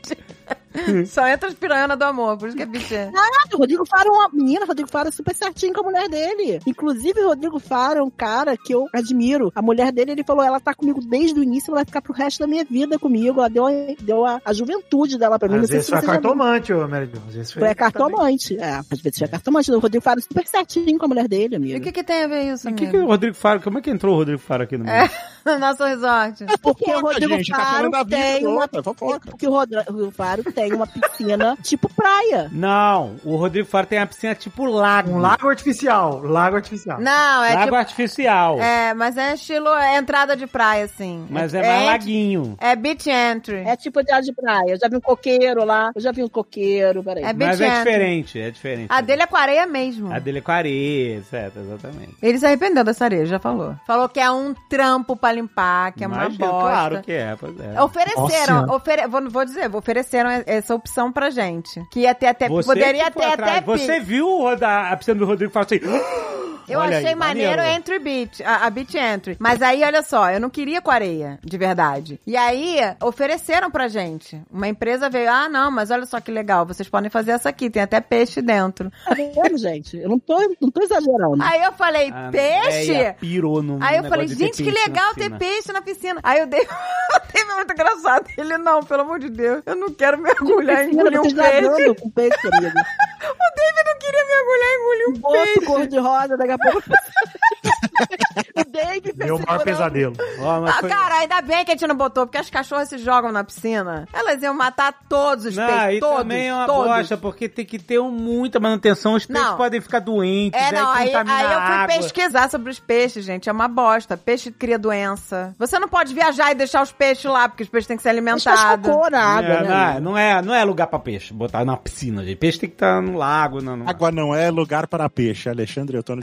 Só 1.05 1.27
entra 1.27 1.49
as 1.49 1.53
piranhas 1.53 1.97
do 1.99 2.03
amor, 2.03 2.37
por 2.37 2.47
isso 2.47 2.55
que 2.55 2.63
é 2.63 2.65
entry. 2.65 2.81
Caraca, 3.11 3.55
o 3.55 3.57
Rodrigo 3.57 3.85
Faro 3.85 4.07
é 4.07 4.11
uma 4.11 4.29
menina, 4.31 4.63
o 4.63 4.67
Rodrigo 4.67 4.89
Faro 4.89 5.09
é 5.09 5.11
super 5.11 5.35
certinho 5.35 5.73
com 5.73 5.81
a 5.81 5.83
mulher 5.83 6.07
dele. 6.07 6.61
Inclusive, 6.65 7.19
o 7.19 7.27
Rodrigo 7.27 7.59
Faro 7.59 7.99
é 7.99 8.01
um 8.01 8.09
cara 8.09 8.55
que 8.55 8.73
eu 8.73 8.87
admiro. 8.93 9.51
A 9.53 9.61
mulher 9.61 9.91
dele, 9.91 10.11
ele 10.13 10.23
falou, 10.23 10.41
ela 10.41 10.61
tá 10.61 10.73
comigo 10.73 11.01
desde 11.01 11.37
o 11.37 11.43
início, 11.43 11.71
ela 11.71 11.79
vai 11.79 11.85
ficar 11.85 12.01
pro 12.01 12.13
resto 12.13 12.39
da 12.39 12.47
minha 12.47 12.63
vida 12.63 12.97
comigo. 12.97 13.39
Ela 13.41 13.49
deu, 13.49 13.67
a- 13.67 13.71
deu 14.01 14.25
a, 14.25 14.41
a 14.45 14.53
juventude 14.53 15.17
dela 15.17 15.37
pra 15.37 15.49
mim. 15.49 15.57
Às 15.59 15.69
vezes 15.69 15.89
foi 15.89 16.01
cartomante, 16.01 16.71
ô 16.71 16.87
Mary. 16.87 17.11
Às 17.27 17.33
vezes 17.35 17.51
Foi 17.51 17.67
a 17.69 17.75
cartomante. 17.75 18.57
É, 18.57 18.75
às 18.75 19.01
vezes 19.01 19.17
foi 19.19 19.27
a 19.27 19.31
cartomante. 19.31 19.71
O 19.73 19.79
Rodrigo 19.79 20.03
Faro 20.03 20.19
é 20.19 20.21
super 20.21 20.47
certinho 20.47 20.97
com 20.97 21.03
a 21.05 21.09
mulher 21.09 21.27
dele, 21.27 21.55
E 21.55 21.57
amiga. 21.57 21.77
o 21.79 21.81
que, 21.81 21.91
que 21.91 22.03
tem 22.03 22.23
a 22.23 22.27
ver 22.27 22.53
isso, 22.53 22.69
O 22.69 22.73
que, 22.73 22.85
amigo? 22.85 22.97
que 22.97 23.03
o 23.03 23.07
Rodrigo 23.07 23.35
Faro, 23.35 23.59
como 23.59 23.79
é 23.79 23.81
que 23.81 23.89
entrou 23.89 24.15
o 24.15 24.17
Rodrigo 24.19 24.39
Faro 24.39 24.63
aqui 24.63 24.77
no 24.77 24.85
meio? 24.85 24.95
É, 24.95 25.09
no 25.45 25.57
nosso 25.57 25.83
resort. 25.85 26.43
É 26.43 26.57
porque 26.57 26.83
o 26.83 26.87
Fofoca, 26.87 27.13
Rodrigo 27.13 27.35
gente, 27.35 27.51
tá 27.51 27.57
Faro 27.57 27.71
falando 27.71 27.91
da 27.91 28.03
vida 28.03 28.17
tem 28.17 28.47
uma... 28.47 28.61
outro, 28.61 28.79
é 28.79 28.83
fofoca. 28.83 29.19
Porque 29.31 29.47
o 29.47 29.51
Rodrigo 29.51 30.11
Faro 30.11 30.43
tem 30.51 30.73
uma 30.73 30.81
uma 30.81 30.87
piscina 30.87 31.57
tipo 31.61 31.87
praia. 31.93 32.49
Não, 32.51 33.15
o 33.23 33.35
Rodrigo 33.35 33.67
Faro 33.67 33.85
tem 33.85 33.99
a 33.99 34.07
piscina 34.07 34.33
tipo 34.33 34.65
lago. 34.65 35.11
Um 35.11 35.19
lago 35.19 35.47
artificial. 35.47 36.21
Lago 36.23 36.55
artificial. 36.55 36.99
Não, 36.99 37.43
é 37.43 37.53
lago 37.53 37.63
tipo... 37.65 37.75
artificial. 37.75 38.59
É, 38.59 38.93
mas 38.93 39.17
é 39.17 39.35
estilo 39.35 39.69
é 39.69 39.97
entrada 39.97 40.35
de 40.35 40.47
praia, 40.47 40.85
assim. 40.85 41.25
Mas 41.29 41.53
é, 41.53 41.61
mais 41.61 41.81
ent- 41.81 41.85
laguinho. 41.85 42.55
É 42.59 42.75
beach 42.75 43.09
entry. 43.09 43.63
É 43.67 43.75
tipo 43.75 44.03
de 44.03 44.11
área 44.11 44.23
de 44.23 44.33
praia. 44.33 44.71
Eu 44.71 44.79
já 44.79 44.87
vi 44.87 44.95
um 44.97 45.01
coqueiro 45.01 45.63
lá. 45.63 45.91
Eu 45.93 46.01
já 46.01 46.11
vi 46.11 46.23
um 46.23 46.29
coqueiro, 46.29 47.03
peraí. 47.03 47.23
É 47.23 47.33
Mas 47.33 47.59
beach 47.59 47.63
é 47.63 47.67
entry. 47.67 47.77
diferente, 47.77 48.41
é 48.41 48.51
diferente. 48.51 48.87
A 48.89 49.01
dele 49.01 49.21
é 49.23 49.27
com 49.27 49.37
areia 49.37 49.65
mesmo. 49.67 50.11
A 50.11 50.19
dele 50.19 50.39
é 50.39 50.41
com 50.41 50.51
areia, 50.51 51.21
certo, 51.29 51.59
exatamente. 51.59 52.15
Ele 52.21 52.39
se 52.39 52.45
arrependeu 52.45 52.83
dessa 52.83 53.05
areia, 53.05 53.25
já 53.25 53.39
falou. 53.39 53.75
Falou 53.85 54.09
que 54.09 54.19
é 54.19 54.31
um 54.31 54.53
trampo 54.69 55.15
pra 55.31 55.33
limpar, 55.33 55.93
que 55.93 56.03
é 56.03 56.07
uma 56.07 56.17
Imagina, 56.17 56.45
bosta. 56.47 56.61
Claro 56.69 57.01
que 57.01 57.11
é, 57.11 57.35
pois 57.39 57.59
é. 57.59 57.81
Ofereceram, 57.81 58.61
Nossa. 58.61 58.75
ofere- 58.75 59.07
vou, 59.07 59.29
vou 59.29 59.45
dizer, 59.45 59.73
ofereceram 59.75 60.29
essa 60.45 60.75
opção 60.75 61.11
pra 61.11 61.29
gente. 61.29 61.81
Que 61.91 62.01
ia 62.01 62.13
ter 62.13 62.27
até. 62.27 62.47
Você 62.49 62.67
poderia 62.67 63.09
ter 63.09 63.23
atrás. 63.25 63.57
até. 63.57 63.61
Você 63.61 63.99
viu 63.99 64.47
a 64.47 64.95
piscina 64.97 65.17
do 65.19 65.25
Rodrigo 65.25 65.51
Faro 65.51 65.65
assim... 65.65 65.79
Eu 66.69 66.79
Olha 66.79 66.97
achei 66.99 67.09
aí, 67.09 67.15
maneiro, 67.15 67.57
maneiro. 67.57 67.77
Entry 67.79 67.99
Beach, 67.99 68.43
a, 68.43 68.65
a 68.65 68.69
Beach 68.69 68.97
Entry. 68.97 69.35
Mas 69.39 69.61
aí, 69.61 69.83
olha 69.83 70.01
só, 70.03 70.29
eu 70.31 70.39
não 70.39 70.49
queria 70.49 70.79
com 70.81 70.89
areia, 70.89 71.37
de 71.43 71.57
verdade. 71.57 72.17
E 72.25 72.37
aí, 72.37 72.77
ofereceram 73.03 73.69
pra 73.69 73.89
gente. 73.89 74.41
Uma 74.49 74.69
empresa 74.69 75.09
veio, 75.09 75.29
ah, 75.29 75.49
não, 75.49 75.69
mas 75.69 75.91
olha 75.91 76.05
só 76.05 76.21
que 76.21 76.31
legal, 76.31 76.65
vocês 76.65 76.87
podem 76.87 77.09
fazer 77.09 77.31
essa 77.31 77.49
aqui, 77.49 77.69
tem 77.69 77.81
até 77.81 77.99
peixe 77.99 78.41
dentro. 78.41 78.89
Tá 79.03 79.13
vendo, 79.13 79.57
gente? 79.57 79.97
Eu 79.97 80.07
não 80.07 80.19
tô, 80.19 80.37
não 80.61 80.71
tô 80.71 80.81
exagerando. 80.81 81.41
Aí 81.41 81.61
eu 81.61 81.73
falei, 81.73 82.09
A 82.09 82.29
peixe? 82.31 83.15
pirou 83.19 83.61
no 83.61 83.77
Aí 83.81 83.97
eu 83.97 84.03
falei, 84.05 84.27
gente, 84.29 84.63
que 84.63 84.71
na 84.71 84.81
legal 84.85 85.13
ter 85.29 85.37
peixe 85.37 85.71
na 85.71 85.81
piscina. 85.81 86.19
Aí 86.23 86.39
eu 86.39 86.47
dei. 86.47 86.65
Teve 87.31 87.53
muito 87.53 87.71
engraçado. 87.73 88.27
Ele, 88.37 88.57
não, 88.57 88.81
pelo 88.83 89.01
amor 89.01 89.19
de 89.19 89.29
Deus, 89.29 89.61
eu 89.65 89.75
não 89.75 89.91
quero 89.93 90.17
mergulhar 90.17 90.85
e 90.85 90.91
engolir 90.91 91.21
um 91.21 91.33
peixe. 91.33 91.95
com 91.95 92.09
peixe, 92.09 92.37
querido. 92.39 92.73
O 93.21 93.55
David 93.55 93.83
não 93.85 93.99
queria 93.99 94.25
mergulhar 94.25 94.67
e 94.67 94.75
engolir 94.81 95.09
um 95.09 95.13
Boto 95.19 95.33
peixe. 95.43 95.65
cor-de-rosa, 95.65 96.37
daqui 96.37 96.51
a 96.51 96.57
pouco. 96.57 96.81
o 98.55 98.63
David 98.69 99.13
Meu 99.17 99.39
maior 99.39 99.63
pesadelo. 99.63 100.15
Ó, 100.39 100.61
mas 100.61 100.75
Ah, 100.75 100.79
foi- 100.79 100.89
cara, 100.89 101.15
ainda 101.19 101.41
bem 101.41 101.63
que 101.65 101.71
a 101.71 101.73
gente 101.75 101.87
não 101.87 101.95
botou, 101.95 102.25
porque 102.25 102.37
as 102.37 102.49
cachorras 102.49 102.89
se 102.89 102.97
jogam 102.97 103.31
na 103.31 103.43
piscina. 103.43 104.07
Elas 104.13 104.41
iam 104.41 104.53
matar 104.53 104.93
todos 105.09 105.45
os 105.45 105.55
Não, 105.55 105.67
peixes. 105.67 105.99
todos, 105.99 106.17
também 106.17 106.47
é 106.47 106.53
uma 106.53 106.65
todos. 106.65 106.85
bosta, 106.87 107.17
porque 107.17 107.49
tem 107.49 107.65
que 107.65 107.77
ter 107.79 107.99
muita 108.01 108.59
manutenção. 108.59 109.13
Os 109.15 109.25
peixes 109.25 109.43
Não. 109.45 109.57
podem 109.57 109.81
ficar 109.81 109.99
doentes. 109.99 110.59
É, 110.61 110.71
não, 110.71 110.89
aí, 110.91 111.13
aí 111.13 111.13
eu 111.13 111.25
fui 111.25 111.31
água. 111.75 111.87
pesquisar 111.87 112.49
sobre 112.49 112.69
os 112.71 112.79
peixes, 112.79 113.25
gente. 113.25 113.49
É 113.49 113.51
uma 113.51 113.67
bosta. 113.67 114.15
Peixe 114.17 114.51
cria 114.51 114.77
doença. 114.79 115.53
Você 115.59 115.77
não 115.79 115.87
pode 115.87 116.13
viajar 116.13 116.51
e 116.51 116.55
deixar 116.55 116.81
os 116.81 116.91
peixes 116.91 117.25
lá, 117.25 117.47
porque 117.49 117.63
os 117.63 117.69
peixes 117.69 117.87
têm 117.87 117.97
que 117.97 118.03
ser 118.03 118.09
alimentados. 118.09 118.81
cocô 118.87 119.09
na 119.09 119.21
água, 119.23 119.49
É, 119.53 119.61
né? 119.63 119.69
não, 119.69 119.77
é, 119.77 119.99
não, 119.99 120.17
é, 120.17 120.41
não 120.41 120.53
é 120.53 120.63
lugar 120.63 120.87
pra 120.87 120.99
peixe, 120.99 121.33
botar 121.33 121.63
na 121.65 121.75
piscina, 121.77 122.23
gente. 122.23 122.37
Peixe 122.37 122.59
tem 122.59 122.69
que 122.69 122.75
estar 122.75 123.01
no 123.01 123.17
lago, 123.17 123.61
não, 123.61 123.75
não. 123.77 123.87
Água 123.89 124.11
não 124.11 124.33
é 124.35 124.49
lugar 124.49 124.87
para 124.87 125.09
peixe. 125.09 125.49
Alexandre 125.49 125.97
Ottoni 125.97 126.21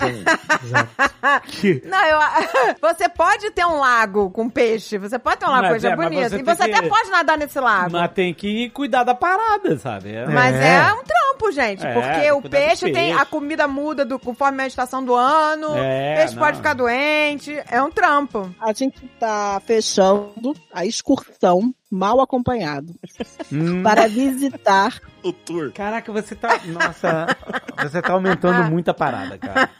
já 0.65 1.41
Que- 1.41 1.68
Não, 1.85 2.05
eu, 2.05 2.19
você 2.81 3.09
pode 3.09 3.51
ter 3.51 3.65
um 3.67 3.79
lago 3.79 4.31
com 4.31 4.49
peixe. 4.49 4.99
Você 4.99 5.19
pode 5.19 5.39
ter 5.39 5.47
um 5.47 5.51
lago 5.51 5.67
com 5.67 5.73
Mas 5.73 5.83
peixe, 5.83 5.87
é, 5.87 5.91
é, 5.91 5.97
bonito. 5.97 6.29
você 6.31 6.37
e 6.39 6.43
você 6.43 6.65
que- 6.69 6.75
até 6.75 6.89
pode 6.89 7.11
nadar 7.11 7.39
nesse 7.39 7.61
lago. 7.61 7.93
Mas 7.93 8.11
tem 8.13 8.33
que 8.35 8.71
cuidar 8.71 9.05
da 9.05 9.15
parada, 9.15 9.77
sabe? 9.79 10.15
É. 10.15 10.27
Mas 10.27 10.55
É. 10.55 10.77
é. 10.77 10.93
um 10.93 11.03
trampo, 11.05 11.53
gente. 11.53 11.87
É, 11.87 11.93
porque 11.95 12.33
o 12.33 12.41
do 12.41 12.51
peixe 12.51 12.87
tem. 12.87 12.95
peixe. 12.95 13.19
A 13.21 13.25
comida 13.25 13.67
muda 13.69 14.05
do, 14.05 14.19
conforme 14.19 14.63
a 14.63 14.67
estação 14.67 15.05
do 15.05 15.15
ano. 15.15 15.69
É, 15.77 16.15
o 16.15 16.17
peixe 16.19 16.35
não. 16.35 16.43
pode 16.43 16.57
ficar 16.59 16.75
doente. 16.75 17.61
É 17.71 17.83
um 17.83 17.91
trampo. 17.91 18.53
A 18.61 18.73
gente 18.73 19.01
tá 19.21 19.61
fechando 19.67 20.55
a 20.73 20.85
excursão 20.87 21.73
mal 21.91 22.21
acompanhado 22.21 22.95
Hum. 23.53 23.83
para 23.83 24.07
visitar. 24.09 24.99
O 25.29 25.33
tour. 25.33 25.73
Caraca, 25.73 26.11
você 26.13 26.35
tá. 26.35 26.59
Nossa, 26.67 27.27
você 27.83 28.01
tá 28.03 28.13
aumentando 28.13 28.65
muito 28.71 28.91
a 28.91 28.95
parada, 28.95 29.39
cara. 29.39 29.71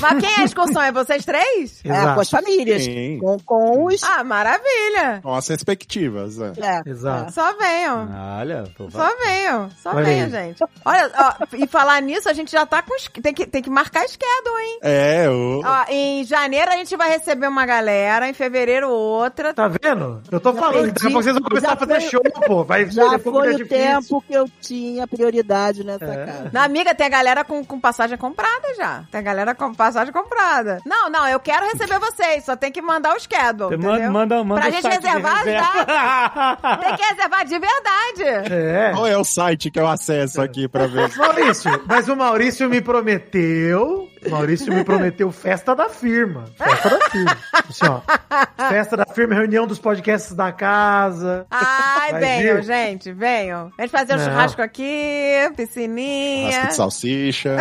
Mas 0.00 0.20
quem 0.20 0.30
é 0.38 0.40
a 0.40 0.44
excursão? 0.44 0.82
É 0.82 0.92
vocês 0.92 1.24
três? 1.24 1.80
É, 1.84 1.88
Exato. 1.88 2.14
com 2.14 2.20
as 2.20 2.30
famílias. 2.30 2.82
Sim. 2.84 3.18
Com, 3.20 3.38
com 3.40 3.84
os. 3.86 4.02
Ah, 4.02 4.24
maravilha. 4.24 5.20
Com 5.22 5.34
as 5.34 5.46
respectivas. 5.48 6.38
é. 6.40 6.52
É, 6.60 6.90
Exato. 6.90 7.32
Só 7.32 7.56
venham. 7.56 8.08
Olha, 8.38 8.64
tô 8.76 8.90
Só 8.90 9.08
venham, 9.24 9.70
só 9.82 9.90
Olha 9.94 10.04
venham, 10.04 10.26
aí. 10.26 10.30
gente. 10.30 10.64
Olha, 10.84 11.10
ó, 11.16 11.34
e 11.56 11.66
falar 11.66 12.00
nisso, 12.02 12.28
a 12.28 12.32
gente 12.32 12.50
já 12.52 12.64
tá 12.66 12.82
com. 12.82 12.92
Tem 13.22 13.32
que, 13.34 13.46
tem 13.46 13.62
que 13.62 13.70
marcar 13.70 14.06
schedule, 14.08 14.62
hein? 14.62 14.78
É, 14.82 15.28
o... 15.28 15.60
Ó, 15.64 15.84
em 15.88 16.24
janeiro 16.24 16.70
a 16.70 16.76
gente 16.76 16.96
vai 16.96 17.10
receber 17.10 17.46
uma 17.48 17.64
galera, 17.66 18.28
em 18.28 18.32
fevereiro 18.32 18.88
outra. 18.90 19.54
Tá 19.54 19.68
vendo? 19.68 20.22
Eu 20.30 20.40
tô 20.40 20.52
falando, 20.52 20.86
daqui 20.92 21.06
a 21.06 21.10
pouco 21.10 21.22
vocês 21.22 21.34
vão 21.34 21.42
começar 21.42 21.68
Já 21.68 21.72
a 21.74 21.76
fazer 21.76 22.00
foi- 22.00 22.10
show, 22.10 22.22
pô. 22.46 22.64
Vai 22.64 22.90
Já 22.90 23.18
foi 23.18 23.48
é 23.48 23.52
o 23.52 23.56
difícil. 23.56 24.22
Que 24.32 24.38
eu 24.38 24.48
tinha 24.62 25.06
prioridade 25.06 25.84
nessa 25.84 26.06
É. 26.06 26.24
casa. 26.26 26.50
Na 26.52 26.64
amiga, 26.64 26.94
tem 26.94 27.06
a 27.06 27.10
galera 27.10 27.44
com, 27.44 27.62
com 27.62 27.78
passagem 27.78 28.16
comprada 28.16 28.74
já. 28.74 29.04
Tem 29.10 29.20
a 29.20 29.22
galera 29.22 29.54
com 29.54 29.74
passagem 29.74 30.10
comprada. 30.10 30.80
Não, 30.86 31.10
não, 31.10 31.28
eu 31.28 31.38
quero 31.38 31.66
receber 31.66 31.98
vocês, 31.98 32.44
só 32.44 32.56
tem 32.56 32.72
que 32.72 32.80
mandar 32.80 33.14
o 33.14 33.20
schedule. 33.20 33.76
Manda, 33.76 34.10
manda, 34.10 34.42
manda 34.44 34.60
Pra 34.62 34.70
o 34.70 34.72
gente 34.72 34.88
reservar 34.88 35.44
datas. 35.44 36.80
Tem 36.82 36.96
que 36.96 37.02
reservar 37.02 37.44
de 37.44 37.58
verdade. 37.58 38.52
É. 38.54 38.90
Qual 38.94 39.06
é 39.06 39.16
o 39.18 39.24
site 39.24 39.70
que 39.70 39.78
eu 39.78 39.86
acesso 39.86 40.40
aqui 40.40 40.66
pra 40.66 40.86
ver? 40.86 41.14
Maurício, 41.16 41.70
mas 41.86 42.08
o 42.08 42.16
Maurício 42.16 42.68
me 42.70 42.80
prometeu. 42.80 44.08
Maurício 44.30 44.72
me 44.72 44.84
prometeu 44.84 45.30
festa 45.32 45.74
da 45.74 45.88
firma. 45.88 46.44
Festa 46.56 46.88
da 46.90 47.10
firma. 47.10 47.36
Assim, 47.52 47.86
ó. 47.86 48.68
Festa 48.68 48.96
da 48.96 49.06
firma, 49.06 49.34
reunião 49.34 49.66
dos 49.66 49.78
podcasts 49.78 50.32
da 50.34 50.52
casa. 50.52 51.46
Ai, 51.50 52.12
Vai 52.12 52.20
venham, 52.20 52.56
vir? 52.56 52.62
gente, 52.64 53.12
venham. 53.12 53.70
A 53.78 53.82
gente 53.82 53.90
fazer 53.90 54.14
um 54.14 54.16
Não. 54.18 54.24
churrasco 54.24 54.62
aqui, 54.62 55.50
piscininha. 55.56 56.50
Raspa 56.52 56.66
de 56.68 56.74
salsicha. 56.74 57.56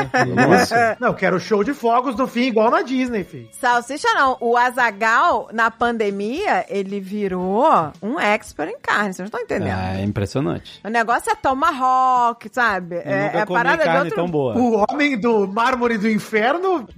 Isso. 0.61 0.73
Não, 0.99 1.13
quero 1.13 1.39
show 1.39 1.63
de 1.63 1.73
fogos 1.73 2.15
no 2.15 2.27
fim, 2.27 2.43
igual 2.43 2.69
na 2.69 2.81
Disney, 2.81 3.23
filho. 3.23 3.49
Salsicha 3.59 4.07
não. 4.13 4.37
O 4.39 4.55
Azagal, 4.57 5.49
na 5.53 5.71
pandemia, 5.71 6.65
ele 6.69 6.99
virou 6.99 7.91
um 8.01 8.19
expert 8.19 8.69
em 8.69 8.79
carne. 8.79 9.13
Vocês 9.13 9.19
não 9.19 9.25
estão 9.25 9.39
entendendo. 9.41 9.73
Ah, 9.75 9.99
é 9.99 10.03
impressionante. 10.03 10.79
O 10.83 10.89
negócio 10.89 11.31
é 11.31 11.35
tomahawk, 11.35 12.49
sabe? 12.51 12.95
Eu 12.97 13.01
É, 13.05 13.23
nunca 13.25 13.37
é 13.39 13.45
comi 13.45 13.57
parada 13.59 13.77
de 13.77 13.83
carne 13.83 13.99
outro... 14.01 14.15
tão 14.15 14.27
boa. 14.27 14.57
O 14.57 14.85
homem 14.89 15.19
do 15.19 15.47
mármore 15.47 15.97
do 15.97 16.09
inferno 16.09 16.50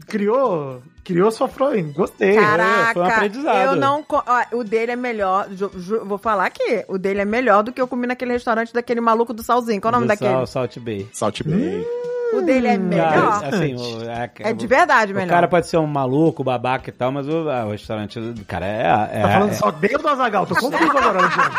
criou. 0.07 0.81
Criou 1.03 1.29
sua 1.31 1.47
flor. 1.49 1.75
Gostei. 1.93 2.35
Caraca, 2.35 2.93
foi 2.93 3.01
um 3.01 3.05
aprendizado. 3.05 3.57
eu 3.57 3.75
não. 3.75 4.05
ó, 4.09 4.23
o 4.53 4.63
dele 4.63 4.93
é 4.93 4.95
melhor. 4.95 5.47
ju- 5.51 5.71
ju- 5.75 6.05
vou 6.05 6.17
falar 6.17 6.45
aqui. 6.45 6.85
O 6.87 6.97
dele 6.97 7.19
é 7.21 7.25
melhor 7.25 7.61
do 7.61 7.73
que 7.73 7.81
eu 7.81 7.87
comi 7.87 8.07
naquele 8.07 8.31
restaurante 8.31 8.73
daquele 8.73 9.01
maluco 9.01 9.33
do 9.33 9.43
Salzinho. 9.43 9.81
Qual 9.81 9.89
é 9.93 9.97
o 9.97 9.99
nome 9.99 10.05
Do 10.07 10.09
daquele? 10.09 10.31
Sal, 10.31 10.47
Salt 10.47 10.79
Bay. 10.79 11.07
Salt 11.11 11.41
Bay. 11.43 11.85
O 12.33 12.41
dele 12.41 12.67
é 12.67 12.77
melhor. 12.77 13.11
Cara, 13.41 13.47
assim, 13.55 13.75
o, 13.75 14.09
é, 14.09 14.31
É 14.39 14.53
de 14.53 14.65
verdade 14.65 15.11
O 15.11 15.15
melhor. 15.15 15.29
cara 15.29 15.47
pode 15.47 15.67
ser 15.67 15.77
um 15.77 15.85
maluco, 15.85 16.43
babaca 16.43 16.89
e 16.89 16.93
tal, 16.93 17.11
mas 17.11 17.27
o, 17.27 17.47
ah, 17.49 17.65
o 17.67 17.71
restaurante 17.71 18.19
do 18.19 18.45
cara 18.45 18.65
é. 18.65 19.19
é, 19.19 19.21
Tá 19.23 19.29
falando 19.33 19.51
é- 19.51 19.55
só 19.55 19.69
dele 19.71 19.97
do 19.97 20.07
Azagal? 20.07 20.45
Tô 20.47 20.55
confuso 20.55 20.97
agora, 20.97 21.19
Alexandre. 21.19 21.51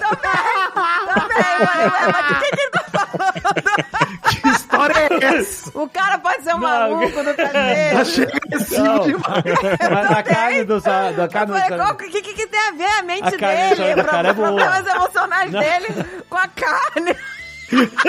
Também, 0.00 0.26
mas, 0.74 1.92
mas, 1.92 2.12
mas 2.12 2.28
de 2.28 2.34
que 2.40 2.56
que 2.56 2.60
ele 2.62 2.70
tá 2.70 2.84
falando? 2.90 4.55
História 4.86 5.24
é 5.26 5.38
essa? 5.38 5.70
O 5.78 5.88
cara 5.88 6.18
pode 6.18 6.42
ser 6.42 6.54
um 6.54 6.58
Não, 6.58 6.68
maluco 6.68 7.22
do 7.24 7.34
Tá 7.34 7.48
caseiro. 7.48 8.04
cheio 8.04 8.30
agressivo 8.44 8.84
Não. 8.84 9.00
demais. 9.00 9.44
Mas 9.92 10.10
a 10.10 10.22
carne 10.22 10.64
do 10.64 10.80
da 10.80 11.28
carne 11.28 11.52
O 11.90 11.94
que, 11.96 12.22
que, 12.22 12.34
que 12.34 12.46
tem 12.46 12.60
a 12.60 12.70
ver 12.72 12.84
a 12.98 13.02
mente 13.02 13.34
A 13.34 13.38
carne 13.38 13.74
dele? 13.76 13.94
do 14.02 14.04
cara 14.08 14.28
é 14.28 14.32
boa. 14.32 14.46
problemas 14.48 14.86
emocionais 14.94 15.52
Não. 15.52 15.60
dele 15.60 15.86
com 16.28 16.36
a 16.36 16.48
carne. 16.48 17.16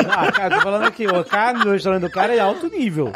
Ah, 0.10 0.32
cara, 0.32 0.56
tô 0.56 0.62
falando 0.62 0.84
aqui, 0.86 1.08
o 1.08 1.24
carne 1.24 1.64
do 1.64 1.72
restaurante 1.72 2.02
do 2.04 2.10
cara 2.10 2.36
é 2.36 2.40
alto 2.40 2.68
nível. 2.70 3.12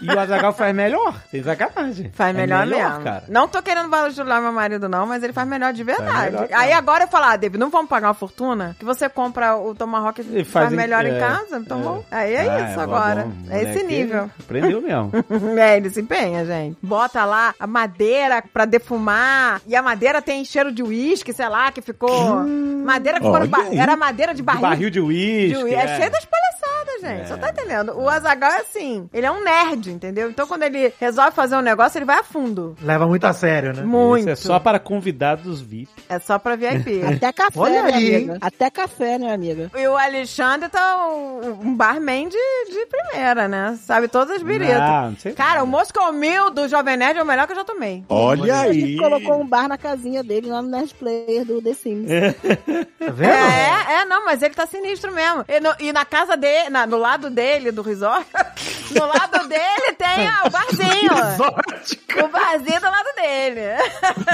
E 0.00 0.08
o 0.08 0.18
Azagal 0.18 0.52
faz 0.52 0.74
melhor. 0.74 1.14
Sem 1.30 1.42
sacanagem. 1.42 2.10
Faz 2.12 2.34
É 2.36 2.40
melhor, 2.40 2.66
mesmo. 2.66 3.00
cara. 3.04 3.24
Não 3.28 3.46
tô 3.48 3.62
querendo 3.62 3.88
bajular 3.88 4.40
meu 4.42 4.52
marido, 4.52 4.88
não, 4.88 5.06
mas 5.06 5.22
ele 5.22 5.32
faz 5.32 5.46
melhor 5.48 5.72
de 5.72 5.82
verdade. 5.84 6.32
melhor, 6.32 6.48
cara. 6.48 6.62
Aí 6.62 6.72
agora 6.72 7.04
eu 7.04 7.08
falo, 7.08 7.24
ah, 7.26 7.36
David, 7.36 7.58
não 7.58 7.70
vamos 7.70 7.88
pagar 7.88 8.08
uma 8.08 8.14
fortuna? 8.14 8.74
Que 8.78 8.84
você 8.84 9.08
compra 9.08 9.56
o 9.56 9.74
Tomahawk 9.74 10.20
e 10.20 10.44
faz, 10.44 10.48
faz 10.48 10.72
em- 10.72 10.76
melhor 10.76 11.04
em 11.06 11.14
é, 11.14 11.18
casa? 11.18 11.58
Então, 11.58 11.80
é. 11.80 11.82
bom. 11.82 12.04
Aí 12.10 12.34
é 12.34 12.40
Ah, 12.48 12.70
isso 12.70 12.80
é, 12.80 12.82
agora. 12.82 13.24
bom, 13.24 13.32
é 13.50 13.62
esse 13.62 13.84
nível. 13.84 14.30
Aprendeu 14.40 14.80
mesmo. 14.82 15.12
É, 15.64 15.76
ele 15.76 15.90
se 15.90 16.00
empenha, 16.00 16.44
gente. 16.44 16.76
Bota 16.82 17.24
lá 17.24 17.54
a 17.58 17.66
madeira 17.66 18.42
pra 18.52 18.64
defumar. 18.64 19.60
E 19.66 19.74
a 19.76 19.82
madeira 19.82 20.20
tem 20.20 20.44
cheiro 20.44 20.72
de 20.72 20.82
uísque, 20.82 21.32
sei 21.32 21.48
lá, 21.48 21.70
que 21.70 21.80
ficou. 21.80 22.44
Madeira 22.84 23.18
que 23.18 23.24
ficou 23.24 23.40
no 23.40 23.46
ba-. 23.46 23.66
Era 23.72 23.96
madeira 23.96 24.32
de 24.32 24.38
De 24.38 24.42
barril. 24.42 24.60
barril 24.62 24.90
de 24.90 24.94
de 24.94 25.00
uísque. 25.00 25.74
Uísque. 25.84 25.94
É. 25.94 25.98
cheio 25.98 26.10
das 26.10 26.24
palhaçadas, 26.24 26.53
gente. 27.00 27.20
É. 27.20 27.24
Você 27.24 27.36
tá 27.36 27.50
entendendo? 27.50 27.92
O 27.98 28.08
Azagal 28.08 28.50
é 28.52 28.60
assim, 28.60 29.08
ele 29.12 29.26
é 29.26 29.30
um 29.30 29.42
nerd, 29.42 29.90
entendeu? 29.90 30.30
Então 30.30 30.46
quando 30.46 30.62
ele 30.62 30.92
resolve 31.00 31.32
fazer 31.32 31.56
um 31.56 31.60
negócio, 31.60 31.98
ele 31.98 32.04
vai 32.04 32.18
a 32.18 32.24
fundo. 32.24 32.76
Leva 32.80 33.06
muito 33.06 33.24
a 33.24 33.32
sério, 33.32 33.72
né? 33.74 33.82
Muito. 33.82 34.20
Isso 34.22 34.30
é 34.30 34.36
só 34.36 34.58
para 34.58 34.78
convidados 34.78 35.60
VIP. 35.60 35.90
É 36.08 36.18
só 36.18 36.38
pra 36.38 36.56
VIP. 36.56 37.02
Até 37.16 37.32
café, 37.32 37.58
Olha 37.60 37.82
né, 37.82 37.92
aí, 37.94 38.14
amiga? 38.16 38.38
Até 38.40 38.70
café, 38.70 39.18
né, 39.18 39.32
amiga? 39.32 39.70
E 39.74 39.86
o 39.88 39.96
Alexandre 39.96 40.68
tá 40.68 41.06
um, 41.08 41.60
um 41.68 41.74
barman 41.74 42.28
de, 42.28 42.36
de 42.70 42.86
primeira, 42.86 43.48
né? 43.48 43.78
Sabe 43.82 44.08
todas 44.08 44.36
as 44.36 44.42
biritas. 44.42 44.78
Não, 44.78 45.10
não 45.10 45.16
sei 45.18 45.32
Cara, 45.32 45.62
o 45.62 45.66
Moscow 45.66 46.12
Mil 46.12 46.50
do 46.50 46.68
Jovem 46.68 46.96
Nerd 46.96 47.18
é 47.18 47.22
o 47.22 47.26
melhor 47.26 47.46
que 47.46 47.52
eu 47.52 47.56
já 47.56 47.64
tomei. 47.64 48.04
Olha 48.08 48.60
A 48.60 48.72
gente 48.72 48.84
aí. 48.84 48.96
colocou 48.96 49.40
um 49.40 49.46
bar 49.46 49.68
na 49.68 49.76
casinha 49.78 50.22
dele 50.22 50.48
lá 50.48 50.62
no 50.62 50.68
Nerd 50.68 50.94
Player 50.94 51.44
do 51.44 51.60
The 51.60 51.74
Sims. 51.74 52.08
Tá 53.04 53.10
vendo? 53.10 53.30
É, 53.32 54.00
é, 54.00 54.04
não, 54.06 54.24
mas 54.24 54.40
ele 54.42 54.54
tá 54.54 54.66
sinistro 54.66 55.12
mesmo. 55.12 55.44
E, 55.46 55.60
no- 55.60 55.74
e 55.78 55.92
na 55.92 56.04
casa 56.06 56.36
dele, 56.36 56.43
na- 56.70 56.86
no 56.86 56.96
lado 56.98 57.30
dele, 57.30 57.70
do 57.70 57.82
resort, 57.82 58.26
no 58.94 59.06
lado 59.06 59.48
dele 59.48 59.92
tem 59.98 60.26
ah, 60.28 60.42
o 60.46 60.50
barzinho. 60.50 61.12
o 62.24 62.28
barzinho 62.28 62.80
do 62.80 62.86
lado 62.86 63.08
dele. 63.16 63.60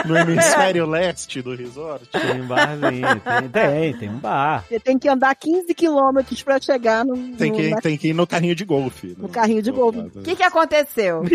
No 0.04 0.16
hemisfério 0.16 0.86
leste 0.86 1.42
do 1.42 1.54
resort. 1.54 2.06
Tem 2.10 2.40
um 2.40 2.46
barzinho, 2.46 3.20
tem, 3.20 3.48
tem, 3.50 3.98
tem 3.98 4.08
um 4.08 4.18
bar. 4.18 4.64
Você 4.68 4.80
tem 4.80 4.98
que 4.98 5.08
andar 5.08 5.34
15 5.34 5.72
quilômetros 5.74 6.42
pra 6.42 6.58
chegar 6.60 7.04
no, 7.04 7.16
Tem 7.36 7.50
no- 7.50 7.56
que, 7.56 7.68
na- 7.70 7.80
tem 7.80 7.96
que 7.96 8.08
ir 8.08 8.12
no 8.14 8.26
carrinho 8.26 8.54
de 8.54 8.64
golfe. 8.64 9.14
no 9.18 9.28
carrinho 9.28 9.62
de 9.62 9.70
golfe. 9.70 9.98
O 10.00 10.22
que 10.22 10.34
que 10.36 10.42
aconteceu? 10.42 11.22
Meu 11.22 11.30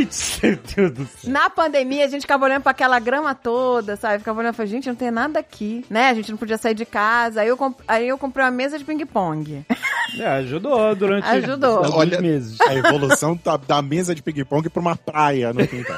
Deus 0.76 0.92
do 0.92 1.06
céu. 1.08 1.32
Na 1.32 1.50
pandemia, 1.50 2.06
a 2.06 2.08
gente 2.08 2.22
ficava 2.22 2.46
olhando 2.46 2.64
pra 2.64 2.72
aquela 2.72 3.00
grama 3.00 3.34
toda, 3.36 3.96
sabe? 3.96 4.20
Ficava 4.20 4.40
olhando 4.40 4.54
e 4.54 4.58
falava, 4.58 4.72
gente, 4.72 4.88
não 4.88 4.96
tem 4.96 5.12
nada 5.12 5.40
aqui, 5.40 5.86
né? 5.90 6.10
A 6.10 6.14
gente 6.14 6.32
não 6.32 6.38
podia 6.38 6.58
sair 6.58 6.74
de 6.76 6.86
casa. 6.86 7.42
Aí 7.42 7.48
eu, 7.48 7.58
comp- 7.58 7.82
aí 7.88 8.08
eu 8.08 8.18
comprei 8.18 8.44
uma 8.46 8.52
mesa 8.52 8.78
de 8.78 8.84
ping-pong. 8.86 9.66
É, 10.20 10.28
ajudou 10.28 10.96
durante 10.96 11.28
Ajudou. 11.28 11.78
alguns 11.78 11.94
Olha- 11.96 12.22
meses. 12.22 12.60
A 12.62 12.74
evolução 12.76 13.38
da, 13.44 13.58
da 13.58 13.82
mesa 13.82 14.14
de 14.16 14.22
ping-pong 14.22 14.70
pra 14.70 14.80
uma 14.82 14.96
praia 14.96 15.52
no 15.54 15.68
quintal. 15.68 15.98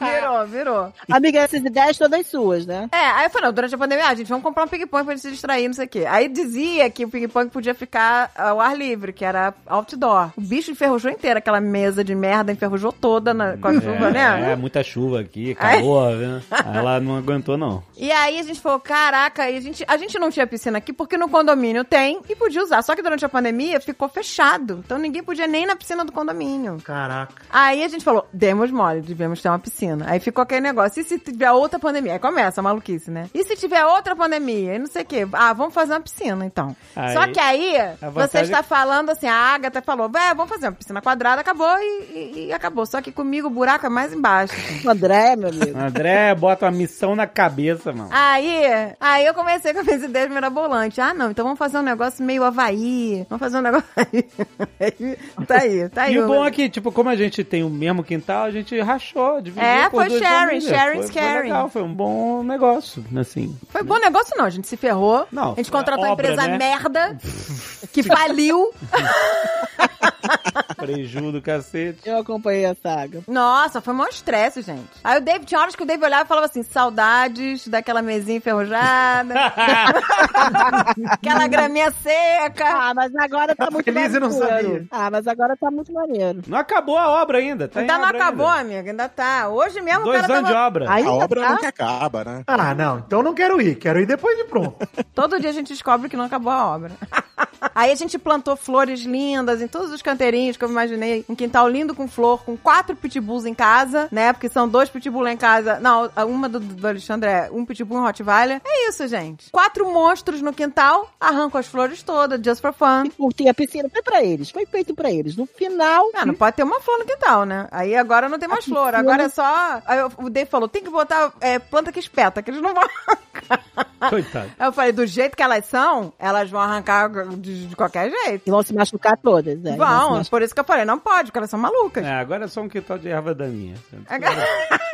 Virou, 0.00 0.46
virou. 0.46 0.92
Amiga, 1.10 1.40
essas 1.40 1.60
ideias 1.64 1.96
todas 1.98 2.26
suas, 2.26 2.66
né? 2.66 2.88
É, 2.92 2.96
aí 2.96 3.24
eu 3.26 3.30
falei, 3.30 3.46
não, 3.46 3.54
durante 3.54 3.74
a 3.74 3.78
pandemia, 3.78 4.06
ah, 4.06 4.14
gente, 4.14 4.28
vamos 4.28 4.42
comprar 4.44 4.64
um 4.64 4.68
ping-pong 4.68 5.04
pra 5.04 5.14
gente 5.14 5.22
se 5.22 5.30
distrair, 5.30 5.66
não 5.68 5.74
sei 5.74 5.86
o 5.86 5.88
quê. 5.88 6.04
Aí 6.08 6.28
dizia 6.28 6.88
que 6.90 7.04
o 7.04 7.08
ping-pong 7.08 7.50
podia 7.50 7.74
ficar 7.74 8.30
ao 8.36 8.60
ar 8.60 8.76
livre, 8.76 9.12
que 9.12 9.24
era 9.24 9.54
outdoor. 9.66 10.30
O 10.36 10.40
bicho 10.40 10.70
enferrujou 10.70 11.10
inteira, 11.10 11.38
aquela 11.38 11.60
mesa 11.60 12.02
de 12.04 12.14
merda 12.14 12.52
enferrujou 12.52 12.92
toda 12.92 13.32
na- 13.32 13.56
com 13.56 13.68
a 13.68 13.74
chuva, 13.74 14.10
né? 14.10 14.52
É, 14.52 14.56
muita 14.56 14.82
chuva 14.82 15.20
aqui, 15.20 15.54
calor, 15.54 16.14
né? 16.16 16.42
Aí 16.50 16.76
Ela 16.76 17.00
não 17.00 17.16
aguentou, 17.16 17.56
não. 17.56 17.82
E 17.96 18.10
aí 18.10 18.38
a 18.38 18.42
gente 18.42 18.60
falou, 18.60 18.80
caraca, 18.80 19.48
e 19.50 19.56
a 19.56 19.60
gente, 19.60 19.84
a 19.86 19.96
gente 19.96 20.18
não 20.18 20.30
tinha 20.30 20.46
piscina 20.46 20.78
aqui 20.78 20.92
porque 20.92 21.16
no 21.16 21.28
condomínio 21.28 21.84
tem 21.84 22.20
e 22.28 22.34
podia 22.36 22.62
usar. 22.62 22.82
Só 22.82 22.94
que 22.94 23.02
durante 23.02 23.21
a 23.24 23.28
pandemia 23.28 23.80
ficou 23.80 24.08
fechado. 24.08 24.82
Então 24.84 24.98
ninguém 24.98 25.22
podia 25.22 25.46
nem 25.46 25.64
ir 25.64 25.66
na 25.66 25.76
piscina 25.76 26.04
do 26.04 26.12
condomínio. 26.12 26.78
Caraca. 26.84 27.34
Aí 27.50 27.82
a 27.84 27.88
gente 27.88 28.04
falou, 28.04 28.26
demos 28.32 28.70
mole, 28.70 29.00
devemos 29.00 29.40
ter 29.40 29.48
uma 29.48 29.58
piscina. 29.58 30.04
Aí 30.08 30.20
ficou 30.20 30.42
aquele 30.42 30.60
negócio, 30.60 31.00
e 31.00 31.04
se 31.04 31.18
tiver 31.18 31.50
outra 31.52 31.78
pandemia? 31.78 32.14
Aí 32.14 32.18
começa 32.18 32.60
a 32.60 32.64
maluquice, 32.64 33.10
né? 33.10 33.28
E 33.34 33.44
se 33.44 33.56
tiver 33.56 33.84
outra 33.84 34.14
pandemia? 34.16 34.74
E 34.74 34.78
não 34.78 34.86
sei 34.86 35.02
o 35.02 35.06
quê. 35.06 35.26
Ah, 35.32 35.52
vamos 35.52 35.74
fazer 35.74 35.92
uma 35.92 36.00
piscina, 36.00 36.44
então. 36.44 36.74
Aí, 36.96 37.12
Só 37.12 37.26
que 37.26 37.40
aí, 37.40 37.74
você 38.12 38.40
está 38.40 38.62
falando 38.62 39.10
assim, 39.10 39.26
a 39.26 39.34
Agatha 39.34 39.82
falou, 39.82 40.10
é, 40.16 40.34
vamos 40.34 40.50
fazer 40.50 40.66
uma 40.66 40.72
piscina 40.72 41.00
quadrada, 41.02 41.40
acabou 41.40 41.74
e, 41.78 42.32
e- 42.34 42.46
e 42.48 42.52
acabou. 42.52 42.86
Só 42.86 43.00
que 43.00 43.12
comigo 43.12 43.46
o 43.48 43.50
buraco 43.50 43.86
é 43.86 43.88
mais 43.88 44.12
embaixo. 44.12 44.54
O 44.84 44.90
André, 44.90 45.36
meu 45.36 45.48
amigo. 45.48 45.78
André 45.78 46.34
bota 46.34 46.66
uma 46.66 46.72
missão 46.72 47.14
na 47.16 47.26
cabeça, 47.26 47.92
mano. 47.92 48.08
Aí, 48.12 48.62
aí 49.00 49.26
eu 49.26 49.34
comecei 49.34 49.72
com 49.72 49.80
as 49.80 49.86
ideias 50.02 50.30
mirabolantes. 50.30 50.98
Ah, 50.98 51.12
não, 51.14 51.30
então 51.30 51.44
vamos 51.44 51.58
fazer 51.58 51.78
um 51.78 51.82
negócio 51.82 52.24
meio 52.24 52.44
Havaí. 52.44 53.11
Vamos 53.28 53.40
fazer 53.40 53.58
um 53.58 53.60
negócio 53.62 53.88
aí. 53.96 55.16
tá 55.46 55.58
aí, 55.58 55.88
tá 55.88 56.02
aí. 56.02 56.14
E 56.14 56.18
o 56.20 56.26
bom 56.26 56.44
é 56.44 56.50
que, 56.50 56.68
tipo, 56.68 56.90
como 56.92 57.08
a 57.08 57.16
gente 57.16 57.42
tem 57.44 57.62
o 57.62 57.70
mesmo 57.70 58.02
quintal, 58.04 58.44
a 58.44 58.50
gente 58.50 58.78
rachou, 58.80 59.40
dividiu 59.40 59.66
É, 59.66 59.88
por 59.88 60.00
foi 60.00 60.08
duas 60.08 60.20
sharing, 60.22 60.46
famílias. 60.60 60.64
sharing's 60.64 61.04
foi, 61.10 61.12
foi 61.12 61.22
caring. 61.22 61.48
legal, 61.48 61.68
foi 61.68 61.82
um 61.82 61.92
bom 61.94 62.42
negócio, 62.42 63.04
assim. 63.18 63.56
Foi 63.70 63.82
bom 63.82 63.98
negócio 63.98 64.34
não, 64.36 64.44
a 64.44 64.50
gente 64.50 64.66
se 64.68 64.76
ferrou. 64.76 65.26
Não, 65.32 65.52
a 65.52 65.54
gente 65.56 65.70
foi 65.70 65.78
contratou 65.80 66.04
a 66.04 66.12
obra, 66.12 66.26
empresa 66.32 66.48
né? 66.48 66.58
merda, 66.58 67.16
que 67.92 68.02
faliu. 68.02 68.70
Preju 70.76 71.30
do 71.32 71.40
cacete. 71.42 72.00
Eu 72.08 72.18
acompanhei 72.18 72.66
a 72.66 72.74
saga. 72.74 73.20
Nossa, 73.28 73.80
foi 73.80 73.94
um 73.94 74.04
estresse, 74.06 74.62
gente. 74.62 74.88
Aí 75.04 75.18
o 75.18 75.20
David, 75.20 75.46
tinha 75.46 75.60
horas 75.60 75.76
que 75.76 75.82
o 75.82 75.86
David 75.86 76.04
olhava 76.04 76.24
e 76.24 76.28
falava 76.28 76.46
assim, 76.46 76.62
saudades 76.62 77.68
daquela 77.68 78.02
mesinha 78.02 78.38
enferrujada, 78.38 79.34
aquela 81.10 81.46
graminha 81.46 81.90
seca. 81.92 82.64
Ah, 82.66 82.94
mas 82.94 83.14
agora 83.16 83.54
tá, 83.54 83.70
muito 83.70 83.84
feliz 83.84 84.14
e 84.14 84.18
não 84.20 84.28
maneiro. 84.30 84.48
sabia. 84.62 84.86
Ah, 84.90 85.10
mas 85.10 85.26
agora 85.26 85.56
tá 85.56 85.70
muito 85.70 85.92
maneiro. 85.92 86.42
Não 86.46 86.58
acabou 86.58 86.98
a 86.98 87.08
obra 87.22 87.38
ainda, 87.38 87.68
tá 87.68 87.80
Ainda 87.80 87.94
em 87.94 87.98
não 87.98 88.08
obra 88.08 88.18
acabou, 88.18 88.46
ainda. 88.48 88.60
amiga, 88.74 88.90
ainda 88.90 89.08
tá. 89.08 89.48
Hoje 89.48 89.80
mesmo 89.80 90.04
Dois 90.04 90.18
o 90.18 90.22
cara 90.22 90.34
anos 90.34 90.46
de 90.48 90.52
tava... 90.54 90.66
obra. 90.66 90.90
Ainda 90.92 91.10
A 91.10 91.12
obra 91.14 91.40
tá? 91.40 91.50
nunca 91.50 91.68
acaba, 91.68 92.24
né? 92.24 92.42
Ah, 92.46 92.74
não. 92.74 92.98
Então 92.98 93.22
não 93.22 93.34
quero 93.34 93.60
ir. 93.60 93.76
Quero 93.76 94.00
ir 94.00 94.06
depois 94.06 94.36
de 94.36 94.44
pronto. 94.44 94.76
Todo 95.14 95.40
dia 95.40 95.50
a 95.50 95.52
gente 95.52 95.68
descobre 95.68 96.08
que 96.08 96.16
não 96.16 96.24
acabou 96.24 96.52
a 96.52 96.66
obra. 96.74 96.92
Aí 97.74 97.90
a 97.92 97.94
gente 97.94 98.18
plantou 98.18 98.56
flores 98.56 99.00
lindas 99.02 99.62
em 99.62 99.68
todos 99.68 99.90
os 99.92 100.02
canteirinhos 100.12 100.56
que 100.56 100.64
eu 100.64 100.68
imaginei. 100.68 101.24
Um 101.28 101.34
quintal 101.34 101.68
lindo 101.68 101.94
com 101.94 102.06
flor, 102.06 102.42
com 102.44 102.56
quatro 102.56 102.94
pitbulls 102.94 103.44
em 103.46 103.54
casa, 103.54 104.08
né? 104.12 104.32
Porque 104.32 104.48
são 104.48 104.68
dois 104.68 104.88
pitbull 104.88 105.22
lá 105.22 105.32
em 105.32 105.36
casa. 105.36 105.78
Não, 105.80 106.10
uma 106.28 106.48
do, 106.48 106.60
do 106.60 106.86
Alexandre 106.86 107.28
é 107.30 107.48
um 107.52 107.64
pitbull 107.64 107.98
e 107.98 108.00
um 108.00 108.04
Rottweiler. 108.04 108.60
É 108.64 108.88
isso, 108.88 109.06
gente. 109.08 109.50
Quatro 109.50 109.90
monstros 109.90 110.40
no 110.42 110.52
quintal, 110.52 111.10
arranco 111.20 111.56
as 111.58 111.66
flores 111.66 112.02
todas, 112.02 112.40
just 112.44 112.60
for 112.60 112.72
fun. 112.72 113.04
Curti 113.16 113.48
a 113.48 113.54
piscina, 113.54 113.88
foi 113.88 114.02
pra 114.02 114.22
eles, 114.22 114.50
foi 114.50 114.66
feito 114.66 114.94
pra 114.94 115.10
eles. 115.10 115.36
No 115.36 115.46
final, 115.46 116.06
Ah, 116.14 116.26
não 116.26 116.34
pode 116.34 116.56
ter 116.56 116.62
uma 116.62 116.80
flor 116.80 116.98
no 116.98 117.04
quintal, 117.06 117.44
né? 117.44 117.66
Aí 117.70 117.94
agora 117.96 118.28
não 118.28 118.38
tem 118.38 118.48
mais 118.48 118.64
flor. 118.64 118.86
piscina- 118.90 118.98
Agora 118.98 119.22
é 119.24 119.28
só. 119.28 119.82
Aí 119.86 119.98
o 120.18 120.28
Dave 120.30 120.50
falou: 120.50 120.68
tem 120.68 120.82
que 120.82 120.90
botar 120.90 121.32
é, 121.40 121.58
planta 121.58 121.90
que 121.92 121.98
espeta, 122.00 122.42
que 122.42 122.50
eles 122.50 122.60
não 122.60 122.74
vão 122.74 122.82
arrancar. 123.08 124.10
Coitado. 124.10 124.50
Aí 124.58 124.66
eu 124.68 124.72
falei: 124.72 124.92
do 124.92 125.06
jeito 125.06 125.36
que 125.36 125.42
elas 125.42 125.64
são, 125.66 126.12
elas 126.18 126.50
vão 126.50 126.60
arrancar 126.60 127.08
de, 127.36 127.68
de 127.68 127.76
qualquer 127.76 128.10
jeito. 128.10 128.42
e 128.46 128.50
vão 128.50 128.62
se 128.62 128.74
machucar 128.74 129.16
todas, 129.16 129.58
né? 129.60 129.76
Vão, 129.76 130.01
se 130.06 130.10
machucar. 130.12 130.30
por 130.30 130.42
isso 130.42 130.54
que 130.54 130.60
eu 130.60 130.64
falei: 130.64 130.84
não 130.84 130.98
pode, 130.98 131.24
porque 131.26 131.38
elas 131.38 131.50
são 131.50 131.58
malucas. 131.60 132.04
É, 132.04 132.12
agora 132.12 132.44
é 132.44 132.48
só 132.48 132.60
um 132.60 132.68
quintal 132.68 132.98
de 132.98 133.08
erva 133.08 133.34
daninha. 133.34 133.74
Agora- 134.08 134.32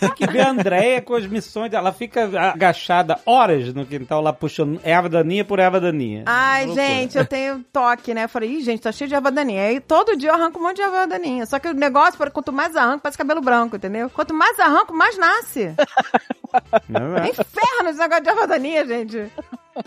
Tem 0.00 0.10
que 0.10 0.26
ver 0.26 0.42
a 0.42 0.50
Andréia 0.50 1.00
com 1.00 1.14
as 1.14 1.26
missões 1.26 1.70
dela. 1.70 1.88
Ela 1.88 1.92
fica 1.94 2.24
agachada 2.52 3.18
horas 3.24 3.72
no 3.72 3.86
quintal 3.86 4.20
lá 4.20 4.32
puxando 4.34 4.78
erva 4.84 5.08
daninha 5.08 5.44
por 5.46 5.58
erva 5.58 5.80
daninha. 5.80 6.24
Ai, 6.26 6.66
Loucura. 6.66 6.86
gente, 6.86 7.16
eu 7.18 7.24
tenho 7.24 7.64
toque, 7.72 8.12
né? 8.12 8.24
Eu 8.24 8.28
falei, 8.28 8.50
ih, 8.50 8.60
gente, 8.60 8.82
tá 8.82 8.92
cheio 8.92 9.08
de 9.08 9.14
erva 9.14 9.30
daninha. 9.30 9.62
Aí 9.62 9.80
todo 9.80 10.14
dia 10.14 10.28
eu 10.28 10.34
arranco 10.34 10.58
um 10.60 10.62
monte 10.62 10.76
de 10.76 10.82
erva 10.82 11.06
daninha. 11.06 11.46
Só 11.46 11.58
que 11.58 11.68
o 11.68 11.72
negócio, 11.72 12.18
quanto 12.30 12.52
mais 12.52 12.76
arranco, 12.76 13.00
parece 13.02 13.16
cabelo 13.18 13.40
branco, 13.40 13.76
entendeu? 13.76 14.10
Quanto 14.10 14.34
mais 14.34 14.60
arranco, 14.60 14.94
mais 14.94 15.16
nasce. 15.18 15.74
Não 16.88 17.16
É 17.16 17.28
é? 17.28 17.30
inferno 17.30 17.88
esse 17.88 17.98
negócio 17.98 18.22
de 18.22 18.28
erva 18.28 18.46
daninha, 18.46 18.86
gente. 18.86 19.32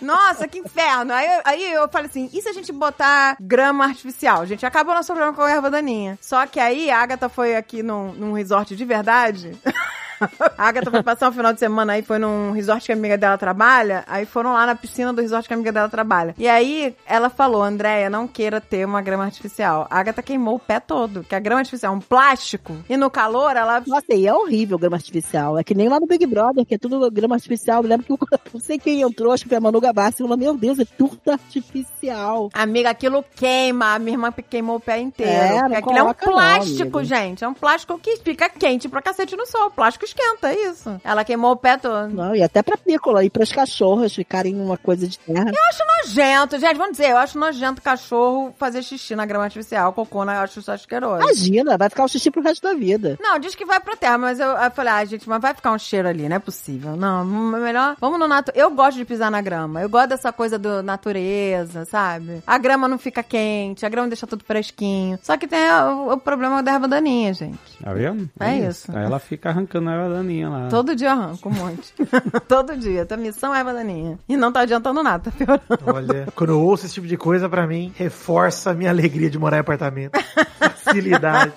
Nossa, 0.01 0.47
que 0.47 0.59
inferno. 0.59 1.13
Aí, 1.13 1.25
eu- 1.27 1.41
aí 1.45 1.73
eu 1.73 1.89
falei 1.89 2.07
assim, 2.09 2.29
e 2.33 2.41
se 2.41 2.49
a 2.49 2.53
gente 2.53 2.71
botar 2.71 3.35
grama 3.39 3.85
artificial? 3.85 4.45
Gente, 4.45 4.65
acabou 4.65 4.93
nosso 4.93 5.07
problema 5.13 5.33
com 5.33 5.41
a 5.41 5.51
erva 5.51 5.69
daninha. 5.71 6.17
Só 6.21 6.45
que 6.45 6.59
aí 6.59 6.89
a 6.91 6.99
Agatha 7.01 7.27
foi 7.29 7.55
aqui 7.55 7.81
num, 7.83 8.11
num 8.13 8.33
resort 8.33 8.75
de 8.75 8.85
verdade. 8.85 9.57
A 10.57 10.67
Agatha 10.67 10.91
foi 10.91 11.03
passar 11.03 11.29
um 11.29 11.31
final 11.31 11.53
de 11.53 11.59
semana 11.59 11.93
aí, 11.93 12.01
foi 12.01 12.19
num 12.19 12.51
resort 12.51 12.85
que 12.85 12.91
a 12.91 12.95
amiga 12.95 13.17
dela 13.17 13.37
trabalha. 13.37 14.03
Aí 14.07 14.25
foram 14.25 14.53
lá 14.53 14.65
na 14.65 14.75
piscina 14.75 15.11
do 15.13 15.21
resort 15.21 15.47
que 15.47 15.53
a 15.53 15.57
amiga 15.57 15.71
dela 15.71 15.89
trabalha. 15.89 16.35
E 16.37 16.47
aí 16.47 16.95
ela 17.05 17.29
falou, 17.29 17.63
Andréia, 17.63 18.09
não 18.09 18.27
queira 18.27 18.61
ter 18.61 18.85
uma 18.85 19.01
grama 19.01 19.23
artificial. 19.23 19.87
A 19.89 19.99
Agatha 19.99 20.21
queimou 20.21 20.55
o 20.55 20.59
pé 20.59 20.79
todo, 20.79 21.23
que 21.23 21.35
a 21.35 21.39
grama 21.39 21.59
artificial 21.59 21.93
é 21.93 21.97
um 21.97 22.01
plástico. 22.01 22.77
E 22.89 22.95
no 22.97 23.09
calor, 23.09 23.55
ela 23.55 23.81
Nossa, 23.85 24.13
e 24.13 24.27
é 24.27 24.33
horrível 24.33 24.77
grama 24.77 24.95
artificial. 24.97 25.57
É 25.57 25.63
que 25.63 25.73
nem 25.73 25.89
lá 25.89 25.99
no 25.99 26.07
Big 26.07 26.25
Brother, 26.25 26.65
que 26.65 26.75
é 26.75 26.77
tudo 26.77 27.09
grama 27.11 27.35
artificial. 27.35 27.83
Eu 27.83 27.89
lembro 27.89 28.05
que 28.05 28.11
eu 28.11 28.19
não 28.53 28.59
sei 28.59 28.77
quem 28.77 29.01
entrou, 29.01 29.31
acho 29.31 29.43
que 29.43 29.49
foi 29.49 29.57
a 29.57 29.61
Manu 29.61 29.81
Gabassi, 29.81 30.19
falou, 30.19 30.37
meu 30.37 30.55
Deus, 30.57 30.79
é 30.79 30.85
tudo 30.85 31.19
artificial. 31.29 32.49
Amiga, 32.53 32.89
aquilo 32.89 33.23
queima. 33.35 33.93
A 33.95 33.99
minha 33.99 34.15
irmã 34.15 34.31
queimou 34.31 34.77
o 34.77 34.79
pé 34.79 34.99
inteiro. 34.99 35.31
É, 35.31 35.61
não 35.61 35.61
Porque 35.61 35.75
aquilo 35.75 35.97
é 35.97 36.03
um 36.03 36.07
não, 36.07 36.13
plástico, 36.13 36.97
amiga. 36.99 37.03
gente. 37.03 37.43
É 37.43 37.47
um 37.47 37.53
plástico 37.53 37.97
que 37.99 38.17
fica 38.17 38.49
quente 38.49 38.87
pra 38.89 39.01
cacete 39.01 39.35
no 39.35 39.45
sol. 39.45 39.67
O 39.67 39.71
plástico 39.71 40.05
esquenta, 40.11 40.49
é 40.49 40.69
isso. 40.69 41.01
Ela 41.03 41.23
queimou 41.23 41.51
o 41.51 41.55
pé 41.55 41.77
todo. 41.77 42.09
Não, 42.09 42.35
e 42.35 42.43
até 42.43 42.61
pra 42.61 42.77
pícola, 42.77 43.23
e 43.23 43.29
pras 43.29 43.51
cachorras 43.51 44.13
ficarem 44.13 44.53
numa 44.53 44.77
coisa 44.77 45.07
de 45.07 45.17
terra. 45.17 45.49
Eu 45.49 45.69
acho 45.69 45.83
nojento, 46.07 46.59
gente. 46.59 46.77
Vamos 46.77 46.91
dizer, 46.97 47.11
eu 47.11 47.17
acho 47.17 47.37
nojento 47.37 47.81
cachorro 47.81 48.53
fazer 48.57 48.83
xixi 48.83 49.15
na 49.15 49.25
grama 49.25 49.45
artificial. 49.45 49.93
Cocô, 49.93 50.23
né? 50.23 50.37
Eu 50.37 50.41
acho 50.41 50.59
isso 50.59 50.71
asqueroso. 50.71 51.23
Imagina, 51.23 51.77
vai 51.77 51.89
ficar 51.89 52.03
o 52.03 52.07
xixi 52.07 52.29
pro 52.31 52.41
resto 52.41 52.61
da 52.61 52.73
vida. 52.73 53.17
Não, 53.19 53.39
diz 53.39 53.55
que 53.55 53.65
vai 53.65 53.79
pra 53.79 53.95
terra, 53.95 54.17
mas 54.17 54.39
eu, 54.39 54.49
eu 54.49 54.71
falei, 54.71 54.93
ah, 54.93 55.05
gente, 55.05 55.27
mas 55.27 55.41
vai 55.41 55.53
ficar 55.53 55.71
um 55.71 55.79
cheiro 55.79 56.07
ali, 56.07 56.27
não 56.27 56.35
é 56.35 56.39
possível. 56.39 56.95
Não, 56.95 57.55
é 57.55 57.59
melhor. 57.59 57.95
Vamos 57.99 58.19
no 58.19 58.27
nato. 58.27 58.51
Eu 58.55 58.69
gosto 58.71 58.97
de 58.97 59.05
pisar 59.05 59.31
na 59.31 59.41
grama. 59.41 59.81
Eu 59.81 59.89
gosto 59.89 60.09
dessa 60.09 60.31
coisa 60.31 60.57
do 60.57 60.83
natureza, 60.83 61.85
sabe? 61.85 62.41
A 62.45 62.57
grama 62.57 62.87
não 62.87 62.97
fica 62.97 63.23
quente, 63.23 63.85
a 63.85 63.89
grama 63.89 64.07
deixa 64.07 64.27
tudo 64.27 64.43
fresquinho. 64.43 65.19
Só 65.21 65.37
que 65.37 65.47
tem 65.47 65.59
o, 65.71 66.13
o 66.13 66.17
problema 66.17 66.61
da 66.61 66.73
erva 66.73 66.87
daninha, 66.87 67.33
gente. 67.33 67.59
Tá 67.83 67.93
vendo? 67.93 68.29
É 68.39 68.57
isso. 68.57 68.91
Aí 68.95 69.05
ela 69.05 69.19
fica 69.19 69.49
arrancando 69.49 69.89
a 69.89 69.93
erva 70.01 70.15
daninha 70.15 70.49
lá. 70.49 70.67
Todo 70.69 70.95
dia 70.95 71.07
eu 71.07 71.11
arranco 71.11 71.49
um 71.49 71.53
monte. 71.53 71.93
Todo 72.47 72.77
dia. 72.77 73.05
Tua 73.05 73.17
missão 73.17 73.53
é 73.53 73.59
erva 73.59 73.73
daninha. 73.73 74.17
E 74.27 74.35
não 74.35 74.51
tá 74.51 74.61
adiantando 74.61 75.03
nada, 75.03 75.29
tá 75.29 75.31
piorando. 75.31 75.83
Olha, 75.85 76.27
quando 76.35 76.51
eu 76.51 76.61
ouço 76.61 76.85
esse 76.85 76.95
tipo 76.95 77.07
de 77.07 77.17
coisa, 77.17 77.47
pra 77.47 77.65
mim, 77.67 77.91
reforça 77.95 78.71
a 78.71 78.73
minha 78.73 78.89
alegria 78.89 79.29
de 79.29 79.39
morar 79.39 79.57
em 79.57 79.61
apartamento. 79.61 80.19
Facilidade. 80.83 81.53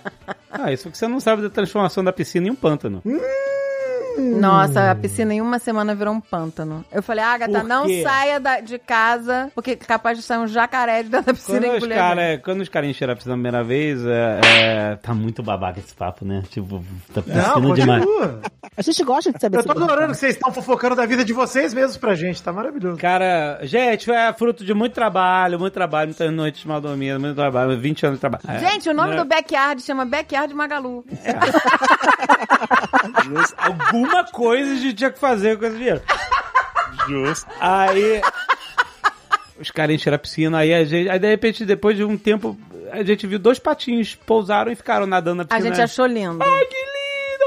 Ah, 0.51 0.73
isso 0.73 0.85
porque 0.85 0.99
você 0.99 1.09
não 1.09 1.21
sabe 1.21 1.43
da 1.43 1.51
transformação 1.51 2.05
da 2.05 2.13
piscina 2.13 2.47
em 2.47 2.51
um 2.51 2.55
pântano. 2.55 3.03
Nossa, 4.19 4.91
a 4.91 4.95
piscina 4.95 5.35
em 5.35 5.41
uma 5.41 5.59
semana 5.59 5.95
virou 5.95 6.15
um 6.15 6.21
pântano. 6.21 6.85
Eu 6.93 7.03
falei, 7.03 7.25
Agatha, 7.25 7.63
não 7.63 7.87
saia 8.03 8.39
da- 8.39 8.61
de 8.61 8.79
casa, 8.79 9.51
porque 9.55 9.73
é 9.73 9.77
capaz 9.77 10.19
de 10.19 10.25
sair 10.25 10.39
um 10.39 10.47
jacaré 10.47 11.03
de 11.03 11.09
dentro 11.09 11.27
da 11.27 11.35
piscina 11.35 11.61
Quando 11.61 11.75
e 11.75 11.79
os, 11.79 11.89
cara, 11.89 12.39
quando 12.45 12.61
os 12.61 12.69
caras 12.69 12.91
encheram 12.91 13.13
a 13.13 13.17
piscina 13.17 13.35
a 13.35 13.37
primeira 13.37 13.65
vez, 13.65 14.05
é, 14.07 14.41
é, 14.93 14.97
tá 14.97 15.13
muito 15.15 15.43
babaca 15.43 15.79
esse 15.81 15.95
papo, 15.95 16.25
né? 16.25 16.43
Tipo, 16.51 16.85
tá 17.13 17.23
piscina 17.23 17.43
Não, 17.59 17.75
demais. 17.75 18.05
continua. 18.05 18.41
A 18.77 18.83
gente 18.83 19.05
gosta 19.05 19.33
de 19.33 19.41
saber 19.41 19.59
Eu 19.59 19.65
tô 19.65 19.73
adorando 19.73 20.13
que 20.13 20.19
vocês 20.19 20.35
estão 20.35 20.53
fofocando 20.53 20.95
da 20.97 21.07
vida 21.07 21.25
de 21.25 21.33
vocês 21.33 21.73
mesmos 21.75 21.97
pra 21.97 22.15
gente, 22.15 22.43
tá 22.43 22.53
maravilhoso. 22.53 22.99
Cara, 22.99 23.59
gente, 23.63 24.11
é 24.11 24.33
fruto 24.33 24.65
de 24.65 24.75
muito 24.75 24.93
trabalho, 24.95 25.59
muito 25.59 25.73
trabalho, 25.75 26.09
muitas 26.09 26.31
noites 26.33 26.65
mal 26.65 26.81
dormidas, 26.81 27.21
muito 27.21 27.35
trabalho, 27.37 27.79
20 27.79 28.07
anos 28.07 28.17
de 28.19 28.21
trabalho. 28.21 28.43
É, 28.49 28.59
Gente, 28.71 28.89
o 28.89 28.95
nome 28.95 29.17
do 29.17 29.25
backyard 29.25 29.83
chama 29.83 30.05
Backyard 30.05 30.53
Magalu. 30.55 31.05
Alguma 34.05 34.25
coisa 34.25 34.73
a 34.73 34.77
gente 34.77 34.95
tinha 34.95 35.11
que 35.11 35.19
fazer 35.19 35.59
com 35.59 35.65
esse 35.67 35.77
dinheiro. 35.77 36.03
Justo. 37.09 37.51
Aí. 37.61 38.21
Os 39.59 39.71
caras 39.71 39.95
encheram 39.95 40.17
a 40.17 40.19
piscina, 40.19 40.59
aí 40.59 40.75
a 40.75 40.85
gente. 40.85 41.09
Aí 41.09 41.19
de 41.19 41.29
repente, 41.29 41.65
depois 41.65 41.97
de 41.97 42.05
um 42.05 42.17
tempo, 42.19 42.59
a 42.91 43.03
gente 43.03 43.27
viu 43.27 43.39
dois 43.39 43.59
patinhos 43.59 44.15
pousaram 44.15 44.71
e 44.73 44.75
ficaram 44.77 45.07
nadando 45.07 45.37
na 45.37 45.43
A 45.45 45.47
piscina. 45.47 45.69
gente 45.75 45.81
achou 45.83 46.07
lindo. 46.07 46.43
Ai, 46.43 46.65
que 46.67 46.77
lindo! 46.77 46.94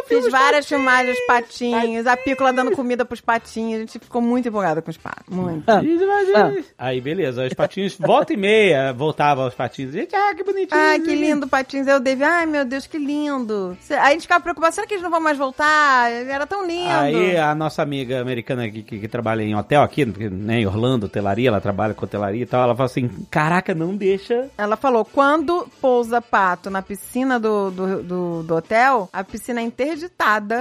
Fiz 0.08 0.32
várias 0.32 0.68
filmagens 0.68 1.16
dos 1.16 1.26
patinhos, 1.26 2.08
a 2.08 2.16
pícola 2.16 2.54
dando 2.54 2.72
comida 2.72 3.06
pros 3.06 3.22
patinhos. 3.22 3.76
A 3.76 3.80
gente 3.80 4.00
ficou 4.00 4.22
muito 4.22 4.48
empolgada 4.48 4.82
com 4.82 4.90
os 4.90 4.98
patos. 4.98 5.36
Muito. 5.36 5.70
Ah. 5.70 5.82
Imagina. 5.84 6.64
Aí, 6.78 7.02
beleza, 7.02 7.46
os 7.46 7.54
patinhos, 7.54 7.96
volta 7.98 8.34
e 8.34 8.38
meia, 8.38 8.94
voltava 8.94 9.46
os 9.46 9.54
patinhos. 9.54 9.94
Gente, 9.94 10.16
ah, 10.16 10.34
que 10.36 10.44
bonitinho. 10.44 10.80
Ai, 10.80 11.00
que 11.00 11.16
lindo, 11.16 11.48
patinhos. 11.48 11.88
Aí 11.88 11.96
o 11.96 12.00
David, 12.00 12.24
ai 12.24 12.46
meu 12.46 12.66
Deus, 12.66 12.88
que 12.88 12.98
lindo. 12.98 13.78
Aí 13.90 13.98
a 13.98 14.12
gente 14.12 14.22
ficava 14.22 14.42
preocupado, 14.42 14.74
será 14.74 14.88
que 14.88 14.94
eles 14.94 15.04
não 15.04 15.12
vão 15.12 15.20
mais 15.20 15.38
voltar? 15.38 16.12
Era 16.12 16.46
tão 16.46 16.66
lindo. 16.66 16.90
Aí 16.90 17.38
a 17.38 17.54
nossa 17.54 17.82
amiga 17.82 18.22
americana 18.22 18.70
que, 18.70 18.84
que, 18.84 19.00
que 19.00 19.08
trabalha 19.08 19.44
em 19.44 19.56
hotel 19.56 19.82
aqui, 19.82 20.06
né, 20.06 20.62
em 20.62 20.66
Orlando, 20.66 21.06
hotelaria, 21.06 21.50
ela 21.50 21.62
trabalha 21.62 21.94
com 21.94 22.06
hotelaria 22.06 22.44
e 22.44 22.46
tal, 22.46 22.64
ela 22.64 22.76
fala 22.76 22.86
assim, 22.86 23.10
caraca, 23.30 23.74
não 23.74 23.96
deixa... 23.96 24.50
Ela 24.58 24.76
falou, 24.76 25.04
quando 25.06 25.68
pousa 25.82 26.22
pato 26.22 26.70
na 26.70 26.82
piscina 26.82 27.40
do, 27.40 27.72
do, 27.72 28.04
do, 28.04 28.44
do 28.44 28.56
hotel, 28.56 29.10
a 29.12 29.24
piscina 29.24 29.60
é 29.60 29.64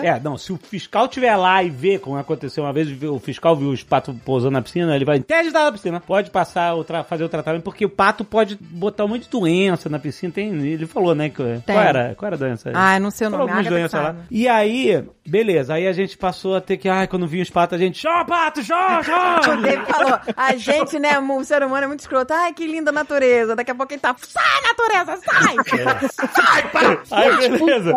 É, 0.04 0.20
não, 0.20 0.36
se 0.38 0.52
o 0.52 0.56
fiscal 0.56 1.08
tiver 1.08 1.34
lá 1.36 1.62
e 1.62 1.70
ver, 1.70 2.00
como 2.00 2.16
aconteceu 2.16 2.64
uma 2.64 2.72
vez, 2.72 2.88
o 3.02 3.18
fiscal 3.18 3.56
viu 3.56 3.70
os 3.70 3.82
patos 3.82 4.14
pousando 4.24 4.52
na 4.52 4.62
piscina, 4.62 4.94
ele 4.94 5.04
vai 5.04 5.16
interditar 5.18 5.64
na 5.64 5.72
piscina, 5.72 6.00
pode 6.00 6.30
passar, 6.30 6.74
o 6.74 6.84
fazer 7.08 7.24
o 7.24 7.28
tratamento, 7.28 7.62
porque 7.62 7.84
o 7.84 7.90
pato 7.90 8.24
pode 8.24 8.56
botar 8.60 9.04
um 9.04 9.08
monte 9.08 9.22
de 9.24 9.30
doença 9.30 9.88
na 9.88 9.98
piscina, 9.98 10.32
tem, 10.32 10.48
ele 10.66 10.86
falou, 10.86 11.14
né, 11.14 11.28
que, 11.28 11.36
qual 11.36 11.80
era, 11.80 12.14
qual 12.14 12.26
era 12.28 12.36
a 12.36 12.38
doença? 12.38 12.70
Ai, 12.74 12.98
não 12.98 13.10
sei 13.10 13.26
o 13.26 13.30
Falou 13.30 13.46
nome. 13.46 13.58
algumas 13.58 13.72
Agatha 13.82 13.88
que 13.88 13.96
doenças 14.02 14.16
lá. 14.20 14.24
E 14.30 14.48
aí, 14.48 15.04
beleza, 15.26 15.74
aí 15.74 15.86
a 15.86 15.92
gente 15.92 16.16
passou 16.16 16.56
a 16.56 16.60
ter 16.60 16.76
que, 16.76 16.88
ai, 16.88 17.06
quando 17.06 17.26
vinha 17.26 17.42
os 17.42 17.50
patos, 17.50 17.74
a 17.76 17.78
gente, 17.78 17.98
show, 17.98 18.24
pato, 18.26 18.62
show, 18.62 18.76
O 18.76 19.02
show! 19.02 19.56
David 19.60 19.86
falou, 19.92 20.18
a 20.36 20.56
gente, 20.56 20.98
né, 20.98 21.18
o 21.18 21.44
ser 21.44 21.62
humano 21.62 21.84
é 21.84 21.86
muito 21.86 22.00
escroto. 22.00 22.32
Ai, 22.32 22.52
que 22.52 22.66
linda 22.66 22.90
natureza. 22.92 23.54
Daqui 23.56 23.70
a 23.70 23.74
pouco 23.74 23.92
ele 23.92 24.00
tá, 24.00 24.14
sai, 24.18 24.62
natureza, 24.62 25.16
sai! 25.24 25.56
Sai, 26.36 26.70
pato! 26.70 27.14
Aí, 27.14 27.48
beleza. 27.50 27.92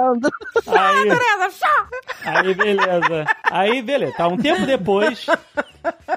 Sai, 0.64 0.78
Aí- 0.95 1.06
natureza, 1.07 1.28
sai! 1.51 1.85
Aí, 2.26 2.53
beleza. 2.53 3.26
Aí, 3.49 3.81
beleza. 3.81 4.14
Tá, 4.18 4.27
um 4.27 4.38
tempo 4.38 4.65
depois, 4.65 5.26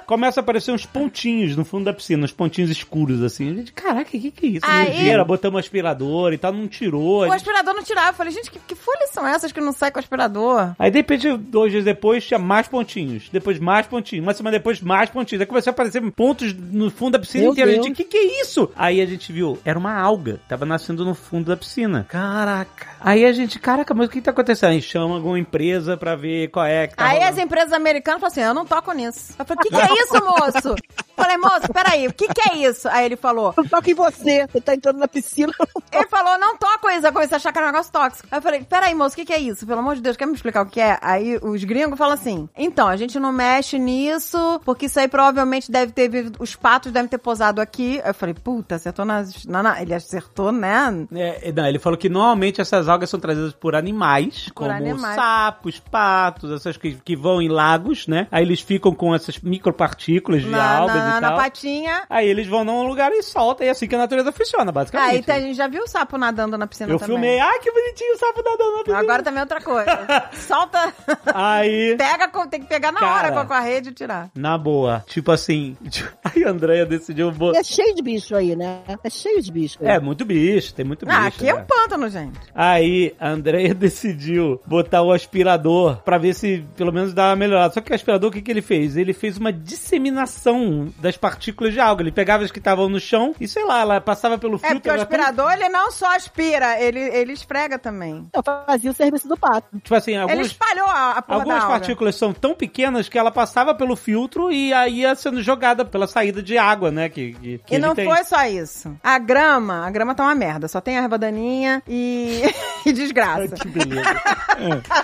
começa 0.06 0.40
a 0.40 0.42
aparecer 0.42 0.72
uns 0.72 0.84
pontinhos 0.86 1.56
no 1.56 1.64
fundo 1.64 1.84
da 1.84 1.92
piscina, 1.92 2.24
uns 2.24 2.32
pontinhos 2.32 2.70
escuros, 2.70 3.22
assim. 3.22 3.50
A 3.50 3.54
gente, 3.54 3.72
caraca, 3.72 4.08
o 4.16 4.20
que 4.20 4.30
que 4.30 4.46
é 4.46 4.48
isso? 4.50 4.66
Aí- 4.66 4.88
Nojeira, 4.92 5.24
botamos 5.24 5.60
aspirador 5.60 6.32
e 6.32 6.38
tal, 6.38 6.52
não 6.52 6.66
tirou. 6.68 7.20
O 7.26 7.32
aspirador 7.32 7.74
não 7.74 7.82
tirava. 7.82 8.08
Eu 8.08 8.14
falei, 8.14 8.32
gente, 8.32 8.50
que, 8.50 8.58
que 8.58 8.74
folhas 8.74 9.10
são 9.10 9.26
essas 9.26 9.52
que 9.52 9.60
não 9.60 9.72
sai 9.72 9.90
com 9.90 9.98
o 9.98 10.00
aspirador? 10.00 10.74
Aí, 10.78 10.90
de 10.90 10.98
repente, 10.98 11.36
dois 11.36 11.70
dias 11.72 11.84
depois, 11.84 12.26
tinha 12.26 12.38
mais 12.38 12.66
pontinhos. 12.68 13.28
Depois, 13.32 13.58
mais 13.58 13.86
pontinhos. 13.86 14.22
Uma 14.24 14.34
semana 14.34 14.56
depois, 14.58 14.80
mais 14.80 15.08
pontinhos. 15.10 15.40
Aí 15.40 15.46
começou 15.46 15.70
a 15.70 15.72
aparecer 15.72 16.02
pontos 16.12 16.52
no 16.54 16.90
fundo 16.90 17.12
da 17.12 17.18
piscina 17.18 17.44
Meu 17.44 17.52
inteira. 17.52 17.70
A 17.70 17.74
Deus. 17.74 17.86
gente, 17.86 17.94
o 17.94 17.96
que 17.96 18.04
que 18.04 18.16
é 18.18 18.40
isso? 18.42 18.70
Aí 18.76 19.00
a 19.00 19.06
gente 19.06 19.32
viu, 19.32 19.58
era 19.64 19.78
uma 19.78 19.94
alga. 19.94 20.40
Tava 20.48 20.66
nascendo 20.66 21.04
no 21.04 21.14
fundo 21.14 21.46
da 21.50 21.56
piscina. 21.56 22.06
Caraca. 22.08 22.88
Aí 23.00 23.24
a 23.24 23.32
gente, 23.32 23.58
caraca, 23.58 23.94
mas 23.94 24.06
o 24.08 24.10
que 24.10 24.20
tá 24.20 24.30
acontecendo? 24.30 24.70
Aí 24.70 24.82
chama 24.82 25.01
alguma 25.10 25.38
empresa 25.38 25.96
pra 25.96 26.14
ver 26.14 26.48
qual 26.48 26.66
é 26.66 26.86
que 26.86 26.94
tá 26.94 27.04
Aí 27.04 27.18
rolando. 27.18 27.32
as 27.32 27.38
empresas 27.44 27.72
americanas 27.72 28.20
falaram 28.20 28.32
assim, 28.42 28.48
eu 28.48 28.54
não 28.54 28.66
toco 28.66 28.92
nisso. 28.92 29.34
Eu 29.38 29.44
falei, 29.44 29.58
o 29.58 29.62
que, 29.62 29.68
que 29.70 29.80
é 29.80 29.94
isso, 30.04 30.24
moço? 30.24 30.74
Eu 31.16 31.24
falei, 31.24 31.36
moço, 31.36 31.72
peraí, 31.72 32.06
o 32.08 32.12
que, 32.12 32.28
que 32.28 32.48
é 32.50 32.56
isso? 32.68 32.88
Aí 32.88 33.04
ele 33.04 33.16
falou, 33.16 33.52
Não 33.56 33.64
toca 33.66 33.90
em 33.90 33.94
você, 33.94 34.46
você 34.46 34.60
tá 34.60 34.74
entrando 34.74 34.98
na 34.98 35.08
piscina. 35.08 35.52
ele 35.92 36.06
falou, 36.08 36.38
não 36.38 36.56
toco 36.56 36.90
isso. 36.90 37.06
Eu 37.06 37.12
comecei 37.12 37.34
a 37.34 37.38
achar 37.38 37.52
que 37.52 37.58
era 37.58 37.68
um 37.68 37.70
negócio 37.72 37.92
tóxico. 37.92 38.28
Aí 38.30 38.38
eu 38.38 38.42
falei, 38.42 38.64
peraí, 38.64 38.94
moço, 38.94 39.14
o 39.14 39.16
que, 39.16 39.24
que 39.26 39.32
é 39.32 39.38
isso? 39.38 39.66
Pelo 39.66 39.80
amor 39.80 39.94
de 39.96 40.00
Deus, 40.02 40.16
quer 40.16 40.26
me 40.26 40.34
explicar 40.34 40.62
o 40.62 40.66
que 40.66 40.80
é? 40.80 40.98
Aí 41.02 41.38
os 41.42 41.62
gringos 41.64 41.98
falam 41.98 42.14
assim, 42.14 42.48
então, 42.56 42.88
a 42.88 42.96
gente 42.96 43.18
não 43.20 43.32
mexe 43.32 43.78
nisso, 43.78 44.60
porque 44.64 44.86
isso 44.86 44.98
aí 44.98 45.08
provavelmente 45.08 45.70
deve 45.70 45.92
ter, 45.92 46.08
vindo- 46.08 46.36
os 46.40 46.54
patos 46.56 46.90
devem 46.92 47.08
ter 47.08 47.18
posado 47.18 47.60
aqui. 47.60 48.00
Aí 48.02 48.10
eu 48.10 48.14
falei, 48.14 48.34
puta, 48.34 48.74
acertou 48.76 49.04
nas... 49.04 49.44
na- 49.44 49.62
na- 49.62 49.82
ele 49.82 49.94
acertou, 49.94 50.50
né? 50.50 51.06
É, 51.14 51.52
não, 51.52 51.66
ele 51.66 51.78
falou 51.78 51.98
que 51.98 52.08
normalmente 52.08 52.60
essas 52.60 52.88
algas 52.88 53.10
são 53.10 53.20
trazidas 53.20 53.52
por 53.52 53.74
animais, 53.74 54.44
Por 54.46 54.54
como 54.54 54.70
animais. 54.70 55.14
sapos, 55.16 55.78
patos, 55.78 56.50
essas 56.52 56.76
que, 56.76 56.94
que 56.94 57.14
vão 57.16 57.40
em 57.42 57.48
lagos, 57.48 58.06
né? 58.06 58.26
Aí 58.30 58.42
eles 58.44 58.60
ficam 58.60 58.94
com 58.94 59.14
essas 59.14 59.38
micropartículas 59.38 60.42
de 60.42 60.54
algas 60.54 61.01
na, 61.04 61.20
na 61.20 61.32
patinha. 61.36 62.02
Aí 62.08 62.28
eles 62.28 62.46
vão 62.46 62.64
num 62.64 62.82
lugar 62.86 63.12
e 63.12 63.22
soltam, 63.22 63.64
e 63.66 63.68
é 63.68 63.72
assim 63.72 63.86
que 63.86 63.94
a 63.94 63.98
natureza 63.98 64.32
funciona, 64.32 64.70
basicamente. 64.72 65.10
Aí 65.16 65.22
tá- 65.22 65.34
a 65.34 65.40
gente 65.40 65.54
já 65.56 65.66
viu 65.68 65.82
o 65.82 65.88
sapo 65.88 66.16
nadando 66.18 66.56
na 66.58 66.66
piscina 66.66 66.92
Eu 66.92 66.98
também. 66.98 67.16
filmei, 67.16 67.40
ai 67.40 67.58
que 67.60 67.70
bonitinho 67.70 68.14
o 68.14 68.18
sapo 68.18 68.42
nadando 68.42 68.72
na 68.72 68.78
piscina. 68.78 68.98
Agora 68.98 69.22
também 69.22 69.38
é 69.38 69.42
outra 69.42 69.60
coisa. 69.60 69.90
Solta. 70.32 70.92
Aí, 71.34 71.96
Pega, 71.96 72.28
tem 72.48 72.60
que 72.60 72.66
pegar 72.66 72.92
na 72.92 73.00
Cara. 73.00 73.12
hora 73.14 73.32
com 73.32 73.38
a- 73.38 73.46
com 73.46 73.54
a 73.54 73.60
rede 73.60 73.90
e 73.90 73.92
tirar. 73.92 74.30
na 74.34 74.56
boa, 74.58 75.04
tipo 75.06 75.30
assim, 75.32 75.76
aí 76.24 76.44
a 76.44 76.50
Andrea 76.50 76.84
decidiu... 76.86 77.30
bo- 77.30 77.54
é 77.54 77.62
cheio 77.62 77.94
de 77.94 78.02
bicho 78.02 78.34
aí, 78.34 78.54
né? 78.56 78.80
É 79.02 79.10
cheio 79.10 79.40
de 79.42 79.50
bicho. 79.52 79.78
aí. 79.80 79.88
É, 79.96 80.00
muito 80.00 80.24
bicho, 80.24 80.74
tem 80.74 80.84
muito 80.84 81.04
bicho. 81.06 81.18
Ah, 81.18 81.26
aqui 81.26 81.48
é 81.48 81.52
né? 81.54 81.60
um 81.60 81.64
pântano, 81.64 82.08
gente. 82.08 82.38
Aí 82.54 83.14
a 83.18 83.28
Andrea 83.28 83.74
decidiu 83.74 84.60
botar 84.66 85.02
o 85.02 85.12
aspirador 85.12 85.96
pra 86.02 86.18
ver 86.18 86.34
se 86.34 86.64
pelo 86.76 86.92
menos 86.92 87.12
dava 87.14 87.30
uma 87.30 87.36
melhorada. 87.36 87.72
Só 87.74 87.80
que 87.80 87.92
o 87.92 87.94
aspirador, 87.94 88.30
o 88.30 88.32
que, 88.32 88.42
que 88.42 88.50
ele 88.50 88.62
fez? 88.62 88.96
Ele 88.96 89.12
fez 89.12 89.36
uma 89.38 89.52
disseminação 89.52 90.91
das 90.98 91.16
partículas 91.16 91.72
de 91.72 91.80
alga. 91.80 92.02
Ele 92.02 92.12
pegava 92.12 92.44
as 92.44 92.50
que 92.50 92.58
estavam 92.58 92.88
no 92.88 93.00
chão 93.00 93.34
e, 93.40 93.46
sei 93.48 93.64
lá, 93.64 93.80
ela 93.80 94.00
passava 94.00 94.38
pelo 94.38 94.56
É 94.56 94.58
filtro. 94.58 94.76
porque 94.76 94.90
o 94.90 94.94
aspirador, 94.94 95.52
ele 95.52 95.68
não 95.68 95.90
só 95.90 96.14
aspira, 96.16 96.80
ele, 96.80 97.00
ele 97.00 97.32
esfrega 97.32 97.78
também. 97.78 98.28
Eu 98.34 98.42
fazia 98.42 98.90
o 98.90 98.94
serviço 98.94 99.28
do 99.28 99.36
pato. 99.36 99.66
Tipo 99.78 99.94
assim, 99.94 100.12
Ele 100.12 100.20
algumas, 100.22 100.46
espalhou 100.46 100.86
a, 100.86 101.10
a 101.12 101.22
porra 101.22 101.38
algumas 101.38 101.58
da 101.58 101.64
alga. 101.64 101.78
partículas 101.78 102.14
são 102.16 102.32
tão 102.32 102.54
pequenas 102.54 103.08
que 103.08 103.18
ela 103.18 103.30
passava 103.30 103.74
pelo 103.74 103.96
filtro 103.96 104.50
e 104.52 104.72
aí 104.72 105.00
ia 105.00 105.14
sendo 105.14 105.42
jogada 105.42 105.84
pela 105.84 106.06
saída 106.06 106.42
de 106.42 106.56
água, 106.58 106.90
né? 106.90 107.08
Que, 107.08 107.32
que, 107.34 107.58
que 107.58 107.74
E 107.74 107.76
ele 107.76 107.86
não 107.86 107.94
tem. 107.94 108.06
foi 108.06 108.24
só 108.24 108.44
isso. 108.46 108.96
A 109.02 109.18
grama, 109.18 109.86
a 109.86 109.90
grama 109.90 110.14
tá 110.14 110.22
uma 110.24 110.34
merda. 110.34 110.68
Só 110.68 110.80
tem 110.80 110.96
erva 110.96 111.18
daninha 111.18 111.82
e, 111.88 112.42
e 112.86 112.92
desgraça. 112.92 113.54
Que 113.62 113.68
beleza. 113.68 114.02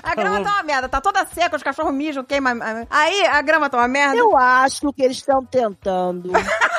A 0.03 0.15
grama 0.15 0.43
tá 0.43 0.51
uma 0.53 0.63
merda. 0.63 0.89
Tá 0.89 1.01
toda 1.01 1.25
seca, 1.27 1.57
os 1.57 1.63
cachorros 1.63 1.95
mijam, 1.95 2.25
queima. 2.25 2.51
Aí 2.91 3.27
a 3.27 3.41
grama 3.43 3.69
tá 3.71 3.79
uma 3.79 3.89
merda. 3.89 4.17
Eu 4.17 4.37
acho 4.37 4.93
que 4.93 5.03
eles 5.03 5.17
estão 5.19 5.45
tentando 5.45 5.78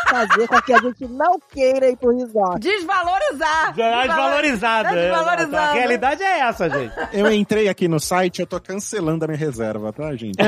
fazer 0.10 0.48
com 0.48 0.62
que 0.62 0.74
a 0.74 0.80
gente 0.80 1.08
não 1.08 1.40
queira 1.40 1.90
ir 1.90 1.98
pro 1.98 2.16
resort. 2.16 2.60
Desvalorizar. 2.60 3.74
Já 3.76 3.86
é 3.86 4.08
desvalorizada. 4.08 4.90
Tá 4.90 4.96
desvalorizando. 4.96 5.58
A 5.58 5.72
realidade 5.74 6.24
é 6.24 6.40
essa, 6.40 6.70
gente. 6.70 6.94
Eu 7.14 7.32
entrei 7.32 7.70
aqui 7.70 7.88
no 7.88 8.00
site, 8.00 8.40
eu 8.42 8.48
tô 8.48 8.60
cancelando 8.60 9.26
a 9.26 9.28
minha 9.28 9.38
reserva, 9.38 9.94
tá, 9.94 10.16
gente? 10.16 10.38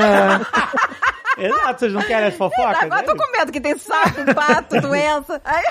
Exato, 1.38 1.80
vocês 1.80 1.92
não 1.92 2.02
querem 2.02 2.28
as 2.28 2.36
fofocas? 2.36 2.82
Agora 2.82 3.00
eu 3.00 3.06
tô 3.06 3.14
né? 3.14 3.24
com 3.24 3.32
medo 3.32 3.52
que 3.52 3.60
tem 3.60 3.76
sapo, 3.78 4.34
pato, 4.34 4.80
doença. 4.80 5.40
Aí, 5.44 5.64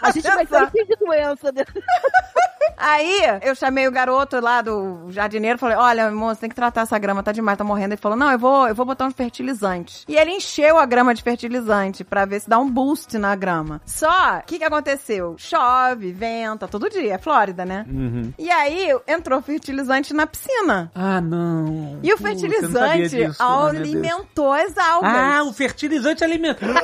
A 0.00 0.10
gente 0.10 0.22
vai 0.22 0.46
ter 0.46 0.62
um 0.62 0.84
de 0.84 0.96
doença. 0.96 1.52
Aí 2.76 3.20
eu 3.42 3.54
chamei 3.54 3.86
o 3.86 3.92
garoto 3.92 4.40
lá 4.40 4.60
do 4.60 5.06
jardineiro 5.10 5.58
falei: 5.58 5.76
Olha, 5.76 6.10
moço, 6.10 6.40
tem 6.40 6.48
que 6.48 6.54
tratar 6.54 6.82
essa 6.82 6.98
grama, 6.98 7.22
tá 7.22 7.32
demais, 7.32 7.58
tá 7.58 7.64
morrendo. 7.64 7.92
Ele 7.92 8.00
falou: 8.00 8.16
Não, 8.16 8.30
eu 8.30 8.38
vou, 8.38 8.68
eu 8.68 8.74
vou 8.74 8.86
botar 8.86 9.06
uns 9.06 9.14
fertilizantes. 9.14 10.04
E 10.08 10.16
ele 10.16 10.32
encheu 10.32 10.78
a 10.78 10.86
grama 10.86 11.14
de 11.14 11.22
fertilizante 11.22 12.04
pra 12.04 12.24
ver 12.24 12.40
se 12.40 12.48
dá 12.48 12.58
um 12.58 12.70
boost 12.70 13.16
na 13.18 13.34
grama. 13.34 13.80
Só, 13.84 14.38
o 14.38 14.42
que 14.42 14.58
que 14.58 14.64
aconteceu? 14.64 15.36
Chove, 15.38 16.12
venta, 16.12 16.68
todo 16.68 16.88
dia. 16.90 17.14
É 17.14 17.18
Flórida, 17.18 17.64
né? 17.64 17.86
Uhum. 17.88 18.32
E 18.38 18.50
aí 18.50 18.88
entrou 19.06 19.40
fertilizante 19.40 20.12
na 20.12 20.26
piscina. 20.26 20.90
Ah, 20.94 21.20
não. 21.20 21.98
E 22.02 22.08
o 22.08 22.12
eu 22.12 22.18
fertilizante 22.18 23.08
disso. 23.08 23.42
Ah, 23.42 23.68
alimentou 23.68 24.52
as 24.52 24.76
algas. 24.76 25.12
Ah, 25.12 25.42
o 25.44 25.52
fertilizante 25.52 26.22
alimenta. 26.22 26.66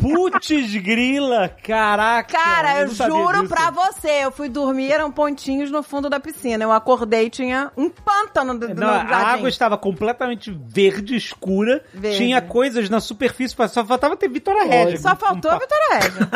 Putz 0.00 0.76
grila, 0.76 1.48
caraca. 1.48 2.32
Cara, 2.32 2.80
eu 2.80 2.88
sabia 2.88 3.14
juro 3.14 3.48
pra 3.48 3.70
você, 3.70 4.24
eu 4.24 4.30
fui 4.32 4.48
dormir, 4.48 4.83
eram 4.90 5.10
pontinhos 5.10 5.70
no 5.70 5.82
fundo 5.82 6.08
da 6.10 6.18
piscina. 6.20 6.64
Eu 6.64 6.72
acordei 6.72 7.26
e 7.26 7.30
tinha 7.30 7.70
um 7.76 7.88
pântano 7.88 8.58
do, 8.58 8.74
Não, 8.74 8.88
a 8.88 9.02
água 9.32 9.48
estava 9.48 9.76
completamente 9.76 10.50
verde, 10.66 11.16
escura. 11.16 11.82
Verde. 11.92 12.16
Tinha 12.18 12.40
coisas 12.40 12.88
na 12.88 13.00
superfície, 13.00 13.54
só 13.68 13.84
faltava 13.84 14.16
ter 14.16 14.28
Vitória 14.28 14.64
Regia. 14.64 14.98
Só 14.98 15.14
faltou 15.16 15.50
a 15.50 15.58
Vitória 15.58 15.88
Regia. 15.92 16.28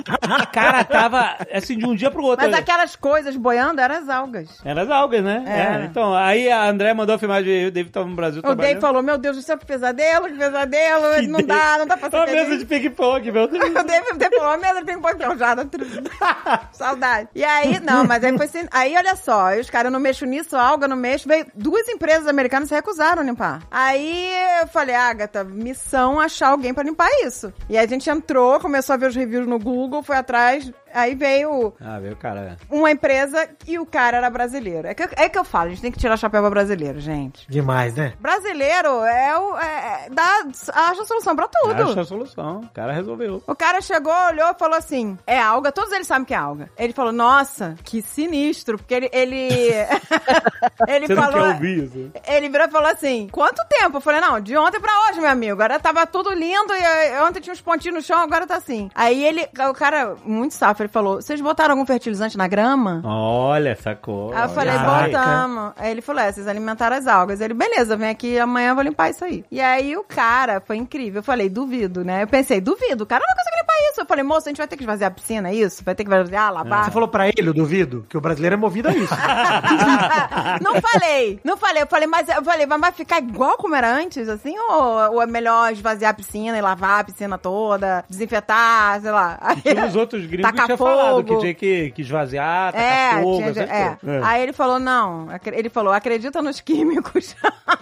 Cara, 0.53 0.85
tava 0.85 1.37
assim 1.53 1.79
de 1.79 1.87
um 1.87 1.95
dia 1.95 2.11
pro 2.11 2.23
outro. 2.23 2.45
Mas 2.49 2.59
aquelas 2.59 2.97
coisas 2.97 3.37
boiando 3.37 3.81
eram 3.81 3.97
as 3.97 4.09
algas. 4.09 4.49
Eram 4.65 4.83
as 4.83 4.91
algas, 4.91 5.23
né? 5.23 5.45
Era. 5.47 5.83
É, 5.83 5.85
Então, 5.87 6.15
aí 6.15 6.51
a 6.51 6.69
André 6.69 6.93
mandou 6.95 7.15
a 7.15 7.19
filmagem, 7.19 7.53
eu 7.53 7.63
e 7.63 7.67
o 7.67 7.71
David 7.71 7.93
tava 7.93 8.07
no 8.07 8.15
Brasil 8.15 8.41
O 8.41 8.43
Dave 8.43 8.57
trabalhando. 8.57 8.81
falou, 8.81 9.03
meu 9.03 9.19
Deus 9.19 9.37
do 9.37 9.43
céu, 9.43 9.59
que 9.59 9.67
pesadelo, 9.67 10.27
que 10.29 10.35
pesadelo, 10.35 11.15
Que 11.21 11.27
não 11.27 11.41
dá, 11.43 11.79
não 11.79 11.87
dá 11.87 11.97
pra 11.97 12.11
ser 12.11 12.17
Uma 12.17 12.27
mesa 12.27 12.59
de 12.59 12.65
ping-pong, 12.65 13.31
meu 13.33 13.47
Deus. 13.49 13.65
O 13.71 13.85
Dave 13.85 14.37
falou, 14.37 14.53
a 14.53 14.57
mesa 14.57 14.81
de 14.81 14.85
ping-pong 14.87 15.15
enferrujada. 15.15 15.69
Saudade. 16.73 17.29
E 17.35 17.45
aí, 17.45 17.81
não, 17.81 18.05
mas 18.05 18.23
aí 18.23 18.33
assim, 18.45 18.67
aí 18.71 18.97
olha 18.97 19.17
só, 19.17 19.55
os 19.59 19.71
caras, 19.71 19.93
não 19.93 20.01
mexo 20.01 20.25
nisso, 20.25 20.57
alga, 20.57 20.89
não 20.89 20.97
mexo, 20.97 21.29
veio, 21.29 21.47
duas 21.55 21.89
empresas 21.89 22.27
americanas 22.27 22.69
se 22.69 22.75
recusaram 22.75 23.23
a 23.23 23.25
limpar. 23.25 23.63
Aí 23.71 24.31
eu 24.61 24.69
falei, 24.69 24.95
Agatha, 24.95 25.45
missão 25.45 26.21
achar 26.21 26.49
alguém 26.49 26.75
pra 26.75 26.83
limpar 26.85 27.09
isso. 27.25 27.53
E 27.69 27.77
aí 27.77 27.85
a 27.85 27.89
gente 27.89 28.09
entrou, 28.09 28.61
começou 28.61 28.95
a 28.95 28.97
ver 28.97 29.09
os 29.09 29.17
reviews 29.17 29.47
no 29.47 29.59
Google, 29.59 30.03
foi 30.03 30.17
atrás, 30.17 30.71
aí 30.95 31.15
veio 31.15 31.73
Ah, 31.81 31.99
veio, 31.99 32.17
cara. 32.17 32.57
uma 32.71 32.91
empresa 32.91 33.49
e 33.67 33.79
o 33.79 33.87
cara 33.87 34.19
era 34.19 34.31
brasileiro. 34.31 34.89
É 34.89 34.95
que, 34.95 35.03
é 35.17 35.29
que 35.29 35.39
eu 35.39 35.45
falo, 35.45 35.67
a 35.67 35.69
gente 35.71 35.83
tem 35.83 35.93
que 35.93 35.99
tirar 35.99 36.17
chapéu 36.17 36.41
pra 36.41 36.51
brasileiro, 36.51 37.01
gente. 37.01 37.47
Demais, 37.49 37.95
né? 37.95 38.15
Brasileiro 38.21 38.89
é 39.05 39.39
o. 39.39 39.59
É, 39.59 40.05
é- 40.07 40.11
dá, 40.11 40.45
acha 40.75 41.03
a 41.03 41.05
solução 41.07 41.35
pra 41.37 41.49
tudo. 41.49 41.83
Acha 41.83 42.01
a 42.01 42.05
solução. 42.05 42.61
O 42.61 42.69
cara 42.71 42.93
resolveu. 42.93 43.43
O 43.47 43.55
cara 43.55 43.81
chegou, 43.81 44.13
olhou 44.29 44.51
e 44.51 44.59
falou 44.59 44.77
assim: 44.77 45.17
é 45.27 45.39
alga, 45.41 45.73
todos 45.73 45.93
eles 45.93 46.07
sabem 46.07 46.25
que 46.25 46.35
é 46.35 46.37
alga. 46.37 46.71
Ele 46.79 46.93
falou, 46.93 47.13
nossa, 47.13 47.75
que 47.85 48.03
sinistro, 48.03 48.79
porque 48.79 48.95
ele. 48.95 49.09
Ele, 49.13 49.49
ele 50.89 51.07
Você 51.07 51.15
não 51.15 51.23
falou. 51.23 51.41
quer 51.47 51.53
ouvir 51.55 51.85
isso? 51.85 52.11
Ele 52.27 52.49
virou 52.49 52.67
e 52.67 52.71
falou 52.71 52.89
assim: 52.91 53.29
quanto 53.31 53.65
tempo? 53.69 53.97
Eu 53.97 54.01
falei, 54.01 54.21
não, 54.21 54.41
de 54.41 54.57
ontem 54.57 54.81
pra 54.81 54.93
hoje, 55.09 55.21
meu 55.21 55.31
amigo. 55.31 55.53
Agora 55.53 55.79
tava 55.81 56.07
tudo 56.07 56.33
lindo 56.33 56.73
e 56.75 57.21
ontem 57.23 57.41
tinha 57.41 57.53
uns 57.53 57.61
pontinhos 57.61 57.97
no 57.97 58.03
chão, 58.03 58.19
agora 58.19 58.47
tá 58.47 58.57
assim. 58.57 58.91
Aí 58.95 59.25
ele, 59.25 59.47
o 59.71 59.75
cara, 59.75 60.15
muito 60.25 60.55
safo, 60.55 60.78
ele 60.85 60.93
falou: 60.93 61.17
vocês 61.17 61.41
botaram 61.41 61.73
algum 61.73 61.87
fertilizante 61.87 62.37
na 62.37 62.49
grama? 62.49 63.03
Olha, 63.05 63.77
sacou. 63.77 64.33
Aí 64.35 64.43
eu 64.43 64.49
falei, 64.51 64.75
Caraca. 64.75 65.07
botamos. 65.07 65.73
Aí 65.77 65.91
ele 65.91 66.01
falou, 66.01 66.23
é, 66.23 66.33
vocês 66.33 66.47
alimentaram 66.47 66.97
as 66.97 67.07
algas. 67.07 67.41
Ele, 67.41 67.55
beleza, 67.55 67.97
vem 67.97 68.09
aqui, 68.09 68.39
amanhã 68.39 68.71
eu 68.71 68.75
vou 68.75 68.85
limpar 68.85 69.11
isso 69.11 69.25
aí. 69.25 69.45
E 69.51 69.61
aí 69.61 69.97
o 69.97 70.05
cara, 70.05 70.61
foi 70.61 70.77
incrível. 70.77 71.21
Eu 71.21 71.23
falei, 71.23 71.49
duvido, 71.49 72.05
né? 72.05 72.23
Eu 72.23 72.27
pensei, 72.27 72.61
duvido, 72.61 73.05
o 73.05 73.07
cara 73.07 73.25
não 73.27 73.35
vai 73.35 73.45
conseguir 73.45 73.61
limpar 73.61 73.91
isso. 73.91 74.01
Eu 74.01 74.07
falei, 74.07 74.25
moço, 74.25 74.49
a 74.49 74.51
gente 74.51 74.59
vai 74.59 74.69
ter 74.69 74.77
que 74.77 74.83
esvaziar 74.83 75.11
a 75.11 75.15
piscina, 75.15 75.49
é 75.49 75.55
isso? 75.55 75.83
Vai 75.85 75.95
ter 75.95 76.05
que 76.05 76.11
esvaziar, 76.11 76.53
lavar? 76.53 76.85
Você 76.85 76.91
falou 76.91 77.09
pra 77.09 77.29
ele, 77.29 77.49
eu 77.49 77.55
duvido, 77.55 78.07
que 78.09 78.17
o 78.17 78.21
brasileiro 78.21 78.55
é 78.55 78.59
movido 78.59 78.89
a 78.89 78.95
isso. 78.95 79.15
não 80.63 80.81
falei, 80.81 81.41
não 81.45 81.57
falei. 81.57 81.83
Eu 81.83 81.87
falei, 81.87 82.07
mas 82.07 82.29
eu 82.29 82.45
falei, 82.45 82.67
mas 82.67 82.81
vai 82.81 82.93
ficar 82.93 83.19
igual 83.19 83.57
como 83.57 83.75
era 83.75 83.93
antes, 83.93 84.29
assim? 84.29 84.57
Ou, 84.59 85.15
ou 85.15 85.23
é 85.23 85.27
melhor 85.27 85.73
esvaziar 85.73 86.11
a 86.11 86.15
piscina 86.15 86.57
e 86.57 86.61
lavar 86.61 87.01
a 87.01 87.05
piscina 87.05 87.39
toda, 87.39 88.05
desinfetar, 88.09 89.01
sei 89.01 89.11
lá. 89.11 89.39
Aí, 89.41 89.63
Que 89.63 89.75
os 89.75 89.97
outros 89.97 90.27
gringos 90.27 90.51
Tacar 90.51 90.68
tinham 90.77 90.79
falado 90.79 91.23
que 91.25 91.29
fogo. 91.31 91.41
tinha 91.41 91.55
que, 91.55 91.91
que 91.93 92.03
esvaziar, 92.03 92.73
tacar 92.73 93.19
É, 93.19 93.23
fogo, 93.23 93.37
tinha, 93.39 93.65
é. 93.65 93.97
coisas. 93.97 94.25
Aí 94.25 94.43
ele 94.43 94.53
falou, 94.53 94.79
não. 94.79 95.29
Ele 95.53 95.69
falou, 95.69 95.93
acredita 95.93 96.43
nos 96.43 96.61
químicos. 96.61 97.35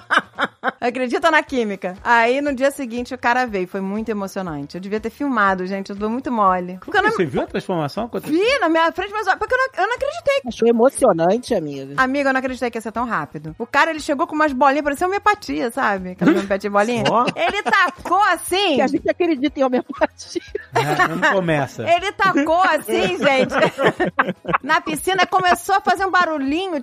acredita 0.80 1.30
na 1.30 1.42
química. 1.42 1.96
Aí 2.02 2.40
no 2.40 2.54
dia 2.54 2.70
seguinte 2.70 3.14
o 3.14 3.18
cara 3.18 3.46
veio. 3.46 3.66
Foi 3.66 3.80
muito 3.80 4.08
emocionante. 4.08 4.76
Eu 4.76 4.80
devia 4.80 5.00
ter 5.00 5.10
filmado, 5.10 5.66
gente. 5.66 5.90
Eu 5.90 5.96
dou 5.96 6.10
muito 6.10 6.30
mole. 6.30 6.78
Porque 6.84 7.00
não 7.00 7.10
Você 7.10 7.24
viu 7.24 7.42
a 7.42 7.46
transformação 7.46 8.10
vi 8.24 8.58
na 8.60 8.68
minha 8.68 8.90
frente, 8.92 9.12
mas 9.12 9.26
porque 9.34 9.54
eu 9.54 9.58
não, 9.58 9.66
eu 9.76 9.86
não 9.88 9.94
acreditei. 9.94 10.42
Achou 10.46 10.68
emocionante, 10.68 11.54
amiga. 11.54 11.94
Amiga, 11.96 12.30
eu 12.30 12.32
não 12.32 12.38
acreditei 12.38 12.70
que 12.70 12.78
ia 12.78 12.82
ser 12.82 12.92
tão 12.92 13.04
rápido. 13.04 13.54
O 13.58 13.66
cara, 13.66 13.90
ele 13.90 14.00
chegou 14.00 14.26
com 14.26 14.34
umas 14.34 14.52
bolinhas, 14.52 14.84
parecia 14.84 15.06
homeopatia, 15.06 15.70
sabe? 15.70 16.10
Aquela 16.10 16.30
homeopatia 16.32 16.70
bolinha. 16.70 17.04
Ele 17.34 17.62
tacou 17.62 18.22
assim. 18.22 18.76
Que 18.76 18.82
a 18.82 18.86
gente 18.86 19.08
acredita 19.08 19.60
em 19.60 19.64
homeopatia. 19.64 20.42
É, 20.74 21.08
não 21.08 21.32
começa. 21.32 21.82
Ele 21.88 22.12
tacou 22.12 22.60
assim, 22.62 23.16
gente, 23.18 23.54
na 24.62 24.80
piscina, 24.80 25.26
começou 25.26 25.76
a 25.76 25.80
fazer 25.80 26.04
um 26.04 26.10
barulhinho, 26.10 26.82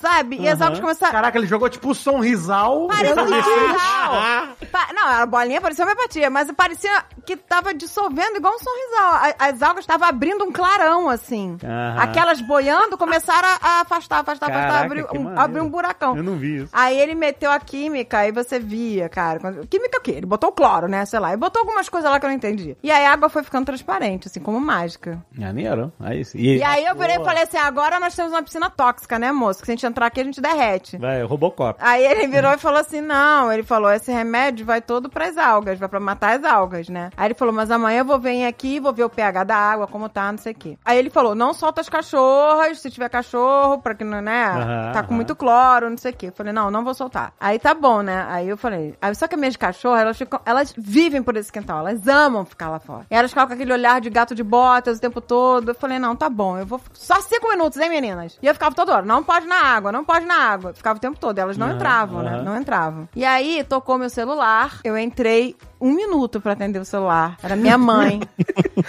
sabe? 0.00 0.36
E 0.40 0.48
as 0.48 0.60
águas 0.60 0.80
começaram... 0.80 1.12
Caraca, 1.12 1.38
ele 1.38 1.46
jogou 1.46 1.68
tipo 1.68 1.94
sonrisal. 1.94 2.86
Parecia 2.88 3.22
um 3.22 3.26
ele 3.26 3.42
fez- 3.42 3.44
sorrisal. 3.44 4.56
Pa- 4.70 4.88
Não, 4.94 5.06
a 5.08 5.26
bolinha 5.26 5.60
parecia 5.60 5.84
homeopatia, 5.84 6.30
mas 6.30 6.50
parecia 6.52 7.04
que 7.24 7.36
tava 7.36 7.74
dissolvendo 7.74 8.36
igual 8.36 8.54
um 8.54 8.58
sorrisal. 8.58 9.34
As 9.38 9.62
algas 9.62 9.84
estavam 9.84 10.08
abrindo 10.08 10.44
um 10.44 10.52
clarão, 10.52 11.08
assim. 11.08 11.56
Aham. 11.62 11.96
Aquelas 12.02 12.40
boiando 12.40 12.96
começaram 12.96 13.48
a 13.60 13.80
afastar, 13.82 14.20
afastar, 14.20 14.20
afastar, 14.20 14.50
Caraca, 14.50 14.84
abrir 14.86 15.06
que 15.06 15.18
um, 15.18 15.38
abrir 15.38 15.60
um 15.60 15.68
buracão. 15.68 16.16
Eu 16.16 16.22
não 16.22 16.36
vi 16.36 16.62
isso. 16.62 16.70
Aí 16.72 16.98
ele 16.98 17.14
meteu 17.14 17.50
a 17.50 17.58
química, 17.60 18.18
aí 18.18 18.32
você 18.32 18.58
via, 18.58 19.08
cara. 19.08 19.38
Química 19.68 19.98
o 19.98 20.00
quê? 20.02 20.12
Ele 20.12 20.26
botou 20.26 20.50
o 20.50 20.52
cloro, 20.52 20.88
né? 20.88 21.04
Sei 21.04 21.18
lá. 21.18 21.32
E 21.32 21.36
botou 21.36 21.60
algumas 21.60 21.88
coisas 21.88 22.10
lá 22.10 22.18
que 22.18 22.26
eu 22.26 22.30
não 22.30 22.36
entendi. 22.36 22.76
E 22.82 22.90
aí 22.90 23.04
a 23.06 23.12
água 23.12 23.28
foi 23.28 23.42
ficando 23.42 23.66
transparente, 23.66 24.28
assim, 24.28 24.40
como 24.40 24.58
mágica. 24.60 25.22
Maneiro. 25.36 25.92
Aí 26.00 26.24
sim. 26.24 26.38
E, 26.38 26.62
aí 26.62 26.84
eu 26.84 26.94
virei 26.96 27.16
e 27.16 27.24
falei 27.24 27.42
assim: 27.44 27.58
agora 27.58 28.00
nós 28.00 28.14
temos 28.14 28.32
uma 28.32 28.42
piscina 28.42 28.70
tóxica, 28.70 29.18
né, 29.18 29.30
moço? 29.32 29.60
Que 29.60 29.66
se 29.66 29.72
a 29.72 29.74
gente 29.74 29.86
entrar 29.90 30.06
aqui, 30.06 30.20
a 30.20 30.24
gente 30.24 30.40
derrete. 30.40 30.96
Vai, 30.96 31.22
Robocop. 31.22 31.78
Aí 31.82 32.04
ele 32.04 32.26
virou 32.26 32.52
e 32.52 32.58
falou 32.58 32.80
assim: 32.80 33.00
não, 33.00 33.52
ele 33.52 33.62
falou: 33.62 33.90
esse 33.92 34.10
remédio 34.10 34.64
vai 34.64 34.80
todo 34.80 35.08
pras 35.08 35.36
algas, 35.36 35.78
vai 35.78 35.88
pra 35.88 36.00
matar 36.00 36.38
as 36.38 36.44
algas, 36.44 36.88
né? 36.88 37.10
Aí 37.16 37.26
ele 37.28 37.34
falou: 37.34 37.52
mas 37.54 37.70
amanhã 37.70 38.00
eu 38.00 38.04
vou 38.04 38.18
vir 38.18 38.46
aqui, 38.46 38.80
vou 38.80 38.92
ver 38.92 39.04
o 39.04 39.10
pH 39.10 39.44
da 39.44 39.56
água, 39.56 39.86
como 39.86 40.08
tá, 40.08 40.30
não 40.30 40.38
sei 40.38 40.52
o 40.52 40.54
quê. 40.54 40.78
Aí 40.84 40.98
ele 40.98 41.10
falou: 41.10 41.34
não 41.34 41.52
solta 41.52 41.80
as 41.80 41.88
cachorras, 41.88 42.80
se 42.80 42.90
tiver 42.90 43.08
cachorro, 43.08 43.78
pra 43.78 43.94
que 43.94 44.04
não, 44.04 44.20
né? 44.20 44.46
Aham, 44.46 44.92
tá 44.92 45.02
com 45.02 45.08
aham. 45.08 45.16
muito 45.16 45.34
cloro, 45.36 45.90
não 45.90 45.96
sei 45.98 46.12
o 46.12 46.16
quê. 46.16 46.26
Eu 46.28 46.32
falei: 46.32 46.52
não, 46.52 46.70
não 46.70 46.84
vou 46.84 46.94
soltar. 46.94 47.32
Aí 47.40 47.58
tá 47.58 47.74
bom, 47.74 48.02
né? 48.02 48.26
Aí 48.28 48.48
eu 48.48 48.56
falei: 48.56 48.94
aí, 49.00 49.14
só 49.14 49.26
que 49.26 49.34
as 49.34 49.40
minhas 49.40 49.56
cachorras, 49.56 50.00
elas, 50.02 50.18
ficam, 50.18 50.40
elas 50.44 50.74
vivem 50.76 51.22
por 51.22 51.36
esse 51.36 51.52
quintal, 51.52 51.80
elas 51.80 52.06
amam 52.06 52.44
ficar 52.44 52.68
lá 52.68 52.78
fora. 52.78 53.06
E 53.10 53.14
elas 53.14 53.30
ficam 53.30 53.46
com 53.46 53.52
aquele 53.54 53.72
olhar 53.72 54.00
de 54.00 54.10
gato 54.10 54.34
de 54.34 54.42
botas 54.42 54.98
o 54.98 55.00
tempo 55.00 55.20
todo. 55.20 55.70
Eu 55.70 55.74
falei: 55.74 55.98
não, 55.98 56.14
tá 56.16 56.28
bom, 56.28 56.58
eu 56.58 56.66
vou. 56.66 56.80
Só 56.92 57.20
cinco 57.20 57.48
minutos, 57.48 57.80
hein, 57.80 57.88
meninas? 57.88 58.38
E 58.42 58.46
eu 58.46 58.54
ficava 58.54 58.74
toda 58.74 58.94
hora: 58.94 59.06
não 59.06 59.22
pode 59.22 59.46
na 59.46 59.56
água, 59.56 59.79
não 59.92 60.04
pode 60.04 60.26
na 60.26 60.34
água. 60.36 60.72
Ficava 60.74 60.98
o 60.98 61.00
tempo 61.00 61.18
todo. 61.18 61.38
Elas 61.38 61.56
não 61.56 61.68
Aham, 61.68 61.76
entravam, 61.76 62.22
né? 62.22 62.42
Não 62.42 62.56
entravam. 62.56 63.08
E 63.14 63.24
aí 63.24 63.64
tocou 63.64 63.96
meu 63.98 64.10
celular, 64.10 64.78
eu 64.84 64.96
entrei 64.98 65.56
um 65.80 65.92
minuto 65.92 66.40
pra 66.40 66.52
atender 66.52 66.78
o 66.78 66.84
celular. 66.84 67.36
Era 67.42 67.56
minha 67.56 67.76
mãe. 67.78 68.20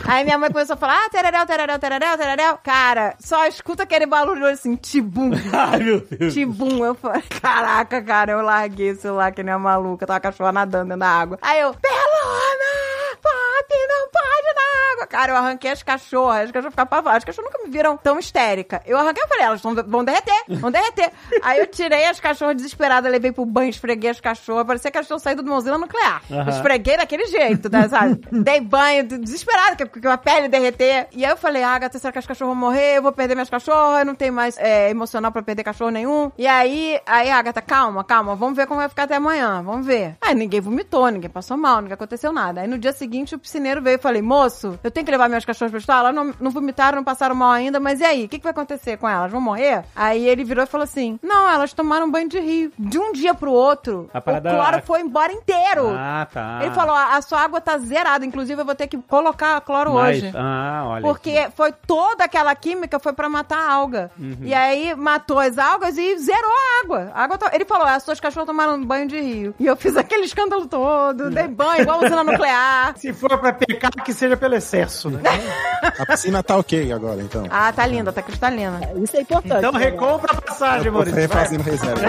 aí 0.06 0.24
minha 0.24 0.38
mãe 0.38 0.52
começou 0.52 0.74
a 0.74 0.78
falar: 0.78 1.06
ah, 1.06 1.10
tereréu, 1.10 1.46
tereréu, 1.46 1.80
tereréu, 1.80 2.18
tereréu. 2.18 2.58
Cara, 2.64 3.16
só 3.20 3.46
escuta 3.48 3.84
aquele 3.84 4.06
barulho 4.06 4.46
assim, 4.46 4.76
tibum. 4.76 5.32
Ai, 5.54 5.80
meu 5.80 6.02
Deus. 6.02 6.34
Tibum. 6.34 6.84
Eu 6.84 6.96
falei: 6.96 7.22
caraca, 7.42 8.02
cara, 8.02 8.34
eu 8.34 8.42
larguei 8.42 8.92
o 8.92 8.96
celular 8.96 9.32
que 9.32 9.42
nem 9.44 9.54
uma 9.56 9.72
maluca. 9.72 10.06
Tava 10.06 10.18
a 10.18 10.22
cachorra 10.22 10.52
nadando 10.52 10.98
da 10.98 11.08
água. 11.08 11.38
Aí 11.42 11.60
eu, 11.62 11.74
Pelona! 11.74 12.91
Papi, 13.16 13.78
não 13.88 14.10
pode 14.10 14.56
na 14.56 14.94
água. 14.94 15.08
Cara, 15.08 15.32
eu 15.32 15.36
arranquei 15.36 15.72
as 15.72 15.84
cachorras. 15.84 16.46
As 16.46 16.52
cachorras 16.52 16.74
ficaram 16.74 16.90
pavadas. 16.90 17.18
As 17.18 17.24
cachorras 17.24 17.52
nunca 17.52 17.64
me 17.66 17.72
viram 17.72 17.98
tão 17.98 18.20
histérica. 18.20 18.82
Eu 18.86 18.98
arranquei 18.98 19.24
e 19.24 19.28
falei, 19.28 19.46
elas 19.46 19.62
vão, 19.62 19.76
vão 19.76 20.04
derreter, 20.04 20.44
vão 20.50 20.72
derreter. 20.72 21.12
Aí 21.44 21.60
eu 21.60 21.68
tirei 21.68 22.06
as 22.06 22.20
cachorras 22.20 22.56
desesperadas, 22.56 23.12
levei 23.12 23.32
pro 23.32 23.46
banho, 23.46 23.70
esfreguei 23.70 24.10
as 24.10 24.20
cachorras. 24.20 24.66
Parecia 24.66 24.92
que 24.92 24.98
elas 24.98 25.08
tinham 25.08 25.20
saído 25.20 25.44
de 25.44 25.50
uma 25.50 25.58
usina 25.58 25.78
nuclear. 25.78 26.22
Aham. 26.32 26.50
Esfreguei 26.50 26.98
daquele 26.98 27.26
jeito, 27.28 27.70
tá, 27.70 27.88
sabe? 27.90 28.22
Dei 28.32 28.62
banho, 28.62 29.04
desesperada, 29.04 29.76
que, 29.76 30.00
que 30.00 30.08
a 30.08 30.18
pele 30.18 30.48
derreter. 30.48 31.08
E 31.12 31.26
aí 31.26 31.32
eu 31.32 31.38
falei, 31.38 31.64
ah, 31.64 31.78
gata, 31.78 31.98
será 31.98 32.12
que 32.12 32.20
as 32.20 32.26
cachorras 32.26 32.54
vão 32.54 32.56
morrer? 32.56 32.98
Eu 32.98 33.02
vou 33.02 33.12
perder 33.12 33.36
minhas 33.36 33.50
cachorras, 33.50 34.00
eu 34.00 34.06
não 34.06 34.16
tenho 34.16 34.34
mais 34.34 34.58
é, 34.58 34.90
emocional 34.90 35.32
pra 35.32 35.42
perder 35.42 35.64
cachorro 35.64 35.92
nenhum. 35.92 36.32
E 36.38 36.48
aí, 36.48 37.00
aí, 37.06 37.30
Agatha, 37.30 37.62
calma, 37.62 38.04
calma, 38.04 38.36
vamos 38.36 38.56
ver 38.56 38.68
como 38.68 38.80
vai 38.80 38.90
ficar 38.90 39.04
até 39.04 39.16
amanhã, 39.16 39.62
vamos 39.64 39.86
ver. 39.86 40.16
Aí 40.22 40.36
ninguém 40.36 40.62
vomitou, 40.62 41.08
ninguém 41.10 41.30
passou 41.30 41.58
mal, 41.58 41.78
ninguém 41.78 41.94
aconteceu 41.94 42.32
nada. 42.32 42.62
Aí 42.62 42.68
no 42.68 42.78
dia 42.78 42.92
seguinte 43.02 43.34
o 43.36 43.40
piscineiro 43.40 43.82
veio 43.82 43.96
e 43.96 43.98
falei, 43.98 44.22
moço, 44.22 44.80
eu 44.84 44.92
tenho 44.92 45.04
que 45.06 45.12
levar 45.12 45.28
minhas 45.28 45.44
cachorras 45.44 45.72
pra 45.72 45.80
estudar? 45.80 46.00
Elas 46.00 46.14
não, 46.16 46.34
não 46.40 46.52
vomitaram, 46.52 46.98
não 46.98 47.04
passaram 47.04 47.34
mal 47.34 47.52
ainda, 47.52 47.80
mas 47.80 48.00
e 48.00 48.04
aí? 48.06 48.26
O 48.26 48.30
que, 48.30 48.38
que 48.38 48.44
vai 48.44 48.52
acontecer 48.52 48.98
com 48.98 49.10
elas? 49.10 49.32
Vão 49.32 49.42
morrer? 49.42 49.84
Aí 49.96 50.28
ele 50.28 50.44
virou 50.44 50.64
e 50.64 50.68
falou 50.68 50.84
assim, 50.84 51.20
não, 51.24 51.50
elas 51.50 51.74
tomaram 51.74 52.10
banho 52.12 52.30
de 52.30 52.40
rio. 52.40 52.72
De 52.78 53.00
um 53.00 53.12
dia 53.12 53.34
pro 53.34 53.52
outro, 53.52 54.10
A 54.14 54.20
o 54.20 54.22
parada- 54.22 54.52
cloro 54.52 54.82
foi 54.84 55.02
embora 55.02 55.34
inteiro. 55.34 55.90
Ah, 55.98 56.28
tá. 56.32 56.60
Ele 56.62 56.72
falou, 56.76 56.96
a, 56.96 57.20
sua 57.22 57.40
água 57.42 57.60
tá 57.60 57.78
zerada, 57.80 58.26
inclusive 58.26 58.62
eu 58.62 58.66
vou 58.66 58.76
ter 58.76 58.86
que 58.88 58.98
colocar 58.98 59.60
cloro 59.62 59.94
Mas- 59.96 60.18
hoje. 60.18 60.32
Ah, 60.36 60.84
olha. 60.86 61.02
Porque 61.02 61.50
foi 61.56 61.72
toda 61.72 62.24
aquela 62.26 62.54
química 62.56 63.00
foi 63.00 63.14
pra 63.14 63.28
matar 63.30 63.58
a 63.58 63.74
alga. 63.74 64.12
Uhum. 64.20 64.38
E 64.42 64.54
aí 64.54 64.94
matou 64.96 65.40
as 65.40 65.58
algas 65.58 65.98
e 65.98 66.18
zerou 66.20 66.52
a 66.52 66.84
água. 66.84 67.12
A 67.16 67.24
água 67.24 67.38
to- 67.38 67.50
Ele 67.52 67.66
falou: 67.66 67.88
as 67.88 68.04
suas 68.04 68.20
cachorras 68.20 68.46
tomaram 68.48 68.84
banho 68.86 69.08
de 69.08 69.20
rio. 69.20 69.56
E 69.60 69.66
eu 69.66 69.76
fiz 69.76 69.96
aquele 69.98 70.26
escândalo 70.26 70.68
todo, 70.68 71.30
dei 71.32 71.48
banho 71.48 71.82
igual 71.82 72.00
usina 72.04 72.24
nuclear. 72.24 72.91
Se 72.98 73.14
for 73.14 73.38
pra 73.38 73.54
pecar, 73.54 73.92
que 73.92 74.14
seja 74.14 74.38
pelo 74.38 74.56
excesso, 74.56 75.10
né? 75.10 75.22
A 76.00 76.06
piscina 76.06 76.44
tá 76.44 76.58
ok 76.58 76.92
agora, 76.92 77.22
então. 77.22 77.46
Ah, 77.50 77.72
tá 77.74 77.86
linda, 77.86 78.12
tá 78.12 78.22
cristalina. 78.22 78.80
Isso 78.96 79.18
é 79.18 79.22
importante. 79.22 79.58
Então 79.58 79.72
né? 79.72 79.80
recompra 79.80 80.32
a 80.32 80.42
passagem, 80.42 80.92
Maurício. 80.92 81.28
vai. 81.28 81.46
fazendo 81.46 81.64
reserva. 81.64 82.08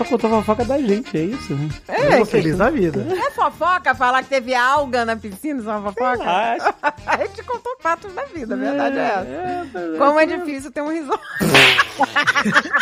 só 0.00 0.04
contou 0.04 0.30
fofoca 0.30 0.64
da 0.64 0.78
gente, 0.78 1.16
é 1.16 1.22
isso? 1.22 1.54
né? 1.54 1.68
É, 1.88 2.16
Tô 2.18 2.24
feliz 2.24 2.56
da 2.56 2.70
vida. 2.70 3.06
É 3.12 3.30
fofoca 3.32 3.94
falar 3.94 4.22
que 4.22 4.30
teve 4.30 4.54
alga 4.54 5.04
na 5.04 5.14
piscina, 5.14 5.60
isso 5.60 5.68
é 5.68 5.72
uma 5.76 5.92
fofoca? 5.92 6.24
acho. 6.24 6.74
A 7.06 7.16
gente 7.18 7.42
contou 7.42 7.76
fatos 7.80 8.12
da 8.14 8.24
vida, 8.26 8.54
a 8.54 8.56
verdade 8.56 8.98
é 8.98 9.02
essa. 9.02 9.98
Como 9.98 10.18
é 10.20 10.26
difícil 10.26 10.70
ter 10.70 10.80
um 10.80 10.92
risório. 10.92 11.20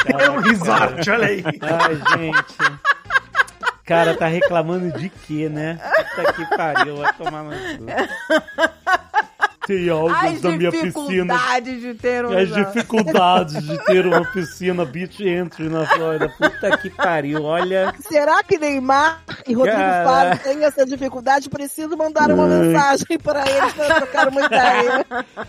É 0.07 0.31
um 0.31 0.39
resort, 0.41 1.11
olha 1.11 1.27
aí. 1.27 1.43
Ai, 1.63 2.19
gente. 2.19 2.79
Cara, 3.85 4.15
tá 4.17 4.27
reclamando 4.27 4.93
de 4.99 5.09
quê, 5.09 5.49
né? 5.49 5.79
Puta 6.15 6.33
que 6.35 6.57
pariu, 6.57 6.97
vai 6.99 7.13
tomar 7.15 7.43
no 7.43 7.51
cu. 7.53 7.87
Tem 9.69 9.85
As 9.85 9.91
algas 9.91 10.43
na 10.43 10.51
minha 10.53 10.71
piscina. 10.73 11.35
dificuldades 11.35 11.81
de 11.83 11.93
ter 11.95 12.25
um 12.25 12.39
As 12.39 12.49
dificuldades 12.55 13.63
de 13.63 13.79
ter 13.85 14.07
uma 14.07 14.25
piscina 14.25 14.83
beach 14.87 15.29
entry 15.29 15.69
na 15.69 15.85
Flórida. 15.85 16.31
Puta 16.39 16.79
que 16.79 16.89
pariu, 16.89 17.45
olha. 17.45 17.93
Será 18.01 18.43
que 18.43 18.57
Neymar 18.59 19.21
e 19.47 19.53
Rodrigo. 19.53 19.79
Faro 19.79 20.39
têm 20.39 20.65
essa 20.65 20.87
dificuldade? 20.87 21.51
Preciso 21.51 21.99
mandar 21.99 22.31
uma 22.31 22.47
mensagem 22.47 23.19
para 23.23 23.47
eles 23.47 23.75
para 23.75 23.95
trocar 23.97 24.29
uma 24.29 24.47
ideia. 24.47 25.07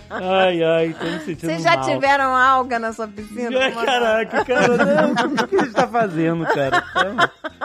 Ai, 0.10 0.64
ai, 0.64 0.96
tô 1.00 1.06
me 1.06 1.20
sentindo 1.22 1.50
Vocês 1.52 1.64
já 1.64 1.78
mal. 1.78 1.86
tiveram 1.86 2.36
alga 2.36 2.78
na 2.78 2.92
sua 2.92 3.08
piscina? 3.08 3.58
Ai, 3.58 3.72
Caraca, 3.72 4.44
cara, 4.44 4.68
não, 4.68 5.12
o 5.14 5.48
que 5.48 5.56
a 5.56 5.64
gente 5.64 5.74
tá 5.74 5.88
fazendo, 5.88 6.46
cara? 6.46 6.84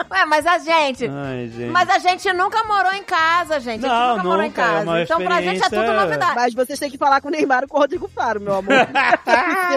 Ué, 0.09 0.25
mas 0.25 0.45
a 0.47 0.57
gente... 0.57 1.05
Ai, 1.05 1.49
gente. 1.53 1.69
Mas 1.71 1.89
a 1.89 1.99
gente 1.99 2.31
nunca 2.31 2.63
morou 2.63 2.93
em 2.93 3.03
casa, 3.03 3.59
gente. 3.59 3.85
a 3.85 3.89
gente 3.89 3.99
Não, 3.99 4.17
nunca 4.17 4.23
morou 4.23 4.43
em 4.43 4.47
nunca, 4.47 4.61
é 4.61 4.65
casa. 4.65 4.83
uma 4.83 5.01
então 5.01 5.21
pra 5.21 5.41
gente 5.41 5.61
é 5.65 5.69
tudo 5.69 5.93
novidade. 5.93 6.35
Mas 6.35 6.44
vocês 6.53 6.77
têm 6.79 6.89
que 6.89 6.97
falar 6.97 7.21
com 7.21 7.27
o 7.27 7.31
Neymar 7.31 7.63
e 7.63 7.67
com 7.67 7.77
o 7.77 7.79
Rodrigo 7.79 8.07
Faro, 8.07 8.39
meu 8.39 8.55
amor. 8.55 8.73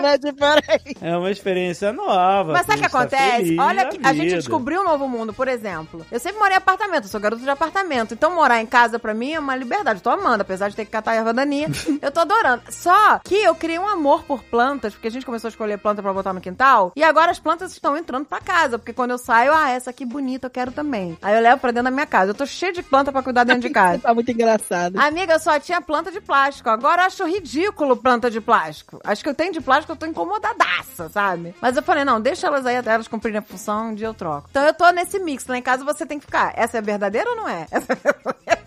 É 0.08 0.16
diferente. 0.18 0.96
É 1.00 1.16
uma 1.16 1.30
experiência 1.30 1.92
nova. 1.92 2.52
Mas 2.52 2.66
sabe 2.66 2.78
o 2.78 2.80
que 2.80 2.86
a 2.86 2.90
tá 2.90 2.98
acontece? 2.98 3.56
Olha, 3.58 3.86
que 3.86 3.98
a 4.02 4.12
gente 4.12 4.34
descobriu 4.34 4.80
um 4.80 4.84
novo 4.84 5.08
mundo, 5.08 5.32
por 5.32 5.48
exemplo. 5.48 6.06
Eu 6.10 6.18
sempre 6.18 6.38
morei 6.38 6.54
em 6.54 6.58
apartamento, 6.58 7.04
eu 7.04 7.08
sou 7.08 7.20
garota 7.20 7.42
de 7.42 7.50
apartamento. 7.50 8.14
Então 8.14 8.34
morar 8.34 8.60
em 8.60 8.66
casa 8.66 8.98
pra 8.98 9.14
mim 9.14 9.32
é 9.32 9.40
uma 9.40 9.56
liberdade. 9.56 9.98
Eu 9.98 10.02
tô 10.02 10.10
amando, 10.10 10.42
apesar 10.42 10.68
de 10.68 10.76
ter 10.76 10.84
que 10.84 10.90
catar 10.90 11.14
erva 11.14 11.32
daninha. 11.32 11.68
eu 12.00 12.10
tô 12.10 12.20
adorando. 12.20 12.62
Só 12.70 13.18
que 13.20 13.34
eu 13.36 13.54
criei 13.54 13.78
um 13.78 13.88
amor 13.88 14.22
por 14.24 14.42
plantas, 14.44 14.92
porque 14.94 15.08
a 15.08 15.10
gente 15.10 15.26
começou 15.26 15.48
a 15.48 15.50
escolher 15.50 15.78
planta 15.78 16.02
pra 16.02 16.12
botar 16.12 16.32
no 16.32 16.40
quintal. 16.40 16.92
E 16.96 17.02
agora 17.02 17.30
as 17.30 17.38
plantas 17.38 17.72
estão 17.72 17.96
entrando 17.96 18.24
pra 18.24 18.40
casa. 18.40 18.78
Porque 18.78 18.92
quando 18.92 19.10
eu 19.10 19.18
saio, 19.18 19.52
ah, 19.52 19.70
essa 19.70 19.90
aqui 19.90 20.04
bonita, 20.04 20.46
eu 20.46 20.50
quero 20.50 20.72
também. 20.72 21.16
Aí 21.22 21.34
eu 21.34 21.40
levo 21.42 21.58
pra 21.60 21.70
dentro 21.70 21.84
da 21.84 21.90
minha 21.90 22.06
casa. 22.06 22.30
Eu 22.30 22.34
tô 22.34 22.46
cheia 22.46 22.72
de 22.72 22.82
planta 22.82 23.12
pra 23.12 23.22
cuidar 23.22 23.44
dentro 23.44 23.62
de 23.62 23.70
casa. 23.70 24.00
Tá 24.02 24.14
muito 24.14 24.30
engraçado. 24.30 24.98
Amiga, 24.98 25.34
eu 25.34 25.38
só 25.38 25.58
tinha 25.60 25.80
planta 25.80 26.10
de 26.10 26.20
plástico. 26.20 26.57
Agora 26.66 27.02
eu 27.02 27.06
acho 27.06 27.24
ridículo 27.26 27.96
planta 27.96 28.30
de 28.30 28.40
plástico. 28.40 29.00
Acho 29.04 29.22
que 29.22 29.28
eu 29.28 29.34
tenho 29.34 29.52
de 29.52 29.60
plástico, 29.60 29.92
eu 29.92 29.96
tô 29.96 30.06
incomodadaça, 30.06 31.08
sabe? 31.08 31.54
Mas 31.60 31.76
eu 31.76 31.82
falei, 31.82 32.04
não, 32.04 32.20
deixa 32.20 32.46
elas 32.46 32.64
aí 32.64 32.76
até 32.76 32.92
elas 32.92 33.08
cumprirem 33.08 33.38
a 33.38 33.42
função, 33.42 33.88
um 33.90 33.94
dia 33.94 34.06
eu 34.06 34.14
troco. 34.14 34.48
Então 34.50 34.64
eu 34.64 34.74
tô 34.74 34.88
nesse 34.90 35.18
mix. 35.18 35.46
Lá 35.46 35.58
em 35.58 35.62
casa 35.62 35.84
você 35.84 36.06
tem 36.06 36.18
que 36.18 36.26
ficar. 36.26 36.52
Essa 36.56 36.78
é 36.78 36.80
verdadeira 36.80 37.30
ou 37.30 37.36
não 37.36 37.48
é? 37.48 37.66
Essa 37.70 37.92
é 37.92 37.96
verdadeira. 37.96 38.57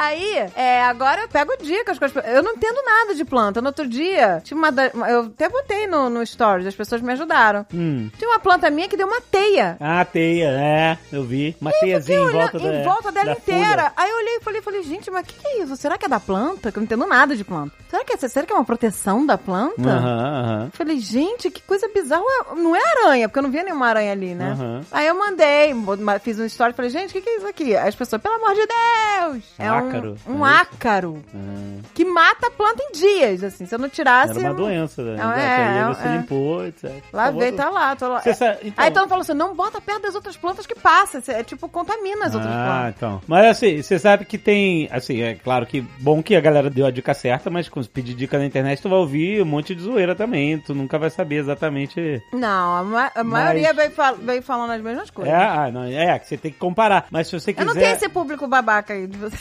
Aí, 0.00 0.36
é, 0.54 0.82
agora 0.84 1.22
eu 1.22 1.28
pego 1.28 1.52
dicas 1.62 1.98
com 1.98 2.04
as. 2.04 2.14
Eu 2.14 2.42
não 2.42 2.52
entendo 2.52 2.80
nada 2.84 3.14
de 3.14 3.24
planta. 3.24 3.60
No 3.60 3.68
outro 3.68 3.86
dia, 3.88 4.40
tinha 4.44 4.56
uma. 4.56 4.70
da- 4.70 4.90
Eu 5.08 5.22
até 5.26 5.48
botei 5.48 5.86
no, 5.86 6.08
no 6.08 6.24
stories, 6.24 6.66
as 6.66 6.74
pessoas 6.74 7.00
me 7.00 7.12
ajudaram. 7.12 7.66
Hum. 7.74 8.10
Tinha 8.16 8.30
uma 8.30 8.38
planta 8.38 8.70
minha 8.70 8.88
que 8.88 8.96
deu 8.96 9.06
uma 9.06 9.20
teia. 9.20 9.76
Ah, 9.80 10.04
teia, 10.04 10.48
é, 10.50 10.98
eu 11.12 11.24
vi. 11.24 11.56
Uma 11.60 11.72
teiazinha 11.72 12.18
em 12.20 12.30
volta, 12.30 12.58
em 12.58 12.72
da, 12.72 12.82
volta 12.84 13.12
dela 13.12 13.26
da 13.26 13.32
inteira. 13.32 13.68
folha. 13.82 13.92
Aí 13.96 14.10
eu 14.10 14.16
olhei 14.16 14.36
e 14.36 14.40
falei, 14.40 14.62
falei, 14.62 14.82
gente, 14.82 15.10
mas 15.10 15.22
o 15.22 15.26
que, 15.26 15.34
que 15.38 15.46
é 15.48 15.62
isso? 15.62 15.76
Será 15.76 15.98
que 15.98 16.04
é 16.06 16.08
da 16.08 16.20
planta? 16.20 16.70
Que 16.70 16.78
eu 16.78 16.80
não 16.80 16.84
entendo 16.84 17.06
nada 17.06 17.34
de 17.36 17.44
planta. 17.44 17.74
Será 17.90 18.04
que 18.04 18.12
é, 18.12 18.16
será 18.28 18.46
que 18.46 18.52
é 18.52 18.56
uma 18.56 18.64
proteção 18.64 19.24
da 19.26 19.36
planta? 19.38 19.88
Aham, 19.88 20.18
aham. 20.44 20.70
Falei, 20.72 20.98
gente, 21.00 21.50
que 21.50 21.62
coisa 21.62 21.88
bizarra. 21.92 22.22
Não 22.56 22.74
é 22.76 22.80
aranha, 23.02 23.28
porque 23.28 23.38
eu 23.38 23.42
não 23.42 23.50
via 23.50 23.62
nenhuma 23.64 23.88
aranha 23.88 24.12
ali, 24.12 24.34
né? 24.34 24.50
Aham. 24.52 24.80
Aí 24.92 25.06
eu 25.06 25.14
mandei, 25.18 25.74
ma- 25.74 26.18
fiz 26.18 26.38
história 26.38 26.72
e 26.72 26.76
falei, 26.76 26.90
gente, 26.90 27.10
o 27.10 27.12
que, 27.12 27.20
que 27.20 27.28
é 27.30 27.36
isso 27.38 27.46
aqui? 27.46 27.76
Aí 27.76 27.88
as 27.88 27.94
pessoas, 27.94 28.20
pelo 28.22 28.34
amor 28.36 28.54
de 28.54 28.66
Deus! 28.66 29.44
É 29.58 29.70
Ácaro, 29.88 30.16
um, 30.26 30.32
um 30.38 30.46
é 30.46 30.50
ácaro 30.56 31.22
Ah, 31.34 31.80
que 31.94 32.04
mata 32.04 32.46
a 32.48 32.50
planta 32.50 32.82
em 32.82 32.92
dias, 32.92 33.42
assim. 33.44 33.66
Se 33.66 33.74
eu 33.74 33.78
não 33.78 33.88
tirasse. 33.88 34.30
Era 34.32 34.40
uma 34.40 34.48
eu- 34.50 34.54
doença, 34.54 35.02
né? 35.02 35.10
Não, 35.22 35.32
Exato, 35.32 35.38
é, 35.40 35.56
aí 35.56 35.78
é, 35.78 35.84
você 35.88 36.08
é. 36.08 36.16
limpou, 36.16 36.66
etc. 36.66 36.84
Lavei, 37.12 37.48
Acabou 37.48 37.56
tá 37.64 37.70
lá, 37.70 37.96
tô 37.96 38.08
lá. 38.08 38.20
Você 38.20 38.34
sabe- 38.34 38.58
então- 38.64 38.84
Aí 38.84 38.90
todo 38.90 39.00
mundo 39.02 39.08
falou 39.10 39.22
assim: 39.22 39.34
não 39.34 39.54
bota 39.54 39.80
perto 39.80 40.02
das 40.02 40.14
outras 40.14 40.36
plantas 40.36 40.66
que 40.66 40.74
passa. 40.74 41.22
É 41.32 41.42
tipo, 41.42 41.68
contamina 41.68 42.26
as 42.26 42.34
outras 42.34 42.52
Ah, 42.52 42.64
plantas. 42.66 42.94
então. 42.96 43.20
Mas 43.26 43.46
assim, 43.46 43.82
você 43.82 43.98
sabe 43.98 44.24
que 44.24 44.38
tem. 44.38 44.88
Assim, 44.90 45.20
é 45.22 45.34
claro 45.34 45.66
que 45.66 45.80
bom 46.00 46.22
que 46.22 46.34
a 46.36 46.40
galera 46.40 46.70
deu 46.70 46.86
a 46.86 46.90
dica 46.90 47.14
certa, 47.14 47.50
mas 47.50 47.68
quando 47.68 47.84
você 47.86 47.90
pedir 47.90 48.14
dica 48.14 48.38
na 48.38 48.46
internet, 48.46 48.80
tu 48.82 48.88
vai 48.88 48.98
ouvir 48.98 49.42
um 49.42 49.46
monte 49.46 49.74
de 49.74 49.82
zoeira 49.82 50.14
também. 50.14 50.58
Tu 50.58 50.74
nunca 50.74 50.98
vai 50.98 51.10
saber 51.10 51.36
exatamente. 51.36 52.22
Não, 52.32 52.76
a, 52.76 52.82
ma- 52.84 53.12
a 53.14 53.24
maioria 53.24 53.72
veio, 53.72 53.90
fal- 53.90 54.16
veio 54.16 54.42
falando 54.42 54.70
as 54.72 54.80
mesmas 54.82 55.10
coisas. 55.10 55.32
É, 55.32 55.36
ah, 55.36 55.70
não, 55.70 55.84
é, 55.84 56.18
que 56.18 56.26
você 56.28 56.36
tem 56.36 56.52
que 56.52 56.58
comparar. 56.58 57.06
Mas 57.10 57.28
se 57.28 57.38
você 57.38 57.50
Eu 57.50 57.54
quiser. 57.54 57.66
não 57.66 57.74
tenho 57.74 57.92
esse 57.94 58.08
público 58.08 58.46
babaca 58.46 58.92
aí 58.94 59.06
de 59.06 59.16
você. 59.16 59.36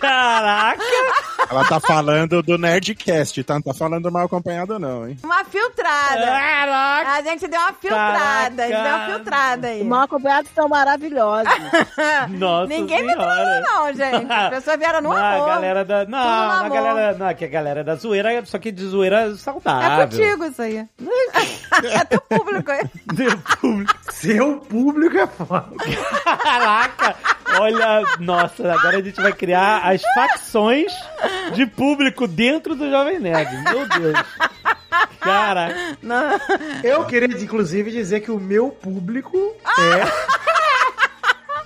Caraca! 0.00 0.82
Ela 1.50 1.64
tá 1.64 1.80
falando 1.80 2.42
do 2.42 2.56
Nerdcast, 2.56 3.42
tá? 3.44 3.54
Não 3.54 3.62
tá 3.62 3.74
falando 3.74 4.10
mal 4.10 4.26
acompanhado, 4.26 4.78
não, 4.78 5.08
hein? 5.08 5.16
Uma 5.24 5.44
filtrada. 5.44 6.24
Caraca! 6.24 7.10
A 7.10 7.22
gente 7.22 7.48
deu 7.48 7.60
uma 7.60 7.72
filtrada. 7.72 8.62
A 8.62 8.66
gente 8.66 8.76
deu 8.76 8.80
uma 8.84 8.90
Caraca. 8.98 9.14
filtrada 9.14 9.68
aí. 9.68 9.84
Mal 9.84 10.00
acompanhados 10.02 10.50
são 10.54 10.68
maravilhosos. 10.68 11.52
Nossa 12.30 12.66
Ninguém 12.68 13.02
me 13.04 13.12
senhora. 13.12 13.34
trollou, 13.34 13.62
não, 13.62 13.94
gente. 13.94 14.32
As 14.32 14.50
pessoas 14.54 14.78
vieram 14.78 15.00
no 15.00 15.08
Não, 15.10 15.16
amor. 15.16 15.48
a 15.50 15.54
galera 15.54 15.84
da. 15.84 16.04
Não, 16.06 16.18
a 16.18 16.68
galera. 16.68 17.14
Não, 17.18 17.34
que 17.34 17.44
a 17.44 17.48
galera 17.48 17.82
da 17.84 17.94
zoeira, 17.96 18.44
só 18.46 18.58
que 18.58 18.70
de 18.70 18.84
zoeira 18.86 19.30
É 19.30 19.34
saudável. 19.34 20.08
contigo 20.08 20.44
isso 20.44 20.62
aí. 20.62 20.76
é 21.84 22.04
teu 22.04 22.20
público 22.20 22.70
aí. 22.70 22.82
Deu 23.12 23.36
público. 23.60 23.94
Seu 24.12 24.56
público 24.58 25.16
é 25.18 25.26
foda. 25.26 25.70
Caraca! 26.42 27.16
Olha, 27.58 28.02
nossa, 28.18 28.72
agora 28.72 28.98
a 28.98 29.02
gente 29.02 29.20
vai 29.20 29.32
criar 29.32 29.78
as 29.78 30.02
facções 30.14 30.92
de 31.54 31.66
público 31.66 32.26
dentro 32.26 32.74
do 32.74 32.90
Jovem 32.90 33.18
Nerd. 33.18 33.50
Meu 33.64 33.88
Deus. 33.88 34.24
Caraca. 35.20 35.98
Não. 36.02 36.38
Eu 36.82 37.04
queria, 37.04 37.28
inclusive, 37.42 37.90
dizer 37.90 38.20
que 38.20 38.30
o 38.30 38.40
meu 38.40 38.70
público 38.70 39.54
é. 39.78 40.40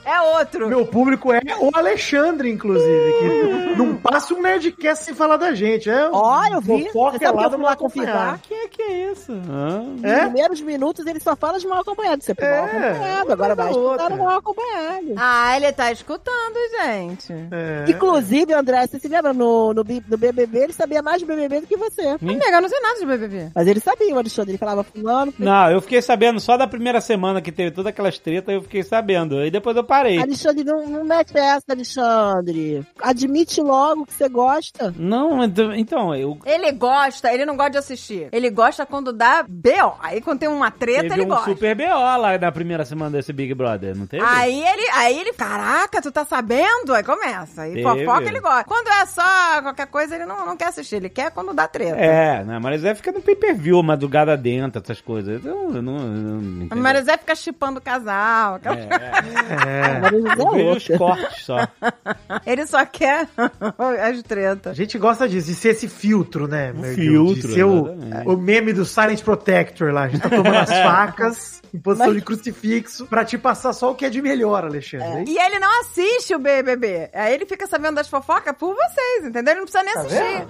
É 0.04 0.20
outro. 0.38 0.68
Meu 0.68 0.86
público 0.86 1.32
é 1.32 1.40
o 1.60 1.70
Alexandre, 1.74 2.50
inclusive. 2.50 3.12
Que 3.18 3.76
não 3.76 3.96
passa 3.96 4.34
um 4.34 4.42
Nerdcast 4.42 5.04
sem 5.04 5.14
falar 5.14 5.36
da 5.36 5.54
gente. 5.54 5.88
É 5.90 6.08
Olha, 6.10 6.54
eu 6.54 6.60
vi. 6.60 6.84
fofoca 6.86 7.18
Você 7.18 7.24
sabe 7.24 7.36
lá 7.36 7.42
que 7.42 7.46
eu 7.46 7.50
do 7.50 7.56
fui 7.56 7.64
lá 7.64 7.72
acompanhado. 7.72 8.40
Que 8.46 8.68
que 8.68 8.82
é 8.82 9.10
isso? 9.12 9.32
Nos 9.32 10.04
É? 10.04 10.20
primeiros 10.24 10.60
minutos 10.60 11.06
ele 11.06 11.20
só 11.20 11.34
fala 11.34 11.58
de 11.58 11.66
mal 11.66 11.80
acompanhado. 11.80 12.22
Você 12.22 12.34
é, 12.36 12.50
mal 12.50 12.64
acompanhado, 12.64 13.32
agora 13.32 13.54
vai 13.54 13.70
escutar 13.70 14.10
no 14.10 14.18
mal 14.18 14.38
acompanhado. 14.38 15.14
Ah, 15.16 15.56
ele 15.56 15.72
tá 15.72 15.90
escutando, 15.92 16.54
gente. 16.82 17.32
É. 17.32 17.90
Inclusive, 17.90 18.52
André, 18.52 18.86
você 18.86 18.98
se 18.98 19.08
lembra 19.08 19.32
no, 19.32 19.72
no, 19.72 19.84
no 19.84 20.16
BBB, 20.18 20.58
ele 20.64 20.72
sabia 20.72 21.02
mais 21.02 21.18
de 21.20 21.26
BBB 21.26 21.62
do 21.62 21.66
que 21.66 21.76
você. 21.76 22.02
Amiga, 22.20 22.46
eu 22.46 22.62
não 22.62 22.68
sei 22.68 22.80
nada 22.80 22.98
de 23.00 23.06
BBB. 23.06 23.50
Mas 23.54 23.66
ele 23.66 23.80
sabia, 23.80 24.14
o 24.14 24.18
Alexandre. 24.18 24.52
Ele 24.52 24.58
falava 24.58 24.84
fulano. 24.84 25.32
Não, 25.38 25.70
eu 25.70 25.80
fiquei 25.80 26.02
sabendo 26.02 26.38
só 26.40 26.56
da 26.56 26.66
primeira 26.66 27.00
semana 27.00 27.40
que 27.40 27.50
teve 27.52 27.70
todas 27.70 27.90
aquelas 27.90 28.18
tretas, 28.18 28.54
eu 28.54 28.62
fiquei 28.62 28.82
sabendo. 28.82 29.44
E 29.44 29.50
depois 29.50 29.76
eu 29.76 29.84
parei. 29.96 30.18
Alexandre, 30.18 30.64
não, 30.64 30.86
não 30.86 31.04
mete 31.04 31.36
essa, 31.36 31.64
Alexandre. 31.70 32.86
Admite 33.00 33.60
logo 33.60 34.06
que 34.06 34.12
você 34.14 34.28
gosta. 34.28 34.94
Não, 34.96 35.42
então- 35.76 36.14
eu. 36.14 36.38
Ele 36.44 36.72
gosta, 36.72 37.32
ele 37.32 37.44
não 37.44 37.56
gosta 37.56 37.70
de 37.72 37.78
assistir. 37.78 38.28
Ele 38.32 38.50
gosta 38.50 38.84
quando 38.86 39.12
dá 39.12 39.44
B.O. 39.48 39.94
Aí 40.00 40.20
quando 40.20 40.40
tem 40.40 40.48
uma 40.48 40.70
treta, 40.70 41.02
Teve 41.02 41.14
ele 41.14 41.22
um 41.22 41.28
gosta. 41.28 41.50
super 41.50 41.74
BO 41.74 41.82
lá 42.18 42.38
na 42.38 42.52
primeira 42.52 42.84
semana 42.84 43.10
desse 43.10 43.32
Big 43.32 43.54
Brother, 43.54 43.96
não 43.96 44.06
teve? 44.06 44.24
Aí 44.24 44.62
ele, 44.62 44.88
aí 44.94 45.18
ele, 45.18 45.32
caraca, 45.32 46.00
tu 46.02 46.10
tá 46.10 46.24
sabendo? 46.24 46.92
Aí 46.94 47.02
começa. 47.02 47.62
Aí 47.62 47.74
Teve. 47.74 47.82
fofoca 48.04 48.28
ele 48.28 48.40
gosta. 48.40 48.64
Quando 48.64 48.88
é 48.88 49.06
só 49.06 49.62
qualquer 49.62 49.86
coisa, 49.86 50.14
ele 50.14 50.24
não, 50.26 50.44
não 50.46 50.56
quer 50.56 50.68
assistir. 50.68 50.96
Ele 50.96 51.08
quer 51.08 51.30
quando 51.30 51.52
dá 51.54 51.66
treta. 51.68 51.96
É, 51.96 52.44
né? 52.44 52.58
Mas 52.60 52.80
Zé 52.80 52.94
fica 52.94 53.12
no 53.12 53.20
pay-per-view, 53.20 53.82
madrugada 53.82 54.36
dentro, 54.36 54.80
essas 54.82 55.00
coisas. 55.00 55.44
Eu, 55.44 55.74
eu 55.76 55.82
não. 55.82 55.96
eu 55.96 56.04
não 56.06 56.60
A 56.60 56.64
entendo. 56.64 56.80
Marizé 56.80 57.16
fica 57.16 57.34
chipando 57.34 57.78
o 57.78 57.82
casal. 57.82 58.56
aquela- 58.56 58.74
É. 58.76 58.84
Ele 59.24 59.83
é 59.84 60.42
Eu 60.42 60.50
vejo 60.52 60.92
os 60.92 60.98
cortes 60.98 61.44
só. 61.44 61.68
Ele 62.46 62.66
só 62.66 62.84
quer 62.86 63.28
as 63.36 64.18
A 64.18 64.22
tretas. 64.22 64.76
gente 64.76 64.98
gosta 64.98 65.28
disso, 65.28 65.46
de 65.48 65.54
ser 65.54 65.70
esse 65.70 65.88
filtro, 65.88 66.46
né? 66.48 66.72
Merdil? 66.72 67.26
filtro, 67.26 67.48
De 67.48 67.54
ser 67.54 67.64
o, 67.64 67.84
o 68.26 68.36
meme 68.36 68.72
do 68.72 68.84
Silent 68.84 69.22
Protector 69.22 69.92
lá. 69.92 70.04
A 70.04 70.08
gente 70.08 70.20
tá 70.22 70.28
tomando 70.30 70.56
as 70.56 70.70
facas 70.82 71.62
em 71.72 71.78
posição 71.78 72.12
de 72.14 72.20
crucifixo 72.20 73.06
pra 73.06 73.24
te 73.24 73.36
passar 73.36 73.72
só 73.72 73.90
o 73.90 73.94
que 73.94 74.04
é 74.04 74.10
de 74.10 74.22
melhor, 74.22 74.64
Alexandre. 74.64 75.06
hein? 75.18 75.24
E 75.26 75.38
ele 75.38 75.58
não 75.58 75.80
assiste 75.80 76.34
o 76.34 76.38
BBB. 76.38 77.10
Aí 77.12 77.34
ele 77.34 77.46
fica 77.46 77.66
sabendo 77.66 77.96
das 77.96 78.08
fofocas 78.08 78.54
por 78.56 78.74
vocês, 78.74 79.24
entendeu? 79.26 79.52
Ele 79.54 79.60
não 79.60 79.66
precisa 79.66 79.82
nem 79.82 79.94
assistir. 79.94 80.46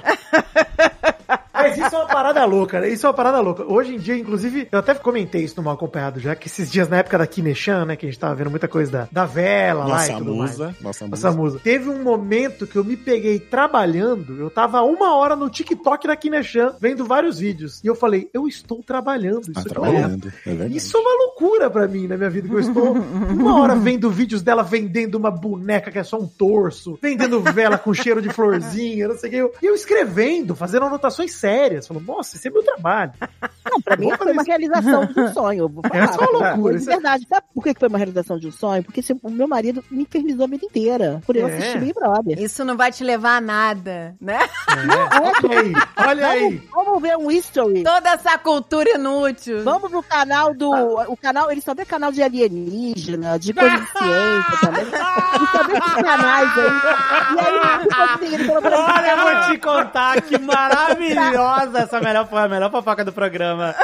Mas 1.52 1.78
isso 1.78 1.94
é 1.94 1.98
uma 1.98 2.06
parada 2.06 2.44
louca, 2.44 2.81
né? 2.81 2.89
Isso 2.89 3.06
é 3.06 3.09
uma 3.09 3.15
parada 3.15 3.40
louca. 3.40 3.62
Hoje 3.65 3.94
em 3.94 3.98
dia, 3.98 4.16
inclusive, 4.16 4.69
eu 4.70 4.78
até 4.78 4.93
comentei 4.94 5.43
isso 5.44 5.55
no 5.56 5.62
Mal 5.62 5.74
Acompanhado 5.74 6.20
já, 6.20 6.35
que 6.35 6.47
esses 6.48 6.70
dias, 6.70 6.89
na 6.89 6.98
época 6.98 7.16
da 7.16 7.27
Kineshan, 7.27 7.86
né, 7.86 7.97
que 7.97 8.05
a 8.05 8.09
gente 8.11 8.19
tava 8.19 8.35
vendo 8.35 8.51
muita 8.51 8.69
coisa 8.69 8.90
da, 8.93 9.09
da 9.11 9.24
vela 9.27 9.85
lá 9.85 9.95
Nossa 9.95 10.13
e 10.13 10.17
tudo 10.17 10.35
mais. 10.37 10.51
musa, 10.53 10.77
nossa 10.81 11.07
Nossa 11.09 11.29
musa. 11.31 11.33
musa. 11.33 11.61
Teve 11.63 11.89
um 11.89 12.03
momento 12.03 12.67
que 12.67 12.77
eu 12.77 12.85
me 12.85 12.97
peguei 12.97 13.39
trabalhando, 13.39 14.39
eu 14.39 14.51
tava 14.51 14.83
uma 14.83 15.15
hora 15.17 15.35
no 15.35 15.49
TikTok 15.51 16.07
da 16.07 16.17
Kineshan, 16.17 16.75
vendo 16.81 17.05
vários 17.05 17.39
vídeos. 17.39 17.81
E 17.83 17.87
eu 17.87 17.95
falei, 17.95 18.29
eu 18.33 18.47
estou 18.47 18.83
trabalhando. 18.83 19.43
Isso, 19.43 19.53
Tá 19.53 19.61
aqui 19.61 19.69
trabalhando, 19.69 20.29
é 20.29 20.49
verdade. 20.51 20.77
isso 20.77 20.97
é 20.97 21.01
uma 21.01 21.25
loucura 21.27 21.71
pra 21.71 21.87
mim 21.89 22.07
na 22.07 22.17
minha 22.17 22.31
vida, 22.31 22.49
que 22.49 22.55
eu 22.55 22.59
estou 22.61 22.93
uma 22.95 23.61
hora 23.61 23.75
vendo 23.75 24.11
vídeos 24.11 24.43
dela 24.43 24.63
vendendo 24.63 25.15
uma 25.17 25.31
boneca 25.31 25.91
que 25.91 25.99
é 25.99 26.05
só 26.05 26.19
um 26.19 26.27
torso, 26.27 26.99
vendendo 27.03 27.41
vela 27.41 27.77
com 27.79 27.93
cheiro 27.93 28.21
de 28.23 28.31
florzinha, 28.31 29.09
não 29.09 29.17
sei 29.17 29.29
o 29.29 29.33
que. 29.33 29.37
Eu- 29.39 29.53
E 29.63 29.67
eu 29.67 29.75
escrevendo, 29.75 30.55
fazendo 30.55 30.87
anotações 30.87 31.33
sérias. 31.35 31.87
Falando, 31.87 32.07
nossa, 32.07 32.37
esse 32.37 32.49
é 32.49 32.51
meu 32.51 32.63
trabalho. 32.63 33.13
Não, 33.71 33.81
pra 33.81 33.97
mim 33.97 34.11
foi 34.17 34.33
uma 34.33 34.43
isso. 34.43 34.51
realização 34.51 35.07
de 35.07 35.21
um 35.21 35.33
sonho. 35.33 35.65
é 35.93 35.99
uma 36.05 36.51
loucura, 36.51 36.77
é- 36.77 36.79
verdade. 36.79 37.27
Sabe 37.29 37.47
por 37.55 37.65
que 37.65 37.75
foi 37.79 37.89
uma 37.89 37.99
realização 37.99 38.39
de 38.39 38.47
um 38.49 38.53
sonho? 38.53 38.83
Porque 38.85 39.03
se- 39.03 39.14
o 39.23 39.31
meu 39.31 39.47
marido 39.49 39.82
me 39.91 40.03
infernizou 40.03 40.45
a 40.45 40.49
vida 40.49 40.65
inteira 40.66 41.20
por 41.27 41.36
eu 41.36 41.49
É. 41.49 41.57
assistir 41.57 41.78
Big 41.81 41.93
Brother. 41.95 42.39
Isso 42.41 42.65
não 42.65 42.77
vai 42.77 42.91
te 42.93 43.03
levar 43.05 43.36
a 43.36 43.41
nada, 43.41 44.15
né? 44.20 44.39
Olha 44.69 45.59
aí, 45.61 45.73
olha 46.09 46.28
aí. 46.28 46.57
Vamos, 46.70 46.86
vamos 46.86 47.03
ver 47.03 47.16
um 47.16 47.31
history. 47.31 47.82
Toda 47.82 48.11
essa 48.11 48.36
cultura 48.39 48.91
inútil. 48.95 49.62
Vamos 49.62 49.91
no 49.91 50.03
canal 50.03 50.55
do. 50.55 50.70
O 51.09 51.16
canal, 51.16 51.51
ele 51.51 51.61
só 51.61 51.74
vê 51.74 51.85
canal 51.85 52.11
de 52.12 52.23
alienígena, 52.23 53.39
de 53.39 53.53
coisa 53.53 53.77
de 53.78 53.86
ciência 53.86 54.59
também. 54.61 54.82
Ele 54.85 55.47
só 55.53 55.62
vê 55.65 55.73
esses 55.78 55.95
canais 55.95 56.51
aí. 56.59 57.35
E 57.35 57.41
aí, 57.41 57.78
tipo 57.89 58.01
assim, 58.03 58.35
ele 58.35 58.45
falou 58.45 58.62
pra 58.62 58.70
mim, 58.70 58.77
Olha, 58.85 59.11
eu 59.11 59.19
vou 59.19 59.51
te 59.53 59.59
contar 59.59 60.20
que 60.23 60.39
maravilhosa 60.39 61.78
essa 61.81 62.01
melhor, 62.01 62.28
foi 62.28 62.41
a 62.41 62.49
melhor 62.49 62.70
fofoca 62.70 63.05
do 63.05 63.12
programa. 63.12 63.74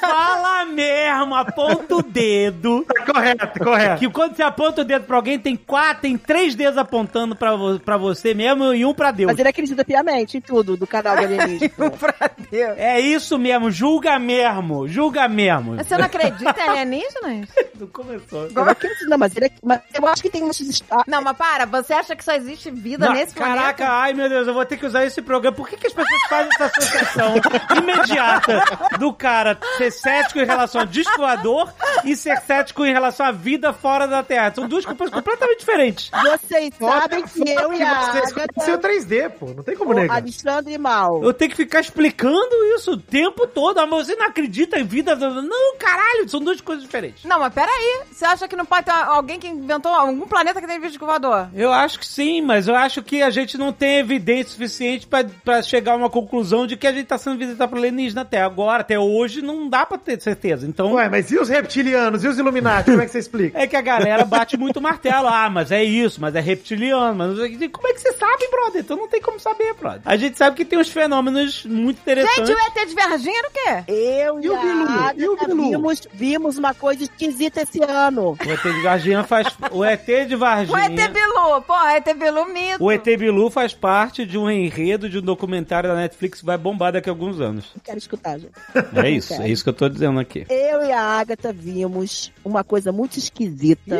Fala 0.00 0.64
mesmo, 0.66 1.34
aponta 1.34 1.96
o 1.96 2.02
dedo. 2.02 2.86
Correto, 3.06 3.58
correto. 3.64 3.98
Que 4.00 4.08
quando 4.10 4.36
você 4.36 4.42
aponta 4.42 4.75
o 4.80 4.84
dedo 4.84 5.04
pra 5.04 5.16
alguém, 5.16 5.38
tem 5.38 5.56
quatro, 5.56 6.02
tem 6.02 6.16
três 6.18 6.54
dedos 6.54 6.78
apontando 6.78 7.34
pra, 7.36 7.54
vo- 7.56 7.78
pra 7.80 7.96
você 7.96 8.34
mesmo 8.34 8.72
e 8.74 8.84
um 8.84 8.94
pra 8.94 9.10
Deus. 9.10 9.30
Mas 9.30 9.38
ele 9.38 9.48
acredita 9.48 9.84
piamente 9.84 10.36
em 10.38 10.40
tudo 10.40 10.76
do 10.76 10.86
canal 10.86 11.16
de 11.16 11.24
alienígena. 11.26 11.90
pra 11.98 12.30
Deus. 12.50 12.78
É 12.78 13.00
isso 13.00 13.38
mesmo, 13.38 13.70
julga 13.70 14.18
mesmo, 14.18 14.86
julga 14.88 15.28
mesmo. 15.28 15.76
Você 15.76 15.96
não 15.96 16.04
acredita 16.06 16.54
em 16.60 16.68
alienígenas? 16.68 17.48
Não 17.78 17.86
começou. 17.88 18.48
Eu 18.56 18.62
acredito, 18.70 19.06
não, 19.06 19.18
mas, 19.18 19.36
ele, 19.36 19.52
mas 19.62 19.80
eu 19.92 20.06
acho 20.08 20.22
que 20.22 20.30
tem 20.30 20.40
muitos. 20.40 20.82
Não, 21.06 21.20
mas 21.20 21.36
para, 21.36 21.66
você 21.66 21.92
acha 21.92 22.16
que 22.16 22.24
só 22.24 22.32
existe 22.32 22.70
vida 22.70 23.04
Não, 23.06 23.12
nesse 23.12 23.34
caraca, 23.34 23.84
planeta? 23.84 23.88
ai 23.90 24.14
meu 24.14 24.30
Deus, 24.30 24.48
eu 24.48 24.54
vou 24.54 24.64
ter 24.64 24.78
que 24.78 24.86
usar 24.86 25.04
esse 25.04 25.20
programa. 25.20 25.54
Por 25.54 25.68
que, 25.68 25.76
que 25.76 25.86
as 25.86 25.92
pessoas 25.92 26.22
fazem 26.26 26.48
essa 26.54 26.64
associação 26.64 27.34
imediata 27.76 28.62
do 28.98 29.12
cara 29.12 29.58
ser 29.76 29.90
cético 29.90 30.38
em 30.40 30.46
relação 30.46 30.80
ao 30.80 30.86
disco 30.86 31.16
voador 31.18 31.70
e 32.04 32.16
ser 32.16 32.38
cético 32.40 32.84
em 32.86 32.92
relação 32.92 33.26
à 33.26 33.30
vida 33.32 33.72
fora 33.74 34.06
da 34.06 34.22
Terra? 34.22 34.50
São 34.56 34.66
duas 34.66 34.86
coisas 34.86 35.10
completamente 35.10 35.58
diferentes. 35.58 36.10
Vocês 36.10 36.72
sabem 36.78 37.22
que 37.26 37.50
eu 37.50 37.74
e 37.74 37.82
a 37.82 38.00
Vocês 38.12 38.32
conhecem 38.32 38.74
o 38.74 38.78
Agatha. 38.78 38.88
3D, 38.88 39.30
pô. 39.32 39.46
Não 39.54 39.62
tem 39.62 39.76
como 39.76 39.90
o 39.90 39.94
negar. 39.94 40.16
Alexandre 40.16 40.78
Mal. 40.78 41.22
Eu 41.22 41.34
tenho 41.34 41.50
que 41.50 41.56
ficar 41.58 41.80
explicando 41.80 42.54
isso 42.74 42.92
o 42.92 42.96
tempo 42.96 43.46
todo. 43.46 43.78
Ah, 43.78 43.86
mas 43.86 44.06
você 44.06 44.16
não 44.16 44.24
acredita 44.24 44.78
em 44.78 44.84
vida? 44.84 45.14
Não, 45.14 45.76
caralho, 45.78 46.26
são 46.26 46.40
duas 46.40 46.58
coisas 46.62 46.82
diferentes. 46.82 47.22
Não, 47.24 47.38
mas 47.38 47.52
peraí. 47.52 48.00
Você 48.10 48.24
acha 48.24 48.48
que 48.48 48.56
não 48.56 48.64
pode 48.64 48.86
ter 48.86 48.92
alguém 48.92 49.38
que 49.38 49.46
inventou 49.46 49.92
algum 49.92 50.26
planeta 50.26 50.58
que 50.58 50.66
tem 50.66 50.80
disco 50.80 51.04
voador? 51.04 51.50
Eu 51.54 51.70
acho 51.70 51.98
que 51.98 52.06
sim, 52.06 52.40
mas 52.40 52.66
eu 52.66 52.74
acho 52.74 53.02
que 53.02 53.20
a 53.22 53.28
gente 53.28 53.58
não 53.58 53.74
tem 53.74 53.98
evidência 53.98 54.52
suficiente 54.52 55.06
pra, 55.06 55.22
pra 55.44 55.62
chegar 55.62 55.92
a 55.92 55.96
uma 55.96 56.08
conclusão 56.08 56.66
de 56.66 56.78
que 56.78 56.86
a 56.86 56.92
gente 56.92 57.08
tá 57.08 57.18
sendo 57.18 57.36
visitado 57.36 57.68
por 57.68 57.76
alienígena 57.76 58.22
até 58.22 58.40
agora, 58.40 58.80
até 58.80 58.98
hoje, 58.98 59.42
não 59.42 59.68
dá 59.68 59.84
pra 59.84 59.98
ter 59.98 60.18
certeza. 60.18 60.66
Então. 60.66 60.94
Ué, 60.94 61.10
mas 61.10 61.30
e 61.30 61.38
os 61.38 61.50
reptilianos? 61.50 62.24
E 62.24 62.28
os 62.28 62.38
Illuminati? 62.38 62.90
Como 62.90 63.02
é 63.02 63.04
que 63.04 63.12
você 63.12 63.18
explica? 63.26 63.58
É 63.58 63.66
que 63.66 63.76
a 63.76 63.82
galera 63.82 64.24
bate 64.24 64.45
muito 64.54 64.82
martelo. 64.82 65.28
Ah, 65.28 65.48
mas 65.48 65.72
é 65.72 65.82
isso, 65.82 66.20
mas 66.20 66.34
é 66.34 66.40
reptiliano. 66.40 67.14
Mas 67.14 67.38
o 67.38 67.70
como 67.70 67.88
é 67.88 67.94
que 67.94 68.00
você 68.00 68.12
sabe, 68.12 68.48
brother? 68.50 68.82
Então 68.82 68.98
não 68.98 69.08
tem 69.08 69.20
como 69.22 69.40
saber, 69.40 69.72
brother. 69.74 70.02
A 70.04 70.16
gente 70.16 70.36
sabe 70.36 70.56
que 70.56 70.64
tem 70.64 70.78
uns 70.78 70.88
fenômenos 70.90 71.64
muito 71.64 71.98
interessantes. 72.00 72.46
Gente, 72.48 72.52
o 72.52 72.80
ET 72.80 72.88
de 72.88 72.94
Varginha 72.94 73.38
era 73.38 73.48
o 73.48 73.50
quê? 73.50 73.92
Eu 73.92 74.40
e, 74.40 74.48
o 74.50 74.54
a 74.56 74.60
Bilu? 74.60 74.82
Agatha 74.88 75.14
E 75.16 75.28
o 75.28 75.36
Bilu? 75.36 75.70
vimos, 75.70 76.08
vimos 76.12 76.58
uma 76.58 76.74
coisa 76.74 77.02
esquisita 77.04 77.62
esse 77.62 77.82
ano. 77.82 78.36
O 78.46 78.50
ET 78.52 78.62
de 78.62 78.82
Varginha 78.82 79.24
faz. 79.24 79.48
O 79.70 79.82
ET 79.84 80.06
de 80.28 80.34
O 80.34 80.38
Varginha. 80.38 80.84
ET 80.86 81.12
Bilu. 81.12 81.62
Porra, 81.62 81.96
ET 81.96 82.14
Bilu 82.14 82.46
mito. 82.52 82.84
O 82.84 82.92
ET 82.92 83.04
Bilu 83.04 83.48
faz 83.48 83.72
parte 83.72 84.26
de 84.26 84.36
um 84.36 84.50
enredo 84.50 85.08
de 85.08 85.18
um 85.18 85.22
documentário 85.22 85.88
da 85.88 85.96
Netflix 85.96 86.40
que 86.40 86.46
vai 86.46 86.58
bombar 86.58 86.92
daqui 86.92 87.08
a 87.08 87.12
alguns 87.12 87.40
anos. 87.40 87.70
Não 87.74 87.82
quero 87.82 87.98
escutar, 87.98 88.38
gente. 88.38 88.52
É 88.94 89.08
isso, 89.10 89.32
é 89.34 89.48
isso 89.48 89.62
que 89.62 89.70
eu 89.70 89.74
tô 89.74 89.88
dizendo 89.88 90.18
aqui. 90.20 90.46
Eu 90.50 90.84
e 90.84 90.92
a 90.92 91.00
Agatha 91.00 91.52
vimos 91.52 92.32
uma 92.44 92.62
coisa 92.64 92.92
muito 92.92 93.18
esquisita 93.18 93.96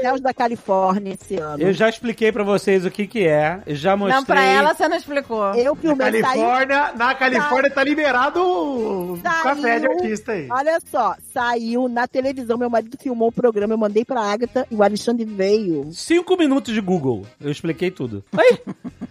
céus 0.00 0.20
da 0.20 0.32
Califórnia 0.34 1.14
esse 1.20 1.36
ano. 1.36 1.62
Eu 1.62 1.72
já 1.72 1.88
expliquei 1.88 2.30
pra 2.32 2.42
vocês 2.44 2.84
o 2.84 2.90
que 2.90 3.06
que 3.06 3.26
é, 3.26 3.60
já 3.68 3.96
mostrei. 3.96 4.16
Não, 4.18 4.24
pra 4.24 4.42
ela 4.44 4.74
você 4.74 4.88
não 4.88 4.96
explicou. 4.96 5.54
Eu 5.54 5.74
Na 5.74 5.80
filmei, 5.80 6.10
saiu, 6.20 6.22
Califórnia, 6.22 6.92
na 6.96 7.14
Califórnia 7.14 7.70
tá 7.70 7.84
liberado 7.84 8.40
o 8.42 9.18
Saiu. 9.22 9.42
café 9.42 9.78
de 9.80 9.86
artista 9.86 10.32
aí. 10.32 10.48
olha 10.50 10.78
só, 10.90 11.14
saiu 11.32 11.88
na 11.88 12.06
televisão, 12.06 12.56
meu 12.58 12.70
marido 12.70 12.96
filmou 13.00 13.28
o 13.28 13.32
programa, 13.32 13.74
eu 13.74 13.78
mandei 13.78 14.04
pra 14.04 14.20
Agatha 14.20 14.66
e 14.70 14.74
o 14.74 14.82
Alexandre 14.82 15.24
veio. 15.24 15.90
Cinco 15.92 16.36
minutos 16.36 16.72
de 16.74 16.80
Google. 16.80 17.24
Eu 17.40 17.50
expliquei 17.50 17.90
tudo. 17.90 18.24
Aí, 18.36 18.58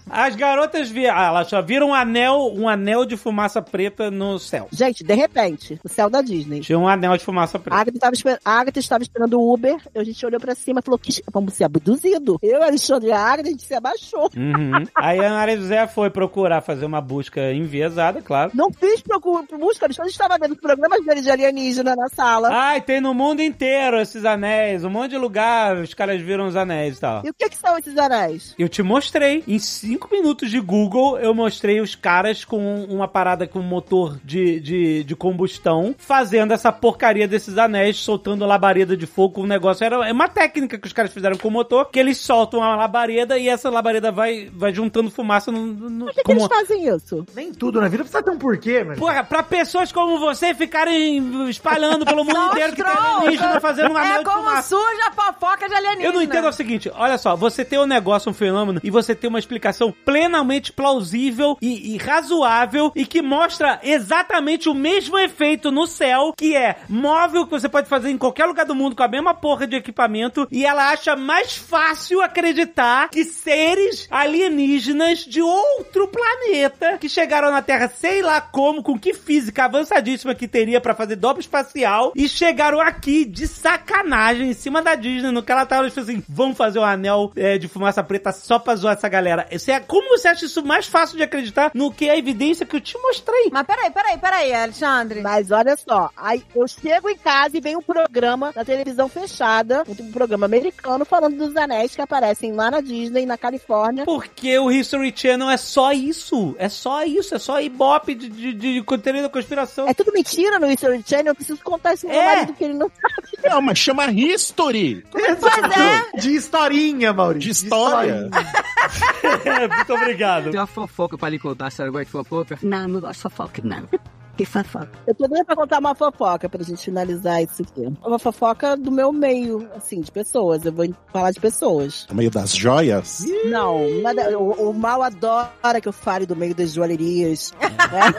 as 0.09 0.35
garotas 0.35 0.89
viram. 0.89 1.15
Ah, 1.15 1.25
elas 1.27 1.47
só 1.47 1.61
viram 1.61 1.89
um 1.89 1.93
anel, 1.93 2.51
um 2.55 2.67
anel 2.67 3.05
de 3.05 3.15
fumaça 3.17 3.61
preta 3.61 4.09
no 4.11 4.39
céu. 4.39 4.67
Gente, 4.71 5.03
de 5.03 5.13
repente, 5.13 5.79
o 5.83 5.89
céu 5.89 6.09
da 6.09 6.21
Disney. 6.21 6.61
Tinha 6.61 6.77
um 6.79 6.87
anel 6.87 7.17
de 7.17 7.23
fumaça 7.23 7.57
A 7.57 7.59
preta. 7.59 7.75
Agatha 7.75 7.97
estava 7.97 8.13
esper... 8.13 8.39
a 8.43 8.59
Agatha 8.59 8.79
estava 8.79 9.03
esperando 9.03 9.39
o 9.39 9.53
Uber, 9.53 9.77
a 9.93 10.03
gente 10.03 10.25
olhou 10.25 10.39
pra 10.39 10.54
cima 10.55 10.79
e 10.79 10.83
falou 10.83 10.97
que 10.97 11.21
vamos 11.31 11.53
ser 11.53 11.65
abduzidos. 11.65 12.37
Eu, 12.41 12.63
Alexandre 12.63 13.09
e 13.09 13.11
a 13.11 13.37
gente 13.37 13.63
se 13.63 13.73
abaixou. 13.73 14.29
Uhum. 14.35 14.83
Aí 14.95 15.19
a 15.19 15.27
Ana 15.29 15.55
José 15.55 15.87
foi 15.87 16.09
procurar 16.09 16.61
fazer 16.61 16.85
uma 16.85 17.01
busca 17.01 17.51
enviesada, 17.51 18.21
claro. 18.21 18.51
Não 18.53 18.71
fiz 18.71 19.01
procura, 19.01 19.45
busca, 19.57 19.85
Alexandre 19.85 20.11
estava 20.11 20.37
vendo 20.39 20.55
programas 20.55 20.99
de 21.01 21.29
alienígena 21.29 21.95
na 21.95 22.07
sala. 22.09 22.49
Ai, 22.51 22.81
tem 22.81 23.01
no 23.01 23.13
mundo 23.13 23.41
inteiro 23.41 23.99
esses 23.99 24.25
anéis, 24.25 24.83
um 24.83 24.89
monte 24.89 25.11
de 25.11 25.17
lugar, 25.17 25.77
os 25.77 25.93
caras 25.93 26.21
viram 26.21 26.47
os 26.47 26.55
anéis 26.55 26.97
e 26.97 27.01
tal. 27.01 27.21
E 27.25 27.29
o 27.29 27.33
que 27.33 27.49
que 27.49 27.57
são 27.57 27.77
esses 27.77 27.97
anéis? 27.97 28.55
Eu 28.57 28.69
te 28.69 28.81
mostrei. 28.81 29.43
Em 29.47 29.59
cinco 29.59 30.09
minutos 30.11 30.49
de 30.49 30.59
Google, 30.59 31.19
eu 31.19 31.33
mostrei 31.33 31.81
os 31.81 31.95
caras 31.95 32.45
com 32.45 32.85
uma 32.85 33.07
parada 33.07 33.47
com 33.47 33.59
motor 33.59 34.19
de, 34.23 34.59
de, 34.59 35.03
de 35.03 35.15
combustão 35.15 35.93
fazendo 35.97 36.53
essa 36.53 36.71
porcaria 36.71 37.27
desses 37.27 37.57
anéis, 37.57 37.97
soltando 37.97 38.45
labareda 38.45 38.95
de 38.95 39.05
fogo. 39.05 39.41
O 39.41 39.47
negócio 39.47 39.83
era 39.83 40.07
é 40.07 40.11
uma 40.11 40.27
técnica 40.27 40.44
que 40.49 40.79
os 40.87 40.93
caras 40.93 41.11
fizeram 41.13 41.37
com 41.37 41.47
o 41.47 41.51
motor, 41.51 41.89
que 41.89 41.99
eles 41.99 42.17
soltam 42.17 42.59
uma 42.59 42.75
labareda 42.75 43.37
e 43.37 43.47
essa 43.49 43.69
labareda 43.69 44.11
vai, 44.11 44.49
vai 44.53 44.73
juntando 44.73 45.09
fumaça 45.11 45.51
no. 45.51 45.65
no 45.65 46.05
Por 46.05 46.13
que, 46.13 46.21
que 46.21 46.23
como- 46.23 46.39
eles 46.41 46.47
fazem 46.47 46.87
isso? 46.87 47.25
Nem 47.35 47.53
tudo 47.53 47.79
na 47.81 47.87
vida 47.87 48.03
precisa 48.03 48.23
ter 48.23 48.31
um 48.31 48.37
porquê, 48.37 48.83
mano. 48.83 48.97
Porra, 48.99 49.23
pra 49.23 49.43
pessoas 49.43 49.91
como 49.91 50.19
você 50.19 50.53
ficarem 50.53 51.49
espalhando 51.49 52.05
pelo 52.05 52.23
mundo 52.23 52.39
inteiro 52.51 52.73
que 52.73 52.83
tem 52.83 52.91
alienígena 52.93 53.59
fazendo 53.59 53.93
um 53.93 53.97
anel 53.97 54.15
É 54.15 54.17
de 54.19 54.23
como 54.25 54.37
fumaça. 54.39 54.69
suja 54.75 55.07
a 55.07 55.11
fofoca 55.11 55.67
de 55.67 55.75
alienígena. 55.75 56.05
Eu 56.07 56.13
não 56.13 56.21
entendo 56.21 56.45
é 56.45 56.49
o 56.49 56.53
seguinte, 56.53 56.91
olha 56.95 57.17
só, 57.17 57.35
você 57.35 57.63
tem 57.65 57.79
um 57.79 57.85
negócio, 57.85 58.29
um 58.29 58.33
fenômeno, 58.33 58.79
e 58.83 58.89
você 58.89 59.15
tem 59.15 59.29
uma 59.29 59.39
explicação 59.39 59.93
plenamente 60.03 60.71
plausível 60.71 61.57
e, 61.61 61.93
e 61.93 61.97
razoável 61.97 62.91
e 62.95 63.05
que 63.05 63.21
mostra 63.21 63.79
exatamente 63.83 64.69
o 64.69 64.73
mesmo 64.73 65.17
efeito 65.17 65.71
no 65.71 65.85
céu, 65.87 66.33
que 66.37 66.55
é 66.55 66.77
móvel 66.89 67.45
que 67.45 67.51
você 67.51 67.67
pode 67.69 67.87
fazer 67.87 68.09
em 68.09 68.17
qualquer 68.17 68.45
lugar 68.45 68.65
do 68.65 68.75
mundo 68.75 68.95
com 68.95 69.03
a 69.03 69.07
mesma 69.07 69.33
porra 69.33 69.67
de 69.67 69.75
equipamento, 69.75 70.34
e 70.51 70.65
ela 70.65 70.89
acha 70.89 71.15
mais 71.15 71.55
fácil 71.55 72.21
acreditar 72.21 73.09
que 73.09 73.23
seres 73.23 74.07
alienígenas 74.09 75.19
de 75.19 75.41
outro 75.41 76.07
planeta 76.07 76.97
que 76.97 77.09
chegaram 77.09 77.51
na 77.51 77.61
Terra, 77.61 77.87
sei 77.87 78.21
lá 78.21 78.41
como, 78.41 78.83
com 78.83 78.99
que 78.99 79.13
física 79.13 79.65
avançadíssima 79.65 80.35
que 80.35 80.47
teria 80.47 80.81
pra 80.81 80.93
fazer 80.93 81.15
dobra 81.15 81.41
espacial, 81.41 82.11
e 82.15 82.27
chegaram 82.27 82.79
aqui 82.79 83.25
de 83.25 83.47
sacanagem 83.47 84.49
em 84.49 84.53
cima 84.53 84.81
da 84.81 84.95
Disney, 84.95 85.31
no 85.31 85.43
que 85.43 85.51
ela 85.51 85.65
tava, 85.65 85.87
tipo 85.87 85.99
assim, 85.99 86.23
vamos 86.27 86.57
fazer 86.57 86.79
um 86.79 86.83
anel 86.83 87.31
é, 87.35 87.57
de 87.57 87.67
fumaça 87.67 88.03
preta 88.03 88.31
só 88.31 88.59
pra 88.59 88.75
zoar 88.75 88.95
essa 88.95 89.07
galera. 89.07 89.47
Esse 89.49 89.71
é, 89.71 89.79
como 89.79 90.09
você 90.09 90.27
acha 90.27 90.45
isso 90.45 90.63
mais 90.63 90.85
fácil 90.85 91.17
de 91.17 91.23
acreditar 91.23 91.71
no 91.73 91.91
que 91.91 92.09
a 92.09 92.17
evidência 92.17 92.65
que 92.65 92.75
eu 92.75 92.81
te 92.81 92.97
mostrei? 92.97 93.49
Mas 93.51 93.65
peraí, 93.65 93.91
peraí, 93.91 94.17
peraí, 94.17 94.53
Alexandre. 94.53 95.21
Mas 95.21 95.51
olha 95.51 95.77
só, 95.77 96.09
aí 96.17 96.43
eu 96.55 96.67
chego 96.67 97.09
em 97.09 97.17
casa 97.17 97.57
e 97.57 97.61
vem 97.61 97.75
um 97.75 97.81
programa 97.81 98.51
na 98.55 98.65
televisão 98.65 99.07
fechada, 99.07 99.83
um 99.87 100.11
programa 100.11 100.24
americano 100.33 101.05
falando 101.05 101.37
dos 101.37 101.55
anéis 101.55 101.95
que 101.95 102.01
aparecem 102.01 102.51
lá 102.53 102.71
na 102.71 102.81
Disney, 102.81 103.25
na 103.25 103.37
Califórnia. 103.37 104.05
Porque 104.05 104.57
o 104.57 104.71
History 104.71 105.13
Channel 105.15 105.49
é 105.49 105.57
só 105.57 105.91
isso. 105.93 106.55
É 106.57 106.67
só 106.67 107.03
isso, 107.03 107.35
é 107.35 107.39
só 107.39 107.61
Ibope. 107.61 108.15
de, 108.15 108.27
de, 108.29 108.53
de 108.53 108.81
conteúdo 108.83 109.21
da 109.21 109.29
conspiração. 109.29 109.87
É 109.87 109.93
tudo 109.93 110.11
mentira 110.11 110.57
no 110.59 110.71
History 110.71 111.03
Channel, 111.05 111.27
eu 111.27 111.35
preciso 111.35 111.61
contar 111.63 111.93
isso 111.93 112.07
pro 112.07 112.15
meu 112.15 112.23
É. 112.23 112.35
marido 112.37 112.53
que 112.53 112.63
ele 112.63 112.73
não 112.73 112.89
sabe. 112.89 113.49
Não, 113.49 113.61
mas 113.61 113.77
chama 113.77 114.11
History. 114.11 115.05
Pois 115.11 115.23
é. 115.43 116.17
De 116.19 116.35
historinha, 116.35 117.13
Maurício. 117.13 117.41
De 117.41 117.51
história. 117.51 118.29
Muito 119.75 119.93
obrigado. 119.93 120.51
Tem 120.51 120.59
uma 120.59 120.67
fofoca 120.67 121.17
pra 121.17 121.29
lhe 121.29 121.37
contar, 121.39 121.67
a 121.67 121.69
senhora 121.69 121.91
gosta 121.91 122.05
de 122.05 122.11
fofoca? 122.11 122.59
Não, 122.63 122.87
não 122.87 122.99
gosto 123.01 123.15
de 123.15 123.19
fofoca, 123.21 123.61
não. 123.63 123.87
Que 124.37 124.43
fofoca? 124.45 124.89
Eu 125.07 125.15
tô 125.15 125.27
doida 125.27 125.45
pra 125.45 125.55
contar 125.55 125.79
uma 125.79 125.95
fofoca 125.95 126.49
pra 126.49 126.61
gente 126.61 126.83
finalizar 126.83 127.41
isso 127.41 127.61
aqui. 127.61 127.87
Uma 128.05 128.19
fofoca 128.19 128.75
do 128.75 128.91
meu 128.91 129.13
meio, 129.13 129.69
assim, 129.75 130.01
de 130.01 130.11
pessoas. 130.11 130.65
Eu 130.65 130.73
vou 130.73 130.85
falar 131.13 131.31
de 131.31 131.39
pessoas. 131.39 132.05
No 132.09 132.15
meio 132.15 132.29
das 132.29 132.53
joias. 132.53 133.23
Não, 133.45 133.87
nada- 134.01 134.37
o, 134.37 134.69
o 134.69 134.73
mal 134.73 135.01
adora 135.01 135.79
que 135.81 135.87
eu 135.87 135.93
fale 135.93 136.25
do 136.25 136.35
meio 136.35 136.53
das 136.53 136.73
joalherias. 136.73 137.53
né? 137.61 138.13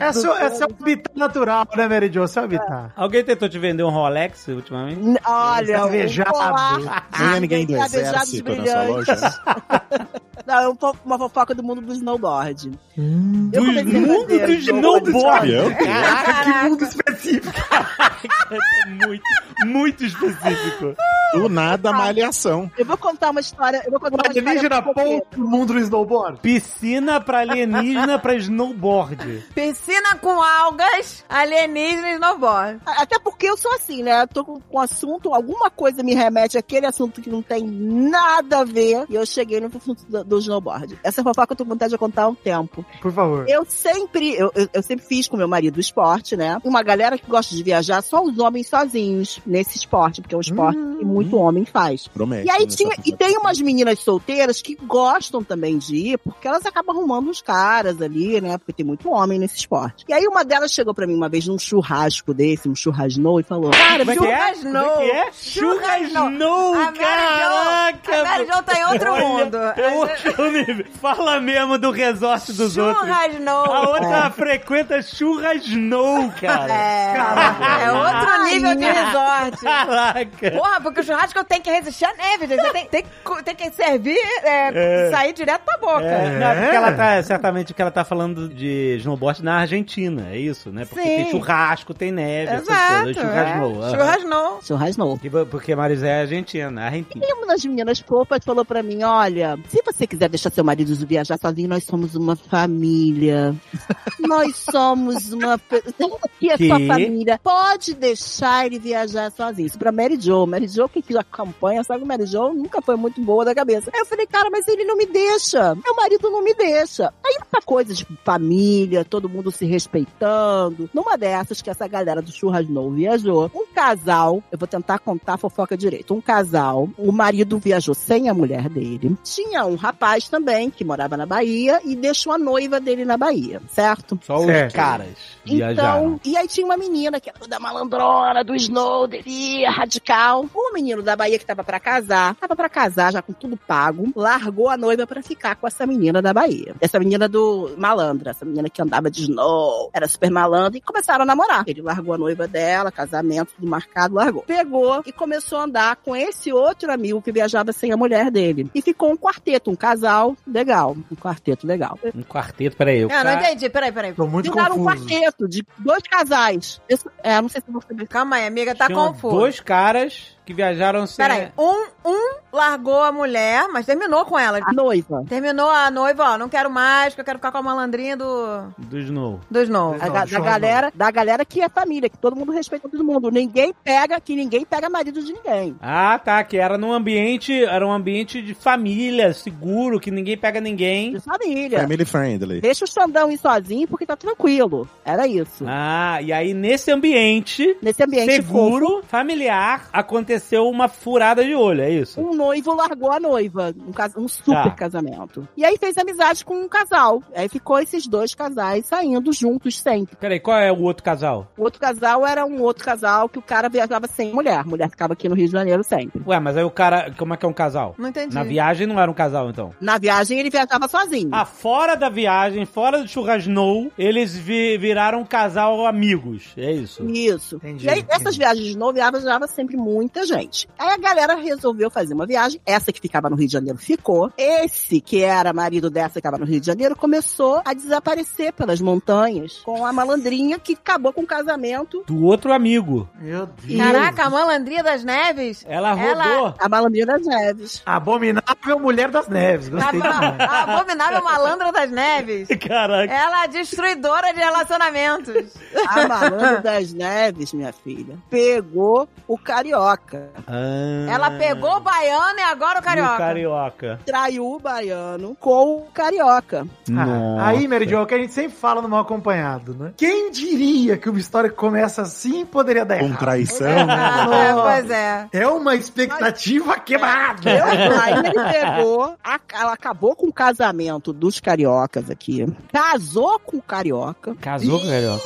É 0.00 0.12
seu, 0.12 0.34
é 0.36 0.50
seu 0.50 0.66
habitat 0.66 1.12
natural, 1.16 1.64
né, 1.76 1.86
Mary 1.86 2.10
Jo? 2.12 2.26
Seu 2.26 2.42
habitat. 2.42 2.90
Alguém 2.96 3.22
tentou 3.22 3.48
te 3.48 3.58
vender 3.60 3.84
um 3.84 3.90
Rolex 3.90 4.48
ultimamente? 4.48 5.00
N- 5.00 5.18
Olha, 5.24 5.84
um 5.84 5.88
Invejado. 5.88 6.30
colar 6.32 7.06
Nem 7.16 7.36
é 7.36 7.40
ninguém 7.40 7.66
do 7.66 7.76
exército 7.76 8.56
na 8.56 8.66
sua 8.66 8.82
loja. 8.82 9.16
Não, 10.46 10.54
é 10.60 10.68
um 10.68 10.76
uma 11.04 11.18
fofoca 11.18 11.54
do 11.54 11.62
mundo 11.62 11.82
do 11.82 11.92
snowboard. 11.92 12.70
Eu 12.96 13.62
Do 13.84 13.94
mundo 14.00 14.26
do 14.26 14.52
snowboard. 14.52 15.12
Caraca, 15.30 16.44
que 16.44 16.68
mundo 16.68 16.84
específico. 16.84 17.52
É 18.50 18.88
muito, 18.88 19.22
muito 19.64 20.04
específico. 20.04 20.96
Do 21.34 21.48
nada, 21.48 21.92
malhação. 21.92 22.70
Eu 22.76 22.86
vou 22.86 22.96
contar 22.96 23.30
uma 23.30 23.40
história. 23.40 23.82
Eu 23.84 23.90
vou 23.90 24.00
contar 24.00 24.16
uma 24.16 24.30
Alienígena 24.30 24.82
ponto 24.82 25.40
mundo 25.40 25.74
do 25.74 25.78
snowboard. 25.78 26.40
Piscina 26.40 27.20
pra 27.20 27.40
alienígena 27.40 28.18
pra 28.18 28.34
snowboard. 28.34 29.46
Piscina 29.54 30.16
com 30.16 30.42
algas, 30.42 31.24
alienígena 31.28 32.10
e 32.10 32.14
snowboard. 32.14 32.80
Até 32.86 33.18
porque 33.18 33.48
eu 33.48 33.56
sou 33.56 33.72
assim, 33.74 34.02
né? 34.02 34.22
Eu 34.22 34.28
tô 34.28 34.44
com, 34.44 34.60
com 34.60 34.80
assunto, 34.80 35.34
alguma 35.34 35.70
coisa 35.70 36.02
me 36.02 36.14
remete 36.14 36.56
àquele 36.56 36.86
assunto 36.86 37.20
que 37.20 37.28
não 37.28 37.42
tem 37.42 37.64
nada 37.66 38.60
a 38.60 38.64
ver. 38.64 39.04
E 39.10 39.14
eu 39.14 39.26
cheguei 39.26 39.60
no 39.60 39.66
assunto 39.66 40.04
do, 40.08 40.24
do 40.24 40.38
snowboard. 40.38 40.98
Essa 41.04 41.22
fofoca 41.22 41.52
eu 41.52 41.56
tô 41.56 41.64
com 41.64 41.70
vontade 41.70 41.92
de 41.92 41.98
contar 41.98 42.22
há 42.22 42.28
um 42.28 42.34
tempo. 42.34 42.84
Por 43.02 43.12
favor. 43.12 43.48
Eu 43.48 43.66
sempre, 43.68 44.34
eu, 44.34 44.50
eu, 44.54 44.68
eu 44.72 44.82
sempre 44.82 45.04
fiz 45.04 45.17
com 45.26 45.36
meu 45.36 45.48
marido 45.48 45.80
esporte, 45.80 46.36
né? 46.36 46.58
Uma 46.62 46.82
galera 46.82 47.18
que 47.18 47.26
gosta 47.26 47.54
de 47.56 47.62
viajar, 47.62 48.02
só 48.02 48.22
os 48.22 48.38
homens 48.38 48.68
sozinhos 48.68 49.40
nesse 49.46 49.76
esporte, 49.78 50.20
porque 50.20 50.34
é 50.34 50.38
um 50.38 50.42
esporte 50.42 50.78
que 50.98 51.04
muito 51.04 51.36
homem 51.36 51.64
faz. 51.64 52.06
Promete. 52.08 52.46
E 52.46 52.50
aí 52.50 52.60
né, 52.60 52.66
tinha, 52.66 52.94
e 53.04 53.12
tem 53.16 53.36
umas 53.38 53.58
meninas 53.60 53.98
solteiras 54.00 54.60
que 54.60 54.74
gostam 54.76 55.42
também 55.42 55.78
de 55.78 55.96
ir, 55.96 56.18
porque 56.18 56.46
elas 56.46 56.64
acabam 56.66 56.96
arrumando 56.96 57.30
uns 57.30 57.40
caras 57.40 58.00
ali, 58.02 58.40
né? 58.40 58.58
Porque 58.58 58.72
tem 58.72 58.84
muito 58.86 59.10
homem 59.10 59.38
nesse 59.38 59.56
esporte. 59.56 60.04
E 60.08 60.12
aí 60.12 60.26
uma 60.26 60.44
delas 60.44 60.72
chegou 60.72 60.92
pra 60.94 61.06
mim 61.06 61.14
uma 61.14 61.28
vez 61.28 61.46
num 61.46 61.58
churrasco 61.58 62.34
desse, 62.34 62.68
um 62.68 62.74
churrasnou, 62.74 63.40
e 63.40 63.42
falou: 63.42 63.70
Cara, 63.70 64.04
Como 64.04 64.10
é 64.10 64.16
que 64.16 64.26
é? 64.26 64.54
Churrasnou. 64.54 65.00
É 65.00 65.04
que 65.04 65.10
é? 65.10 65.32
Churrasnou, 65.32 66.74
A 66.74 66.78
Mary 66.78 66.94
Jo- 66.96 67.00
caraca! 67.00 68.20
a 68.20 68.24
Mary 68.24 68.46
Jo 68.46 68.62
tá 68.62 68.78
em 68.78 68.84
outro 68.92 69.12
Olha, 69.12 69.26
mundo. 69.28 69.56
É 69.56 69.88
outro 69.94 70.50
nível. 70.52 70.86
Fala 71.00 71.40
mesmo 71.40 71.78
do 71.78 71.90
resort 71.90 72.52
dos 72.52 72.76
outros. 72.76 72.98
Churrasnou. 73.06 73.64
A 73.72 73.88
outra 73.90 74.30
frequenta 74.30 74.98
churrasnou, 75.16 76.30
cara. 76.40 76.72
É, 76.72 77.12
Caraca. 77.14 77.82
é 77.82 77.92
outro 77.92 78.44
nível 78.44 78.74
de 78.76 78.84
resort. 78.84 79.62
Caraca. 79.62 80.50
Porra, 80.50 80.80
porque 80.80 81.00
o 81.00 81.04
churrasco 81.04 81.44
tem 81.44 81.60
que 81.60 81.70
resistir 81.70 82.04
à 82.04 82.14
neve, 82.14 82.46
gente. 82.46 82.72
Tem, 82.72 82.86
tem, 82.88 83.02
que- 83.02 83.42
tem 83.44 83.54
que 83.54 83.70
servir, 83.70 84.16
é, 84.42 85.06
É. 85.06 85.10
sair 85.10 85.32
direto 85.32 85.62
pra 85.64 85.78
boca. 85.78 86.00
Não, 86.00 86.46
é 86.48 86.60
porque 86.62 86.76
ela 86.76 86.92
tá, 86.92 87.22
certamente 87.22 87.74
que 87.74 87.80
ela 87.82 87.90
tá 87.90 88.04
falando 88.04 88.48
de 88.48 88.96
snowboard 89.00 89.42
na 89.44 89.58
Argentina, 89.60 90.28
é 90.30 90.38
isso, 90.38 90.70
né? 90.70 90.84
Porque 90.84 91.02
Sim. 91.02 91.16
tem 91.16 91.30
churrasco, 91.30 91.94
tem 91.94 92.12
neve, 92.12 92.52
essas 92.52 92.68
Exato. 92.68 93.02
coisas. 93.04 93.16
Churrasnou. 93.22 93.72
é. 93.82 93.86
aham. 93.86 93.90
Churrasnou. 93.90 94.60
Churrasnou. 94.62 95.18
Que- 95.18 95.30
Porque 95.30 95.74
Marisé 95.74 96.08
é 96.08 96.20
argentina, 96.22 96.82
argentina. 96.84 97.24
E 97.26 97.32
uma 97.34 97.46
das 97.46 97.64
meninas 97.64 97.98
fofas 98.00 98.40
falou 98.44 98.64
pra 98.64 98.82
mim: 98.82 99.02
Olha, 99.02 99.58
se 99.68 99.82
você 99.84 100.06
quiser 100.06 100.28
deixar 100.28 100.50
seu 100.50 100.64
marido 100.64 100.88
viajar 101.06 101.38
sozinho, 101.38 101.68
nós 101.68 101.84
somos 101.84 102.14
uma 102.14 102.34
família. 102.36 103.54
nós 104.20 104.56
somos 104.56 104.97
uma. 105.32 105.58
pe- 105.58 105.82
que 106.38 106.50
é 106.50 106.56
Que? 106.56 106.68
sua 106.68 106.78
família. 106.86 107.40
Pode 107.42 107.94
deixar 107.94 108.66
ele 108.66 108.78
viajar 108.78 109.30
sozinho. 109.32 109.66
Isso 109.66 109.78
pra 109.78 109.92
Mary 109.92 110.18
Jo. 110.20 110.46
Mary 110.46 110.68
Jo, 110.68 110.88
quem 110.88 111.02
fez 111.02 111.18
a 111.18 111.24
campanha, 111.24 111.82
sabe 111.84 112.00
que 112.00 112.06
Mary 112.06 112.26
Jo 112.26 112.52
nunca 112.52 112.80
foi 112.82 112.96
muito 112.96 113.20
boa 113.20 113.44
da 113.44 113.54
cabeça. 113.54 113.90
Aí 113.92 114.00
eu 114.00 114.06
falei, 114.06 114.26
cara, 114.26 114.48
mas 114.50 114.66
ele 114.68 114.84
não 114.84 114.96
me 114.96 115.06
deixa. 115.06 115.74
Meu 115.74 115.94
marido 115.96 116.30
não 116.30 116.42
me 116.42 116.54
deixa. 116.54 117.12
Aí 117.24 117.36
essa 117.40 117.64
coisa 117.64 117.92
de 117.94 118.06
família, 118.24 119.04
todo 119.04 119.28
mundo 119.28 119.50
se 119.50 119.64
respeitando. 119.66 120.88
Numa 120.92 121.16
dessas 121.16 121.60
que 121.62 121.70
essa 121.70 121.86
galera 121.86 122.22
do 122.22 122.30
Churras 122.32 122.68
Novo 122.68 122.90
viajou, 122.94 123.50
um 123.54 123.66
casal, 123.74 124.42
eu 124.50 124.58
vou 124.58 124.66
tentar 124.68 124.98
contar 124.98 125.34
a 125.34 125.38
fofoca 125.38 125.76
direito. 125.76 126.14
Um 126.14 126.20
casal, 126.20 126.88
o 126.96 127.12
marido 127.12 127.58
viajou 127.58 127.94
sem 127.94 128.28
a 128.28 128.34
mulher 128.34 128.68
dele. 128.68 129.16
Tinha 129.22 129.64
um 129.66 129.74
rapaz 129.76 130.28
também 130.28 130.70
que 130.70 130.84
morava 130.84 131.16
na 131.16 131.26
Bahia 131.26 131.80
e 131.84 131.94
deixou 131.94 132.32
a 132.32 132.38
noiva 132.38 132.80
dele 132.80 133.04
na 133.04 133.16
Bahia, 133.16 133.60
certo? 133.68 134.18
Só 134.24 134.38
os 134.38 134.46
Certo. 134.46 134.72
Caras 134.90 135.08
viajaram. 135.44 135.98
Então, 136.06 136.20
e 136.24 136.36
aí 136.36 136.46
tinha 136.48 136.64
uma 136.66 136.76
menina 136.76 137.20
que 137.20 137.30
era 137.30 137.38
toda 137.38 137.58
malandrona, 137.58 138.42
do 138.44 138.54
snow, 138.54 139.06
dele, 139.06 139.64
radical. 139.66 140.46
Um 140.54 140.72
menino 140.72 141.02
da 141.02 141.16
Bahia 141.16 141.38
que 141.38 141.46
tava 141.46 141.64
pra 141.64 141.80
casar, 141.80 142.34
tava 142.36 142.54
pra 142.54 142.68
casar 142.68 143.12
já 143.12 143.22
com 143.22 143.32
tudo 143.32 143.56
pago, 143.56 144.12
largou 144.14 144.68
a 144.68 144.76
noiva 144.76 145.06
pra 145.06 145.22
ficar 145.22 145.56
com 145.56 145.66
essa 145.66 145.86
menina 145.86 146.20
da 146.20 146.32
Bahia. 146.32 146.74
Essa 146.80 146.98
menina 146.98 147.28
do 147.28 147.74
malandra, 147.76 148.30
essa 148.30 148.44
menina 148.44 148.68
que 148.68 148.80
andava 148.82 149.10
de 149.10 149.22
snow, 149.22 149.90
era 149.92 150.06
super 150.08 150.30
malandra 150.30 150.78
e 150.78 150.80
começaram 150.80 151.22
a 151.22 151.26
namorar. 151.26 151.64
Ele 151.66 151.82
largou 151.82 152.14
a 152.14 152.18
noiva 152.18 152.46
dela, 152.46 152.90
casamento, 152.90 153.52
tudo 153.54 153.68
marcado, 153.68 154.14
largou. 154.14 154.42
Pegou 154.42 155.02
e 155.06 155.12
começou 155.12 155.58
a 155.58 155.64
andar 155.64 155.96
com 155.96 156.14
esse 156.14 156.52
outro 156.52 156.92
amigo 156.92 157.22
que 157.22 157.32
viajava 157.32 157.72
sem 157.72 157.92
a 157.92 157.96
mulher 157.96 158.30
dele. 158.30 158.70
E 158.74 158.82
ficou 158.82 159.10
um 159.10 159.16
quarteto, 159.16 159.70
um 159.70 159.76
casal 159.76 160.36
legal. 160.46 160.96
Um 161.10 161.16
quarteto 161.16 161.66
legal. 161.66 161.98
Um 162.14 162.22
quarteto, 162.22 162.76
peraí. 162.76 163.04
O 163.04 163.08
Ah, 163.10 163.24
não 163.24 163.32
cara... 163.32 163.46
entendi. 163.46 163.68
Peraí, 163.68 163.92
peraí. 163.92 164.12
Tô 164.12 164.26
muito 164.26 164.50
Viraram 164.50 164.77
um 164.80 164.84
quarteto 164.84 165.48
de 165.48 165.64
dois 165.78 166.02
casais. 166.02 166.80
Isso- 166.88 167.10
é, 167.22 167.40
não 167.40 167.48
sei 167.48 167.60
se 167.60 167.70
você 167.70 168.06
Calma 168.06 168.36
aí, 168.36 168.46
amiga, 168.46 168.74
tá 168.74 168.86
Tinham 168.86 169.12
confuso. 169.12 169.36
dois 169.36 169.60
caras 169.60 170.37
que 170.48 170.54
viajaram 170.54 171.06
sem... 171.06 171.22
Peraí, 171.26 171.48
um, 171.58 171.84
um 172.08 172.34
largou 172.50 173.02
a 173.02 173.12
mulher, 173.12 173.68
mas 173.70 173.84
terminou 173.84 174.24
com 174.24 174.38
ela. 174.38 174.58
A 174.64 174.72
noiva. 174.72 175.22
Terminou 175.28 175.68
a 175.68 175.90
noiva, 175.90 176.30
ó, 176.32 176.38
não 176.38 176.48
quero 176.48 176.70
mais, 176.70 177.14
que 177.14 177.20
eu 177.20 177.24
quero 177.24 177.36
ficar 177.38 177.52
com 177.52 177.58
a 177.58 177.62
malandrinha 177.62 178.16
do... 178.16 178.62
Do 178.78 178.98
Snow. 178.98 179.40
do 179.50 179.60
Snow. 179.60 179.94
A 180.00 180.08
ga- 180.08 180.24
da 180.24 180.40
galera, 180.40 180.92
da 180.94 181.10
galera 181.10 181.44
que 181.44 181.60
é 181.60 181.68
família, 181.68 182.08
que 182.08 182.16
todo 182.16 182.34
mundo 182.34 182.50
respeita 182.50 182.88
todo 182.88 183.04
mundo. 183.04 183.30
Ninguém 183.30 183.74
pega, 183.84 184.18
que 184.22 184.34
ninguém 184.34 184.64
pega 184.64 184.88
marido 184.88 185.22
de 185.22 185.34
ninguém. 185.34 185.76
Ah, 185.82 186.18
tá, 186.18 186.42
que 186.42 186.56
era 186.56 186.78
num 186.78 186.94
ambiente, 186.94 187.62
era 187.66 187.86
um 187.86 187.92
ambiente 187.92 188.40
de 188.40 188.54
família, 188.54 189.34
seguro, 189.34 190.00
que 190.00 190.10
ninguém 190.10 190.38
pega 190.38 190.62
ninguém. 190.62 191.12
De 191.12 191.20
família. 191.20 191.80
Family 191.80 192.04
friendly. 192.06 192.60
Deixa 192.62 192.86
o 192.86 192.88
Xandão 192.88 193.30
ir 193.30 193.36
sozinho 193.36 193.86
porque 193.86 194.06
tá 194.06 194.16
tranquilo. 194.16 194.88
Era 195.04 195.26
isso. 195.26 195.66
Ah, 195.68 196.22
e 196.22 196.32
aí 196.32 196.54
nesse 196.54 196.90
ambiente, 196.90 197.76
Nesse 197.82 198.02
ambiente 198.02 198.32
seguro, 198.32 199.02
familiar, 199.06 199.90
aconteceu 199.92 200.37
uma 200.68 200.88
furada 200.88 201.44
de 201.44 201.54
olho, 201.54 201.82
é 201.82 201.90
isso? 201.90 202.20
um 202.20 202.34
noivo 202.34 202.74
largou 202.74 203.10
a 203.12 203.20
noiva, 203.20 203.74
um, 203.86 203.92
cas- 203.92 204.16
um 204.16 204.26
super 204.28 204.64
Tá. 204.64 204.70
casamento. 204.70 205.46
E 205.56 205.64
aí 205.64 205.76
fez 205.78 205.96
amizade 205.98 206.44
com 206.44 206.54
um 206.62 206.68
casal. 206.68 207.22
Aí 207.34 207.48
ficou 207.48 207.78
esses 207.78 208.06
dois 208.06 208.34
casais 208.34 208.86
saindo 208.86 209.32
juntos 209.32 209.78
sempre. 209.78 210.16
Peraí, 210.16 210.40
qual 210.40 210.58
é 210.58 210.70
o 210.72 210.80
outro 210.82 211.02
casal? 211.02 211.50
O 211.56 211.62
outro 211.62 211.80
casal 211.80 212.26
era 212.26 212.44
um 212.44 212.62
outro 212.62 212.84
casal 212.84 213.28
que 213.28 213.38
o 213.38 213.42
cara 213.42 213.68
viajava 213.68 214.06
sem 214.06 214.32
mulher. 214.32 214.58
A 214.60 214.64
mulher 214.64 214.88
ficava 214.90 215.12
aqui 215.12 215.28
no 215.28 215.34
Rio 215.34 215.46
de 215.46 215.52
Janeiro 215.52 215.82
sempre. 215.84 216.22
Ué, 216.26 216.38
mas 216.40 216.56
aí 216.56 216.64
o 216.64 216.70
cara, 216.70 217.12
como 217.16 217.34
é 217.34 217.36
que 217.36 217.44
é 217.46 217.48
um 217.48 217.52
casal? 217.52 217.94
Não 217.98 218.08
entendi. 218.08 218.34
Na 218.34 218.42
viagem 218.42 218.86
não 218.86 218.98
era 219.00 219.10
um 219.10 219.14
casal, 219.14 219.48
então? 219.50 219.72
Na 219.80 219.98
viagem 219.98 220.38
ele 220.38 220.50
viajava 220.50 220.88
sozinho. 220.88 221.30
Ah, 221.32 221.44
fora 221.44 221.94
da 221.96 222.08
viagem, 222.08 222.64
fora 222.64 223.02
do 223.02 223.08
churrasnou, 223.08 223.90
eles 223.98 224.36
vi- 224.36 224.76
viraram 224.78 225.20
um 225.20 225.24
casal 225.24 225.86
amigos, 225.86 226.52
é 226.56 226.72
isso? 226.72 227.04
Isso. 227.08 227.56
Entendi, 227.56 227.86
e 227.86 227.90
aí, 227.90 228.00
entendi. 228.00 228.14
essas 228.20 228.36
viagens 228.36 228.66
de 228.66 228.76
novo, 228.78 228.94
viajava 228.94 229.46
sempre 229.46 229.76
muita 229.76 230.24
gente. 230.28 230.68
Aí 230.78 230.90
a 230.90 230.96
galera 230.98 231.34
resolveu 231.34 231.90
fazer 231.90 232.14
uma 232.14 232.26
viagem. 232.26 232.60
Essa 232.66 232.92
que 232.92 233.00
ficava 233.00 233.28
no 233.30 233.36
Rio 233.36 233.46
de 233.46 233.52
Janeiro 233.52 233.78
ficou. 233.78 234.30
Esse, 234.36 235.00
que 235.00 235.22
era 235.22 235.52
marido 235.52 235.90
dessa 235.90 236.08
que 236.10 236.14
ficava 236.18 236.38
no 236.38 236.44
Rio 236.44 236.60
de 236.60 236.66
Janeiro, 236.66 236.94
começou 236.96 237.60
a 237.64 237.72
desaparecer 237.74 238.52
pelas 238.52 238.80
montanhas 238.80 239.58
com 239.64 239.84
a 239.84 239.92
malandrinha 239.92 240.58
que 240.58 240.74
acabou 240.74 241.12
com 241.12 241.22
o 241.22 241.26
casamento. 241.26 242.02
Do 242.06 242.22
outro 242.24 242.52
amigo. 242.52 243.08
Meu 243.20 243.46
Deus. 243.46 243.78
Caraca, 243.80 244.24
a 244.24 244.30
malandrinha 244.30 244.82
das 244.82 245.02
neves. 245.04 245.64
Ela 245.68 245.92
rodou. 245.92 246.08
Ela- 246.08 246.54
A 246.58 246.68
malandrinha 246.68 247.06
das 247.06 247.26
neves. 247.26 247.82
Abominável 247.86 248.78
Mulher 248.80 249.10
das 249.10 249.28
Neves. 249.28 249.68
Gostei 249.68 250.00
A, 250.02 250.08
a 250.44 250.62
abominável 250.74 251.22
malandra 251.22 251.72
das 251.72 251.90
neves. 251.90 252.48
Caraca. 252.60 253.12
Ela 253.12 253.44
é 253.44 253.48
destruidora 253.48 254.32
de 254.32 254.38
relacionamentos. 254.40 255.54
A 255.88 256.06
malandra 256.08 256.60
das 256.60 256.92
neves, 256.92 257.52
minha 257.52 257.72
filha, 257.72 258.16
pegou 258.30 259.08
o 259.26 259.38
carioca. 259.38 260.07
Ah. 260.46 261.06
Ela 261.12 261.30
pegou 261.32 261.76
o 261.76 261.80
baiano 261.80 262.38
e 262.38 262.42
agora 262.42 262.78
o 262.78 262.82
E 262.82 262.84
carioca. 262.84 263.14
o 263.14 263.18
carioca. 263.18 264.00
Traiu 264.06 264.46
o 264.54 264.58
baiano 264.58 265.36
com 265.38 265.76
o 265.76 265.86
carioca. 265.92 266.66
Ah, 266.96 267.46
aí, 267.48 267.66
Mary 267.68 267.88
Jo, 267.88 267.96
é 267.96 268.00
o 268.02 268.06
que 268.06 268.14
a 268.14 268.18
gente 268.18 268.32
sempre 268.32 268.56
fala 268.56 268.80
no 268.80 268.88
mal 268.88 269.00
acompanhado, 269.00 269.74
né? 269.74 269.92
Quem 269.96 270.30
diria 270.30 270.96
que 270.96 271.08
uma 271.10 271.18
história 271.18 271.50
que 271.50 271.56
começa 271.56 272.02
assim 272.02 272.44
poderia 272.46 272.84
dar 272.84 272.98
Com 272.98 273.06
errado? 273.06 273.18
traição, 273.18 273.66
É, 273.68 273.84
né? 273.84 274.54
pois 274.62 274.90
é. 274.90 275.28
É 275.32 275.46
uma 275.48 275.74
expectativa 275.74 276.78
quebrada. 276.78 277.50
Eu, 277.50 277.64
aí 278.00 278.14
ele 278.14 278.52
pegou, 278.52 279.14
a- 279.22 279.40
ela 279.52 279.72
acabou 279.72 280.14
com 280.16 280.26
o 280.28 280.32
casamento 280.32 281.12
dos 281.12 281.40
cariocas 281.40 282.10
aqui, 282.10 282.46
casou 282.72 283.38
com 283.40 283.58
o 283.58 283.62
carioca, 283.62 284.34
Casou 284.40 284.78
com 284.80 284.86
o 284.86 284.88
carioca. 284.88 285.22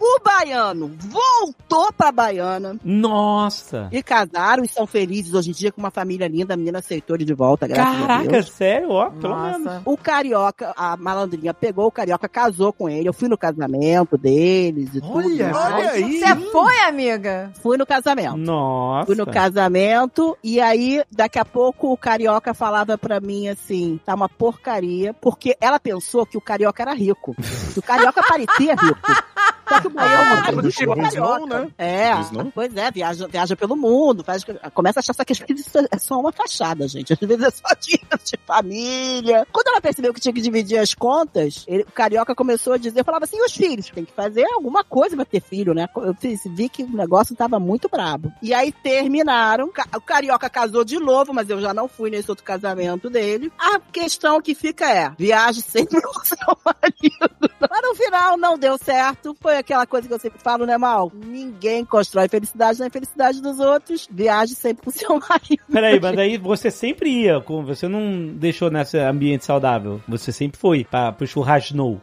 o 0.00 0.20
baiano 0.24 0.96
voltou 0.98 1.92
pra 1.92 2.10
baiana 2.12 2.76
Nossa. 2.84 3.88
e 3.92 4.02
casaram 4.18 4.64
e 4.64 4.68
são 4.68 4.86
felizes 4.86 5.34
hoje 5.34 5.50
em 5.50 5.52
dia 5.52 5.70
com 5.70 5.80
uma 5.80 5.90
família 5.90 6.26
linda, 6.26 6.54
a 6.54 6.56
menina 6.56 6.78
aceitou 6.78 7.16
ele 7.16 7.24
de 7.24 7.34
volta, 7.34 7.66
graças 7.66 8.02
a 8.02 8.06
Caraca, 8.06 8.28
Deus. 8.28 8.50
sério? 8.50 8.90
Ó, 8.90 9.10
pelo 9.10 9.36
menos. 9.38 9.82
O 9.84 9.96
carioca, 9.96 10.72
a 10.76 10.96
malandrinha 10.96 11.54
pegou 11.54 11.86
o 11.86 11.90
carioca, 11.92 12.28
casou 12.28 12.72
com 12.72 12.88
ele. 12.88 13.08
Eu 13.08 13.12
fui 13.12 13.28
no 13.28 13.38
casamento 13.38 14.16
deles 14.18 14.94
e 14.94 15.00
Olha, 15.02 15.50
tudo. 15.50 15.58
Olha 15.58 15.90
aí. 15.90 16.18
Você 16.18 16.36
foi, 16.50 16.78
amiga? 16.80 17.52
Fui 17.62 17.76
no 17.76 17.86
casamento. 17.86 18.36
Nossa. 18.36 19.06
Fui 19.06 19.14
no 19.14 19.26
casamento 19.26 20.36
e 20.42 20.60
aí, 20.60 21.02
daqui 21.10 21.38
a 21.38 21.44
pouco, 21.44 21.92
o 21.92 21.96
carioca 21.96 22.52
falava 22.54 22.98
pra 22.98 23.20
mim 23.20 23.48
assim: 23.48 24.00
tá 24.04 24.14
uma 24.14 24.28
porcaria, 24.28 25.14
porque 25.14 25.56
ela 25.60 25.78
pensou 25.78 26.26
que 26.26 26.36
o 26.36 26.40
carioca 26.40 26.82
era 26.82 26.94
rico. 26.94 27.34
Que 27.72 27.78
o 27.78 27.82
carioca 27.82 28.22
parecia 28.22 28.74
rico. 28.74 28.98
Só 29.68 29.80
que 29.80 29.86
o 29.88 29.92
Ah, 29.96 30.50
é 30.64 30.68
Snow, 30.68 30.96
carioca. 30.96 31.46
né? 31.60 31.68
É, 31.78 32.10
pois 32.54 32.76
é, 32.76 32.90
viaja, 32.90 33.26
viaja 33.28 33.56
pelo 33.56 33.76
mundo, 33.76 34.24
faz, 34.24 34.44
começa 34.74 35.00
a 35.00 35.02
achar 35.02 35.24
que 35.24 35.32
isso 35.52 35.78
é 35.90 35.98
só 35.98 36.18
uma 36.18 36.32
fachada, 36.32 36.86
gente. 36.88 37.12
Às 37.12 37.18
vezes 37.18 37.44
é 37.44 37.50
só 37.50 37.74
dinheiro 37.80 38.18
de 38.24 38.38
família. 38.46 39.46
Quando 39.52 39.68
ela 39.68 39.80
percebeu 39.80 40.12
que 40.14 40.20
tinha 40.20 40.32
que 40.32 40.40
dividir 40.40 40.78
as 40.78 40.94
contas, 40.94 41.64
ele- 41.68 41.82
o 41.82 41.92
carioca 41.92 42.34
começou 42.34 42.72
a 42.74 42.78
dizer, 42.78 43.04
falava 43.04 43.24
assim, 43.24 43.40
os 43.42 43.52
filhos? 43.52 43.90
Tem 43.90 44.04
que 44.04 44.12
fazer 44.12 44.44
alguma 44.52 44.82
coisa 44.84 45.16
pra 45.16 45.24
ter 45.24 45.40
filho, 45.40 45.74
né? 45.74 45.86
Eu 45.96 46.14
fiz- 46.14 46.42
vi 46.46 46.68
que 46.68 46.82
o 46.82 46.96
negócio 46.96 47.34
tava 47.36 47.58
muito 47.58 47.88
brabo. 47.88 48.32
E 48.42 48.54
aí 48.54 48.72
terminaram, 48.72 49.70
o 49.96 50.00
carioca 50.00 50.48
casou 50.48 50.84
de 50.84 50.98
novo, 50.98 51.32
mas 51.34 51.48
eu 51.50 51.60
já 51.60 51.74
não 51.74 51.88
fui 51.88 52.10
nesse 52.10 52.30
outro 52.30 52.44
casamento 52.44 53.10
dele. 53.10 53.52
A 53.58 53.78
questão 53.80 54.40
que 54.40 54.54
fica 54.54 54.90
é, 54.90 55.10
viaje 55.18 55.60
sempre 55.62 56.00
com 56.00 56.12
seu 56.24 56.38
marido. 56.64 57.50
Mas 57.60 57.82
no 57.82 57.94
final 57.94 58.36
não 58.36 58.58
deu 58.58 58.78
certo. 58.78 59.36
Foi 59.40 59.56
aquela 59.58 59.86
coisa 59.86 60.08
que 60.08 60.14
eu 60.14 60.18
sempre 60.18 60.40
falo, 60.40 60.64
né, 60.66 60.76
Mal? 60.78 61.10
Ninguém 61.14 61.84
constrói 61.84 62.28
felicidade 62.28 62.78
na 62.80 62.86
infelicidade 62.86 63.40
dos 63.40 63.58
outros. 63.60 64.08
Viaje 64.10 64.54
sempre 64.54 64.84
com 64.84 64.90
seu 64.90 65.10
marido. 65.28 65.62
Peraí, 65.70 66.00
mas 66.00 66.16
daí 66.16 66.38
você 66.38 66.70
sempre 66.70 67.10
ia, 67.10 67.40
com- 67.40 67.64
você 67.64 67.86
não 67.88 68.26
deixou 68.34 68.70
nesse 68.70 68.98
ambiente 68.98 69.44
saudável. 69.44 70.00
Você 70.08 70.32
sempre 70.32 70.58
foi 70.58 70.84
pra, 70.84 71.12
pro 71.12 71.26
churrasco. 71.26 71.58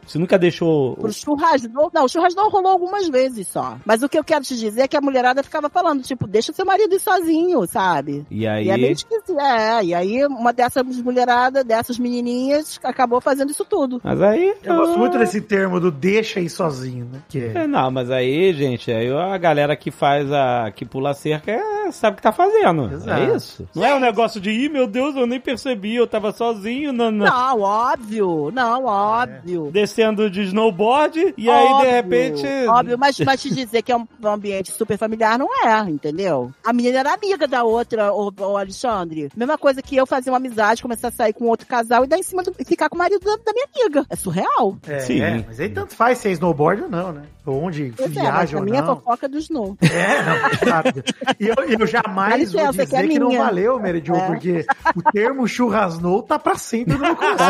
Você 0.06 0.18
nunca 0.18 0.38
deixou. 0.38 0.96
Pro 0.96 1.12
churrasco. 1.12 1.68
Não, 1.92 2.04
o 2.04 2.08
churrasco 2.08 2.48
rolou 2.48 2.72
algumas 2.72 3.08
vezes 3.08 3.48
só. 3.48 3.76
Mas 3.84 4.02
o 4.02 4.08
que 4.08 4.18
eu 4.18 4.24
quero 4.24 4.44
te 4.44 4.56
dizer 4.56 4.82
é 4.82 4.88
que 4.88 4.96
a 4.96 5.00
mulherada 5.00 5.42
ficava 5.42 5.68
falando, 5.68 6.02
tipo, 6.02 6.26
deixa 6.26 6.52
seu 6.52 6.64
marido 6.64 6.94
ir 6.94 7.00
sozinho, 7.00 7.66
sabe? 7.66 8.24
E 8.30 8.46
aí. 8.46 8.66
E 8.66 8.70
é 8.70 8.76
bem 8.76 8.92
esquisito. 8.92 9.38
É, 9.38 9.84
e 9.84 9.94
aí 9.94 10.24
uma 10.26 10.52
dessas 10.52 10.84
mulheradas, 11.02 11.64
dessas 11.64 11.98
menininhas, 11.98 12.78
acabou 12.82 13.20
fazendo 13.20 13.50
isso 13.50 13.64
tudo. 13.64 14.00
Mas 14.04 14.20
aí. 14.20 14.54
Eu 14.62 14.76
gosto 14.76 14.98
muito 14.98 15.18
desse 15.18 15.40
termo 15.40 15.80
do 15.80 15.90
deixa 15.90 16.40
ir 16.40 16.48
sozinho, 16.50 17.08
né? 17.12 17.20
Que 17.28 17.38
é. 17.54 17.62
É, 17.64 17.66
não, 17.66 17.90
mas 17.90 18.10
aí, 18.10 18.52
gente, 18.52 18.90
aí 18.90 19.10
a 19.10 19.36
galera 19.38 19.76
que 19.76 19.90
faz 19.90 20.30
a. 20.32 20.70
que 20.74 20.84
pula 20.84 21.10
a 21.10 21.14
cerca 21.14 21.50
é, 21.52 21.90
sabe 21.92 22.14
o 22.14 22.16
que 22.16 22.22
tá 22.22 22.32
fazendo. 22.32 22.92
Exato. 22.92 23.20
É 23.22 23.36
isso. 23.36 23.68
Não 23.74 23.84
é 23.84 23.94
um 23.94 24.00
negócio 24.00 24.40
de, 24.40 24.50
ih, 24.50 24.68
meu 24.68 24.86
Deus, 24.86 25.14
eu 25.16 25.26
nem 25.26 25.40
percebi, 25.40 25.94
eu 25.94 26.06
tava 26.06 26.32
sozinho 26.32 26.92
na, 26.92 27.10
na- 27.10 27.30
Não, 27.30 27.60
óbvio. 27.60 28.50
Não, 28.52 28.84
óbvio. 28.84 29.70
descendo 29.72 30.28
de 30.30 30.42
snowboard 30.42 31.34
e 31.36 31.50
aí 31.50 31.66
de 31.66 31.72
Óbvio, 31.74 31.90
repente. 31.90 32.46
Óbvio, 32.68 32.98
mas, 32.98 33.18
mas 33.20 33.40
te 33.42 33.54
dizer 33.54 33.82
que 33.82 33.92
é 33.92 33.96
um, 33.96 34.06
ambiente 34.24 34.70
super 34.72 34.96
familiar 34.98 35.38
não 35.38 35.48
é, 35.64 35.78
entendeu? 35.88 36.52
A 36.64 36.72
menina 36.72 36.98
era 37.00 37.14
amiga 37.14 37.46
da 37.46 37.62
outra, 37.64 38.12
o, 38.12 38.32
o 38.38 38.56
Alexandre. 38.56 39.28
Mesma 39.36 39.56
coisa 39.58 39.82
que 39.82 39.96
eu 39.96 40.06
fazer 40.06 40.30
uma 40.30 40.36
amizade, 40.38 40.82
começar 40.82 41.08
a 41.08 41.12
sair 41.12 41.32
com 41.32 41.46
outro 41.46 41.66
casal 41.66 42.04
e 42.04 42.06
dar 42.08 42.18
em 42.18 42.22
cima 42.22 42.42
do, 42.42 42.52
e 42.58 42.64
ficar 42.64 42.88
com 42.88 42.96
o 42.96 42.98
marido 42.98 43.20
da, 43.24 43.36
da 43.36 43.52
minha 43.52 43.66
amiga. 43.74 44.06
É 44.10 44.16
surreal. 44.16 44.76
É, 44.86 44.98
Sim. 45.00 45.20
é, 45.20 45.44
mas 45.46 45.60
aí 45.60 45.68
tanto 45.68 45.94
faz 45.94 46.18
se 46.18 46.28
é 46.28 46.32
snowboard 46.32 46.82
ou 46.82 46.88
não, 46.88 47.12
né? 47.12 47.22
Onde 47.46 47.92
Pois 47.96 48.16
é, 48.16 48.20
viaja 48.20 48.56
a 48.56 48.60
ou 48.60 48.64
minha 48.66 48.82
não. 48.82 48.96
fofoca 48.96 49.28
do 49.28 49.38
Snow. 49.38 49.76
É, 49.82 50.22
não, 50.22 50.70
sabe. 50.72 51.04
E 51.40 51.46
eu, 51.48 51.54
eu 51.80 51.86
jamais 51.86 52.52
vou 52.52 52.70
dizer 52.70 52.86
que 52.86 53.08
que, 53.08 53.16
é 53.16 53.18
não 53.18 53.28
minha. 53.28 53.42
valeu, 53.44 53.78
Mary 53.78 54.02
Jo, 54.04 54.14
É. 54.16 54.26
porque 54.26 54.66
o 54.96 55.02
termo 55.12 55.46
churrasnou 55.46 56.22
tá 56.22 56.38
pra 56.38 56.56
sempre 56.56 56.94
no 56.94 57.00
meu 57.00 57.14
coração. 57.16 57.46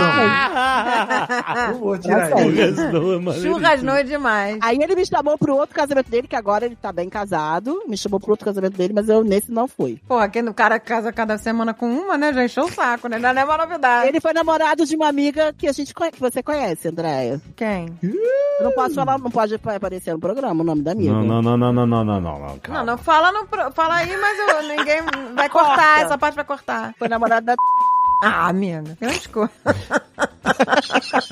não 1.73 1.79
vou 1.79 1.99
tirar 1.99 2.31
isso. 2.47 2.81
Snow 2.87 3.31
é. 3.31 3.41
Churrasnou 3.41 3.95
é 3.97 4.03
demais. 4.03 4.59
Aí 4.63 4.79
ele 4.81 4.95
me 4.95 5.07
chamou 5.07 5.37
pro 5.39 5.55
outro 5.57 5.75
casamento 5.75 6.11
dele, 6.11 6.27
que 6.29 6.37
agora 6.37 6.67
ele 6.67 6.77
tá 6.77 6.93
bem 6.93 7.09
casado. 7.09 7.83
Me 7.89 7.97
chamou 7.97 8.21
pro 8.21 8.31
outro 8.31 8.45
casamento 8.45 8.77
dele, 8.77 8.93
mas 8.95 9.09
eu 9.09 9.23
nesse 9.25 9.51
não 9.51 9.67
fui. 9.69 9.99
Porra, 10.07 10.29
quem 10.29 10.47
o 10.49 10.55
cara 10.55 10.79
casa 10.79 11.13
cada 11.13 11.39
semana 11.39 11.73
com 11.75 11.87
uma, 11.91 12.17
né? 12.17 12.33
Já 12.33 12.45
encheu 12.45 12.65
o 12.65 12.73
saco, 12.73 13.09
né? 13.09 13.19
Não 13.19 13.31
é 13.31 13.45
uma 13.45 13.57
novidade. 13.59 14.09
Ele 14.09 14.21
foi 14.21 14.33
namorado 14.33 14.85
de 14.85 14.95
uma 14.97 15.09
amiga 15.09 15.53
que 15.57 15.67
a 15.67 15.73
gente 15.73 15.95
que 15.95 16.21
você 16.21 16.43
conhece, 16.43 16.89
Andréia. 16.89 17.41
Quem? 17.57 17.97
Eu 18.03 18.65
não 18.65 18.73
posso 18.73 18.95
falar, 18.95 19.19
não 19.19 19.31
pode 19.31 19.57
aparecer 19.87 20.13
no 20.13 20.19
programa 20.19 20.63
o 20.63 20.67
nome 20.67 20.83
da 20.83 20.95
minha 20.95 21.13
Não, 21.13 21.23
não, 21.25 21.43
não, 21.43 21.57
não, 21.57 21.73
não, 21.73 21.87
não, 21.87 22.05
não, 22.05 22.21
não. 22.21 22.39
Não, 22.39 22.59
calma. 22.59 22.81
não, 22.81 22.87
não 22.87 22.99
fala, 22.99 23.33
no, 23.33 23.47
fala 23.73 23.95
aí, 23.95 24.17
mas 24.17 24.39
eu, 24.39 24.63
ninguém 24.77 25.01
vai 25.35 25.49
cortar. 25.49 25.77
Corta. 25.77 26.01
Essa 26.03 26.19
parte 26.19 26.35
vai 26.35 26.45
cortar. 26.45 26.95
Foi 26.99 27.09
namorado 27.09 27.47
da 27.47 27.55
Ah, 28.23 28.49
amiga, 28.49 28.97
grande 29.01 29.29
coisa. 29.29 29.53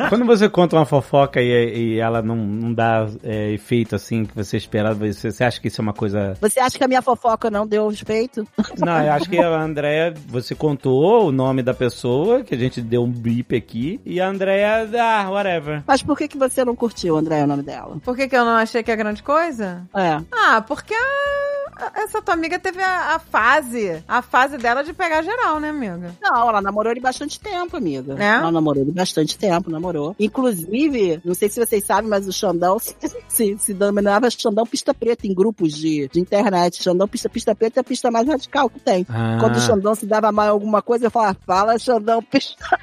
Quando 0.09 0.24
você 0.27 0.48
conta 0.48 0.77
uma 0.77 0.85
fofoca 0.85 1.40
e, 1.40 1.94
e 1.94 1.98
ela 1.98 2.20
não, 2.20 2.36
não 2.36 2.73
dá 2.74 3.06
é, 3.23 3.52
efeito 3.52 3.94
assim 3.94 4.24
que 4.24 4.35
você 4.35 4.56
esperava, 4.56 4.94
você, 5.11 5.31
você 5.31 5.44
acha 5.44 5.61
que 5.61 5.69
isso 5.69 5.81
é 5.81 5.82
uma 5.82 5.93
coisa. 5.93 6.36
Você 6.40 6.61
acha 6.61 6.77
que 6.77 6.85
a 6.85 6.89
minha 6.89 7.01
fofoca 7.02 7.51
não 7.51 7.66
deu 7.66 7.89
respeito? 7.89 8.47
Não, 8.78 9.02
eu 9.02 9.12
acho 9.12 9.28
que 9.31 9.39
a 9.39 9.48
Andrea, 9.61 10.12
você 10.27 10.55
contou 10.55 11.28
o 11.28 11.32
nome 11.32 11.62
da 11.62 11.73
pessoa, 11.73 12.43
que 12.43 12.55
a 12.55 12.59
gente 12.59 12.81
deu 12.82 13.02
um 13.05 13.11
beep 13.11 13.52
aqui, 13.55 14.01
e 14.05 14.20
a 14.20 14.28
Andrea, 14.28 14.89
ah, 15.01 15.31
whatever. 15.31 15.82
Mas 15.86 16.02
por 16.02 16.16
que, 16.19 16.28
que 16.28 16.36
você 16.39 16.65
não 16.65 16.77
curtiu, 16.77 17.16
André, 17.16 17.43
o 17.44 17.47
nome 17.47 17.62
dela? 17.62 17.97
Por 18.05 18.16
que, 18.16 18.28
que 18.28 18.36
eu 18.36 18.44
não 18.44 18.56
achei 18.56 18.82
que 18.82 18.90
é 18.90 18.97
grande 18.97 19.23
coisa? 19.23 19.82
É. 19.97 20.20
Ah, 20.32 20.61
porque 20.66 20.93
a- 20.93 21.53
essa 21.94 22.22
tua 22.22 22.34
amiga 22.34 22.59
teve 22.59 22.82
a, 22.82 23.14
a 23.14 23.18
fase, 23.18 24.02
a 24.06 24.22
fase 24.22 24.56
dela 24.56 24.82
de 24.82 24.92
pegar 24.92 25.22
geral, 25.22 25.59
né, 25.60 25.70
amiga? 25.70 26.14
Não, 26.20 26.48
ela 26.48 26.60
namorou 26.60 26.92
ele 26.92 27.01
bastante 27.01 27.38
tempo, 27.40 27.76
amiga. 27.76 28.16
É? 28.18 28.36
Ela 28.36 28.52
namorou 28.52 28.82
ele 28.82 28.92
bastante 28.92 29.36
tempo, 29.36 29.70
namorou. 29.70 30.14
Inclusive, 30.18 31.20
não 31.24 31.34
sei 31.34 31.48
se 31.48 31.64
vocês 31.64 31.84
sabem, 31.84 32.09
mas 32.09 32.26
o 32.26 32.32
Xandão 32.32 32.78
se, 32.80 32.94
se, 33.28 33.56
se 33.59 33.74
denominava 33.74 34.30
Xandão 34.30 34.66
Pista 34.66 34.94
Preta 34.94 35.26
em 35.26 35.34
grupos 35.34 35.74
de, 35.74 36.09
de 36.09 36.20
internet. 36.20 36.82
Xandão 36.82 37.09
Pista, 37.09 37.28
Pista 37.28 37.55
Preta 37.55 37.80
é 37.80 37.82
a 37.82 37.84
pista 37.84 38.10
mais 38.10 38.26
radical 38.26 38.68
que 38.68 38.80
tem. 38.80 39.06
Ah. 39.09 39.38
Quando 39.40 39.56
o 39.56 39.60
Xandão 39.60 39.94
se 39.94 40.06
dava 40.06 40.30
mal 40.30 40.46
em 40.46 40.51
alguma 40.51 40.82
coisa, 40.82 41.06
eu 41.06 41.10
falava, 41.10 41.36
fala 41.46 41.78
Xandão 41.78 42.22
Pista 42.22 42.78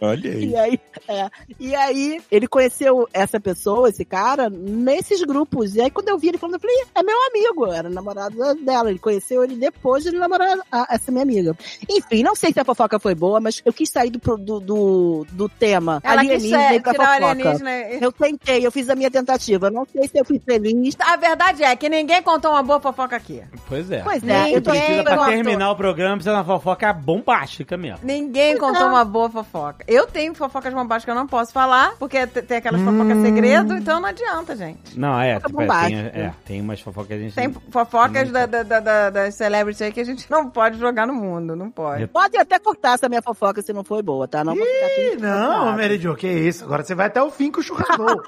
Olha 0.00 0.30
aí. 0.32 0.44
E 0.50 0.56
aí, 0.56 0.80
é, 1.08 1.30
e 1.60 1.74
aí, 1.74 2.20
ele 2.30 2.46
conheceu 2.46 3.08
essa 3.12 3.38
pessoa, 3.40 3.88
esse 3.88 4.04
cara, 4.04 4.48
nesses 4.50 5.22
grupos. 5.22 5.74
E 5.74 5.80
aí, 5.80 5.90
quando 5.90 6.08
eu 6.08 6.18
vi 6.18 6.28
ele 6.28 6.38
falando, 6.38 6.54
eu 6.54 6.60
falei, 6.60 6.76
é 6.94 7.02
meu 7.02 7.16
amigo, 7.28 7.72
era 7.72 7.88
namorado 7.90 8.36
dela. 8.64 8.90
Ele 8.90 8.98
conheceu 8.98 9.42
ele 9.44 9.56
depois 9.56 10.02
de 10.02 10.10
ele 10.10 10.18
namorar 10.18 10.56
a- 10.70 10.86
essa 10.90 11.10
minha 11.12 11.22
amiga. 11.22 11.56
Enfim, 11.88 12.22
não 12.22 12.34
sei 12.34 12.52
se 12.52 12.60
a 12.60 12.64
fofoca 12.64 12.98
foi 12.98 13.14
boa, 13.14 13.40
mas 13.40 13.60
eu 13.64 13.72
quis 13.72 13.90
sair 13.90 14.10
do, 14.10 14.18
do, 14.36 14.60
do, 14.60 15.26
do 15.30 15.48
tema 15.48 16.00
Ela 16.02 16.20
quis 16.22 16.30
alienígena 16.30 16.62
é, 16.62 16.76
e 16.76 16.78
o 16.78 16.82
fofoca. 16.84 17.08
alienígena. 17.12 17.70
Eu 18.00 18.12
tentei, 18.12 18.66
eu 18.66 18.72
fiz 18.72 18.88
a 18.88 18.94
minha 18.94 19.10
tentativa. 19.10 19.70
Não 19.70 19.84
sei 19.86 20.08
se 20.08 20.18
eu 20.18 20.24
fui 20.24 20.38
feliz. 20.38 20.94
A 21.00 21.16
verdade 21.16 21.62
é 21.62 21.74
que 21.76 21.88
ninguém 21.88 22.22
contou 22.22 22.50
uma 22.52 22.62
boa 22.62 22.80
fofoca 22.80 23.16
aqui. 23.16 23.42
Pois 23.68 23.90
é. 23.90 24.02
Pois 24.02 24.22
é, 24.22 24.38
Ninguém 24.38 24.54
eu 24.54 24.62
tô 24.62 24.70
Precisa, 24.70 25.02
pra 25.04 25.16
contou. 25.18 25.32
terminar 25.32 25.70
o 25.70 25.76
programa, 25.76 26.14
precisa 26.16 26.32
de 26.34 26.38
uma 26.38 26.44
fofoca 26.44 26.92
bombástica 26.92 27.76
mesmo. 27.76 28.00
Ninguém 28.02 28.56
Pois 28.56 28.60
contou 28.72 28.86
é. 28.86 28.90
uma 28.90 29.04
boa 29.04 29.30
fofoca. 29.30 29.73
Eu 29.86 30.06
tenho 30.06 30.34
fofocas 30.34 30.72
bombásticas 30.72 31.04
que 31.04 31.10
eu 31.10 31.14
não 31.20 31.26
posso 31.26 31.52
falar, 31.52 31.94
porque 31.98 32.26
te- 32.26 32.42
tem 32.42 32.58
aquelas 32.58 32.80
fofocas 32.80 33.18
segredo, 33.20 33.76
então 33.76 34.00
não 34.00 34.08
adianta, 34.08 34.56
gente. 34.56 34.98
Não, 34.98 35.20
é, 35.20 35.40
Fofoca 35.40 35.48
tipo, 35.62 35.72
é, 35.72 35.86
tem, 35.86 35.96
é, 36.22 36.34
tem 36.44 36.60
umas 36.60 36.80
fofocas 36.80 37.08
que 37.08 37.14
a 37.14 37.18
gente. 37.18 37.34
Tem 37.34 37.52
fofocas 37.70 38.30
da, 38.30 38.46
da, 38.46 38.62
da, 38.62 38.80
da, 38.80 39.10
das 39.10 39.34
celebrities 39.34 39.82
aí 39.82 39.92
que 39.92 40.00
a 40.00 40.04
gente 40.04 40.26
não 40.30 40.48
pode 40.48 40.78
jogar 40.78 41.06
no 41.06 41.14
mundo, 41.14 41.54
não 41.56 41.70
pode. 41.70 42.06
Pode 42.06 42.36
até 42.36 42.58
cortar 42.58 42.94
essa 42.94 43.08
minha 43.08 43.22
fofoca 43.22 43.60
se 43.62 43.72
não 43.72 43.84
foi 43.84 44.02
boa, 44.02 44.26
tá? 44.28 44.42
Não 44.44 44.54
vou 44.54 44.64
ficar 44.64 45.00
Ih, 45.00 45.16
não. 45.20 45.72
Mary 45.76 45.98
Jo, 45.98 46.14
que 46.14 46.28
isso? 46.28 46.64
Agora 46.64 46.82
você 46.84 46.94
vai 46.94 47.06
até 47.06 47.22
o 47.22 47.30
fim 47.30 47.50
com 47.50 47.60
o 47.60 47.62
churrasco. 47.62 48.04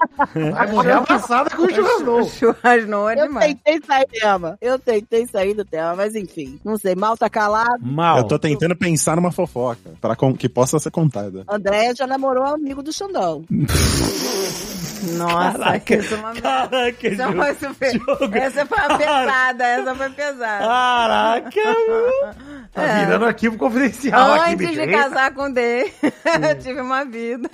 Vai 0.57 0.71
morrer 0.71 0.91
abraçada 0.93 1.49
com 1.49 1.63
o 1.63 1.69
churrasco. 1.69 2.29
Churrasnou 2.37 3.09
é 3.09 3.19
Eu 3.19 3.27
demais. 3.27 3.53
tentei 3.53 3.81
sair 3.85 4.05
do 4.05 4.11
tema. 4.19 4.57
Eu 4.61 4.79
tentei 4.79 5.27
sair 5.27 5.53
do 5.53 5.65
tema, 5.65 5.95
mas 5.95 6.15
enfim. 6.15 6.59
Não 6.63 6.77
sei, 6.77 6.95
mal 6.95 7.17
tá 7.17 7.29
calado. 7.29 7.79
Mal. 7.81 8.17
Eu 8.19 8.23
tô 8.23 8.37
tentando 8.39 8.75
pensar 8.75 9.15
numa 9.15 9.31
fofoca 9.31 9.91
para 10.01 10.15
que 10.37 10.49
possa 10.49 10.79
ser 10.79 10.91
contada. 10.91 11.36
André 11.47 11.93
já 11.95 12.07
namorou 12.07 12.43
um 12.43 12.55
amigo 12.55 12.81
do 12.81 12.93
Xandão. 12.93 13.43
Nossa, 15.17 15.57
Caraca, 15.59 15.95
isso 15.95 16.13
é 16.13 16.17
uma 16.17 16.33
Caraca, 16.33 17.07
Isso 17.07 17.15
jogo, 17.15 17.37
foi 17.37 17.53
super... 17.55 17.91
jogo. 17.99 18.35
Essa 18.37 18.65
foi 18.65 18.77
uma 18.77 18.97
pesada, 18.97 19.63
essa 19.65 19.95
foi 19.95 20.09
pesada. 20.09 20.65
Caraca, 20.67 21.51
meu. 21.63 22.67
Tá 22.73 22.81
virando 22.99 23.25
arquivo 23.25 23.57
confidencial 23.57 24.33
aqui, 24.33 24.53
Antes 24.53 24.67
bicho. 24.69 24.81
de 24.81 24.87
casar 24.87 25.33
com 25.33 25.43
o 25.43 25.53
Day, 25.53 25.93
eu 26.03 26.59
tive 26.59 26.81
uma 26.81 27.03
vida 27.05 27.49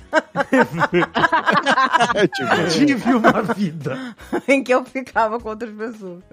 É, 2.15 2.27
Tive 2.69 3.13
uma 3.13 3.41
vida. 3.41 4.15
em 4.47 4.63
que 4.63 4.73
eu 4.73 4.83
ficava 4.85 5.39
com 5.39 5.49
outras 5.49 5.71
pessoas. 5.75 6.23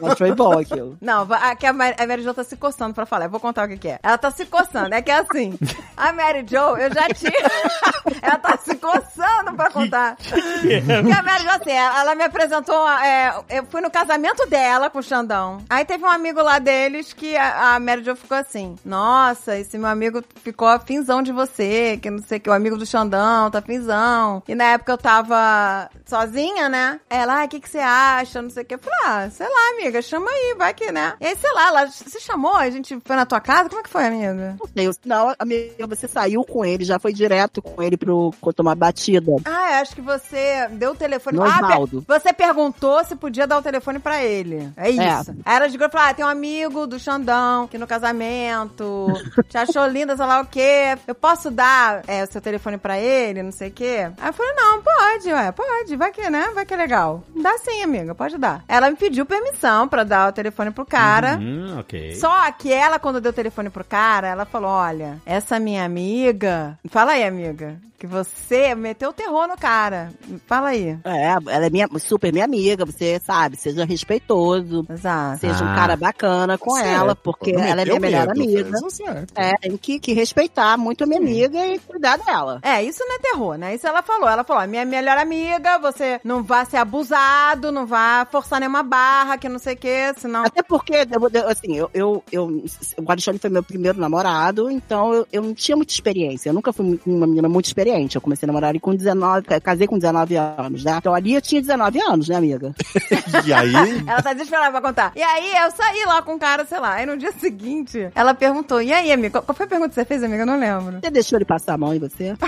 Mas 0.00 0.18
foi 0.18 0.32
bom 0.34 0.58
aquilo. 0.58 0.96
Não, 1.00 1.26
aqui 1.32 1.66
a 1.66 1.72
Mary, 1.72 1.96
a 1.98 2.06
Mary 2.06 2.22
Jo 2.22 2.34
tá 2.34 2.44
se 2.44 2.56
coçando 2.56 2.94
pra 2.94 3.06
falar. 3.06 3.26
Eu 3.26 3.30
vou 3.30 3.40
contar 3.40 3.66
o 3.66 3.68
que, 3.68 3.76
que 3.78 3.88
é. 3.88 3.98
Ela 4.02 4.18
tá 4.18 4.30
se 4.30 4.44
coçando. 4.46 4.94
É 4.94 5.02
que 5.02 5.10
é 5.10 5.18
assim. 5.18 5.58
A 5.96 6.12
Mary 6.12 6.44
Jo, 6.48 6.76
eu 6.76 6.92
já 6.92 7.08
tinha. 7.08 7.32
ela 8.22 8.38
tá 8.38 8.58
se 8.58 8.74
coçando 8.76 9.54
pra 9.56 9.70
contar. 9.70 10.16
Porque 10.16 10.41
a 10.42 11.22
Mary 11.22 11.42
Jo, 11.44 11.50
assim, 11.50 11.70
ela, 11.70 12.14
me 12.14 12.24
apresentou. 12.24 12.88
é, 12.90 13.34
eu 13.50 13.64
fui 13.66 13.80
no 13.80 13.90
casamento 13.90 14.46
dela 14.46 14.90
com 14.90 14.98
o 14.98 15.02
Xandão. 15.02 15.58
Aí 15.68 15.84
teve 15.84 16.04
um 16.04 16.08
amigo 16.08 16.42
lá 16.42 16.58
deles 16.58 17.12
que 17.12 17.36
a, 17.36 17.74
a 17.74 17.80
Mary 17.80 18.04
Jo 18.04 18.14
ficou 18.16 18.36
assim: 18.36 18.76
Nossa, 18.84 19.58
esse 19.58 19.78
meu 19.78 19.88
amigo 19.88 20.22
ficou 20.42 20.68
afinzão 20.68 21.22
de 21.22 21.32
você, 21.32 21.98
que 22.00 22.10
não 22.10 22.18
sei 22.22 22.38
o 22.38 22.40
que, 22.40 22.50
o 22.50 22.52
amigo 22.52 22.76
do 22.76 22.86
Xandão 22.86 23.50
tá 23.50 23.58
afinzão. 23.58 24.42
E 24.46 24.54
na 24.54 24.64
época 24.64 24.92
eu 24.92 24.98
tava 24.98 25.88
sozinha, 26.06 26.68
né? 26.68 27.00
Ela, 27.08 27.42
ah, 27.42 27.44
o 27.44 27.48
que, 27.48 27.60
que 27.60 27.68
você 27.68 27.78
acha? 27.78 28.42
Não 28.42 28.50
sei 28.50 28.62
o 28.62 28.66
que. 28.66 28.74
Eu 28.74 28.78
falei, 28.78 28.98
ah, 29.04 29.30
sei 29.30 29.46
lá, 29.46 29.70
amiga, 29.74 30.02
chama 30.02 30.30
aí, 30.30 30.54
vai 30.56 30.74
que, 30.74 30.90
né? 30.92 31.14
E 31.20 31.26
aí, 31.26 31.36
sei 31.36 31.52
lá, 31.52 31.68
ela 31.68 31.86
se 31.88 32.20
chamou, 32.20 32.54
a 32.56 32.70
gente 32.70 32.98
foi 33.04 33.16
na 33.16 33.26
tua 33.26 33.40
casa? 33.40 33.68
Como 33.68 33.80
é 33.80 33.84
que 33.84 33.90
foi, 33.90 34.04
amiga? 34.06 34.56
Eu- 34.76 34.92
não, 35.04 35.34
amiga, 35.38 35.86
você 35.86 36.06
saiu 36.08 36.44
com 36.44 36.64
ele, 36.64 36.84
já 36.84 36.98
foi 36.98 37.12
direto 37.12 37.60
com 37.62 37.82
ele 37.82 37.96
pro 37.96 38.30
pro 38.40 38.52
tomar 38.52 38.74
batida. 38.74 39.32
Ah, 39.44 39.76
eu 39.76 39.82
acho 39.82 39.94
que 39.94 40.00
você 40.00 40.31
deu 40.72 40.92
o 40.92 40.94
telefone. 40.94 41.36
No 41.38 41.44
ah, 41.44 41.58
per- 41.66 42.00
você 42.06 42.32
perguntou 42.32 43.04
se 43.04 43.16
podia 43.16 43.46
dar 43.46 43.58
o 43.58 43.62
telefone 43.62 43.98
pra 43.98 44.22
ele. 44.22 44.70
É 44.76 44.90
isso. 44.90 45.30
É. 45.30 45.34
Aí 45.44 45.56
ela 45.56 45.66
ligou 45.66 45.86
e 45.86 45.90
falou: 45.90 46.06
ah, 46.08 46.14
tem 46.14 46.24
um 46.24 46.28
amigo 46.28 46.86
do 46.86 46.98
Xandão 46.98 47.66
que 47.68 47.78
no 47.78 47.86
casamento 47.86 49.06
te 49.48 49.56
achou 49.58 49.86
linda, 49.86 50.16
sei 50.16 50.26
lá 50.26 50.40
o 50.40 50.46
quê. 50.46 50.96
Eu 51.06 51.14
posso 51.14 51.50
dar 51.50 52.02
é, 52.06 52.24
o 52.24 52.26
seu 52.30 52.40
telefone 52.40 52.78
pra 52.78 52.98
ele, 52.98 53.42
não 53.42 53.52
sei 53.52 53.68
o 53.68 53.72
quê? 53.72 54.10
Aí 54.18 54.28
eu 54.28 54.32
falei: 54.32 54.52
não, 54.54 54.82
pode, 54.82 55.32
ué, 55.32 55.52
pode. 55.52 55.96
Vai 55.96 56.10
que, 56.12 56.28
né? 56.30 56.50
Vai 56.54 56.64
que 56.66 56.74
é 56.74 56.76
legal. 56.76 57.22
Dá 57.34 57.56
sim, 57.58 57.82
amiga, 57.82 58.14
pode 58.14 58.38
dar. 58.38 58.64
Ela 58.68 58.90
me 58.90 58.96
pediu 58.96 59.26
permissão 59.26 59.88
pra 59.88 60.04
dar 60.04 60.28
o 60.28 60.32
telefone 60.32 60.70
pro 60.70 60.84
cara. 60.86 61.36
Hum, 61.40 61.78
ok. 61.78 62.14
Só 62.16 62.50
que 62.52 62.72
ela, 62.72 62.98
quando 62.98 63.20
deu 63.20 63.30
o 63.30 63.34
telefone 63.34 63.70
pro 63.70 63.84
cara, 63.84 64.28
ela 64.28 64.44
falou: 64.44 64.70
Olha, 64.70 65.18
essa 65.26 65.58
minha 65.58 65.84
amiga. 65.84 66.78
Fala 66.88 67.12
aí, 67.12 67.24
amiga. 67.24 67.76
Que 68.02 68.06
você 68.08 68.74
meteu 68.74 69.10
o 69.10 69.12
terror 69.12 69.46
no 69.46 69.56
cara. 69.56 70.12
Fala 70.48 70.70
aí. 70.70 70.98
É, 71.04 71.26
ela 71.28 71.66
é 71.66 71.70
minha, 71.70 71.88
super 72.00 72.32
minha 72.32 72.44
amiga, 72.44 72.84
você 72.84 73.20
sabe, 73.24 73.56
seja 73.56 73.84
respeitoso, 73.84 74.84
Exato. 74.90 75.38
seja 75.38 75.64
um 75.64 75.68
Ah. 75.68 75.74
cara 75.76 75.96
bacana 75.96 76.58
com 76.58 76.74
Certo, 76.74 76.88
ela, 76.88 77.14
porque 77.14 77.52
não 77.52 77.62
ela 77.62 77.82
é 77.82 77.84
minha 77.84 78.00
melhor 78.00 78.26
medo, 78.36 78.66
amiga. 78.76 78.90
certo. 78.90 79.32
É, 79.36 79.52
tem 79.52 79.76
que, 79.76 80.00
que 80.00 80.12
respeitar 80.12 80.76
muito 80.76 81.04
a 81.04 81.06
minha 81.06 81.20
amiga 81.20 81.64
e 81.64 81.78
cuidar 81.78 82.18
dela. 82.18 82.58
É, 82.64 82.82
isso 82.82 83.04
não 83.06 83.14
é 83.14 83.18
terror, 83.20 83.56
né? 83.56 83.72
Isso 83.76 83.86
ela 83.86 84.02
falou. 84.02 84.28
Ela 84.28 84.42
falou: 84.42 84.66
minha 84.66 84.84
melhor 84.84 85.16
amiga, 85.16 85.78
você 85.78 86.20
não 86.24 86.42
vai 86.42 86.66
ser 86.66 86.78
abusado, 86.78 87.70
não 87.70 87.86
vai 87.86 88.26
forçar 88.26 88.58
nenhuma 88.58 88.82
barra, 88.82 89.38
que 89.38 89.48
não 89.48 89.60
sei 89.60 89.74
o 89.74 89.78
quê, 89.78 90.12
senão. 90.16 90.44
Até 90.44 90.60
porque, 90.64 91.06
assim, 91.46 91.76
eu, 91.76 91.88
eu, 91.94 92.24
eu, 92.32 92.64
o 92.98 93.12
Alexandre 93.12 93.40
foi 93.40 93.48
meu 93.48 93.62
primeiro 93.62 94.00
namorado, 94.00 94.68
então 94.68 95.14
eu, 95.14 95.26
eu 95.32 95.40
não 95.42 95.54
tinha 95.54 95.76
muita 95.76 95.92
experiência. 95.92 96.48
Eu 96.50 96.54
nunca 96.54 96.72
fui 96.72 97.00
uma 97.06 97.28
menina 97.28 97.48
muito 97.48 97.66
experiente. 97.66 97.91
Eu 98.14 98.20
comecei 98.20 98.46
a 98.46 98.48
namorar 98.48 98.70
ali 98.70 98.80
com 98.80 98.94
19, 98.94 99.46
ca- 99.46 99.60
casei 99.60 99.86
com 99.86 99.98
19 99.98 100.36
anos, 100.36 100.82
né? 100.84 100.96
Então 100.98 101.14
ali 101.14 101.34
eu 101.34 101.42
tinha 101.42 101.60
19 101.60 102.00
anos, 102.00 102.28
né, 102.28 102.36
amiga? 102.36 102.72
E 103.44 103.52
aí, 103.52 103.72
Ela 104.06 104.22
tá 104.22 104.32
desesperada 104.32 104.70
pra 104.70 104.80
contar. 104.80 105.12
E 105.16 105.22
aí, 105.22 105.52
eu 105.64 105.70
saí 105.72 106.04
lá 106.06 106.22
com 106.22 106.34
o 106.34 106.38
cara, 106.38 106.64
sei 106.64 106.78
lá. 106.78 106.94
Aí 106.94 107.06
no 107.06 107.16
dia 107.16 107.32
seguinte, 107.32 108.08
ela 108.14 108.34
perguntou: 108.34 108.80
E 108.80 108.92
aí, 108.92 109.10
amiga? 109.12 109.30
Qual- 109.40 109.42
Qual 109.42 109.56
foi 109.56 109.66
a 109.66 109.68
pergunta 109.68 109.88
que 109.90 109.94
você 109.96 110.04
fez, 110.04 110.22
amiga? 110.22 110.42
Eu 110.42 110.46
não 110.46 110.58
lembro. 110.58 111.00
Você 111.00 111.10
deixou 111.10 111.38
ele 111.38 111.44
passar 111.44 111.74
a 111.74 111.78
mão 111.78 111.92
em 111.94 111.98
você? 111.98 112.34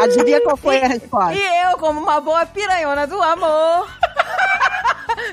Adivinha 0.00 0.40
qual 0.42 0.56
foi 0.56 0.80
a 0.82 0.88
resposta? 0.88 1.34
E 1.34 1.64
eu, 1.64 1.76
como 1.78 2.00
uma 2.00 2.20
boa 2.20 2.46
piranhona 2.46 3.06
do 3.06 3.20
amor. 3.22 3.88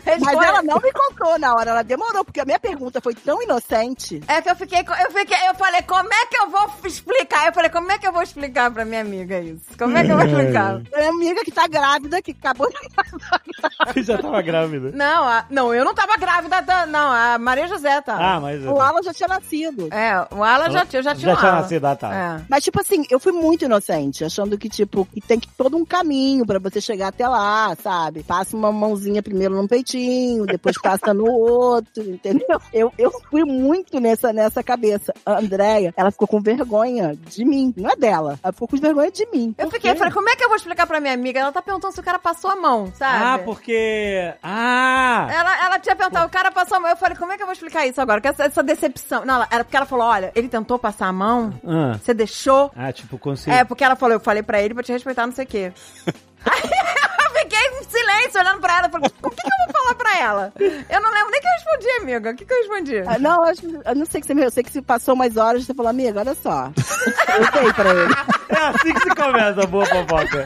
Mas 0.06 0.16
respondi- 0.20 0.46
ela 0.46 0.64
não 0.64 0.78
me 0.78 0.92
contou 0.92 1.38
na 1.40 1.54
hora, 1.56 1.72
ela 1.72 1.84
demorou, 1.84 2.24
porque 2.24 2.40
a 2.40 2.46
minha 2.46 2.60
pergunta 2.60 3.00
foi 3.02 3.14
tão 3.16 3.42
inocente. 3.42 4.22
É 4.28 4.42
que 4.42 4.50
eu 4.50 4.56
fiquei, 4.56 4.80
eu 4.80 5.12
fiquei, 5.12 5.48
eu 5.50 5.56
falei, 5.56 5.82
como 5.84 6.10
é 6.14 6.26
que 6.28 6.38
eu 6.38 6.50
vou 6.50 6.70
explicar? 6.86 7.48
Eu 7.48 7.54
falei, 7.54 7.70
como 7.70 7.92
é 7.92 7.98
que 7.98 8.08
eu 8.08 8.12
vou 8.14 8.22
explicar 8.22 8.72
pra 8.72 8.86
minha 8.86 9.02
amiga 9.02 9.40
isso? 9.40 9.62
Como 9.78 9.98
é 9.98 10.04
que 10.06 10.12
eu 10.12 10.18
vou 10.18 10.26
explicar? 10.26 10.82
É 10.94 10.98
minha 11.00 11.10
amiga 11.32 11.44
que 11.44 11.52
tá 11.52 11.68
grávida, 11.68 12.22
que 12.22 12.32
acabou 12.32 12.70
de 12.70 12.78
Já 14.04 14.18
tava 14.18 14.42
grávida. 14.42 14.92
Não, 14.94 15.24
a- 15.28 15.46
não, 15.50 15.74
eu 15.74 15.84
não 15.86 15.94
tava 15.94 16.16
grávida, 16.18 16.62
da, 16.62 16.86
não, 16.86 17.12
a 17.12 17.38
Maria 17.38 17.68
José 17.68 18.02
tá. 18.02 18.16
Ah, 18.36 18.40
mas. 18.40 18.64
O 18.66 18.80
Alan 18.80 19.02
já 19.02 19.14
tinha 19.14 19.28
nascido. 19.28 19.88
É, 19.92 20.26
o 20.34 20.44
Alan 20.44 20.70
já, 20.72 20.86
tinha- 20.86 21.00
eu 21.00 21.04
já 21.04 21.16
tinha 21.16 21.34
Já 21.34 21.40
tinha 21.40 21.52
Alan. 21.52 21.62
nascido, 21.62 21.86
ah, 21.86 21.96
tá. 21.96 22.14
É. 22.16 22.42
Mas, 22.50 22.64
tipo 22.64 22.80
assim, 22.80 23.04
eu 23.10 23.20
fui 23.20 23.32
muito 23.32 23.66
inocente, 23.66 24.24
achando 24.24 24.58
que, 24.58 24.70
tipo, 24.70 25.06
que 25.06 25.22
tem 25.22 25.40
que 25.40 25.48
todo 25.50 25.78
um 25.78 25.86
caminho 25.86 26.46
pra 26.46 26.60
você 26.60 26.80
chegar 26.82 27.08
até 27.10 27.28
lá, 27.28 27.76
sabe? 27.82 28.24
Passa 28.24 28.56
uma 28.56 28.72
mãozinha 28.72 29.22
primeiro 29.24 29.56
num 29.56 29.68
peitinho, 29.78 30.46
depois 30.46 30.80
passa 30.82 31.14
no 31.14 31.26
outro, 31.30 32.04
entendeu? 32.04 32.60
Eu, 32.74 32.92
eu 32.98 33.12
fui 33.30 33.44
muito 33.44 34.00
nessa, 34.00 34.34
nessa 34.34 34.64
cabeça. 34.64 35.14
A 35.26 35.40
Andréia, 35.40 35.94
ela 35.96 36.12
ficou 36.12 36.28
com 36.28 36.42
vergonha 36.42 37.16
de 37.16 37.46
mim, 37.46 37.74
não 37.78 37.90
é 37.90 37.96
dela. 37.96 38.40
Ela 38.44 38.54
ficou 38.54 38.68
com 38.68 38.78
vergonha 38.78 39.12
de 39.12 39.26
mim. 39.32 39.54
Eu 39.58 39.70
fiquei, 39.70 39.96
falei, 39.96 40.14
como 40.14 40.30
é 40.30 40.36
que 40.36 40.44
eu 40.44 40.48
vou 40.48 40.58
explicar 40.58 40.88
pra 40.88 41.00
minha 41.00 41.14
amiga? 41.14 41.40
Ela 41.40 41.52
tá 41.52 41.62
perguntando 41.62 41.94
se 41.94 42.00
o 42.00 42.04
cara 42.04 42.20
passou 42.20 42.50
a 42.50 42.56
mão, 42.56 42.92
sabe? 42.96 43.24
Ah, 43.24 43.40
porque. 43.46 44.34
Ah! 44.42 45.28
Ela, 45.32 45.66
ela 45.66 45.80
tinha 45.80 45.96
perguntado, 45.96 46.26
o 46.28 46.30
cara 46.30 46.52
passou 46.52 46.78
a 46.78 46.80
mão. 46.80 46.90
Eu 46.90 46.98
falei, 46.98 47.18
como 47.18 47.32
é 47.32 47.38
que 47.38 47.44
eu 47.44 47.48
vou 47.48 47.54
explicar 47.54 47.86
isso 47.86 48.02
agora? 48.02 48.20
Que 48.22 48.28
essa, 48.30 48.44
essa 48.46 48.64
decepção. 48.64 49.26
Não, 49.26 49.36
ela- 49.36 49.48
era 49.52 49.64
porque 49.64 49.78
ela 49.78 49.86
falou: 49.86 50.06
olha, 50.08 50.32
ele 50.36 50.48
tentou 50.50 50.78
passar 50.80 51.08
a 51.08 51.14
mão, 51.14 51.54
Ah, 51.66 51.98
você 52.02 52.14
deixou. 52.14 52.72
ah 52.76 52.92
tipo, 52.92 53.18
consigo. 53.18 53.56
É, 53.56 53.64
porque 53.64 53.84
ela 53.84 53.96
falou, 53.96 54.16
eu 54.16 54.20
falei 54.20 54.44
pra 54.44 54.62
ele 54.62 54.74
pra 54.74 54.84
te 54.84 54.92
respeitar, 54.92 55.26
não 55.26 55.34
sei 55.34 55.46
o 55.46 55.48
quê. 55.48 55.72
Fiquei 57.40 57.60
em 57.60 57.84
silêncio 57.84 58.40
olhando 58.40 58.60
pra 58.60 58.78
ela. 58.80 58.90
Falei, 58.90 59.12
o 59.22 59.30
que, 59.30 59.36
que 59.42 59.48
eu 59.48 59.66
vou 59.66 59.82
falar 59.84 59.96
pra 59.96 60.20
ela? 60.20 60.54
Eu 60.60 61.02
não 61.02 61.12
lembro 61.12 61.32
nem 61.32 61.42
que 61.42 61.48
eu 61.48 61.52
respondi, 61.52 61.90
amiga. 62.02 62.32
O 62.32 62.36
que, 62.36 62.46
que 62.46 62.54
eu 62.54 62.58
respondi? 62.60 62.98
Ah, 63.08 63.18
Não, 63.20 63.36
eu, 63.38 63.44
acho- 63.52 63.62
eu 63.86 63.96
não 63.96 64.06
sei 64.06 64.22
que 64.22 64.28
você 64.28 64.34
me. 64.34 64.44
Eu 64.44 64.52
sei 64.52 64.64
que 64.64 64.72
se 64.72 64.82
passou 64.82 65.14
umas 65.14 65.38
horas, 65.38 65.66
você 65.66 65.74
falou, 65.74 65.90
amiga, 65.90 66.20
olha 66.20 66.36
só. 66.36 66.72
Eu 66.76 67.62
dei 67.62 67.74
pra 67.74 67.90
ele. 67.92 68.14
É 68.50 68.58
assim 68.68 68.94
que 68.94 69.02
se 69.02 69.10
começa 69.16 69.62
a 69.64 69.66
boa 69.68 69.86
fofoca. 69.86 70.46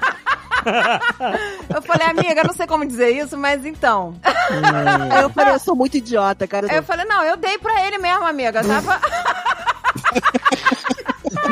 Eu 1.73 1.81
falei, 1.81 2.07
amiga, 2.07 2.41
eu 2.41 2.47
não 2.47 2.53
sei 2.53 2.67
como 2.67 2.85
dizer 2.85 3.09
isso, 3.09 3.35
mas 3.35 3.65
então. 3.65 4.13
Aí 4.23 5.21
eu 5.23 5.29
falei, 5.31 5.55
eu 5.55 5.59
sou 5.59 5.75
muito 5.75 5.97
idiota, 5.97 6.45
cara. 6.47 6.67
Aí 6.69 6.77
eu 6.77 6.83
falei, 6.83 7.03
não, 7.05 7.23
eu 7.23 7.35
dei 7.35 7.57
pra 7.57 7.83
ele 7.87 7.97
mesmo, 7.97 8.25
amiga. 8.25 8.61
Tava. 8.63 8.99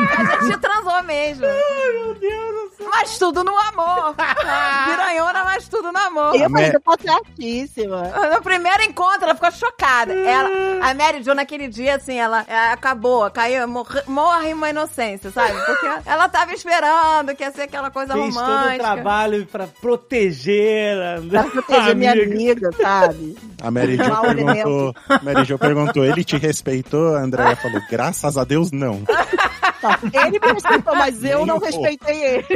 A 0.40 0.42
gente 0.44 0.58
transou 0.58 1.02
mesmo. 1.04 1.44
Ai, 1.46 1.92
meu 1.92 2.14
Deus 2.14 2.70
do 2.70 2.76
céu. 2.76 2.88
Mas 2.92 3.18
tudo 3.18 3.44
no 3.44 3.52
amor. 3.56 4.14
Piranhona, 4.86 5.44
mas 5.44 5.68
tudo 5.68 5.92
no 5.92 5.98
amor. 5.98 6.34
Eu 6.34 6.50
falei, 6.50 6.70
você 6.72 6.80
tá 6.80 6.94
certíssima. 7.00 8.02
No 8.34 8.42
primeiro 8.42 8.82
encontro, 8.82 9.24
ela 9.24 9.34
ficou 9.34 9.50
chocada. 9.52 10.12
Ela, 10.12 10.48
a 10.90 10.94
Mary 10.94 11.22
Jo, 11.22 11.34
naquele 11.34 11.68
dia, 11.68 11.96
assim, 11.96 12.18
ela, 12.18 12.44
ela 12.48 12.72
acabou, 12.72 13.30
caiu, 13.30 13.66
morre, 13.68 14.02
morre 14.06 14.52
uma 14.52 14.70
inocência, 14.70 15.30
sabe? 15.30 15.54
Porque 15.64 15.86
ela 16.06 16.28
tava 16.28 16.52
esperando 16.52 17.34
que 17.34 17.42
ia 17.42 17.52
ser 17.52 17.62
aquela 17.62 17.90
coisa 17.90 18.12
Fez 18.14 18.34
todo 18.34 18.42
o 18.44 18.46
romântica. 18.48 18.78
trabalho 18.78 19.46
pra 19.46 19.66
proteger 19.66 20.96
a 21.00 21.20
Pra 21.28 21.44
proteger 21.44 21.96
minha 21.96 22.12
amiga, 22.12 22.70
sabe? 22.72 23.36
a 23.62 23.70
Mary 23.70 23.96
Jo 23.96 24.20
perguntou, 24.20 24.94
Mary 25.22 25.44
Jo 25.44 25.58
perguntou, 25.58 26.04
ele 26.04 26.24
te 26.24 26.36
respeitou? 26.36 27.14
A 27.16 27.20
Andrea 27.20 27.56
falou, 27.56 27.80
graças 27.90 28.36
a 28.36 28.44
Deus, 28.44 28.70
não. 28.72 29.02
Ele 30.12 30.38
me 30.38 30.52
respeitou, 30.52 30.94
mas 30.94 31.24
eu 31.24 31.38
Nem 31.38 31.46
não 31.46 31.56
um 31.56 31.60
respeitei 31.60 32.22
ele. 32.22 32.46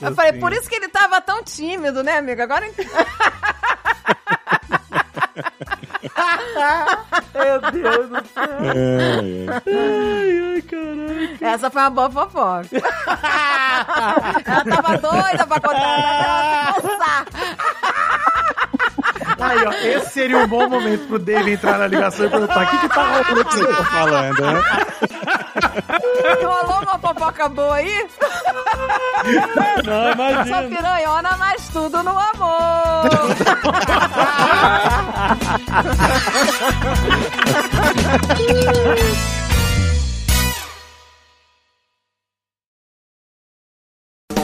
Eu 0.00 0.14
falei, 0.14 0.32
por 0.34 0.52
isso 0.52 0.68
que 0.68 0.74
ele 0.74 0.88
tava 0.88 1.20
tão 1.20 1.42
tímido, 1.42 2.02
né, 2.02 2.18
amiga? 2.18 2.44
Agora. 2.44 2.66
Meu 7.34 7.60
Deus 7.72 8.08
do 8.08 8.28
céu. 8.28 8.44
É, 9.64 11.40
é. 11.40 11.52
Essa 11.52 11.70
foi 11.70 11.82
uma 11.82 11.90
boa 11.90 12.10
fofoca. 12.10 12.68
Ela 14.46 14.64
tava 14.64 14.98
doida 14.98 15.46
pra 15.46 15.60
contar, 15.60 15.98
ela 16.24 16.74
se. 16.80 16.88
Aí, 19.40 19.66
ó, 19.66 19.72
esse 19.72 20.10
seria 20.12 20.38
um 20.38 20.46
bom 20.46 20.68
momento 20.68 21.06
pro 21.08 21.18
Dave 21.18 21.52
entrar 21.52 21.78
na 21.78 21.86
ligação 21.86 22.26
e 22.26 22.30
perguntar: 22.30 22.64
o 22.64 22.70
que 22.70 22.78
que 22.78 22.88
tá 22.88 23.02
rolando 23.02 23.44
que 23.44 23.56
você 23.56 23.66
tá 23.66 23.84
falando, 23.84 24.40
né? 24.40 24.62
Rolou 26.42 26.82
uma 26.82 26.98
fofoca 26.98 27.48
boa 27.48 27.76
aí? 27.76 28.06
Não, 29.84 30.12
imagina. 30.12 30.62
piranhona, 30.62 31.36
mas 31.38 31.68
tudo 31.68 32.02
no 32.02 32.18
amor. 32.18 33.02